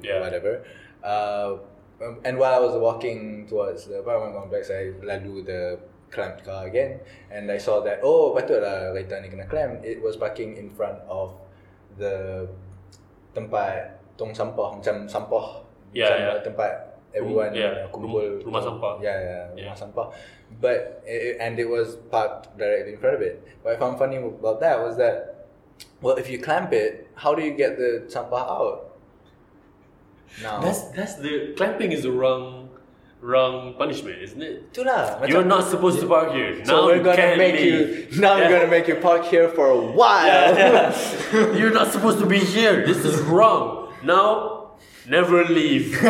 Yeah. 0.05 0.21
whatever. 0.21 0.63
Uh, 1.03 1.59
and 2.23 2.39
while 2.39 2.55
I 2.55 2.61
was 2.61 2.77
walking 2.77 3.49
towards 3.49 3.89
the 3.89 3.99
apartment 3.99 4.37
complex, 4.37 4.69
I 4.71 4.93
lalu 5.01 5.43
the 5.43 5.75
clamped 6.13 6.45
car 6.47 6.65
again, 6.69 7.01
and 7.27 7.51
I 7.51 7.57
saw 7.59 7.81
that 7.83 7.99
oh 8.05 8.31
patutlah 8.37 8.93
kereta 8.93 9.25
ni 9.25 9.27
kena 9.33 9.49
clamp. 9.49 9.81
It 9.81 9.99
was 9.99 10.15
parking 10.15 10.55
in 10.55 10.69
front 10.71 11.01
of 11.09 11.33
the 11.97 12.45
tempat 13.33 13.97
tong 14.15 14.31
sampah 14.31 14.79
macam 14.79 15.09
sampah 15.09 15.65
Yeah, 15.89 16.05
macam 16.05 16.19
yeah. 16.21 16.41
tempat 16.45 16.73
everyone 17.15 17.53
yeah, 17.55 17.85
uh, 17.85 17.91
kumpul 17.91 18.43
rumah 18.45 18.61
sampah. 18.63 19.01
yeah, 19.01 19.17
yeah, 19.17 19.45
Yeah. 19.55 19.63
rumah 19.71 19.77
sampah. 19.79 20.13
But 20.61 21.03
it, 21.05 21.37
and 21.39 21.59
it 21.59 21.69
was 21.69 21.95
parked 22.09 22.57
directly 22.57 22.93
in 22.93 22.99
front 22.99 23.15
of 23.15 23.21
it. 23.21 23.41
What 23.61 23.75
I 23.75 23.77
found 23.77 23.97
funny 23.99 24.17
about 24.17 24.59
that 24.61 24.79
was 24.81 24.97
that, 24.97 25.47
well, 26.01 26.17
if 26.17 26.29
you 26.29 26.39
clamp 26.39 26.73
it, 26.73 27.09
how 27.15 27.33
do 27.35 27.41
you 27.43 27.53
get 27.53 27.77
the 27.77 28.05
sampah 28.09 28.43
out? 28.49 28.97
Now, 30.41 30.61
That's 30.61 30.83
that's 30.93 31.15
the 31.15 31.53
clamping 31.57 31.91
is 31.91 32.03
the 32.03 32.11
wrong 32.11 32.69
wrong 33.19 33.73
punishment, 33.77 34.21
isn't 34.21 34.41
it? 34.41 34.71
itulah. 34.71 35.27
You're 35.27 35.43
not 35.43 35.67
supposed 35.67 35.99
to 35.99 36.07
park 36.07 36.31
here. 36.31 36.63
So 36.63 36.71
now 36.71 36.85
we're 36.87 37.03
gonna 37.03 37.35
make 37.35 37.55
leave. 37.59 38.13
you. 38.15 38.21
Now 38.21 38.37
Yeah. 38.37 38.47
we're 38.47 38.53
gonna 38.59 38.71
make 38.71 38.87
you 38.87 38.95
park 39.01 39.25
here 39.25 39.49
for 39.49 39.67
a 39.69 39.77
while. 39.77 40.25
Yeah, 40.55 40.95
yeah. 41.33 41.53
You're 41.57 41.73
not 41.73 41.91
supposed 41.91 42.19
to 42.19 42.25
be 42.25 42.39
here. 42.39 42.85
This 42.85 43.03
is 43.03 43.19
wrong. 43.27 43.91
Now, 44.03 44.58
never 45.09 45.43
leave. 45.45 45.97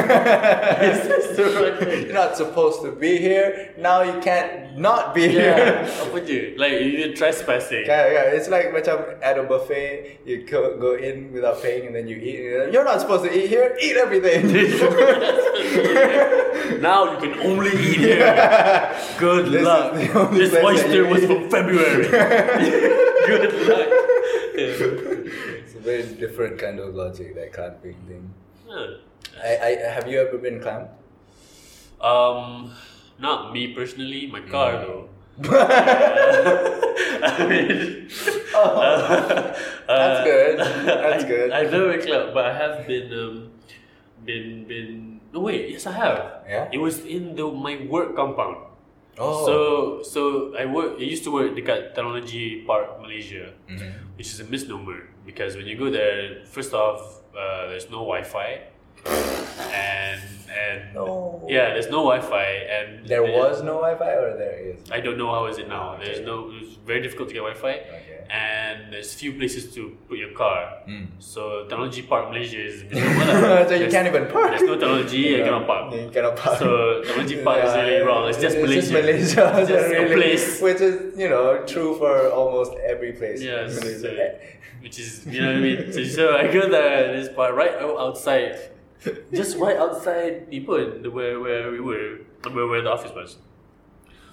This 0.79 1.05
is 1.07 1.35
the 1.37 1.43
right. 1.55 1.81
You're 2.05 2.13
not 2.13 2.35
supposed 2.37 2.81
to 2.83 2.91
be 2.91 3.17
here. 3.17 3.73
Now 3.77 4.01
you 4.03 4.19
can't 4.21 4.77
not 4.77 5.13
be 5.15 5.21
Yeah, 5.23 5.31
here. 5.31 5.87
apa 6.03 6.19
je? 6.23 6.53
Like 6.59 6.73
you're 6.83 7.13
trespassing. 7.15 7.85
Yeah, 7.87 8.11
yeah, 8.11 8.35
it's 8.35 8.49
like 8.51 8.71
macam 8.75 9.15
at 9.23 9.37
a 9.39 9.43
buffet, 9.43 10.19
you 10.25 10.43
go, 10.43 10.75
go 10.77 10.95
in 10.95 11.31
without 11.31 11.61
paying 11.63 11.87
and 11.87 11.95
then 11.95 12.07
you 12.07 12.17
eat. 12.19 12.39
You're 12.71 12.83
not 12.87 12.99
supposed 13.01 13.23
to 13.23 13.31
eat 13.31 13.47
here. 13.49 13.75
Eat 13.79 13.95
everything. 13.97 14.51
now 16.83 17.11
you 17.11 17.17
can 17.23 17.39
only 17.43 17.71
eat 17.75 17.99
here. 18.03 18.19
Good 19.19 19.51
This 19.51 19.63
luck. 19.63 19.93
This 20.31 20.53
oyster 20.59 21.05
was 21.07 21.23
from 21.25 21.49
February. 21.49 22.07
Good 22.07 23.53
luck. 23.67 23.87
it's 24.59 25.75
a 25.75 25.79
very 25.79 26.03
different 26.19 26.59
kind 26.59 26.79
of 26.79 26.95
logic 26.95 27.35
that 27.35 27.51
can't 27.53 27.81
be 27.83 27.93
thing. 28.07 28.33
Huh. 28.69 29.01
I, 29.41 29.57
I 29.65 29.89
have 29.89 30.07
you 30.07 30.19
ever 30.21 30.37
been 30.37 30.61
clamped? 30.61 30.93
Um, 32.01 32.71
not 33.17 33.51
me 33.53 33.73
personally. 33.73 34.27
My 34.27 34.41
car 34.41 34.73
though. 34.77 35.09
I 37.23 37.47
mean, 37.47 38.07
Oh, 38.53 38.75
That's 39.87 40.19
good. 40.27 40.59
That's 40.85 41.23
I, 41.23 41.27
good. 41.27 41.51
I've 41.51 41.71
never 41.71 41.93
been 41.95 42.01
club, 42.05 42.33
but 42.33 42.45
I 42.45 42.53
have 42.53 42.85
been 42.87 43.07
um, 43.13 43.51
been 44.25 44.65
been. 44.67 45.21
No 45.33 45.41
wait, 45.41 45.69
yes 45.69 45.85
I 45.87 45.93
have. 45.93 46.43
Yeah? 46.47 46.67
It 46.73 46.77
was 46.79 47.05
in 47.05 47.35
the 47.35 47.45
my 47.47 47.85
work 47.89 48.15
compound. 48.15 48.57
Oh. 49.17 49.45
So 49.45 49.55
so 50.03 50.21
I 50.57 50.65
work. 50.65 50.99
I 50.99 51.03
used 51.07 51.23
to 51.23 51.31
work 51.31 51.55
dekat 51.55 51.95
Technology 51.95 52.63
Park 52.67 52.99
Malaysia, 52.99 53.53
Mhm. 53.69 54.17
which 54.19 54.27
is 54.33 54.39
a 54.43 54.47
misnomer 54.47 55.07
because 55.23 55.55
when 55.55 55.67
you 55.69 55.77
go 55.79 55.87
there, 55.91 56.43
first 56.49 56.73
off, 56.75 57.18
uh, 57.37 57.67
there's 57.67 57.89
no 57.89 57.99
Wi-Fi, 58.05 58.61
and 59.05 60.21
and 60.49 60.93
No. 60.93 61.45
yeah, 61.49 61.69
there's 61.73 61.87
no 61.89 62.03
Wi-Fi, 62.03 62.43
and 62.75 63.07
There 63.07 63.23
was 63.23 63.61
no 63.61 63.75
Wi-Fi, 63.75 64.11
or 64.13 64.37
there 64.37 64.57
is. 64.59 64.91
I 64.91 64.99
don't 64.99 65.17
know 65.17 65.31
how 65.31 65.45
is 65.47 65.57
it 65.57 65.67
now. 65.67 65.93
Okay. 65.95 66.05
There's 66.05 66.25
no. 66.25 66.51
It's 66.53 66.75
very 66.85 67.01
difficult 67.01 67.29
to 67.29 67.33
get 67.33 67.41
Wi-Fi, 67.41 67.73
Okay. 67.79 68.18
And 68.29 68.93
there's 68.93 69.13
few 69.13 69.33
places 69.33 69.73
to 69.73 69.97
put 70.07 70.17
your 70.19 70.31
car. 70.33 70.83
Mm. 70.87 71.07
So 71.19 71.65
Technology 71.67 72.03
Park 72.03 72.29
Malaysia 72.29 72.59
is 72.61 72.81
so 73.69 73.73
you 73.75 73.89
can't 73.89 74.07
even 74.07 74.27
park. 74.27 74.49
There's 74.51 74.61
no 74.63 74.75
technology, 74.77 75.17
you 75.17 75.37
Yeah. 75.37 75.45
cannot 75.45 75.65
park. 75.67 75.93
You 75.93 76.09
cannot 76.13 76.35
park. 76.37 76.59
So 76.59 77.01
technology 77.03 77.43
park 77.43 77.63
is 77.65 77.73
really 77.73 78.01
wrong. 78.05 78.29
It's 78.29 78.37
just 78.39 78.55
It's 78.57 78.65
Malaysia. 78.65 78.81
just 78.81 78.93
Malaysia. 78.93 79.45
It's 79.59 79.69
just 79.69 79.93
a 80.03 80.13
place. 80.13 80.61
Which 80.61 80.81
is, 80.81 81.17
you 81.17 81.29
know, 81.29 81.63
true 81.65 81.97
for 81.97 82.29
almost 82.29 82.73
every 82.85 83.13
place. 83.13 83.41
in 83.41 83.49
Malaysia. 83.49 83.97
so- 83.99 84.39
which 84.81 84.97
is 84.97 85.25
you 85.27 85.41
know 85.41 85.47
what 85.47 85.57
I 85.57 85.59
mean. 85.59 85.91
So, 85.91 86.03
so 86.05 86.23
I 86.37 86.47
go 86.53 86.69
there, 86.69 87.11
this 87.11 87.27
part 87.35 87.53
right 87.53 87.73
outside, 87.83 88.55
just 89.33 89.57
right 89.57 89.75
outside 89.75 90.47
Ipoh, 90.51 91.03
the 91.03 91.11
where 91.11 91.35
where 91.41 91.69
we 91.71 91.81
were, 91.81 92.23
where 92.53 92.65
where 92.65 92.81
the 92.81 92.89
office 92.89 93.11
was. 93.11 93.35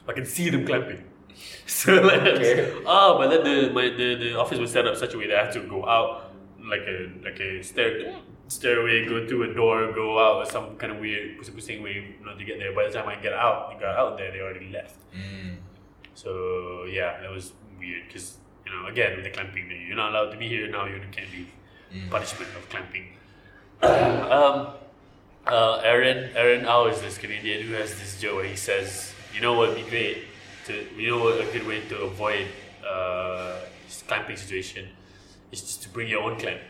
I 0.07 0.13
can 0.13 0.25
see 0.25 0.47
them 0.51 0.63
clamping. 0.65 1.03
So 1.67 1.95
like, 1.95 2.21
Okay. 2.23 2.73
oh, 2.87 3.19
but 3.19 3.29
then 3.29 3.43
the 3.45 3.73
my 3.73 3.89
the, 3.89 4.15
the 4.15 4.39
office 4.39 4.59
was 4.59 4.71
set 4.71 4.87
up 4.87 4.97
such 4.97 5.15
a 5.15 5.19
way 5.19 5.27
that 5.27 5.37
I 5.39 5.45
had 5.47 5.53
to 5.55 5.61
go 5.61 5.85
out 5.87 6.31
like 6.65 6.83
a 6.83 7.11
like 7.25 7.39
a 7.41 7.63
stair 7.63 8.15
stairway, 8.49 9.05
go 9.05 9.27
through 9.27 9.51
a 9.51 9.55
door, 9.55 9.93
go 9.93 10.19
out 10.19 10.41
with 10.41 10.51
some 10.51 10.77
kind 10.77 10.93
of 10.93 10.99
weird 11.01 11.39
pusing 11.39 11.83
way 11.83 12.15
you 12.19 12.25
know, 12.25 12.37
to 12.37 12.45
get 12.45 12.59
there. 12.61 12.73
By 12.73 12.87
the 12.87 12.93
time 12.93 13.09
I 13.09 13.17
get 13.17 13.33
out, 13.33 13.75
I 13.75 13.81
got 13.81 13.97
out 13.97 14.17
there, 14.17 14.31
they 14.31 14.41
already 14.41 14.71
left. 14.71 14.97
Mm. 15.13 15.57
So 16.15 16.85
yeah, 16.85 17.21
that 17.21 17.31
was 17.31 17.53
weird 17.79 18.07
because 18.07 18.39
you 18.65 18.73
know 18.73 18.87
again 18.87 19.17
with 19.17 19.25
the 19.25 19.31
clamping 19.31 19.69
you're 19.87 19.97
not 19.97 20.11
allowed 20.13 20.31
to 20.31 20.39
be 20.39 20.49
here 20.49 20.69
now. 20.71 20.87
You 20.87 21.01
can't 21.11 21.31
leave. 21.33 21.51
Punishment 22.11 22.51
of 22.57 22.69
clamping. 22.69 23.07
um, 23.83 24.75
uh, 25.47 25.81
Aaron 25.85 26.31
Aaron 26.37 26.67
Au 26.67 26.87
is 26.87 27.01
this 27.01 27.17
Canadian 27.19 27.63
who 27.67 27.75
has 27.75 27.91
this 27.99 28.21
joke 28.21 28.37
where 28.37 28.45
he 28.45 28.57
says, 28.57 29.13
"You 29.35 29.41
know 29.41 29.55
what 29.55 29.71
would 29.71 29.85
be 29.85 29.89
great 29.91 30.19
to 30.67 30.87
you 30.97 31.11
know 31.11 31.29
a 31.29 31.45
good 31.53 31.67
way 31.67 31.81
to 31.89 31.97
avoid 32.03 32.47
uh, 32.89 33.57
clamping 34.07 34.37
situation 34.37 34.89
is 35.53 35.61
just 35.61 35.83
to 35.83 35.89
bring 35.89 36.09
your 36.09 36.23
own 36.23 36.39
clamp. 36.39 36.61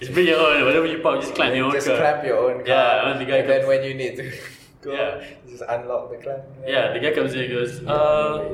just 0.00 0.12
bring 0.12 0.26
your 0.26 0.38
own 0.38 0.64
whatever 0.64 0.86
you 0.86 0.98
pop, 0.98 1.20
just 1.20 1.34
clamp 1.34 1.54
your 1.54 1.66
own 1.66 1.72
Just 1.72 1.86
car. 1.86 1.96
clamp 1.96 2.24
your 2.24 2.38
own 2.38 2.58
car. 2.58 2.66
Yeah, 2.66 3.10
and 3.10 3.20
the 3.20 3.24
guy 3.24 3.38
and 3.38 3.48
then 3.48 3.66
when 3.66 3.84
you 3.84 3.94
need 3.94 4.16
to 4.16 4.32
go, 4.80 4.92
Yeah. 4.92 5.24
just 5.48 5.62
unlock 5.68 6.10
the 6.10 6.18
clamp. 6.18 6.42
Yeah, 6.66 6.92
the 6.92 7.00
guy 7.00 7.12
comes 7.12 7.34
in 7.34 7.40
and 7.44 7.50
goes, 7.52 7.84
uh, 7.86 8.48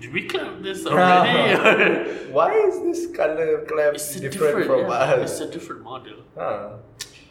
did 0.00 0.12
we 0.12 0.26
clamp 0.26 0.62
this 0.62 0.86
already? 0.86 2.10
Why 2.36 2.52
is 2.54 2.80
this 2.82 3.16
color 3.16 3.64
clamp 3.66 3.94
different, 3.96 4.32
different, 4.32 4.66
from 4.66 4.80
yeah, 4.80 5.22
us? 5.22 5.30
It's 5.30 5.40
a 5.40 5.50
different 5.50 5.82
model. 5.82 6.18
Huh. 6.36 6.76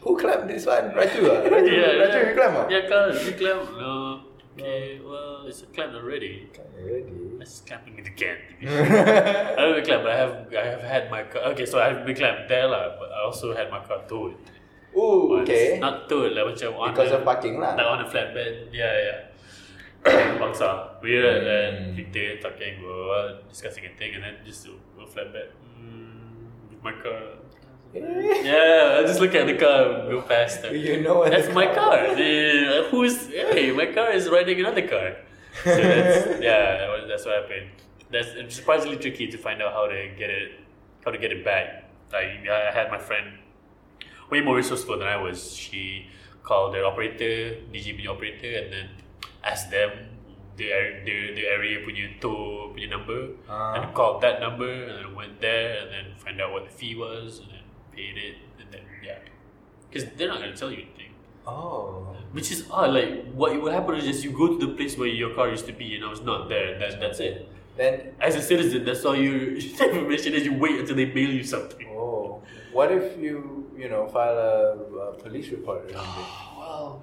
Who 0.02 0.18
clamped 0.18 0.48
this 0.48 0.66
one? 0.66 0.92
Raju 0.92 1.22
ah? 1.28 1.50
Raju, 1.54 1.72
yeah, 1.72 2.00
Raju 2.04 2.20
you 2.30 2.36
clamp 2.36 2.56
ah? 2.58 2.68
Yeah. 2.70 3.24
You 3.26 3.34
clamp. 3.34 3.72
No. 3.78 4.29
Okay, 4.60 5.00
well, 5.04 5.48
it's 5.48 5.64
a 5.64 5.66
clamp 5.68 5.94
already. 5.96 6.50
Already. 6.78 7.14
Let's 7.40 7.62
clamping 7.62 7.98
it 7.98 8.08
again. 8.08 8.38
I 8.62 9.56
don't 9.56 9.76
have 9.80 9.84
clamp, 9.88 10.04
but 10.04 10.12
I 10.12 10.18
have 10.18 10.34
I 10.52 10.66
have 10.68 10.84
had 10.84 11.04
my 11.10 11.24
car. 11.24 11.42
Okay, 11.56 11.66
so 11.66 11.80
I 11.80 11.94
have 11.94 12.06
been 12.06 12.16
clamped 12.16 12.50
there 12.52 12.68
lah, 12.68 13.00
but 13.00 13.10
I 13.12 13.24
also 13.24 13.56
had 13.56 13.72
my 13.72 13.80
car 13.80 14.04
towed. 14.08 14.36
Ooh, 14.98 15.40
once. 15.40 15.48
okay. 15.50 15.80
Not 15.80 16.10
towed 16.12 16.36
lah, 16.36 16.44
macam 16.52 16.76
on 16.76 16.92
Because 16.92 17.12
a, 17.16 17.18
of 17.18 17.24
parking 17.24 17.56
lah. 17.62 17.80
Like 17.80 17.88
on 17.88 18.04
a 18.04 18.08
flatbed. 18.12 18.74
Yeah, 18.76 18.94
yeah. 19.08 19.20
Bangsar. 20.40 20.76
We 21.04 21.16
were 21.16 21.40
Hmm. 21.40 21.48
and 21.48 21.96
Victor 21.96 22.44
talking, 22.44 22.84
we 22.84 22.88
were 22.92 23.40
discussing 23.48 23.88
a 23.88 23.94
thing, 23.96 24.16
and 24.20 24.24
then 24.28 24.36
just 24.44 24.68
a, 24.68 24.76
a 25.00 25.08
flatbed. 25.08 25.56
Mm, 25.80 26.52
with 26.68 26.84
my 26.84 26.92
car. 27.00 27.39
Yeah, 27.94 29.00
I 29.00 29.04
just 29.08 29.20
look 29.20 29.34
at 29.36 29.48
the 29.48 29.56
car 29.58 30.10
go 30.10 30.22
past. 30.22 30.62
them. 30.62 30.76
You 30.86 31.02
know 31.02 31.20
what 31.20 31.32
That's 31.32 31.54
my 31.54 31.68
car-. 31.74 32.16
The, 32.16 32.88
who's 32.92 33.28
hey? 33.28 33.72
My 33.72 33.88
car 33.88 34.12
is 34.12 34.30
riding 34.30 34.60
another 34.60 34.88
car. 34.88 35.16
So 35.64 35.76
that's 35.76 36.42
yeah. 36.42 36.78
That 36.78 36.90
was, 36.90 37.04
that's 37.08 37.26
what 37.26 37.36
happened. 37.42 37.70
That's 38.12 38.56
surprisingly 38.56 38.98
tricky 38.98 39.28
to 39.28 39.38
find 39.38 39.62
out 39.62 39.74
how 39.74 39.88
to 39.88 40.10
get 40.18 40.30
it, 40.30 40.52
how 41.06 41.12
to 41.12 41.18
get 41.18 41.32
it 41.32 41.44
back. 41.44 41.86
Like 42.14 42.48
I 42.50 42.72
had 42.72 42.90
my 42.92 42.98
friend, 42.98 43.38
way 44.32 44.42
more 44.42 44.56
resourceful 44.56 44.98
than 45.00 45.08
I 45.08 45.18
was. 45.18 45.54
She 45.54 46.08
called 46.44 46.74
the 46.74 46.84
operator, 46.84 47.58
DGB 47.74 48.08
operator, 48.08 48.50
and 48.64 48.74
then 48.74 48.90
asked 49.44 49.70
them 49.72 49.92
the 50.58 50.70
the 51.06 51.34
the 51.36 51.46
area 51.48 51.80
punya 51.86 52.20
tow 52.22 52.74
punya 52.76 52.90
number, 52.90 53.30
Ah. 53.50 53.74
and 53.82 53.94
called 53.94 54.22
that 54.22 54.40
number, 54.40 54.70
and 54.70 55.06
then 55.06 55.16
went 55.16 55.40
there, 55.42 55.82
and 55.82 55.90
then 55.94 56.06
find 56.18 56.42
out 56.42 56.52
what 56.52 56.66
the 56.66 56.72
fee 56.74 56.96
was, 56.96 57.42
paid 58.00 58.16
it, 58.28 58.36
and 58.60 58.68
then 58.74 58.82
yeah, 59.08 59.20
because 59.90 60.06
they're 60.16 60.32
not 60.34 60.40
gonna 60.44 60.56
tell 60.64 60.72
you 60.76 60.82
anything. 60.88 61.12
Oh. 61.48 62.16
Which 62.32 62.50
is 62.56 62.60
odd. 62.80 62.92
Like 62.98 63.12
what 63.42 63.60
would 63.62 63.74
happen 63.74 63.96
is 64.00 64.06
just 64.12 64.24
you 64.24 64.32
go 64.42 64.48
to 64.56 64.60
the 64.66 64.74
place 64.80 64.94
where 65.00 65.08
your 65.22 65.32
car 65.38 65.48
used 65.56 65.66
to 65.72 65.74
be, 65.74 65.88
and 65.96 66.06
I 66.06 66.10
was 66.16 66.22
not 66.32 66.48
there. 66.54 66.68
And 66.74 66.82
that, 66.82 67.00
that's 67.04 67.20
it. 67.20 67.38
Then, 67.78 67.94
As 68.20 68.36
a 68.36 68.42
citizen, 68.42 68.84
that's 68.86 69.04
all 69.06 69.16
you 69.16 69.34
information 69.82 70.34
is. 70.38 70.44
You 70.46 70.54
wait 70.66 70.80
until 70.82 70.96
they 71.02 71.06
mail 71.20 71.32
you 71.40 71.44
something. 71.56 71.88
oh. 71.90 72.42
What 72.72 72.92
if 72.92 73.18
you, 73.18 73.66
you 73.82 73.88
know, 73.90 74.06
file 74.16 74.38
a, 74.38 75.10
a 75.10 75.14
police 75.24 75.48
report 75.50 75.86
or 75.86 75.94
something? 75.98 76.28
Wow. 76.60 77.02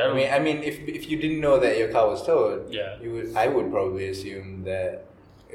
I 0.00 0.14
mean, 0.14 0.28
I 0.32 0.38
mean, 0.38 0.62
if 0.70 0.78
if 0.98 1.10
you 1.10 1.16
didn't 1.24 1.40
know 1.40 1.58
that 1.64 1.76
your 1.76 1.90
car 1.96 2.06
was 2.08 2.22
stolen, 2.22 2.70
Yeah. 2.72 2.96
you 3.02 3.10
would. 3.14 3.36
I 3.36 3.48
would 3.48 3.68
probably 3.70 4.08
assume 4.08 4.64
that 4.64 5.04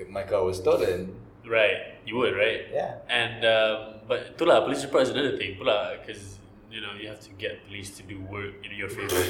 my 0.10 0.24
car 0.24 0.44
was 0.44 0.58
stolen. 0.58 1.16
right, 1.50 1.96
you 2.06 2.16
would 2.18 2.36
right. 2.36 2.62
Yeah. 2.72 2.98
And 3.10 3.46
um, 3.56 3.93
but 4.08 4.36
itulah 4.38 4.64
police 4.66 4.84
report 4.84 5.04
is 5.04 5.10
another 5.10 5.38
thing 5.38 5.56
pula 5.60 5.98
because 6.00 6.38
you 6.74 6.82
know 6.82 6.94
you 7.00 7.08
have 7.08 7.20
to 7.22 7.30
get 7.38 7.62
police 7.68 7.90
to 7.98 8.04
do 8.04 8.18
work 8.30 8.54
in 8.66 8.72
your 8.76 8.90
favor. 8.90 9.22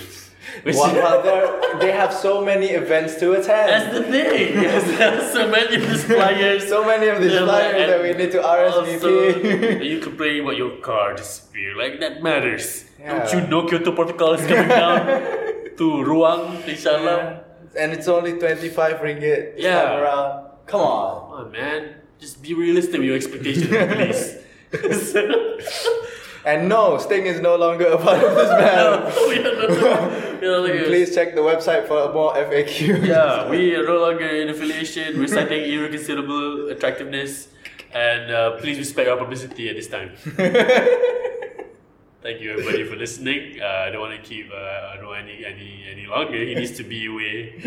While, 0.64 0.96
while 0.96 1.20
they're- 1.24 1.92
have 2.04 2.14
so 2.14 2.44
many 2.44 2.68
events 2.76 3.16
to 3.20 3.32
attend. 3.40 3.68
that's 3.72 3.90
the 3.96 4.04
thing. 4.04 4.60
Yes, 4.68 5.32
so 5.38 5.48
many 5.48 5.76
of 5.80 5.84
these 5.90 6.04
flyers. 6.04 6.68
so 6.68 6.84
many 6.88 7.08
of 7.08 7.22
these 7.22 7.32
Yeah, 7.36 7.48
like, 7.48 7.72
that 7.76 8.00
we 8.04 8.12
need 8.16 8.32
to 8.32 8.40
RSVP. 8.40 9.04
Also, 9.04 9.84
you 9.92 10.00
complain 10.00 10.44
about 10.44 10.58
your 10.58 10.78
car 10.84 11.16
disappeared. 11.16 11.76
Like 11.78 12.00
that 12.04 12.24
matters. 12.24 12.86
Don't 13.00 13.28
you 13.36 13.42
know 13.52 13.68
Kyoto 13.68 13.92
Protocol 13.92 14.34
is 14.40 14.44
coming 14.48 14.68
down 14.68 15.00
to 15.80 15.86
Ruang, 16.08 16.64
inshallah? 16.68 17.44
and 17.80 17.92
it's 17.92 18.08
only 18.08 18.34
25 18.40 19.00
ringgit 19.02 19.56
Yeah. 19.58 19.98
around. 20.00 20.52
Come 20.68 20.82
on. 20.82 21.08
Come 21.20 21.32
on, 21.40 21.52
man. 21.52 21.82
Just 22.20 22.42
be 22.42 22.54
realistic 22.54 23.00
with 23.00 23.08
your 23.12 23.16
expectations 23.18 23.68
police. 23.68 24.38
And 26.46 26.68
no, 26.68 26.98
Sting 26.98 27.26
is 27.26 27.40
no 27.40 27.56
longer 27.56 27.86
a 27.88 27.98
part 27.98 28.22
of 28.22 28.36
this 28.36 28.50
band. 28.62 29.14
we 29.30 29.40
no 29.42 29.52
longer- 29.54 30.38
we 30.42 30.48
are 30.48 30.52
no 30.52 30.60
longer- 30.60 30.84
Please 30.86 31.16
check 31.16 31.36
the 31.36 31.42
website 31.42 31.88
for 31.88 32.12
more 32.12 32.34
FAQs. 32.36 33.06
Yeah, 33.08 33.48
we 33.50 33.74
are 33.76 33.86
no 33.86 34.00
longer 34.02 34.28
in 34.28 34.50
affiliation. 34.50 35.18
We're 35.20 35.28
citing 35.28 35.64
irreconcilable 35.72 36.68
attractiveness. 36.70 37.48
And 37.94 38.30
uh, 38.30 38.58
please 38.58 38.78
respect 38.78 39.08
our 39.08 39.16
publicity 39.18 39.70
at 39.70 39.76
this 39.78 39.88
time. 39.88 40.12
Thank 42.24 42.40
you 42.40 42.52
everybody 42.54 42.86
for 42.86 42.96
listening. 42.96 43.60
Uh, 43.62 43.66
I 43.86 43.90
don't 43.92 44.00
want 44.00 44.16
to 44.16 44.22
keep 44.30 44.50
uh, 44.50 44.56
I 44.56 44.96
don't 44.96 45.08
want 45.08 45.28
any 45.28 45.44
any 45.46 45.84
any 45.92 46.06
longer. 46.08 46.38
He 46.38 46.56
needs 46.56 46.72
to 46.78 46.84
be 46.84 47.06
away 47.08 47.60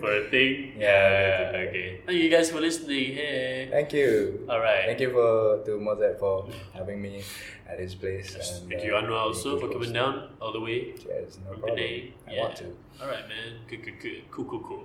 for 0.00 0.12
a 0.12 0.28
thing. 0.28 0.74
Yeah, 0.78 1.52
Yeah. 1.52 1.58
Okay. 1.68 2.00
Thank 2.04 2.18
you 2.18 2.28
guys 2.28 2.50
for 2.50 2.60
listening. 2.60 3.14
Hey. 3.14 3.68
Thank 3.70 3.92
you. 3.94 4.44
All 4.50 4.60
right. 4.60 4.84
Thank 4.84 5.00
you 5.00 5.10
for 5.16 5.64
to 5.64 5.80
Mozart 5.80 6.18
for 6.20 6.46
having 6.74 7.00
me 7.00 7.24
at 7.66 7.78
his 7.80 7.94
place. 7.94 8.34
And, 8.36 8.68
Thank 8.68 8.82
uh, 8.82 8.84
you, 8.84 8.92
Anwar, 9.00 9.18
also 9.32 9.58
for 9.58 9.68
coming 9.72 9.94
down 9.94 10.28
all 10.42 10.52
the 10.52 10.60
way. 10.60 10.92
Cheers, 10.92 11.38
no 11.48 11.56
problem. 11.56 11.76
Penang. 11.76 12.12
I 12.28 12.32
Yeah. 12.34 12.42
want 12.42 12.56
to. 12.56 12.66
All 13.00 13.08
right, 13.08 13.26
man. 13.32 13.64
Good, 13.66 13.82
good, 13.82 13.98
good. 13.98 14.28
Cool, 14.30 14.44
cool, 14.44 14.60
cool. 14.60 14.84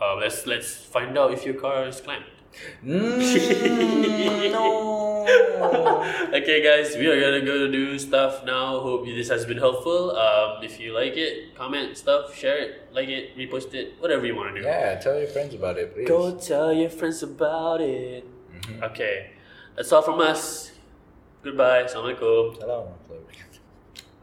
Uh, 0.00 0.16
let's 0.16 0.46
let's 0.46 0.76
find 0.76 1.16
out 1.16 1.32
if 1.32 1.46
your 1.46 1.54
car 1.54 1.86
is 1.88 2.00
clamped. 2.02 2.28
Mm, 2.84 4.52
no. 4.52 5.24
okay, 6.32 6.62
guys, 6.62 6.96
we 6.96 7.06
are 7.06 7.20
gonna 7.20 7.44
go 7.44 7.70
do 7.70 7.98
stuff 7.98 8.44
now. 8.44 8.80
Hope 8.80 9.04
this 9.06 9.28
has 9.28 9.44
been 9.44 9.58
helpful. 9.58 10.16
Um, 10.16 10.62
if 10.62 10.80
you 10.80 10.94
like 10.94 11.16
it, 11.16 11.54
comment 11.54 11.96
stuff, 11.96 12.34
share 12.34 12.58
it, 12.58 12.88
like 12.92 13.08
it, 13.08 13.36
repost 13.36 13.74
it, 13.74 13.94
whatever 13.98 14.26
you 14.26 14.34
want 14.36 14.54
to 14.54 14.60
do. 14.62 14.66
Yeah, 14.66 14.94
tell 14.96 15.18
your 15.18 15.28
friends 15.28 15.54
about 15.54 15.78
it, 15.78 15.94
please. 15.94 16.08
Go 16.08 16.36
tell 16.36 16.72
your 16.72 16.90
friends 16.90 17.22
about 17.22 17.80
it. 17.80 18.24
Okay, 18.82 19.30
that's 19.76 19.92
all 19.92 20.02
from 20.02 20.20
us. 20.20 20.72
Goodbye. 21.42 21.84
Assalamualaikum. 21.84 22.58
Salam. 22.58 22.86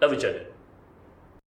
Love 0.01 0.13
each 0.13 0.25
other. 0.25 0.54